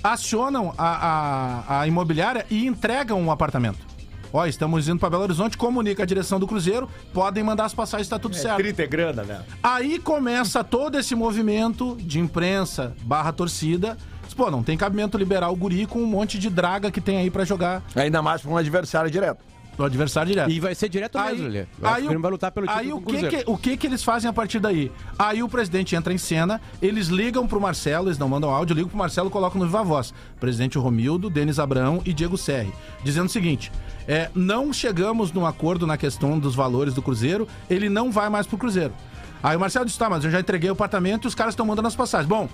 acionam 0.03 0.74
a, 0.78 1.64
a, 1.68 1.80
a 1.80 1.88
imobiliária 1.88 2.45
e 2.51 2.68
entregam 2.68 3.20
um 3.20 3.32
apartamento. 3.32 3.93
Ó, 4.36 4.46
estamos 4.48 4.88
indo 4.90 4.98
para 5.00 5.12
Belo 5.12 5.22
Horizonte, 5.24 5.56
comunica 5.56 6.02
a 6.02 6.06
direção 6.08 6.40
do 6.40 6.48
Cruzeiro, 6.48 6.90
podem 7.14 7.44
mandar 7.44 7.66
as 7.66 7.74
passagens, 7.74 8.08
tá 8.10 8.18
tudo 8.18 8.36
certo. 8.36 8.58
Trita 8.58 8.82
é 8.82 8.88
grana, 8.88 9.22
né? 9.24 9.42
Aí 9.62 10.00
começa 10.00 10.64
todo 10.64 10.98
esse 10.98 11.14
movimento 11.14 11.96
de 12.02 12.20
imprensa 12.20 12.96
barra 13.04 13.32
torcida. 13.32 13.96
Pô, 14.36 14.50
não 14.50 14.64
tem 14.64 14.76
cabimento 14.76 15.16
liberar 15.16 15.52
o 15.52 15.56
guri 15.56 15.86
com 15.86 16.00
um 16.02 16.08
monte 16.08 16.40
de 16.40 16.50
draga 16.50 16.90
que 16.90 17.00
tem 17.00 17.18
aí 17.18 17.30
pra 17.30 17.46
jogar 17.46 17.84
Ainda 17.96 18.20
mais 18.20 18.42
para 18.42 18.50
um 18.50 18.58
adversário 18.58 19.12
direto. 19.12 19.38
o 19.78 19.84
adversário 19.84 20.32
direto. 20.32 20.50
E 20.50 20.60
vai 20.60 20.74
ser 20.74 20.90
direto 20.90 21.20
mesmo, 21.20 21.44
Lelê. 21.44 21.66
Eu 21.80 21.88
acho 21.88 21.96
que 21.98 22.02
o 22.02 22.06
Grêmio 22.08 22.22
vai 22.24 22.32
lutar 22.32 22.52
pelo 22.52 22.68
aí 22.68 22.92
o 22.92 22.98
que, 23.00 23.06
Cruzeiro. 23.06 23.38
que- 23.38 23.44
o 23.46 23.56
que 23.56 23.78
que 23.78 23.86
eles 23.86 24.04
fazem 24.04 24.28
a 24.28 24.34
partir 24.34 24.60
daí? 24.60 24.92
Aí 25.20 25.44
o 25.44 25.48
presidente 25.50 25.96
entra 25.96 26.12
em 26.12 26.18
cena, 26.18 26.60
eles 26.82 27.10
ligam 27.10 27.46
pro 27.48 27.62
Marcelo, 27.62 28.08
eles 28.08 28.18
não 28.18 28.28
mandam 28.28 28.50
áudio, 28.50 28.74
ligam 28.76 28.90
pro 28.90 28.98
Marcelo 28.98 29.28
e 29.30 29.32
colocam 29.32 29.60
no 29.60 29.68
Viva 29.68 29.84
Voz. 29.84 30.12
Presidente 30.40 30.80
Romildo, 30.80 31.30
Denis 31.30 31.60
Abrão 31.60 32.02
e 32.04 32.12
Diego 32.12 32.36
Serri. 32.36 32.74
Dizendo 33.04 33.28
o 33.28 33.30
seguinte: 33.32 33.72
é, 34.08 34.30
não 34.36 34.74
chegamos 34.74 35.32
num 35.32 35.45
acordo 35.45 35.88
na 35.88 35.97
questão 35.97 36.38
dos 36.38 36.56
valores 36.56 36.93
do 36.93 37.01
Cruzeiro, 37.01 37.47
ele 37.70 37.89
não 37.89 38.12
vai 38.12 38.30
mais 38.30 38.45
pro 38.45 38.58
Cruzeiro. 38.58 38.93
Aí 39.41 39.56
o 39.56 39.60
Marcelo 39.60 39.86
disse: 39.86 39.99
tá, 39.99 40.10
mas 40.10 40.24
eu 40.24 40.32
já 40.32 40.39
entreguei 40.39 40.70
o 40.70 40.74
apartamento 40.74 41.26
e 41.26 41.28
os 41.28 41.36
caras 41.36 41.54
estão 41.54 41.66
mandando 41.66 41.88
as 41.88 41.95
passagens. 41.95 42.28
Bom, 42.28 42.47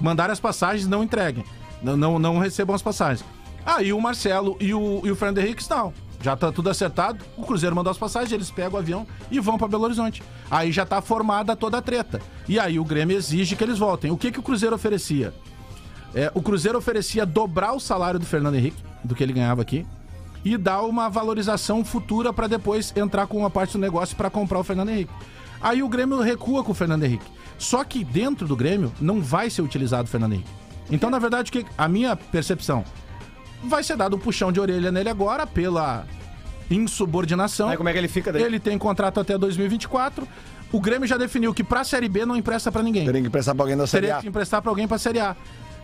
mandaram 0.00 0.32
as 0.32 0.40
passagens, 0.40 0.86
não 0.86 1.02
entreguem. 1.02 1.44
Não, 1.82 1.96
não, 1.96 2.18
não 2.18 2.38
recebam 2.38 2.74
as 2.74 2.82
passagens. 2.82 3.24
Aí 3.64 3.92
o 3.92 4.00
Marcelo 4.00 4.56
e 4.60 4.72
o, 4.72 5.02
e 5.04 5.10
o 5.10 5.16
Fernando 5.16 5.38
Henrique 5.38 5.62
estão. 5.62 5.92
Já 6.22 6.36
tá 6.36 6.52
tudo 6.52 6.68
acertado. 6.68 7.24
O 7.36 7.42
Cruzeiro 7.42 7.74
mandou 7.74 7.90
as 7.90 7.98
passagens, 7.98 8.32
eles 8.32 8.50
pegam 8.50 8.74
o 8.74 8.76
avião 8.78 9.06
e 9.30 9.40
vão 9.40 9.56
para 9.56 9.68
Belo 9.68 9.84
Horizonte. 9.84 10.22
Aí 10.50 10.70
já 10.70 10.84
tá 10.84 11.00
formada 11.00 11.56
toda 11.56 11.78
a 11.78 11.82
treta. 11.82 12.20
E 12.48 12.58
aí 12.58 12.78
o 12.78 12.84
Grêmio 12.84 13.16
exige 13.16 13.56
que 13.56 13.64
eles 13.64 13.78
voltem. 13.78 14.10
O 14.10 14.16
que, 14.16 14.30
que 14.30 14.38
o 14.38 14.42
Cruzeiro 14.42 14.74
oferecia? 14.74 15.32
É, 16.14 16.30
o 16.34 16.42
Cruzeiro 16.42 16.76
oferecia 16.76 17.24
dobrar 17.24 17.72
o 17.72 17.80
salário 17.80 18.18
do 18.18 18.26
Fernando 18.26 18.56
Henrique, 18.56 18.82
do 19.04 19.14
que 19.14 19.22
ele 19.22 19.32
ganhava 19.32 19.62
aqui, 19.62 19.86
e 20.44 20.56
dar 20.56 20.82
uma 20.82 21.08
valorização 21.08 21.84
futura 21.84 22.32
para 22.32 22.46
depois 22.46 22.92
entrar 22.96 23.26
com 23.26 23.38
uma 23.38 23.50
parte 23.50 23.72
do 23.72 23.78
negócio 23.78 24.16
para 24.16 24.30
comprar 24.30 24.58
o 24.58 24.64
Fernando 24.64 24.90
Henrique. 24.90 25.12
Aí 25.60 25.82
o 25.82 25.88
Grêmio 25.88 26.20
recua 26.20 26.64
com 26.64 26.72
o 26.72 26.74
Fernando 26.74 27.04
Henrique. 27.04 27.26
Só 27.58 27.84
que 27.84 28.02
dentro 28.02 28.46
do 28.46 28.56
Grêmio 28.56 28.92
não 29.00 29.20
vai 29.20 29.50
ser 29.50 29.60
utilizado 29.60 30.04
o 30.04 30.10
Fernando 30.10 30.32
Henrique. 30.32 30.50
Então, 30.90 31.10
na 31.10 31.18
verdade, 31.18 31.52
que 31.52 31.66
a 31.76 31.86
minha 31.86 32.16
percepção 32.16 32.84
vai 33.62 33.82
ser 33.82 33.96
dado 33.96 34.16
um 34.16 34.18
puxão 34.18 34.50
de 34.50 34.58
orelha 34.58 34.90
nele 34.90 35.08
agora 35.10 35.46
pela 35.46 36.06
insubordinação. 36.70 37.68
Aí 37.68 37.76
como 37.76 37.88
é 37.88 37.92
que 37.92 37.98
ele 37.98 38.08
fica 38.08 38.32
daí? 38.32 38.42
Ele 38.42 38.58
tem 38.58 38.78
contrato 38.78 39.20
até 39.20 39.36
2024. 39.36 40.26
O 40.72 40.80
Grêmio 40.80 41.06
já 41.06 41.16
definiu 41.16 41.52
que 41.52 41.64
pra 41.64 41.84
Série 41.84 42.08
B 42.08 42.24
não 42.24 42.36
empresta 42.36 42.70
pra 42.70 42.82
ninguém. 42.82 43.04
Teria 43.04 43.20
que 43.20 43.26
emprestar 43.26 43.54
pra 43.54 43.64
alguém 43.64 43.76
da 43.76 43.86
Série 43.86 44.06
Teria 44.06 44.18
A. 44.18 44.20
que 44.20 44.28
emprestar 44.28 44.62
pra 44.62 44.70
alguém 44.70 44.86
pra 44.86 44.98
Série 44.98 45.18
A. 45.18 45.36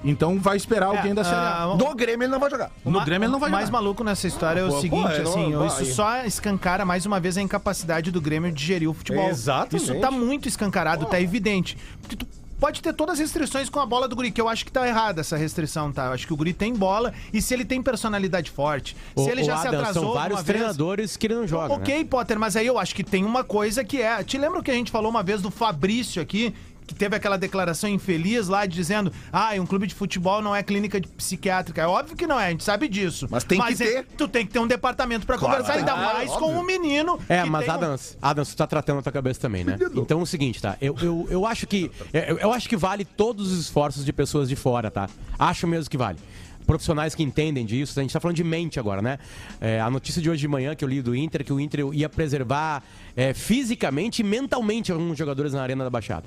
Então 0.05 0.39
vai 0.39 0.57
esperar 0.57 0.87
alguém 0.87 1.15
da 1.15 1.25
Série 1.25 1.37
A. 1.37 1.75
Do 1.77 1.95
Grêmio 1.95 2.25
ele 2.25 2.33
não 2.33 2.39
vai 2.41 2.51
jogar. 2.51 2.71
No 2.85 3.05
Grêmio 3.05 3.27
ele 3.27 3.33
não 3.33 3.41
vai 3.41 3.49
O 3.49 3.53
mais 3.53 3.67
jogar. 3.67 3.79
maluco 3.79 4.05
nessa 4.05 4.27
história 4.27 4.61
é 4.61 4.65
o 4.65 4.69
Pô, 4.69 4.81
seguinte, 4.81 5.03
pô, 5.03 5.09
é, 5.09 5.23
não, 5.23 5.31
assim, 5.31 5.57
vai. 5.57 5.67
isso 5.67 5.95
só 5.95 6.25
escancara 6.25 6.85
mais 6.85 7.07
uma 7.07 7.19
vez 7.19 7.37
a 7.37 7.43
incapacidade 7.43 8.11
do 8.11 8.21
Grêmio 8.21 8.53
de 8.53 8.65
gerir 8.65 8.89
o 8.89 8.95
futebol. 8.95 9.29
Exatamente. 9.29 9.77
Isso 9.83 9.95
tá 10.01 10.11
muito 10.11 10.49
escancarado, 10.49 11.07
tá 11.07 11.21
evidente. 11.21 11.77
Porque 12.01 12.17
tu 12.17 12.27
pode 12.59 12.81
ter 12.81 12.93
todas 12.95 13.15
as 13.15 13.21
restrições 13.21 13.69
com 13.69 13.81
a 13.81 13.87
bola 13.87 14.09
do 14.09 14.17
Guri, 14.17 14.31
que 14.31 14.41
eu 14.41 14.49
acho 14.49 14.65
que 14.65 14.73
tá 14.73 14.87
errada 14.87 15.21
essa 15.21 15.37
restrição, 15.37 15.93
tá? 15.93 16.07
Eu 16.07 16.13
acho 16.13 16.27
que 16.27 16.33
o 16.33 16.37
Guri 16.37 16.53
tem 16.53 16.75
bola 16.75 17.13
e 17.33 17.43
se 17.43 17.53
ele 17.53 17.65
tem 17.65 17.83
personalidade 17.83 18.51
forte, 18.51 18.97
se 19.17 19.29
ele 19.29 19.45
já 19.45 19.59
se 19.59 19.69
Adam, 19.69 19.81
atrasou 19.81 20.05
São 20.05 20.13
vários 20.15 20.43
vez, 20.43 20.57
treinadores 20.59 21.17
que 21.17 21.27
ele 21.27 21.35
não 21.35 21.47
joga. 21.47 21.75
Ok, 21.75 21.99
né? 21.99 22.05
Potter, 22.05 22.39
mas 22.39 22.57
aí 22.57 22.67
eu 22.67 22.79
acho 22.79 22.95
que 22.95 23.05
tem 23.05 23.25
uma 23.25 23.45
coisa 23.45 23.85
que 23.85 24.01
é. 24.01 24.23
Te 24.25 24.39
lembra 24.39 24.63
que 24.63 24.71
a 24.71 24.75
gente 24.75 24.91
falou 24.91 25.11
uma 25.11 25.23
vez 25.23 25.43
do 25.43 25.51
Fabrício 25.51 26.23
aqui? 26.23 26.55
Que 26.87 26.95
teve 26.95 27.17
aquela 27.17 27.37
declaração 27.37 27.91
infeliz 27.91 28.49
lá 28.49 28.65
dizendo: 28.65 29.13
ah, 29.33 29.51
um 29.59 29.67
clube 29.67 29.87
de 29.87 29.95
futebol 29.95 30.41
não 30.41 30.55
é 30.55 30.63
clínica 30.63 31.01
de 31.01 31.09
psiquiátrica. 31.09 31.83
É 31.83 31.87
óbvio 31.87 32.17
que 32.17 32.27
não 32.27 32.39
é, 32.39 32.47
a 32.47 32.51
gente 32.51 32.63
sabe 32.65 32.89
disso. 32.89 33.27
Mas 33.31 33.45
tem 33.45 33.61
que 33.61 33.73
é- 33.73 33.77
ter. 33.77 34.07
Tu 34.17 34.29
tem 34.29 34.47
que 34.47 34.53
ter 34.53 34.59
um 34.59 34.67
departamento 34.67 35.27
pra 35.27 35.37
conversar, 35.39 35.75
ainda 35.75 35.93
claro, 35.93 36.19
mais 36.19 36.31
óbvio. 36.31 36.47
com 36.49 36.55
um 36.61 36.65
menino. 36.65 37.19
É, 37.29 37.43
que 37.43 37.51
mas 37.51 37.65
tem 37.65 37.75
um- 37.75 37.77
Adams, 37.77 38.19
Adams, 38.23 38.49
tu 38.51 38.57
tá 38.57 38.67
tratando 38.67 38.99
a 39.01 39.03
tua 39.03 39.13
cabeça 39.13 39.41
também, 39.41 39.65
né? 39.65 39.77
Então 39.95 40.21
é 40.21 40.23
o 40.23 40.27
seguinte, 40.27 40.63
tá? 40.63 40.77
Eu, 40.81 40.97
eu, 41.03 41.27
eu 41.31 41.47
acho 41.47 41.67
que. 41.67 41.91
Eu, 42.13 42.39
eu 42.39 42.53
acho 42.53 42.69
que 42.69 42.77
vale 42.77 43.05
todos 43.05 43.51
os 43.51 43.59
esforços 43.59 44.05
de 44.05 44.13
pessoas 44.13 44.49
de 44.49 44.57
fora, 44.57 44.91
tá? 44.91 45.09
Acho 45.39 45.67
mesmo 45.67 45.91
que 45.91 45.97
vale. 45.99 46.19
Profissionais 46.67 47.15
que 47.15 47.23
entendem 47.23 47.65
disso, 47.65 47.99
a 47.99 48.03
gente 48.03 48.13
tá 48.13 48.19
falando 48.19 48.37
de 48.37 48.43
mente 48.43 48.81
agora, 48.81 49.01
né? 49.01 49.19
É, 49.61 49.81
a 49.81 49.89
notícia 49.89 50.21
de 50.21 50.29
hoje 50.29 50.41
de 50.41 50.49
manhã 50.49 50.75
que 50.75 50.85
eu 50.85 50.89
li 50.89 51.01
do 51.01 51.15
Inter, 51.15 51.45
que 51.45 51.53
o 51.53 51.61
Inter 51.61 51.87
ia 51.93 52.09
preservar 52.09 52.83
é, 53.17 53.33
fisicamente 53.33 54.19
e 54.21 54.25
mentalmente 54.25 54.91
alguns 54.91 55.17
jogadores 55.17 55.53
na 55.53 55.63
Arena 55.63 55.85
da 55.85 55.91
Baixada. 55.91 56.25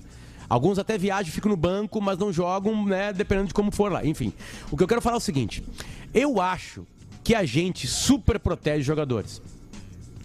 Alguns 0.49 0.79
até 0.79 0.97
viajam, 0.97 1.31
ficam 1.31 1.51
no 1.51 1.57
banco, 1.57 2.01
mas 2.01 2.17
não 2.17 2.33
jogam, 2.33 2.85
né? 2.85 3.13
Dependendo 3.13 3.47
de 3.49 3.53
como 3.53 3.71
for 3.71 3.91
lá. 3.91 4.03
Enfim, 4.05 4.33
o 4.71 4.75
que 4.77 4.83
eu 4.83 4.87
quero 4.87 5.01
falar 5.01 5.15
é 5.15 5.17
o 5.17 5.21
seguinte: 5.21 5.63
eu 6.13 6.41
acho 6.41 6.85
que 7.23 7.35
a 7.35 7.45
gente 7.45 7.87
super 7.87 8.39
protege 8.39 8.81
jogadores. 8.81 9.41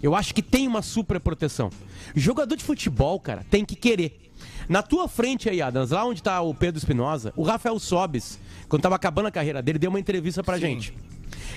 Eu 0.01 0.15
acho 0.15 0.33
que 0.33 0.41
tem 0.41 0.67
uma 0.67 0.81
super 0.81 1.19
proteção. 1.19 1.69
Jogador 2.15 2.55
de 2.55 2.63
futebol, 2.63 3.19
cara, 3.19 3.45
tem 3.49 3.63
que 3.63 3.75
querer. 3.75 4.19
Na 4.67 4.81
tua 4.81 5.07
frente 5.07 5.49
aí, 5.49 5.61
Adams, 5.61 5.91
lá 5.91 6.03
onde 6.05 6.21
tá 6.21 6.41
o 6.41 6.53
Pedro 6.53 6.77
Espinosa, 6.79 7.31
o 7.35 7.43
Rafael 7.43 7.77
Sobis, 7.79 8.39
quando 8.67 8.81
tava 8.81 8.95
acabando 8.95 9.27
a 9.27 9.31
carreira 9.31 9.61
dele, 9.61 9.77
deu 9.79 9.89
uma 9.89 9.99
entrevista 9.99 10.43
pra 10.43 10.57
gente. 10.57 10.93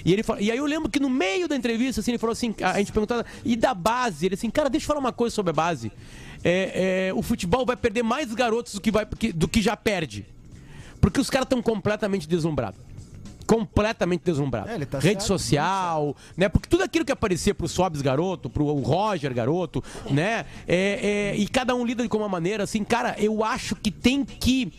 E, 0.05 0.13
ele, 0.13 0.23
fa- 0.23 0.41
e 0.41 0.51
aí 0.51 0.57
eu 0.59 0.65
lembro 0.67 0.89
que 0.91 1.01
no 1.01 1.11
meio 1.11 1.49
da 1.49 1.57
entrevista, 1.57 2.01
assim, 2.01 2.13
ele 2.13 2.19
falou 2.19 2.33
assim, 2.33 2.55
a 2.63 2.79
gente 2.79 2.93
perguntou, 2.93 3.25
e 3.45 3.57
da 3.57 3.75
base? 3.75 4.27
Ele 4.27 4.35
assim, 4.35 4.49
cara, 4.51 4.71
deixa 4.71 4.85
eu 4.85 4.89
falar 4.89 5.01
uma 5.01 5.13
coisa 5.13 5.35
sobre 5.35 5.51
a 5.51 5.53
base. 5.53 5.91
É, 6.45 7.09
é, 7.09 7.15
o 7.15 7.23
futebol 7.23 7.67
vai 7.67 7.77
perder 7.77 8.03
mais 8.03 8.33
garotos 8.33 8.75
do 8.75 8.81
que, 8.81 8.91
vai, 8.91 9.07
do 9.35 9.49
que 9.49 9.61
já 9.61 9.77
perde. 9.77 10.27
Porque 11.01 11.21
os 11.21 11.31
caras 11.31 11.47
estão 11.47 11.63
completamente 11.63 12.29
deslumbrados. 12.29 12.81
Completamente 13.47 14.23
deslumbrados. 14.25 14.71
É, 14.71 14.85
tá 14.85 14.99
Rede 14.99 15.23
certo, 15.23 15.27
social, 15.27 16.15
né? 16.37 16.51
Porque 16.51 16.69
tudo 16.69 16.83
aquilo 16.83 17.05
que 17.05 17.13
aparecia 17.13 17.55
pro 17.55 17.67
Sobs 17.67 18.03
garoto, 18.03 18.51
pro 18.51 18.65
Roger 18.75 19.33
garoto, 19.33 19.83
né? 20.11 20.45
É, 20.67 21.33
é, 21.33 21.37
e 21.37 21.49
cada 21.49 21.75
um 21.75 21.85
lida 21.85 22.07
de 22.07 22.15
uma 22.15 22.29
maneira, 22.29 22.65
assim, 22.65 22.85
cara, 22.85 23.17
eu 23.19 23.43
acho 23.43 23.75
que 23.75 23.91
tem 23.91 24.23
que. 24.23 24.71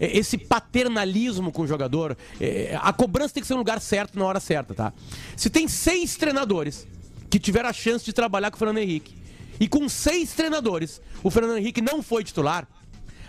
é, 0.00 0.16
Esse 0.16 0.38
paternalismo 0.38 1.52
com 1.52 1.62
o 1.62 1.66
jogador, 1.66 2.16
é, 2.40 2.78
a 2.80 2.94
cobrança 2.94 3.34
tem 3.34 3.42
que 3.42 3.46
ser 3.46 3.54
no 3.54 3.60
lugar 3.60 3.78
certo, 3.78 4.18
na 4.18 4.24
hora 4.24 4.40
certa, 4.40 4.72
tá? 4.72 4.92
Se 5.36 5.50
tem 5.50 5.68
seis 5.68 6.16
treinadores 6.16 6.86
que 7.28 7.38
tiveram 7.38 7.68
a 7.68 7.74
chance 7.74 8.04
de 8.04 8.12
trabalhar 8.14 8.50
com 8.50 8.56
o 8.56 8.58
Fernando 8.58 8.78
Henrique, 8.78 9.14
e 9.60 9.68
com 9.68 9.88
seis 9.88 10.32
treinadores, 10.32 11.00
o 11.22 11.30
Fernando 11.30 11.58
Henrique 11.58 11.80
não 11.80 12.02
foi 12.02 12.24
titular, 12.24 12.66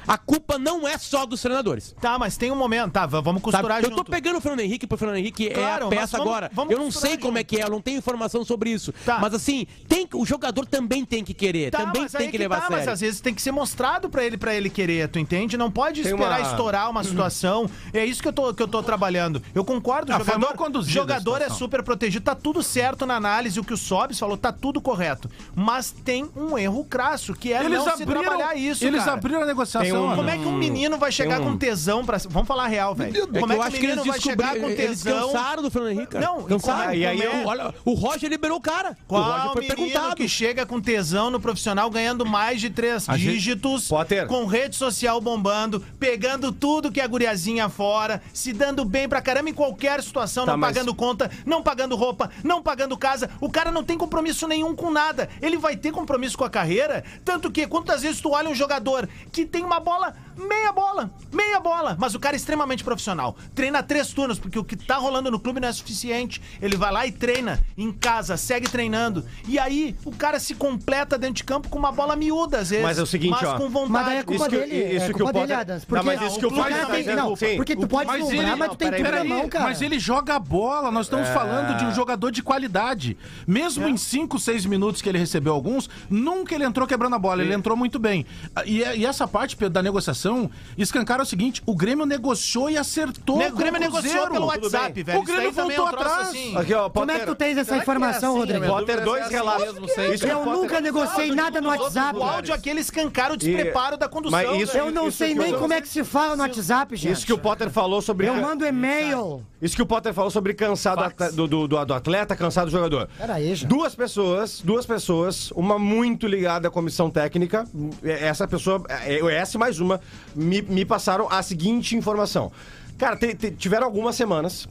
a 0.08 0.18
culpa 0.18 0.58
não 0.58 0.88
é 0.88 0.98
só 0.98 1.26
dos 1.26 1.42
treinadores. 1.42 1.96
Tá, 2.02 2.18
mas 2.20 2.38
tem 2.38 2.52
um 2.52 2.56
momento. 2.56 2.92
Tá, 2.94 3.06
vamos 3.06 3.26
Sabe? 3.26 3.42
costurar 3.42 3.84
Eu 3.84 3.90
junto. 3.90 4.04
tô 4.04 4.12
pegando 4.12 4.38
o 4.38 4.42
Fernando 4.42 4.60
Henrique 4.62 4.86
pro 4.88 4.98
Fernando 4.98 5.18
Henrique 5.18 5.50
Claro, 5.50 5.86
é 5.86 5.88
a 5.88 5.90
peça 5.90 6.18
vamos- 6.18 6.32
agora. 6.32 6.52
vamos 6.54 6.72
eu 6.74 6.80
não 6.80 6.92
sei 6.92 7.18
como 7.18 7.38
é 7.38 7.42
junto. 7.42 7.48
que 7.50 7.62
é, 7.62 7.64
eu 7.64 7.70
não 7.70 7.82
tenho 7.82 7.98
informação 7.98 8.44
sobre 8.46 8.70
isso. 8.70 8.94
Tá. 9.06 9.20
Mas 9.20 9.34
assim, 9.34 9.66
tem, 9.88 10.06
que- 10.08 10.16
o 10.18 10.26
jogador 10.26 10.66
também 10.66 11.04
tem 11.06 11.24
que 11.24 11.34
querer, 11.34 11.72
Tá, 11.72 11.80
também 11.80 12.08
tem 12.08 12.26
aí 12.28 12.32
que 12.32 12.38
levar 12.38 12.58
tá, 12.58 12.62
a 12.66 12.68
sério. 12.68 12.84
Mas 12.86 12.88
às 12.94 13.02
vezes 13.02 13.20
tem 13.22 13.34
que 13.34 13.42
ser 13.42 13.52
mostrado 13.52 14.10
pra 14.10 14.24
ele, 14.24 14.38
pra 14.38 14.54
ele 14.54 14.70
querer, 14.70 15.08
tu 15.10 15.20
entende? 15.20 15.58
Não 15.58 15.72
pode 15.72 16.02
Tem 16.04 16.12
esperar 16.12 16.40
uma- 16.40 16.50
estourar 16.50 16.90
uma 16.90 17.04
situação. 17.04 17.70
É 17.94 18.06
isso 18.06 18.22
que 18.22 18.28
eu 18.28 18.34
tô, 18.34 18.54
que 18.54 18.62
eu 18.64 18.68
tô 18.68 18.82
trabalhando. 18.84 19.42
Eu 19.54 19.64
concordo, 19.66 20.12
Ah, 20.14 20.18
jogador, 20.20 20.40
mal 20.40 20.54
conduzida 20.54 20.94
jogador 20.94 21.42
é 21.42 21.50
super 21.50 21.84
protegido, 21.84 22.24
tá 22.26 22.36
tudo 22.36 22.62
certo 22.64 23.06
na 23.06 23.16
análise, 23.16 23.60
o 23.60 23.64
que 23.64 23.74
o 23.74 23.78
Sobs 23.78 24.20
falou, 24.20 24.38
tá 24.38 24.52
tudo 24.52 24.80
correto. 24.82 25.30
Mas 25.56 25.92
tem 25.92 26.30
um 26.36 26.58
erro 26.58 26.84
crasso, 26.86 27.34
que 27.34 27.52
é 27.54 27.64
Eles 27.64 27.78
não 27.78 27.84
se 27.96 28.04
abriram, 28.04 28.22
trabalhar 28.22 28.56
isso, 28.56 28.86
eles 28.86 29.00
cara. 29.04 29.14
abriram 29.14 29.42
a 29.42 29.46
negociação. 29.46 29.95
Um- 30.02 30.06
Ana. 30.08 30.16
Como 30.16 30.30
é 30.30 30.38
que 30.38 30.46
um 30.46 30.58
menino 30.58 30.98
vai 30.98 31.12
chegar 31.12 31.42
um- 31.42 31.46
com 31.46 31.58
tesão 31.58 32.06
pra. 32.06 32.18
Vamos 32.30 32.48
falar 32.48 32.68
real, 32.68 32.94
velho. 32.96 33.16
É 33.16 33.20
Como 33.22 33.32
que 33.32 33.38
é 33.38 33.42
eu 33.42 33.48
que 33.48 33.54
acho 33.68 33.76
o 33.76 33.80
que 33.80 33.86
eles 33.86 33.96
menino 33.98 34.12
vai 34.12 34.20
chegar 34.22 34.48
com 34.50 34.54
descobriram, 34.54 34.84
eles 34.84 35.04
tesão? 35.04 35.28
cansaram 35.32 35.64
do 35.64 35.72
Fernando 35.72 35.92
Henrique. 35.92 36.18
Não, 36.18 36.44
cansaram. 36.44 36.94
e 36.94 37.06
aí 37.06 37.22
eu- 37.22 37.46
Olha, 37.48 37.74
o 37.84 37.94
Roger 37.94 38.30
liberou 38.30 38.58
o 38.58 38.62
cara. 38.62 38.98
o 39.08 39.16
Roger 39.16 39.32
Qual 39.42 39.54
foi 39.54 39.62
menino 39.64 39.76
perguntado. 39.76 40.16
que 40.16 40.28
chega 40.28 40.66
com 40.66 40.80
tesão 40.82 41.30
no 41.30 41.40
profissional 41.40 41.90
ganhando 41.90 42.26
mais 42.26 42.60
de 42.62 42.70
três 42.70 43.06
dígitos, 43.08 43.90
com 44.28 44.46
rede 44.46 44.76
social 44.76 45.20
bombando, 45.22 45.84
pegando 46.00 46.52
tudo 46.52 46.92
que 46.92 47.02
a 47.02 47.08
guriazinha 47.08 47.70
fora, 47.70 48.22
se 48.34 48.54
dando 48.54 48.84
bem 48.86 49.08
pra 49.08 49.22
caramba 49.22 49.50
em 49.50 49.54
qualquer 49.54 50.02
situação, 50.02 50.46
Tá, 50.46 50.52
não 50.54 50.58
mas- 50.60 50.74
pagando 50.74 50.94
conta, 50.96 51.30
não 51.46 51.62
pagando 51.62 51.96
roupa, 51.96 52.30
não 52.44 52.62
pagando 52.62 52.98
casa. 52.98 53.30
O 53.40 53.50
cara 53.50 53.72
não 53.72 53.84
tem 53.84 53.98
compromisso 53.98 54.48
nenhum 54.48 54.76
com 54.76 54.90
nada. 54.92 55.30
Ele 55.42 55.58
vai 55.58 55.76
ter 55.76 55.92
compromisso 55.92 56.38
com 56.38 56.44
a 56.44 56.50
carreira, 56.50 57.04
tanto 57.24 57.52
que 57.52 57.66
quantas 57.68 58.02
vezes 58.02 58.22
tu 58.22 58.32
olha 58.32 58.50
um 58.50 58.56
jogador 58.56 59.08
que 59.32 59.46
tem 59.46 59.64
uma 59.64 59.80
bola, 59.86 60.14
meia 60.36 60.72
bola, 60.72 61.12
meia 61.32 61.60
bola, 61.60 61.96
mas 62.00 62.16
o 62.16 62.20
cara 62.20 62.36
é 62.36 62.38
extremamente 62.38 62.84
profissional. 62.84 63.38
Treina 63.54 63.82
três 63.84 64.12
turnos, 64.12 64.40
porque 64.40 64.58
o 64.60 64.64
que 64.64 64.76
tá 64.76 64.98
rolando 64.98 65.30
no 65.32 65.40
clube 65.40 65.60
não 65.62 65.68
é 65.68 65.72
suficiente. 65.72 66.42
Ele 66.62 66.76
vai 66.76 66.92
lá 66.92 67.06
e 67.06 67.12
treina 67.12 67.60
em 67.78 67.92
casa, 67.92 68.36
segue 68.36 68.68
treinando. 68.70 69.24
E 69.48 69.58
aí 69.60 69.96
o 70.04 70.12
cara 70.12 70.40
se 70.40 70.56
completa 70.56 71.18
dentro 71.18 71.36
de 71.36 71.44
campo 71.44 71.70
com 71.70 71.78
uma 71.80 71.92
bola 71.92 72.16
miúda, 72.16 72.60
às 72.60 72.70
vezes. 72.72 72.84
Mas 72.84 72.98
é 72.98 73.04
o 73.04 73.06
seguinte, 73.06 73.32
mas 73.40 73.44
ó. 73.50 73.58
com 73.58 73.70
vontade. 73.70 73.92
Mas 73.92 74.06
daí 74.08 74.18
é 74.18 74.24
culpa 74.24 74.42
Isso 74.42 74.50
que- 74.50 74.58
dele. 74.58 74.96
isso 74.96 75.06
é 75.06 75.08
que 75.08 75.14
culpa 75.14 75.30
o 75.30 75.34
dele, 75.34 75.48
Potter-. 75.56 75.68
Não, 75.76 75.82
Porque 75.88 76.06
mas 76.06 76.22
isso 76.22 76.40
que 76.40 76.46
o 76.46 76.50
o 76.50 76.56
cara 76.56 76.64
Potter 76.64 76.88
tá 76.88 76.94
tem- 77.04 77.16
não, 77.16 77.36
sim. 77.36 77.56
Porque 77.56 77.76
tu 77.76 77.88
pode 77.88 78.08
Mas 78.08 78.22
deslumbrar, 78.24 78.50
ele- 78.52 78.60
mas 78.60 78.70
tu 78.70 78.76
tem 78.78 78.92
tudo 78.92 79.12
na 79.12 79.24
mão, 79.24 79.48
cara. 79.50 79.66
mas 79.66 79.82
ele 79.82 80.00
joga 80.00 80.36
a 80.36 80.40
bola. 80.40 80.92
Nós 80.92 81.06
estamos 81.06 81.30
falando 81.30 81.78
de 81.78 81.86
um 81.86 81.94
jogador 81.94 82.32
de 82.32 82.42
qualidade. 82.42 83.16
Mesmo 83.48 83.88
em 83.88 83.96
5, 83.98 84.40
6 84.40 84.66
minutos 84.66 85.02
que 85.02 85.08
ele 85.10 85.18
recebeu 85.20 85.54
alguns, 85.54 85.90
nunca 86.10 86.56
ele 86.56 86.64
entrou 86.66 86.88
quebrando 86.88 87.16
a 87.16 87.20
bola. 87.20 87.42
Ele 87.44 87.54
entrou 87.54 87.78
muito 87.78 88.00
bem. 88.00 88.26
E, 88.66 88.80
e 88.80 89.06
essa 89.06 89.28
parte 89.28 89.56
Pedro, 89.56 89.74
da 89.76 89.84
negociação 89.84 90.50
escancara 90.78 91.22
o 91.22 91.26
seguinte: 91.26 91.62
o 91.66 91.76
Grêmio 91.76 92.06
negociou 92.06 92.70
e 92.70 92.78
acertou. 92.78 93.38
Ne- 93.38 93.50
O 93.50 93.56
Grêmio 93.56 93.80
negociou 93.80 94.28
pelo 94.30 94.46
WhatsApp, 94.48 95.04
velho. 95.04 95.20
O 95.20 95.24
Grêmio 95.24 95.50
Isso 95.52 95.60
é 95.60 95.64
um 95.64 95.68
voltou 95.68 95.88
atrás. 95.88 96.28
assim. 96.30 96.58
Aqui, 96.58 96.74
ó, 96.74 96.90
Como 96.90 97.12
é 97.12 97.20
que 97.20 97.26
tu 97.26 97.36
tens 97.36 97.58
essa 97.58 97.76
informação, 97.78 98.38
Rodrigo? 98.38 98.66
Potter, 98.66 99.04
dois 99.04 99.28
relatos. 99.30 99.76
Isso 100.14 100.26
Eu 100.26 100.40
Potter- 100.40 100.54
nunca 100.54 100.82
negociei 100.82 101.32
nada 101.36 101.60
no 101.62 101.70
WhatsApp. 101.70 102.18
O 102.18 102.24
áudio 102.24 102.52
é 102.54 102.56
aquele 102.56 102.80
escancara 102.80 103.34
o 103.34 103.38
despreparo 103.38 103.98
da 103.98 104.08
condução. 104.08 104.32
Mas 104.40 104.62
isso- 104.62 104.74
velho. 104.74 104.86
Eu 104.86 104.92
não 104.92 105.08
Isso 105.10 105.18
sei 105.18 105.36
nem 105.36 105.54
como 105.58 105.74
é 105.74 105.82
que 105.82 105.88
se 105.88 106.04
fala 106.04 106.36
no 106.36 106.42
WhatsApp, 106.44 106.96
gente. 106.96 107.12
Isso 107.14 107.26
que 107.26 107.34
o 107.34 107.38
Potter 107.38 107.70
falou 107.70 108.02
sobre. 108.02 108.28
Eu 108.28 108.36
mando 108.36 108.66
e-mail. 108.66 109.46
Isso 109.62 109.76
que 109.76 109.82
o 109.82 109.86
Potter 109.86 110.14
falou 110.14 110.30
sobre 110.30 110.54
cansado 110.54 111.02
do, 111.34 111.48
do, 111.48 111.68
do- 111.68 111.86
do 111.86 111.94
atleta, 111.94 112.36
cansado 112.36 112.66
do 112.66 112.72
jogador. 112.72 113.08
Peraí, 113.18 113.56
já. 113.56 113.68
Duas 113.68 113.96
pessoas, 113.96 114.62
duas 114.62 114.86
pessoas, 114.86 115.50
uma 115.52 115.80
muito 115.80 116.28
ligada 116.28 116.68
à 116.68 116.72
comissão 116.72 117.10
técnica, 117.10 117.66
essa 118.04 118.48
pessoa, 118.48 118.84
é, 118.90 119.16
essa 119.34 119.56
e 119.58 119.60
mais 119.60 119.80
uma, 119.80 120.02
me, 120.36 120.62
me 120.62 120.84
passaram 120.86 121.28
a 121.32 121.42
seguinte 121.42 121.96
informação. 121.96 122.52
Cara, 122.98 123.16
te- 123.16 123.34
te- 123.34 123.52
tiveram 123.52 123.86
algumas 123.86 124.16
semanas, 124.16 124.68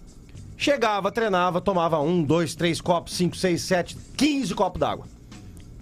chegava, 0.57 1.11
treinava, 1.11 1.61
tomava 1.61 1.99
um, 2.01 2.22
dois, 2.22 2.55
três 2.55 2.80
copos, 2.80 3.14
cinco, 3.14 3.37
seis, 3.37 3.62
sete, 3.62 3.97
quinze 4.16 4.55
copos 4.55 4.78
d'água. 4.78 5.07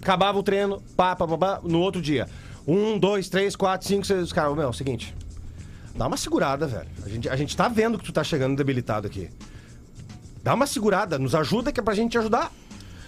Acabava 0.01 0.37
o 0.39 0.43
treino, 0.43 0.81
pá, 0.97 1.15
pá, 1.15 1.27
pá, 1.27 1.37
pá, 1.37 1.59
no 1.63 1.79
outro 1.79 2.01
dia. 2.01 2.27
Um, 2.65 2.97
dois, 2.97 3.27
três, 3.29 3.55
quatro, 3.55 3.87
cinco, 3.87 4.05
seis. 4.05 4.21
Os 4.23 4.33
caras, 4.33 4.53
meu, 4.55 4.63
é 4.63 4.67
o 4.67 4.73
seguinte. 4.73 5.13
Dá 5.95 6.07
uma 6.07 6.17
segurada, 6.17 6.65
velho. 6.65 6.87
A 7.05 7.09
gente, 7.09 7.29
a 7.29 7.35
gente 7.35 7.55
tá 7.55 7.67
vendo 7.67 7.97
que 7.99 8.05
tu 8.05 8.11
tá 8.11 8.23
chegando 8.23 8.55
debilitado 8.55 9.05
aqui. 9.07 9.29
Dá 10.43 10.53
uma 10.53 10.65
segurada, 10.67 11.17
nos 11.19 11.35
ajuda 11.35 11.71
que 11.71 11.79
é 11.79 11.83
pra 11.83 11.93
gente 11.93 12.11
te 12.13 12.17
ajudar. 12.17 12.51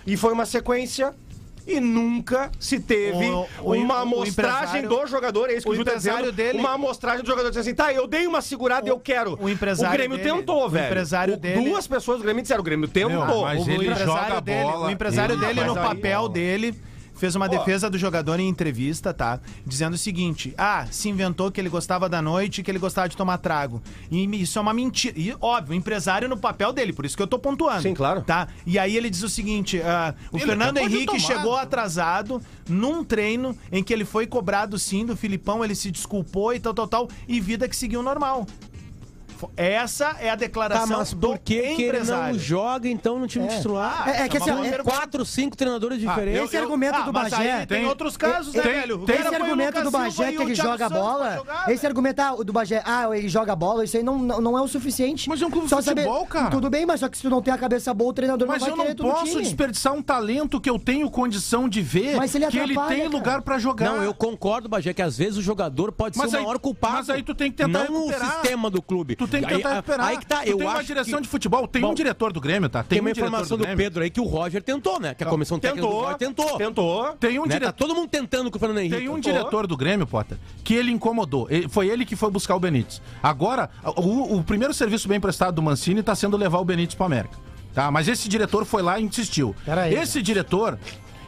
E 0.05 0.15
foi 0.15 0.31
uma 0.31 0.45
sequência 0.45 1.13
e 1.67 1.79
nunca 1.79 2.51
se 2.59 2.79
teve 2.79 3.25
O- 3.27 3.47
uma 3.73 3.95
o 3.95 4.01
amostragem 4.03 4.83
do 4.88 5.07
jogador, 5.07 5.49
é 5.49 5.53
isso 5.53 5.63
que 5.63 5.69
o 5.69 5.73
o 5.73 5.75
Ju 5.75 5.83
tá 5.83 5.95
dizendo, 5.95 6.31
dele- 6.31 6.59
uma 6.59 6.73
amostragem 6.73 7.23
do 7.23 7.27
jogador 7.27 7.49
dizendo 7.49 7.61
assim, 7.63 7.73
tá, 7.73 7.91
eu 7.91 8.05
dei 8.05 8.27
uma 8.27 8.39
segurada 8.39 8.88
e 8.88 8.91
eu 8.91 8.99
quero. 8.99 9.36
o 9.41 9.49
empresário 9.49 9.95
o 9.95 9.97
Grêmio 9.97 10.17
dele- 10.17 10.29
tentou, 10.31 10.63
o 10.65 10.69
velho. 10.69 10.86
empresário 10.86 11.36
dele- 11.38 11.67
Duas 11.67 11.88
pessoas 11.88 12.19
do 12.19 12.23
Grêmio 12.23 12.43
disseram, 12.43 12.61
o 12.61 12.63
Grêmio 12.63 12.88
tentou. 12.88 13.09
Meu, 13.25 13.41
mas 13.41 13.65
o, 13.65 13.71
ele 13.71 13.86
empresário 13.88 14.05
joga 14.05 14.38
a 14.38 14.39
dele, 14.39 14.61
bola, 14.63 14.88
o 14.88 14.91
empresário 14.91 15.33
ele- 15.33 15.43
dele 15.45 15.63
no 15.63 15.73
aí- 15.75 15.88
papel 15.88 16.29
dele 16.29 16.75
fez 17.16 17.36
uma 17.36 17.47
defesa 17.47 17.89
do 17.89 17.97
jogador 17.97 18.39
em 18.39 18.47
entrevista, 18.47 19.13
tá? 19.13 19.39
Dizendo 19.66 19.93
o 19.93 19.97
seguinte: 19.97 20.53
"Ah, 20.57 20.86
se 20.91 21.09
inventou 21.09 21.51
que 21.51 21.59
ele 21.59 21.70
gostava 21.70 22.07
da 22.07 22.22
noite 22.22 22.61
e 22.61 22.63
que 22.63 22.70
ele 22.70 22.80
gostava 22.80 23.09
de 23.09 23.18
tomar 23.18 23.38
trago". 23.38 23.82
E 24.11 24.24
isso 24.41 24.59
é 24.59 24.61
uma 24.61 24.74
mentira. 24.74 25.18
E 25.18 25.36
óbvio, 25.39 25.74
o 25.74 25.76
empresário 25.76 26.28
no 26.28 26.38
papel 26.38 26.72
dele, 26.72 26.93
por 26.93 27.05
isso 27.05 27.16
que 27.16 27.24
eu 27.24 27.28
tô 27.28 27.39
pontuando. 27.39 27.82
Sim, 27.82 27.93
claro. 27.93 28.22
Tá? 28.22 28.47
E 28.66 28.78
aí 28.78 28.95
ele 28.95 29.09
diz 29.09 29.24
o 29.24 29.30
seguinte: 29.30 29.82
ah, 29.82 30.13
o 30.32 30.38
Ele 30.38 30.45
Fernando 30.45 30.78
Henrique 30.78 31.20
chegou 31.20 31.55
atrasado 31.55 32.41
num 32.68 33.03
treino 33.03 33.57
em 33.72 33.84
que 33.84 33.93
ele 33.93 34.05
foi 34.05 34.28
cobrado 34.28 34.78
sim 34.78 35.05
do 35.05 35.16
Filipão, 35.16 35.63
ele 35.63 35.76
se 35.76 35.91
desculpou 35.91 36.53
e 36.53 36.59
tal, 36.59 36.74
tal, 36.74 36.88
tal, 36.88 37.09
e 37.28 37.39
vida 37.39 37.68
que 37.68 37.76
seguiu 37.76 38.01
normal. 38.01 38.45
Essa 39.55 40.15
é 40.19 40.27
a 40.29 40.31
Tá, 40.31 40.35
declaração 40.35 40.97
mas 40.99 41.13
do 41.13 41.27
por 41.29 41.37
que, 41.39 41.61
que 41.61 41.81
ele 41.83 41.83
empresário. 41.87 42.33
não 42.33 42.39
joga 42.39 42.87
então 42.89 43.17
no 43.19 43.27
time 43.27 43.45
É. 43.45 43.57
titular? 43.57 44.07
É- 44.07 44.21
é 44.23 44.29
que 44.29 44.37
assim, 44.37 44.51
Vamos 44.51 44.67
é- 44.67 44.71
ter 44.71 44.83
quatro, 44.83 45.25
cinco 45.25 45.55
treinadores 45.57 45.99
diferentes. 45.99 46.41
Esse 46.43 46.57
argumento 46.57 46.95
Ah, 46.95 47.01
do 47.01 47.13
mas 47.13 47.31
Bagé. 47.31 47.51
aí 47.51 47.57
tem, 47.65 47.79
tem- 47.79 47.87
outros 47.87 48.15
casos, 48.17 48.53
né, 48.53 48.61
tem- 48.61 48.73
velho? 48.73 48.99
Tem- 49.05 49.15
Esse 49.19 49.35
argumento 49.35 49.81
do 49.83 49.91
Bagé 49.91 50.31
que 50.33 50.41
ele 50.41 50.55
joga 50.55 50.89
bola, 50.89 51.35
jogar, 51.35 51.71
esse 51.71 51.85
argumento 51.87 52.19
ah, 52.21 52.35
do 52.43 52.53
Bagé, 52.53 52.81
ah, 52.85 53.07
ele 53.17 53.27
joga 53.29 53.55
bola, 53.55 53.83
isso 53.83 53.97
aí 53.97 54.03
não, 54.03 54.17
não, 54.17 54.41
não 54.41 54.57
é 54.57 54.61
o 54.61 54.67
suficiente. 54.67 55.27
Mas 55.29 55.41
é 55.41 55.45
um 55.45 55.49
clube 55.51 55.65
de 55.65 55.69
Só 55.69 55.81
saber- 55.81 56.03
futebol, 56.03 56.25
cara. 56.25 56.49
Tudo 56.51 56.69
bem, 56.69 56.85
mas 56.85 56.99
só 56.99 57.09
que 57.09 57.17
se 57.17 57.23
tu 57.23 57.29
não 57.29 57.41
tem 57.41 57.53
a 57.53 57.57
cabeça 57.57 57.93
boa, 57.93 58.09
o 58.11 58.13
treinador 58.13 58.47
Mas 58.47 58.61
não 58.61 58.67
vai 58.67 58.71
eu 58.71 58.75
querer 58.77 58.89
não 58.89 58.95
tudo 58.95 59.07
no 59.07 59.13
posso 59.15 59.39
desperdiçar 59.41 59.93
um 59.93 60.01
talento 60.01 60.59
que 60.61 60.69
eu 60.69 60.77
tenho 60.79 61.09
condição 61.09 61.67
de 61.67 61.81
ver 61.81 62.15
Mas 62.17 62.33
ele 62.35 62.45
que 62.47 62.57
ele 62.57 62.75
tem 62.87 63.07
lugar 63.07 63.41
pra 63.41 63.57
jogar. 63.57 63.85
Não, 63.85 64.03
eu 64.03 64.13
concordo, 64.13 64.67
Bagé, 64.69 64.93
que 64.93 65.01
às 65.01 65.17
vezes 65.17 65.37
o 65.37 65.41
jogador 65.41 65.91
pode 65.91 66.17
Mas 66.17 66.29
ser 66.29 66.37
o 66.37 66.39
aí- 66.39 66.45
maior 66.45 66.59
culpado. 66.59 66.95
mas 66.95 67.09
aí 67.09 67.23
tu 67.23 67.33
tem 67.33 67.49
que 67.51 67.57
tentar 67.57 67.85
Não 67.89 68.05
o 68.07 68.13
sistema 68.13 68.69
do 68.69 68.81
clube. 68.81 69.15
Tem 69.39 69.47
que 69.47 69.53
Aí- 69.53 69.57
tentar 69.61 69.73
recuperar. 69.75 70.07
Aí 70.07 70.17
que 70.17 70.25
tá, 70.25 70.41
tu 70.41 70.49
eu 70.49 70.57
tem 70.57 70.67
acho 70.67 70.77
uma 70.77 70.83
direção 70.83 71.15
que... 71.17 71.21
de 71.23 71.27
futebol, 71.29 71.67
tem 71.67 71.81
Bom, 71.81 71.91
um 71.91 71.93
diretor 71.93 72.31
do 72.33 72.39
Grêmio, 72.41 72.69
tá? 72.69 72.83
Tem 72.83 72.89
Tem, 72.97 72.99
uma 73.01 73.09
um 73.09 73.11
informação 73.11 73.57
do 73.57 73.65
do. 73.65 73.75
Pedro 73.75 74.03
aí 74.03 74.09
que 74.09 74.19
o 74.19 74.25
Roger 74.25 74.61
tentou, 74.63 74.99
né? 74.99 75.13
Que 75.13 75.23
a 75.23 75.27
comissão 75.27 75.59
técnica 75.59 75.81
do 75.86 75.88
Tentou, 75.91 76.03
Roger 76.03 76.17
tentou. 76.17 76.57
Tentou. 76.57 77.13
Tem 77.19 77.39
um 77.39 77.43
Né? 77.43 77.47
Tá 77.49 77.59
diretor. 77.59 77.73
todo 77.73 77.95
mundo 77.95 78.09
tentando 78.09 78.49
com 78.51 78.57
o 78.57 78.59
Fernando 78.59 78.79
Henrique. 78.79 78.95
Tem 78.97 79.09
um 79.09 79.15
Tentou. 79.15 79.31
diretor 79.33 79.67
do 79.67 79.77
Grêmio, 79.77 80.05
Potter, 80.07 80.38
que 80.63 80.73
ele 80.73 80.91
incomodou. 80.91 81.47
Ele- 81.49 81.67
foi 81.67 81.88
ele 81.89 82.05
que 82.05 82.15
foi 82.15 82.29
buscar 82.31 82.55
o 82.55 82.59
Benítez. 82.59 83.01
Agora, 83.21 83.69
o, 83.97 84.38
o 84.38 84.43
primeiro 84.43 84.73
serviço 84.73 85.07
bem 85.07 85.19
prestado 85.19 85.55
do 85.55 85.61
Mancini 85.61 85.99
está 85.99 86.15
sendo 86.15 86.38
levar 86.38 86.59
o 86.59 86.65
Benítez 86.65 86.95
para 86.95 87.05
América. 87.05 87.36
Tá? 87.73 87.91
Mas 87.91 88.07
esse 88.07 88.29
diretor 88.29 88.63
foi 88.65 88.81
lá 88.81 88.97
e 88.99 89.03
insistiu. 89.03 89.53
Peraí, 89.65 89.93
esse 89.95 90.21
diretor. 90.21 90.79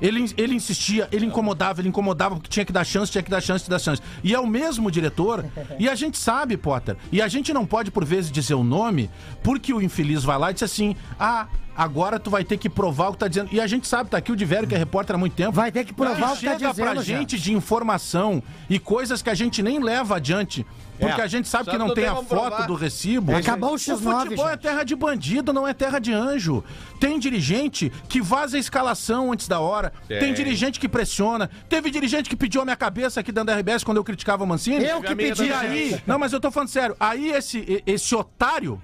Ele, 0.01 0.31
ele 0.37 0.55
insistia, 0.55 1.07
ele 1.11 1.25
incomodava, 1.25 1.81
ele 1.81 1.89
incomodava 1.89 2.35
porque 2.35 2.49
tinha 2.49 2.65
que 2.65 2.73
dar 2.73 2.83
chance, 2.83 3.11
tinha 3.11 3.23
que 3.23 3.29
dar 3.29 3.41
chance, 3.41 3.65
tinha 3.65 3.77
que 3.77 3.83
dar 3.83 3.91
chance. 3.91 4.01
E 4.23 4.33
é 4.33 4.39
o 4.39 4.47
mesmo 4.47 4.91
diretor, 4.91 5.45
e 5.79 5.89
a 5.89 5.95
gente 5.95 6.17
sabe, 6.17 6.57
Potter, 6.57 6.97
e 7.11 7.21
a 7.21 7.27
gente 7.27 7.53
não 7.53 7.65
pode 7.65 7.91
por 7.91 8.05
vezes 8.05 8.31
dizer 8.31 8.53
o 8.55 8.63
nome, 8.63 9.09
porque 9.43 9.73
o 9.73 9.81
infeliz 9.81 10.23
vai 10.23 10.37
lá 10.37 10.51
e 10.51 10.53
diz 10.53 10.63
assim: 10.63 10.95
ah, 11.19 11.47
agora 11.75 12.19
tu 12.19 12.29
vai 12.29 12.43
ter 12.43 12.57
que 12.57 12.69
provar 12.69 13.09
o 13.09 13.11
que 13.13 13.19
tá 13.19 13.27
dizendo. 13.27 13.49
E 13.51 13.61
a 13.61 13.67
gente 13.67 13.87
sabe, 13.87 14.09
tá 14.09 14.17
aqui 14.17 14.31
o 14.31 14.35
Divério, 14.35 14.67
que 14.67 14.73
é 14.73 14.77
repórter 14.77 15.15
há 15.15 15.19
muito 15.19 15.33
tempo. 15.33 15.51
Vai 15.51 15.71
ter 15.71 15.85
que 15.85 15.93
provar 15.93 16.33
o 16.33 16.37
que 16.37 16.45
tá 16.45 16.57
chega 16.57 16.73
pra 16.73 16.93
dizendo, 16.93 17.03
já. 17.03 17.17
gente 17.17 17.39
de 17.39 17.53
informação 17.53 18.41
e 18.69 18.79
coisas 18.79 19.21
que 19.21 19.29
a 19.29 19.35
gente 19.35 19.61
nem 19.61 19.79
leva 19.79 20.15
adiante. 20.15 20.65
Porque 20.99 21.21
É. 21.21 21.23
a 21.23 21.27
gente 21.27 21.47
sabe 21.47 21.65
Só 21.65 21.71
que 21.71 21.77
não 21.77 21.87
não 21.87 21.93
tem 21.93 22.03
tem 22.05 22.11
a 22.11 22.15
foto 22.15 22.27
provar. 22.27 22.65
do 22.67 22.73
recibo. 22.73 23.35
Acabou 23.35 23.71
o 23.71 23.73
O 23.73 23.77
X9, 23.77 24.23
futebol 24.23 24.47
é 24.47 24.51
gente. 24.51 24.61
terra 24.61 24.83
de 24.83 24.95
bandido, 24.95 25.53
não 25.53 25.67
é 25.67 25.73
terra 25.73 25.99
de 25.99 26.11
anjo. 26.11 26.63
Tem 26.99 27.19
dirigente 27.19 27.91
que 28.09 28.19
vaza 28.21 28.57
a 28.57 28.59
escalação 28.59 29.31
antes 29.31 29.47
da 29.47 29.59
hora. 29.59 29.93
Tem. 30.07 30.19
Tem 30.19 30.33
dirigente 30.33 30.79
que 30.79 30.89
pressiona. 30.89 31.49
Teve 31.69 31.91
dirigente 31.91 32.29
que 32.29 32.35
pediu 32.35 32.61
a 32.61 32.65
minha 32.65 32.75
cabeça 32.75 33.19
aqui 33.19 33.31
dentro 33.31 33.47
da 33.47 33.55
RBS 33.55 33.83
quando 33.83 33.97
eu 33.97 34.03
criticava 34.03 34.43
o 34.43 34.47
Mancini. 34.47 34.83
Eu 34.83 35.01
que 35.01 35.11
E 35.11 35.15
pedi. 35.15 35.51
aí, 35.53 36.01
não, 36.07 36.17
mas 36.17 36.33
eu 36.33 36.39
tô 36.39 36.49
falando 36.49 36.69
sério. 36.69 36.95
Aí 36.99 37.29
esse, 37.31 37.83
esse 37.85 38.15
otário, 38.15 38.81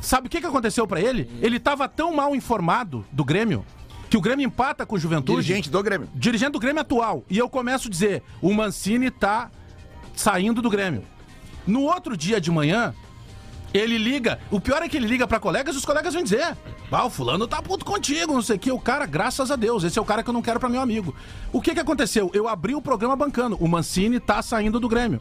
sabe 0.00 0.26
o 0.26 0.30
que, 0.30 0.40
que 0.40 0.46
aconteceu 0.46 0.86
pra 0.86 1.00
ele? 1.00 1.30
Ele 1.40 1.60
tava 1.60 1.88
tão 1.88 2.12
mal 2.14 2.34
informado 2.34 3.04
do 3.12 3.24
Grêmio 3.24 3.64
que 4.10 4.16
o 4.16 4.20
Grêmio 4.20 4.44
empata 4.46 4.84
com 4.86 4.94
o 4.94 4.98
Juventude 4.98 5.42
Dirigente 5.42 5.70
do 5.70 5.82
Grêmio. 5.82 6.08
dirigente 6.14 6.52
do 6.52 6.60
Grêmio 6.60 6.80
atual. 6.80 7.24
E 7.30 7.38
eu 7.38 7.48
começo 7.48 7.88
a 7.88 7.90
dizer: 7.90 8.22
o 8.42 8.52
Mancini 8.52 9.10
tá 9.10 9.50
saindo 10.14 10.62
do 10.62 10.70
Grêmio. 10.70 11.02
No 11.66 11.82
outro 11.82 12.16
dia 12.16 12.40
de 12.40 12.50
manhã, 12.50 12.94
ele 13.74 13.98
liga. 13.98 14.38
O 14.50 14.60
pior 14.60 14.82
é 14.82 14.88
que 14.88 14.96
ele 14.96 15.06
liga 15.06 15.26
pra 15.26 15.38
colegas 15.40 15.74
e 15.74 15.78
os 15.78 15.84
colegas 15.84 16.14
vão 16.14 16.22
dizer: 16.22 16.56
Ah, 16.90 17.04
o 17.04 17.10
fulano 17.10 17.46
tá 17.46 17.60
puto 17.60 17.84
contigo, 17.84 18.32
não 18.32 18.42
sei 18.42 18.56
o 18.56 18.58
que. 18.58 18.70
O 18.70 18.78
cara, 18.80 19.04
graças 19.06 19.50
a 19.50 19.56
Deus, 19.56 19.84
esse 19.84 19.98
é 19.98 20.02
o 20.02 20.04
cara 20.04 20.22
que 20.22 20.30
eu 20.30 20.34
não 20.34 20.42
quero 20.42 20.60
pra 20.60 20.68
meu 20.68 20.80
amigo. 20.80 21.14
O 21.52 21.60
que 21.60 21.74
que 21.74 21.80
aconteceu? 21.80 22.30
Eu 22.32 22.48
abri 22.48 22.74
o 22.74 22.80
programa 22.82 23.16
bancando. 23.16 23.56
O 23.60 23.68
Mancini 23.68 24.18
tá 24.20 24.40
saindo 24.42 24.78
do 24.80 24.88
Grêmio. 24.88 25.20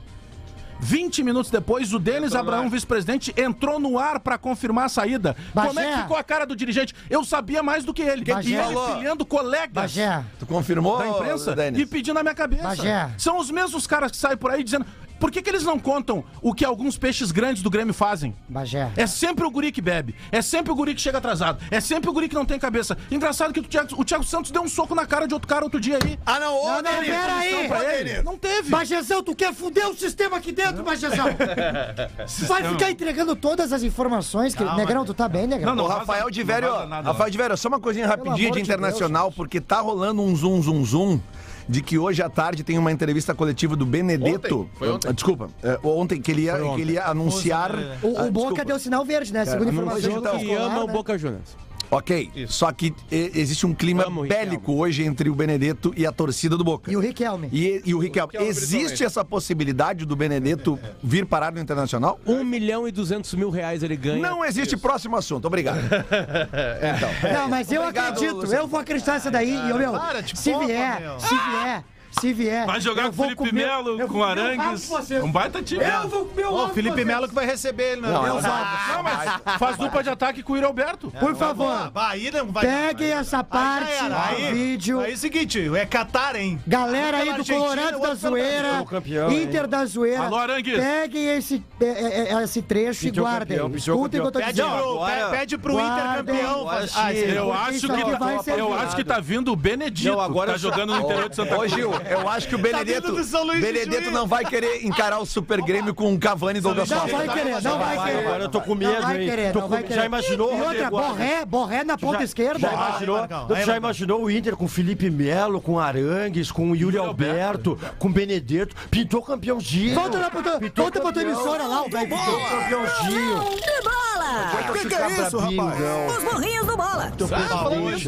20 0.78 1.24
minutos 1.24 1.50
depois, 1.50 1.94
o 1.94 2.00
Denis 2.00 2.36
Abraão, 2.36 2.70
vice-presidente, 2.70 3.34
entrou 3.38 3.80
no 3.80 3.98
ar 3.98 4.20
pra 4.20 4.38
confirmar 4.38 4.86
a 4.86 4.90
saída. 4.90 5.36
Como 5.54 5.80
é 5.80 5.84
que 5.86 5.90
Bagé. 5.92 6.02
ficou 6.02 6.18
a 6.18 6.24
cara 6.24 6.46
do 6.46 6.54
dirigente? 6.54 6.94
Eu 7.10 7.24
sabia 7.24 7.64
mais 7.64 7.86
do 7.86 7.94
que 7.94 8.02
ele. 8.02 8.26
Bagé. 8.26 8.50
E 8.50 8.54
ele 8.56 8.64
Falou. 8.74 8.98
pilhando 8.98 9.26
colegas 9.26 9.70
Bagé, 9.74 10.24
Tu 10.38 10.46
confirmou, 10.46 10.98
da 10.98 11.08
imprensa 11.08 11.56
Denis? 11.56 11.80
e 11.80 11.86
pedindo 11.86 12.16
na 12.16 12.24
minha 12.24 12.36
cabeça. 12.36 12.64
Bagé. 12.64 13.10
São 13.18 13.38
os 13.40 13.50
mesmos 13.50 13.88
caras 13.88 14.12
que 14.12 14.18
saem 14.18 14.36
por 14.38 14.52
aí 14.52 14.64
dizendo. 14.64 14.86
Por 15.20 15.32
que, 15.32 15.42
que 15.42 15.50
eles 15.50 15.64
não 15.64 15.80
contam 15.80 16.24
o 16.42 16.54
que 16.54 16.66
alguns 16.66 16.98
peixes 16.98 17.32
grandes 17.32 17.64
do 17.64 17.70
Grêmio 17.70 17.94
fazem? 17.94 18.36
Bagé. 18.50 18.92
É 18.96 19.08
sempre 19.08 19.46
o 19.46 19.52
guri 19.52 19.72
que 19.72 19.82
bebe. 19.82 20.16
É 20.32 20.42
sempre 20.42 20.72
o 20.72 20.76
guri 20.76 20.94
que 20.94 21.02
chega 21.02 21.18
atrasado. 21.18 21.64
É 21.72 21.80
sempre 21.80 22.10
o 22.10 22.14
guri 22.14 22.28
que 22.28 22.36
não 22.36 22.46
tem 22.46 22.60
cabeça. 22.60 22.98
Engraçado 23.10 23.54
que 23.54 23.60
o 23.60 23.64
Thiago, 23.64 24.00
o 24.00 24.04
Thiago 24.04 24.24
Santos 24.24 24.52
deu 24.52 24.62
um 24.62 24.68
soco 24.68 24.94
na 24.94 25.06
cara 25.06 25.28
de 25.28 25.34
outro 25.34 25.48
cara 25.48 25.64
outro 25.64 25.80
dia 25.80 25.98
aí. 26.04 26.20
Ah, 26.26 26.40
não, 26.40 26.56
ô, 26.56 26.68
Não, 26.68 26.76
não, 26.82 26.92
Denis, 26.92 27.08
pera 27.08 27.36
aí. 27.36 28.00
ele. 28.00 28.22
Não 28.24 28.38
teve. 28.38 28.70
Bagezão, 28.70 29.24
tu 29.24 29.36
quer 29.36 29.54
fuder 29.54 29.88
o 29.88 29.96
sistema 29.96 30.38
aqui 30.38 30.52
dentro, 30.52 30.84
Bagezão? 30.84 31.28
Vai 32.48 32.64
ficar 32.64 32.92
entregando 32.92 33.36
todas 33.36 33.72
as 33.72 33.84
informações 33.84 34.54
que... 34.54 34.64
Negrão, 34.76 35.06
tu 35.06 35.14
tá 35.14 35.30
bem, 35.30 35.48
Negrão? 35.48 35.78
Ô, 35.78 35.88
Rafael 35.88 36.30
de 36.30 36.44
Vério, 36.44 36.68
não 36.70 36.76
vaza 36.76 36.88
nada, 36.88 37.08
Rafael 37.10 37.30
de 37.30 37.38
Vério, 37.38 37.58
só 37.58 37.68
uma 37.68 37.80
coisinha 37.80 38.08
rapidinha 38.08 38.50
de 38.52 38.56
de 38.56 38.62
internacional, 38.62 39.32
porque 39.32 39.62
tá 39.62 39.80
rolando 39.80 40.22
um 40.22 40.36
zoom, 40.36 40.62
zoom, 40.62 40.84
zoom. 40.84 41.20
De 41.68 41.82
que 41.82 41.98
hoje 41.98 42.22
à 42.22 42.30
tarde 42.30 42.64
tem 42.64 42.78
uma 42.78 42.92
entrevista 42.92 43.34
coletiva 43.34 43.76
do 43.76 43.86
Benedetto. 43.86 44.62
Ontem? 44.62 44.70
Foi 44.78 44.92
ontem? 44.92 45.08
Ah, 45.08 45.12
Desculpa, 45.12 45.50
é, 45.64 45.80
ontem 45.84 46.22
que 46.22 46.32
ele 46.32 46.44
ia, 46.44 46.58
que 46.76 46.82
ele 46.82 46.94
ia 46.94 47.06
anunciar. 47.06 47.72
O, 48.04 48.18
Ah, 48.18 48.24
o 48.26 48.32
Boca 48.32 48.32
desculpa. 48.32 48.66
deu 48.66 48.80
sinal 48.80 49.04
verde, 49.04 49.34
né? 49.34 49.46
Segundo 49.46 49.72
informações 49.72 50.06
anunciou 50.06 50.34
do 50.34 50.40
que 50.40 50.54
ama 50.54 50.84
o 50.84 50.88
né? 50.88 50.94
Boca 50.94 51.18
Juniors. 51.18 51.58
Ok, 51.92 52.32
só 52.48 52.72
que 52.72 52.94
e- 53.12 53.32
existe 53.36 53.66
um 53.66 53.74
clima 53.74 54.04
Amo 54.06 54.22
o 54.22 54.24
Riquelme. 54.24 54.46
bélico 54.46 54.74
hoje 54.76 55.04
entre 55.04 55.30
o 55.30 55.36
Benedetto 55.36 55.94
e 55.96 56.06
a 56.06 56.12
torcida 56.12 56.58
do 56.58 56.64
Boca. 56.64 56.92
E 56.92 56.98
o 56.98 57.00
Riquelme. 57.00 57.50
E, 57.52 57.82
e 57.86 57.94
o 57.94 58.00
Riquelme. 58.00 58.32
Riquelme, 58.34 58.48
Existe 58.50 59.04
essa 59.04 59.24
possibilidade 59.24 60.06
do 60.06 60.16
Benedetto 60.16 60.80
vir 61.04 61.26
parar 61.26 61.52
no 61.54 61.60
Internacional? 61.60 62.20
Um 62.26 62.44
milhão 62.44 62.88
e 62.88 62.92
duzentos 62.92 63.34
mil 63.34 63.50
reais 63.50 63.84
ele 63.84 63.96
ganha. 63.96 64.22
Não 64.22 64.44
existe 64.44 64.76
próximo 64.76 65.16
assunto. 65.16 65.46
Obrigado. 65.46 65.80
então. 65.86 67.34
Não, 67.34 67.50
mas 67.50 67.72
eu 67.72 67.82
Obrigado, 67.82 68.14
acredito, 68.14 68.36
Luciano. 68.36 68.64
eu 68.64 68.68
vou 68.68 68.80
acreditar 68.80 69.14
nessa 69.14 69.32
daí. 69.32 69.56
E, 69.56 69.70
eu, 69.70 69.78
meu, 69.78 69.92
Para 69.94 70.24
se 70.26 70.52
poupa, 70.52 70.66
vier, 70.66 71.00
meu. 71.02 71.20
se 71.20 71.30
vier, 71.30 71.84
se 72.20 72.34
vier. 72.34 72.66
Vai 72.66 72.80
jogar 72.82 73.04
eu 73.04 73.14
com 73.14 73.22
o 73.22 73.24
Felipe 73.24 73.36
comer- 73.36 73.52
Melo, 73.54 74.08
com 74.08 74.24
Arangues. 74.24 74.90
Um 75.24 75.32
baita 75.32 75.62
time. 75.62 75.84
Eu 75.84 76.08
vou 76.10 76.26
comer 76.26 76.46
o 76.46 76.54
Ó, 76.54 76.58
rabo 76.58 76.64
o 76.64 76.68
de 76.68 76.74
Felipe. 76.74 77.06
Melo 77.06 77.28
que 77.28 77.36
vai 77.36 77.46
receber 77.46 77.94
ele, 77.94 78.02
né? 78.02 78.10
Não, 78.12 78.22
vou. 78.24 78.42
Não, 78.42 79.04
mas 79.04 79.58
faz 79.60 79.78
dupla 79.78 80.04
de 80.04 80.10
ataque 80.10 80.42
com 80.44 80.54
o 80.54 80.56
Yuri 80.56 80.66
Alberto. 80.68 81.12
Por 81.20 81.36
favor, 81.36 81.92
Vai, 81.94 82.16
aí 82.18 82.32
não 82.32 82.48
vai. 82.52 82.66
peguem 82.66 83.12
essa 83.12 83.44
parte 83.44 83.92
do 84.04 84.54
vídeo. 84.54 85.00
Aí 85.00 85.12
é 85.12 85.16
o 85.16 85.18
seguinte, 85.18 85.70
é 85.76 85.86
Qatar, 85.86 86.36
hein? 86.36 86.60
Galera 86.68 87.18
aí 87.18 87.34
do 87.34 87.46
Colorado 87.46 88.00
da 88.00 88.14
Zoeira, 88.16 88.86
Inter 89.32 89.68
da 89.68 89.86
Zoeira. 89.86 90.24
Alô, 90.26 90.38
Arangues. 90.38 90.78
Peguem 90.78 91.26
esse, 91.38 91.64
é, 91.80 91.86
é, 91.86 92.34
é, 92.34 92.44
esse 92.44 92.62
trecho 92.62 93.08
e 93.08 93.12
guardem. 93.12 93.58
Escutem 93.76 94.20
o 94.20 94.24
que 94.24 94.28
eu 94.28 94.32
tô 94.32 94.40
Pede 94.40 94.54
dizendo. 94.54 95.00
pede 95.32 95.58
pro 95.58 95.74
Inter 95.74 96.16
campeão. 96.16 96.70
Ah, 96.96 97.14
Eu 97.14 97.54
acho, 97.54 97.80
que 97.82 97.88
tá, 97.88 98.76
acho 98.84 98.96
que 98.96 99.04
tá 99.04 99.20
vindo 99.20 99.52
o 99.52 99.56
Benedito, 99.56 100.12
Não, 100.14 100.22
agora 100.22 100.54
tá 100.54 100.58
jogando 100.58 100.94
no 100.96 101.02
interior 101.02 101.30
de 101.30 101.36
Santa 101.36 101.56
Cruz. 101.56 101.74
Eu 102.10 102.30
acho 102.30 102.48
que 102.48 102.56
o 102.56 102.58
Benedetto, 102.58 103.12
do 103.12 103.24
de 103.24 103.62
Benedetto 103.62 104.04
Juiz. 104.04 104.14
não 104.14 104.28
vai 104.28 104.46
querer 104.46 104.86
encarar 104.86 105.20
o 105.20 105.26
Super 105.26 105.62
Grêmio 105.62 105.94
com 105.94 106.14
o 106.14 106.20
Cavani 106.20 106.60
e 106.60 106.62
Douglas 106.62 106.90
Não 106.90 107.08
vai 107.08 107.28
querer, 107.30 107.62
não 107.62 107.80
vai 107.80 108.06
querer. 108.06 108.20
agora 108.20 108.44
eu 108.44 108.50
tô 108.50 108.62
com 108.62 108.70
Não 108.70 108.76
medo, 108.76 109.02
vai 109.02 109.22
hein? 109.22 109.30
querer, 109.30 109.54
não 109.56 109.68
vai 109.68 109.84
querer. 109.84 109.96
Já 109.96 110.06
imaginou, 110.06 110.50
E 110.50 110.62
outra, 110.62 110.68
Rodrigo 110.68 110.90
Borré, 110.92 111.46
Borré 111.46 111.84
na 111.84 111.98
ponta 111.98 112.24
esquerda. 112.24 112.60
Já 112.60 112.74
imaginou, 112.74 113.28
já 113.66 113.78
imaginou 113.78 114.24
o 114.24 114.32
Inter 114.32 114.56
com 114.56 114.68
Felipe 114.68 115.10
Melo, 115.10 115.60
com 115.62 115.80
Arangues, 115.80 116.52
com 116.52 116.72
o 116.72 116.76
Yuri 116.76 116.98
Alberto, 116.98 117.78
com 117.98 118.12
Benedetto? 118.12 118.76
Pintou 118.90 119.22
campeãozinho. 119.22 119.96
Volta 119.96 120.30
tua, 120.30 120.60
Pintou 120.60 120.86
volta 120.86 121.02
pra 121.02 121.12
tua 121.12 121.22
emissora 121.22 121.64
lá, 121.64 121.82
o 121.84 121.90
velho. 121.90 122.08
Pintou 122.10 122.40
campeãozinho. 122.50 123.40
de 123.56 123.84
bola! 123.84 124.74
Que 124.74 124.88
que 124.90 124.96
é 124.96 125.12
isso, 125.22 125.38
rapaz? 125.38 126.18
Os 126.18 126.24
burrinhos 126.24 126.66
do 126.68 126.78
bola! 126.78 127.12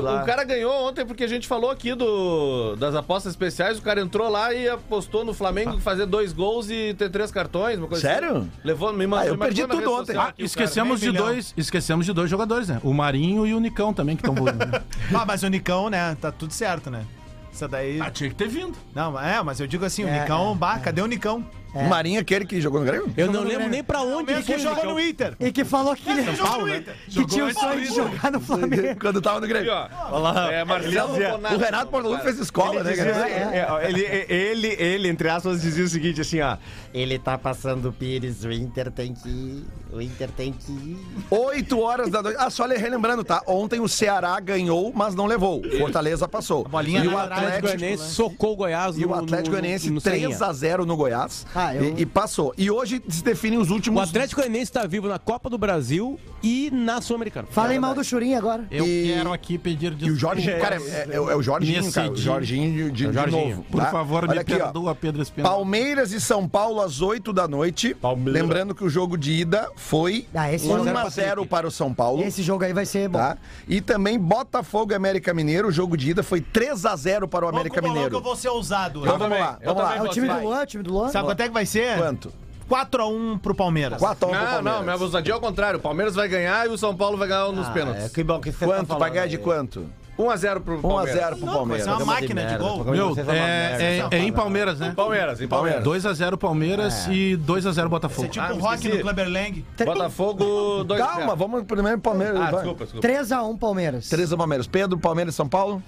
Ah. 0.07 0.21
O 0.21 0.25
cara 0.25 0.43
ganhou 0.43 0.87
ontem 0.87 1.05
porque 1.05 1.23
a 1.23 1.27
gente 1.27 1.47
falou 1.47 1.69
aqui 1.71 1.93
do, 1.93 2.75
das 2.75 2.95
apostas 2.95 3.33
especiais. 3.33 3.77
O 3.77 3.81
cara 3.88 4.01
entrou 4.01 4.29
lá 4.29 4.53
e 4.53 4.67
apostou 4.69 5.23
no 5.23 5.33
Flamengo 5.33 5.79
fazer 5.79 6.05
dois 6.05 6.33
gols 6.33 6.69
e 6.69 6.93
ter 6.97 7.09
três 7.09 7.31
cartões. 7.31 7.77
Uma 7.77 7.88
coisa 7.88 8.01
Sério? 8.07 8.38
assim. 8.38 8.51
Levou, 8.63 8.91
me 8.93 9.07
mandou, 9.07 9.25
Ah, 9.25 9.27
eu 9.29 9.38
perdi 9.38 9.65
tudo 9.65 9.91
ontem. 9.93 10.15
Ah, 10.17 10.33
o 10.38 10.43
esquecemos 10.43 10.99
de 10.99 11.07
milhão. 11.07 11.25
dois, 11.25 11.53
esquecemos 11.57 12.05
de 12.05 12.13
dois 12.13 12.29
jogadores, 12.29 12.67
né? 12.67 12.79
O 12.83 12.93
Marinho 12.93 13.47
e 13.47 13.53
o 13.53 13.59
Nicão 13.59 13.93
também 13.93 14.15
que 14.15 14.21
estão 14.27 14.35
voando. 14.35 14.57
Ah, 15.15 15.25
mas 15.25 15.41
o 15.43 15.47
Nicão, 15.47 15.89
né? 15.89 16.15
Tá 16.19 16.31
tudo 16.31 16.53
certo, 16.53 16.89
né? 16.91 17.03
Isso 17.51 17.67
daí. 17.67 17.99
ah, 18.01 18.11
tinha 18.11 18.29
que 18.29 18.35
ter 18.35 18.47
vindo. 18.47 18.77
Não, 18.93 19.19
é, 19.19 19.41
mas 19.41 19.59
eu 19.59 19.65
digo 19.67 19.83
assim, 19.85 20.03
o 20.03 20.07
É, 20.07 20.19
Nicão, 20.21 20.51
é, 20.51 20.55
bah, 20.55 20.77
cadê 20.79 21.01
o 21.01 21.07
Nicão? 21.07 21.43
O 21.86 21.89
Marinho, 21.89 22.19
aquele 22.19 22.45
que 22.45 22.59
jogou 22.61 22.80
no 22.80 22.86
Grêmio? 22.86 23.13
Eu 23.15 23.32
não 23.32 23.43
lembro 23.43 23.67
nem 23.69 23.84
pra 23.84 24.01
onde 24.01 24.32
ele 24.32 24.41
que 24.43 24.53
foi. 24.53 24.59
jogou 24.61 24.86
no 24.93 24.99
Inter. 24.99 25.34
E 25.39 25.51
que 25.51 25.63
falou 25.65 25.95
que 25.95 26.09
ele 26.09 26.23
Jogou 26.36 26.65
no 26.65 26.75
Inter. 26.75 26.95
que 27.09 27.25
tinha 27.25 27.45
o 27.45 27.53
sonho 27.53 27.80
de 27.82 27.93
jogar 27.93 28.32
no 28.32 28.39
Flamengo. 28.39 28.99
Quando 28.99 29.21
tava 29.21 29.39
no 29.39 29.47
Grêmio. 29.47 29.71
ó. 29.71 30.49
É, 30.51 30.63
Marcelo. 30.63 31.13
O 31.53 31.57
Renato 31.57 31.91
Portaluppi 31.91 32.23
fez 32.23 32.39
escola, 32.39 32.84
né? 32.84 32.93
É, 32.93 33.67
ó, 33.69 33.80
ele, 33.82 34.01
ele, 34.30 34.67
ele, 34.80 35.07
entre 35.09 35.30
aspas, 35.30 35.61
dizia 35.61 35.84
o 35.84 35.88
seguinte, 35.88 36.21
assim, 36.21 36.41
ó. 36.41 36.57
Ele 36.97 37.19
tá 37.19 37.37
passando 37.37 37.89
o 37.89 37.93
Pires, 37.93 38.43
o 38.43 38.51
Inter 38.51 38.91
tem 38.91 39.13
que 39.13 39.29
ir, 39.29 39.63
o 39.91 40.01
Inter 40.01 40.29
tem 40.31 40.51
que 40.51 40.71
ir. 40.71 40.97
8 41.29 41.79
horas 41.79 42.09
da 42.09 42.23
noite. 42.23 42.37
Ah, 42.39 42.49
só 42.49 42.65
le- 42.65 42.77
relembrando, 42.77 43.23
tá? 43.23 43.41
Ontem 43.45 43.79
o 43.79 43.87
Ceará 43.87 44.39
ganhou, 44.39 44.91
mas 44.95 45.13
não 45.13 45.25
levou. 45.25 45.61
Fortaleza 45.77 46.27
passou. 46.27 46.63
bolinha 46.67 47.03
e 47.03 47.07
o 47.07 47.17
Atlético, 47.17 47.61
Goianiense 47.67 48.11
socou 48.13 48.53
o 48.53 48.55
Goiás 48.55 48.97
e 48.97 49.05
o 49.05 49.09
no- 49.09 49.13
Atlético 49.15 49.49
no- 49.55 49.61
Goianiense 49.61 49.89
no 49.91 50.01
Serrinha. 50.01 50.29
3x0 50.29 50.85
no 50.85 50.95
Goiás. 50.97 51.45
Ah, 51.53 51.75
eu- 51.75 51.95
e, 51.97 52.01
e 52.01 52.05
passou. 52.05 52.53
E 52.57 52.71
hoje 52.71 53.01
se 53.09 53.23
definem 53.23 53.59
os 53.59 53.69
O 53.69 53.73
últimos. 53.73 54.01
Atlético 54.09 54.41
Goianiense 54.41 54.71
tá 54.71 54.85
vivo 54.87 55.07
na 55.07 55.19
Copa 55.19 55.49
do 55.49 55.57
Brasil 55.57 56.19
e 56.41 56.69
na 56.71 56.99
Sul-Americana. 57.01 57.47
Falem 57.51 57.79
mal 57.79 57.93
do 57.93 58.03
Churinho 58.03 58.37
agora. 58.37 58.65
Eu 58.71 58.85
E- 58.87 59.13
quero 59.13 59.31
aqui 59.33 59.57
pedir 59.57 59.95
E 60.01 60.09
o. 60.11 60.15
Jorge, 60.15 60.51
cara, 60.59 60.77
é, 60.81 61.07
é 61.11 61.19
o- 61.19 61.29
é 61.29 61.35
o 61.35 61.41
Jorginho, 61.43 61.91
cara. 61.91 62.11
O. 62.11 62.15
Jorginho 62.15 62.91
de, 62.91 63.05
É 63.05 63.07
o 63.07 63.11
de 63.11 63.17
Jorginho. 63.17 63.49
novo. 63.49 63.65
Por 63.69 63.81
tá? 63.81 63.91
favor, 63.91 64.23
Olha 64.23 64.33
me 64.33 64.39
aqui, 64.39 64.53
ó. 64.53 64.57
perdoa, 64.57 64.95
Pedro 64.95 65.21
Espinosa. 65.21 65.53
Palmeiras 65.53 66.11
e 66.11 66.19
São 66.21 66.47
Paulo 66.47 66.81
às 66.88 67.01
8 67.01 67.31
da 67.33 67.47
noite. 67.47 67.95
Lembrando 68.25 68.73
que 68.73 68.83
o 68.83 68.89
jogo 68.89 69.17
de 69.17 69.31
ida 69.33 69.69
foi 69.75 70.25
Ah, 70.33 70.51
esse 70.51 70.65
1 70.67 70.77
jogo- 70.85 70.97
a 70.97 71.09
0 71.09 71.45
para 71.45 71.67
o 71.67 71.71
São 71.71 71.93
Paulo. 71.93 72.23
Esse 72.23 72.41
jogo 72.41 72.63
aí 72.63 72.73
vai 72.73 72.85
ser 72.85 73.07
bom. 73.09 73.19
Tá? 73.19 73.38
E 73.67 73.81
também 73.81 74.17
Botafogo 74.17 74.91
e 74.91 74.95
América 74.95 75.33
Mineiro. 75.33 75.67
O 75.67 75.71
jogo 75.71 75.95
de 75.97 76.09
ida 76.11 76.23
foi 76.23 76.41
3 76.41 76.85
a 76.85 76.95
0 76.95 77.27
para 77.27 77.45
o 77.45 77.49
América 77.49 77.81
Mineiro. 77.81 78.09
que 78.09 78.15
eu 78.15 78.21
vou 78.21 78.35
ser 78.35 78.49
ousado. 78.49 79.01
Então 79.01 79.17
vamos 79.17 79.38
lá, 79.39 79.57
Eu 79.61 79.73
vamos 79.73 79.83
lá. 79.89 79.97
É 79.97 80.01
o 80.01 80.07
time 80.09 80.27
do 80.27 80.39
Luan, 80.39 80.61
o 80.61 80.65
time 80.65 80.83
do 80.83 80.93
Luan. 80.93 81.09
Sabe 81.09 81.25
quanto 81.27 81.41
é 81.41 81.47
que 81.47 81.53
vai 81.53 81.65
ser? 81.65 81.97
Quanto? 81.97 82.31
4x1 82.69 83.39
pro 83.39 83.55
Palmeiras. 83.55 83.97
4 83.99 84.25
a 84.25 84.29
1 84.29 84.31
pro 84.31 84.39
Não, 84.41 84.51
Palmeiras. 84.53 84.77
não, 84.79 84.83
minha 84.83 84.95
ousadia 85.03 85.31
é 85.31 85.35
ao 85.35 85.39
contrário. 85.39 85.79
O 85.79 85.81
Palmeiras 85.81 86.15
vai 86.15 86.27
ganhar 86.27 86.65
e 86.67 86.69
o 86.69 86.77
São 86.77 86.95
Paulo 86.95 87.17
vai 87.17 87.27
ganhar 87.27 87.51
nos 87.51 87.69
pênaltis. 87.69 88.05
É, 88.05 88.09
que 88.09 88.23
bom 88.23 88.39
que 88.41 88.51
você 88.51 88.65
Quanto? 88.65 88.88
tá 88.88 88.97
Vai 88.97 89.09
ganhar 89.09 89.21
falando 89.21 89.29
de 89.29 89.38
aí. 89.38 89.41
quanto? 89.43 89.85
1x0 90.18 90.61
pro 90.61 90.76
1 90.76 90.78
a 90.78 90.82
Palmeiras. 90.82 91.15
0 91.22 91.36
pro 91.36 91.45
Vai 91.45 91.55
Palmeiras. 91.55 91.84
ser 91.86 91.89
uma 91.91 91.99
de 91.99 92.05
máquina 92.05 92.41
de 92.41 92.47
merda, 92.47 92.57
gol. 92.57 92.84
Meu, 92.86 93.15
é 93.18 93.38
é, 93.38 93.99
é, 93.99 94.07
é 94.11 94.20
em 94.20 94.32
Palmeiras, 94.32 94.80
né? 94.80 94.93
Palmeiras, 94.95 95.41
em 95.41 95.47
Palmeiras. 95.47 95.84
2x0 95.84 96.38
Palmeiras 96.38 97.07
e 97.07 97.38
2x0 97.45 97.88
Botafogo. 97.88 98.22
Você 98.22 98.26
é 98.28 98.30
tipo 98.30 98.45
Ah, 98.45 98.55
o 98.55 98.59
Rock 98.59 98.89
no 98.89 98.99
Kleber 98.99 99.30
Lang. 99.30 99.65
Botafogo 99.86 100.84
2 100.84 100.99
Calma, 100.99 101.36
vamos 101.36 101.63
primeiro 101.63 101.99
Palmeiras. 101.99 102.36
Ah, 102.41 102.51
vai. 102.51 102.53
desculpa, 102.53 102.84
desculpa. 102.86 103.07
3x1 103.07 103.59
Palmeiras. 103.59 104.09
3 104.09 104.34
a 104.34 104.38
Palmeiras. 104.38 104.68
Pedro, 104.68 104.97
Palmeiras 104.97 105.34
e 105.34 105.38
São 105.38 105.47
Paulo. 105.47 105.84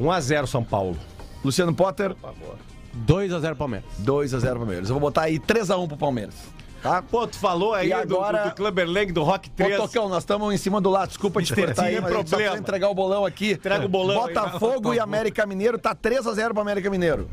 1x0 0.00 0.46
São 0.46 0.62
Paulo. 0.62 0.96
Luciano 1.44 1.74
Potter. 1.74 2.14
2x0 3.06 3.54
Palmeiras. 3.56 3.88
2 3.98 4.34
a 4.34 4.38
0 4.38 4.58
Palmeiras. 4.58 4.88
Eu 4.88 4.94
vou 4.94 5.00
botar 5.00 5.22
aí 5.22 5.38
3 5.38 5.70
a 5.70 5.76
1 5.76 5.88
pro 5.88 5.96
Palmeiras. 5.96 6.34
Tá? 6.82 7.00
Pô, 7.00 7.26
tu 7.28 7.38
falou 7.38 7.74
aí 7.74 7.88
E 7.88 7.92
agora- 7.92 8.42
do, 8.44 8.48
do, 8.50 8.54
Clubber 8.56 8.88
Lang, 8.88 9.12
do 9.12 9.22
Rock 9.22 9.48
Ô, 9.48 9.52
3. 9.54 9.76
Tocão, 9.76 10.08
nós 10.08 10.24
estamos 10.24 10.52
em 10.52 10.56
cima 10.56 10.80
do 10.80 10.90
lado. 10.90 11.08
Desculpa 11.08 11.40
te 11.40 11.54
cortar 11.54 11.84
aí, 11.84 12.00
mas 12.00 12.10
problema. 12.12 12.58
entregar 12.58 12.88
o 12.88 12.94
bolão 12.94 13.24
aqui. 13.24 13.52
Entrega 13.52 13.86
o 13.86 13.88
bolão 13.88 14.24
aí, 14.24 14.34
Botafogo 14.34 14.92
e 14.92 14.98
América 14.98 15.46
Mineiro 15.46 15.78
tá 15.78 15.94
3 15.94 16.26
a 16.26 16.32
0 16.32 16.52
pro 16.52 16.60
América 16.60 16.90
Mineiro. 16.90 17.30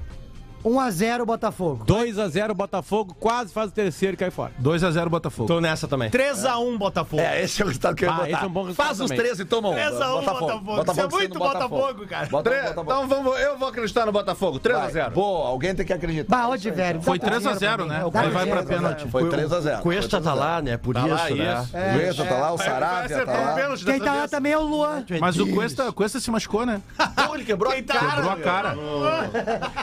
1x0 0.63 1.25
Botafogo. 1.25 1.85
2x0 1.85 2.53
Botafogo, 2.53 3.15
quase 3.19 3.53
faz 3.53 3.69
o 3.69 3.73
terceiro 3.73 4.13
e 4.15 4.17
cai 4.17 4.29
fora. 4.29 4.51
2x0 4.61 5.07
Botafogo. 5.09 5.47
Tô 5.47 5.61
nessa 5.61 5.87
também. 5.87 6.09
3x1 6.09 6.77
Botafogo. 6.77 7.21
É, 7.21 7.41
esse 7.43 7.61
é 7.61 7.65
o 7.65 7.67
resultado 7.67 7.95
que 7.95 8.05
eu 8.05 8.09
ia 8.09 8.13
Ah, 8.13 8.17
botar. 8.17 8.29
esse 8.31 8.43
é 8.43 8.47
um 8.47 8.49
bom 8.49 8.63
resultado 8.63 8.85
Faz 8.87 8.99
os 8.99 9.09
também. 9.09 9.23
13 9.25 9.41
e 9.41 9.45
toma 9.45 9.69
um. 9.69 9.73
3x1 9.75 10.59
Botafogo. 10.61 10.91
Isso 10.91 11.01
é 11.01 11.07
muito 11.07 11.39
Botafogo, 11.39 12.07
cara. 12.07 12.27
Bota, 12.27 12.49
Tre- 12.49 12.61
Botafogo. 12.61 12.81
Então 12.91 13.07
vamos, 13.07 13.39
eu 13.39 13.57
vou 13.57 13.69
acreditar 13.69 14.05
no 14.05 14.11
Botafogo. 14.11 14.59
3x0. 14.59 15.09
Boa, 15.11 15.47
alguém 15.49 15.73
tem 15.73 15.85
que 15.85 15.93
acreditar. 15.93 16.35
Bah, 16.35 16.47
ô, 16.49 16.57
de 16.57 16.71
velho. 16.71 17.01
Foi 17.01 17.17
dá 17.17 17.27
teu 17.29 17.39
3 17.39 17.47
a 17.47 17.57
dinheiro 17.57 17.83
0, 17.83 17.85
pra 17.87 17.95
né? 17.95 18.21
teu 18.23 18.31
vai 18.31 18.45
pra 18.47 18.63
pênalti. 18.63 19.07
Foi 19.09 19.29
3 19.29 19.53
a 19.53 19.61
0 19.61 19.81
Cuesta 19.81 20.21
tá 20.21 20.33
lá, 20.33 20.61
né? 20.61 20.77
Por 20.77 20.93
Tá 20.93 21.01
isso, 21.01 21.09
lá, 21.09 21.29
né? 21.29 21.67
É. 21.73 21.93
Cuesta 21.93 22.25
tá 22.25 22.35
lá, 22.37 22.53
o 22.53 22.57
Vai 22.57 22.67
Saravia 22.67 23.25
tá 23.25 23.31
um 23.31 23.69
lá. 23.69 23.77
Quem 23.77 23.99
tá 23.99 24.13
lá 24.13 24.27
também 24.27 24.51
é 24.51 24.57
o 24.57 24.61
Luan. 24.63 25.05
Mas 25.19 25.39
o 25.39 25.47
Cuesta, 25.93 26.19
se 26.19 26.29
machucou, 26.29 26.65
né? 26.65 26.81
Ele 27.33 27.45
quebrou 27.45 27.71
a 27.71 27.81
cara. 27.81 28.15
Quebrou 28.15 28.31
a 28.31 28.35
cara. 28.37 28.75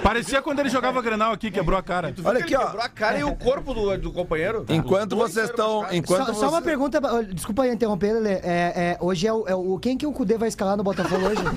Parecia 0.02 0.42
quando 0.42 0.58
ele 0.60 0.65
jogava 0.68 1.02
Grenal 1.02 1.32
aqui, 1.32 1.50
quebrou 1.50 1.78
a 1.78 1.82
cara. 1.82 2.14
Olha 2.24 2.38
Ele 2.38 2.44
aqui, 2.44 2.56
ó. 2.56 2.64
quebrou 2.66 2.82
a 2.82 2.88
cara 2.88 3.18
e 3.18 3.24
o 3.24 3.34
corpo 3.34 3.74
do, 3.74 3.98
do 3.98 4.12
companheiro. 4.12 4.64
Enquanto 4.68 5.12
Os 5.12 5.18
dois 5.18 5.32
vocês 5.32 5.50
estão. 5.50 5.86
Enquanto 5.90 6.26
Só, 6.28 6.34
só 6.34 6.48
uma 6.48 6.62
pergunta, 6.62 7.00
ó, 7.02 7.22
desculpa 7.22 7.62
aí 7.62 7.72
interromper, 7.72 8.12
Lelê. 8.14 8.34
É, 8.34 8.40
é, 8.44 8.98
hoje 9.00 9.26
é 9.26 9.32
o, 9.32 9.48
é 9.48 9.54
o- 9.54 9.78
Quem 9.78 9.96
que 9.96 10.06
o 10.06 10.12
Cudê 10.12 10.36
vai 10.38 10.48
escalar 10.48 10.76
no 10.76 10.82
Botafogo 10.82 11.26
hoje? 11.26 11.42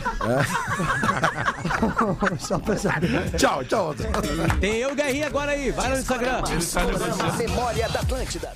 só 2.39 2.60
pra 2.60 2.78
saber. 2.78 3.32
Tchau, 3.38 3.64
tchau. 3.64 3.93
Tem 4.60 4.78
eu 4.78 4.91
e 4.91 4.95
Guerrinha 4.95 5.28
agora 5.28 5.51
aí, 5.51 5.72
vai 5.72 5.89
no 5.89 5.97
Instagram. 5.97 6.41
Memória 7.38 7.89
da 7.89 7.99
Atlântida. 7.99 8.51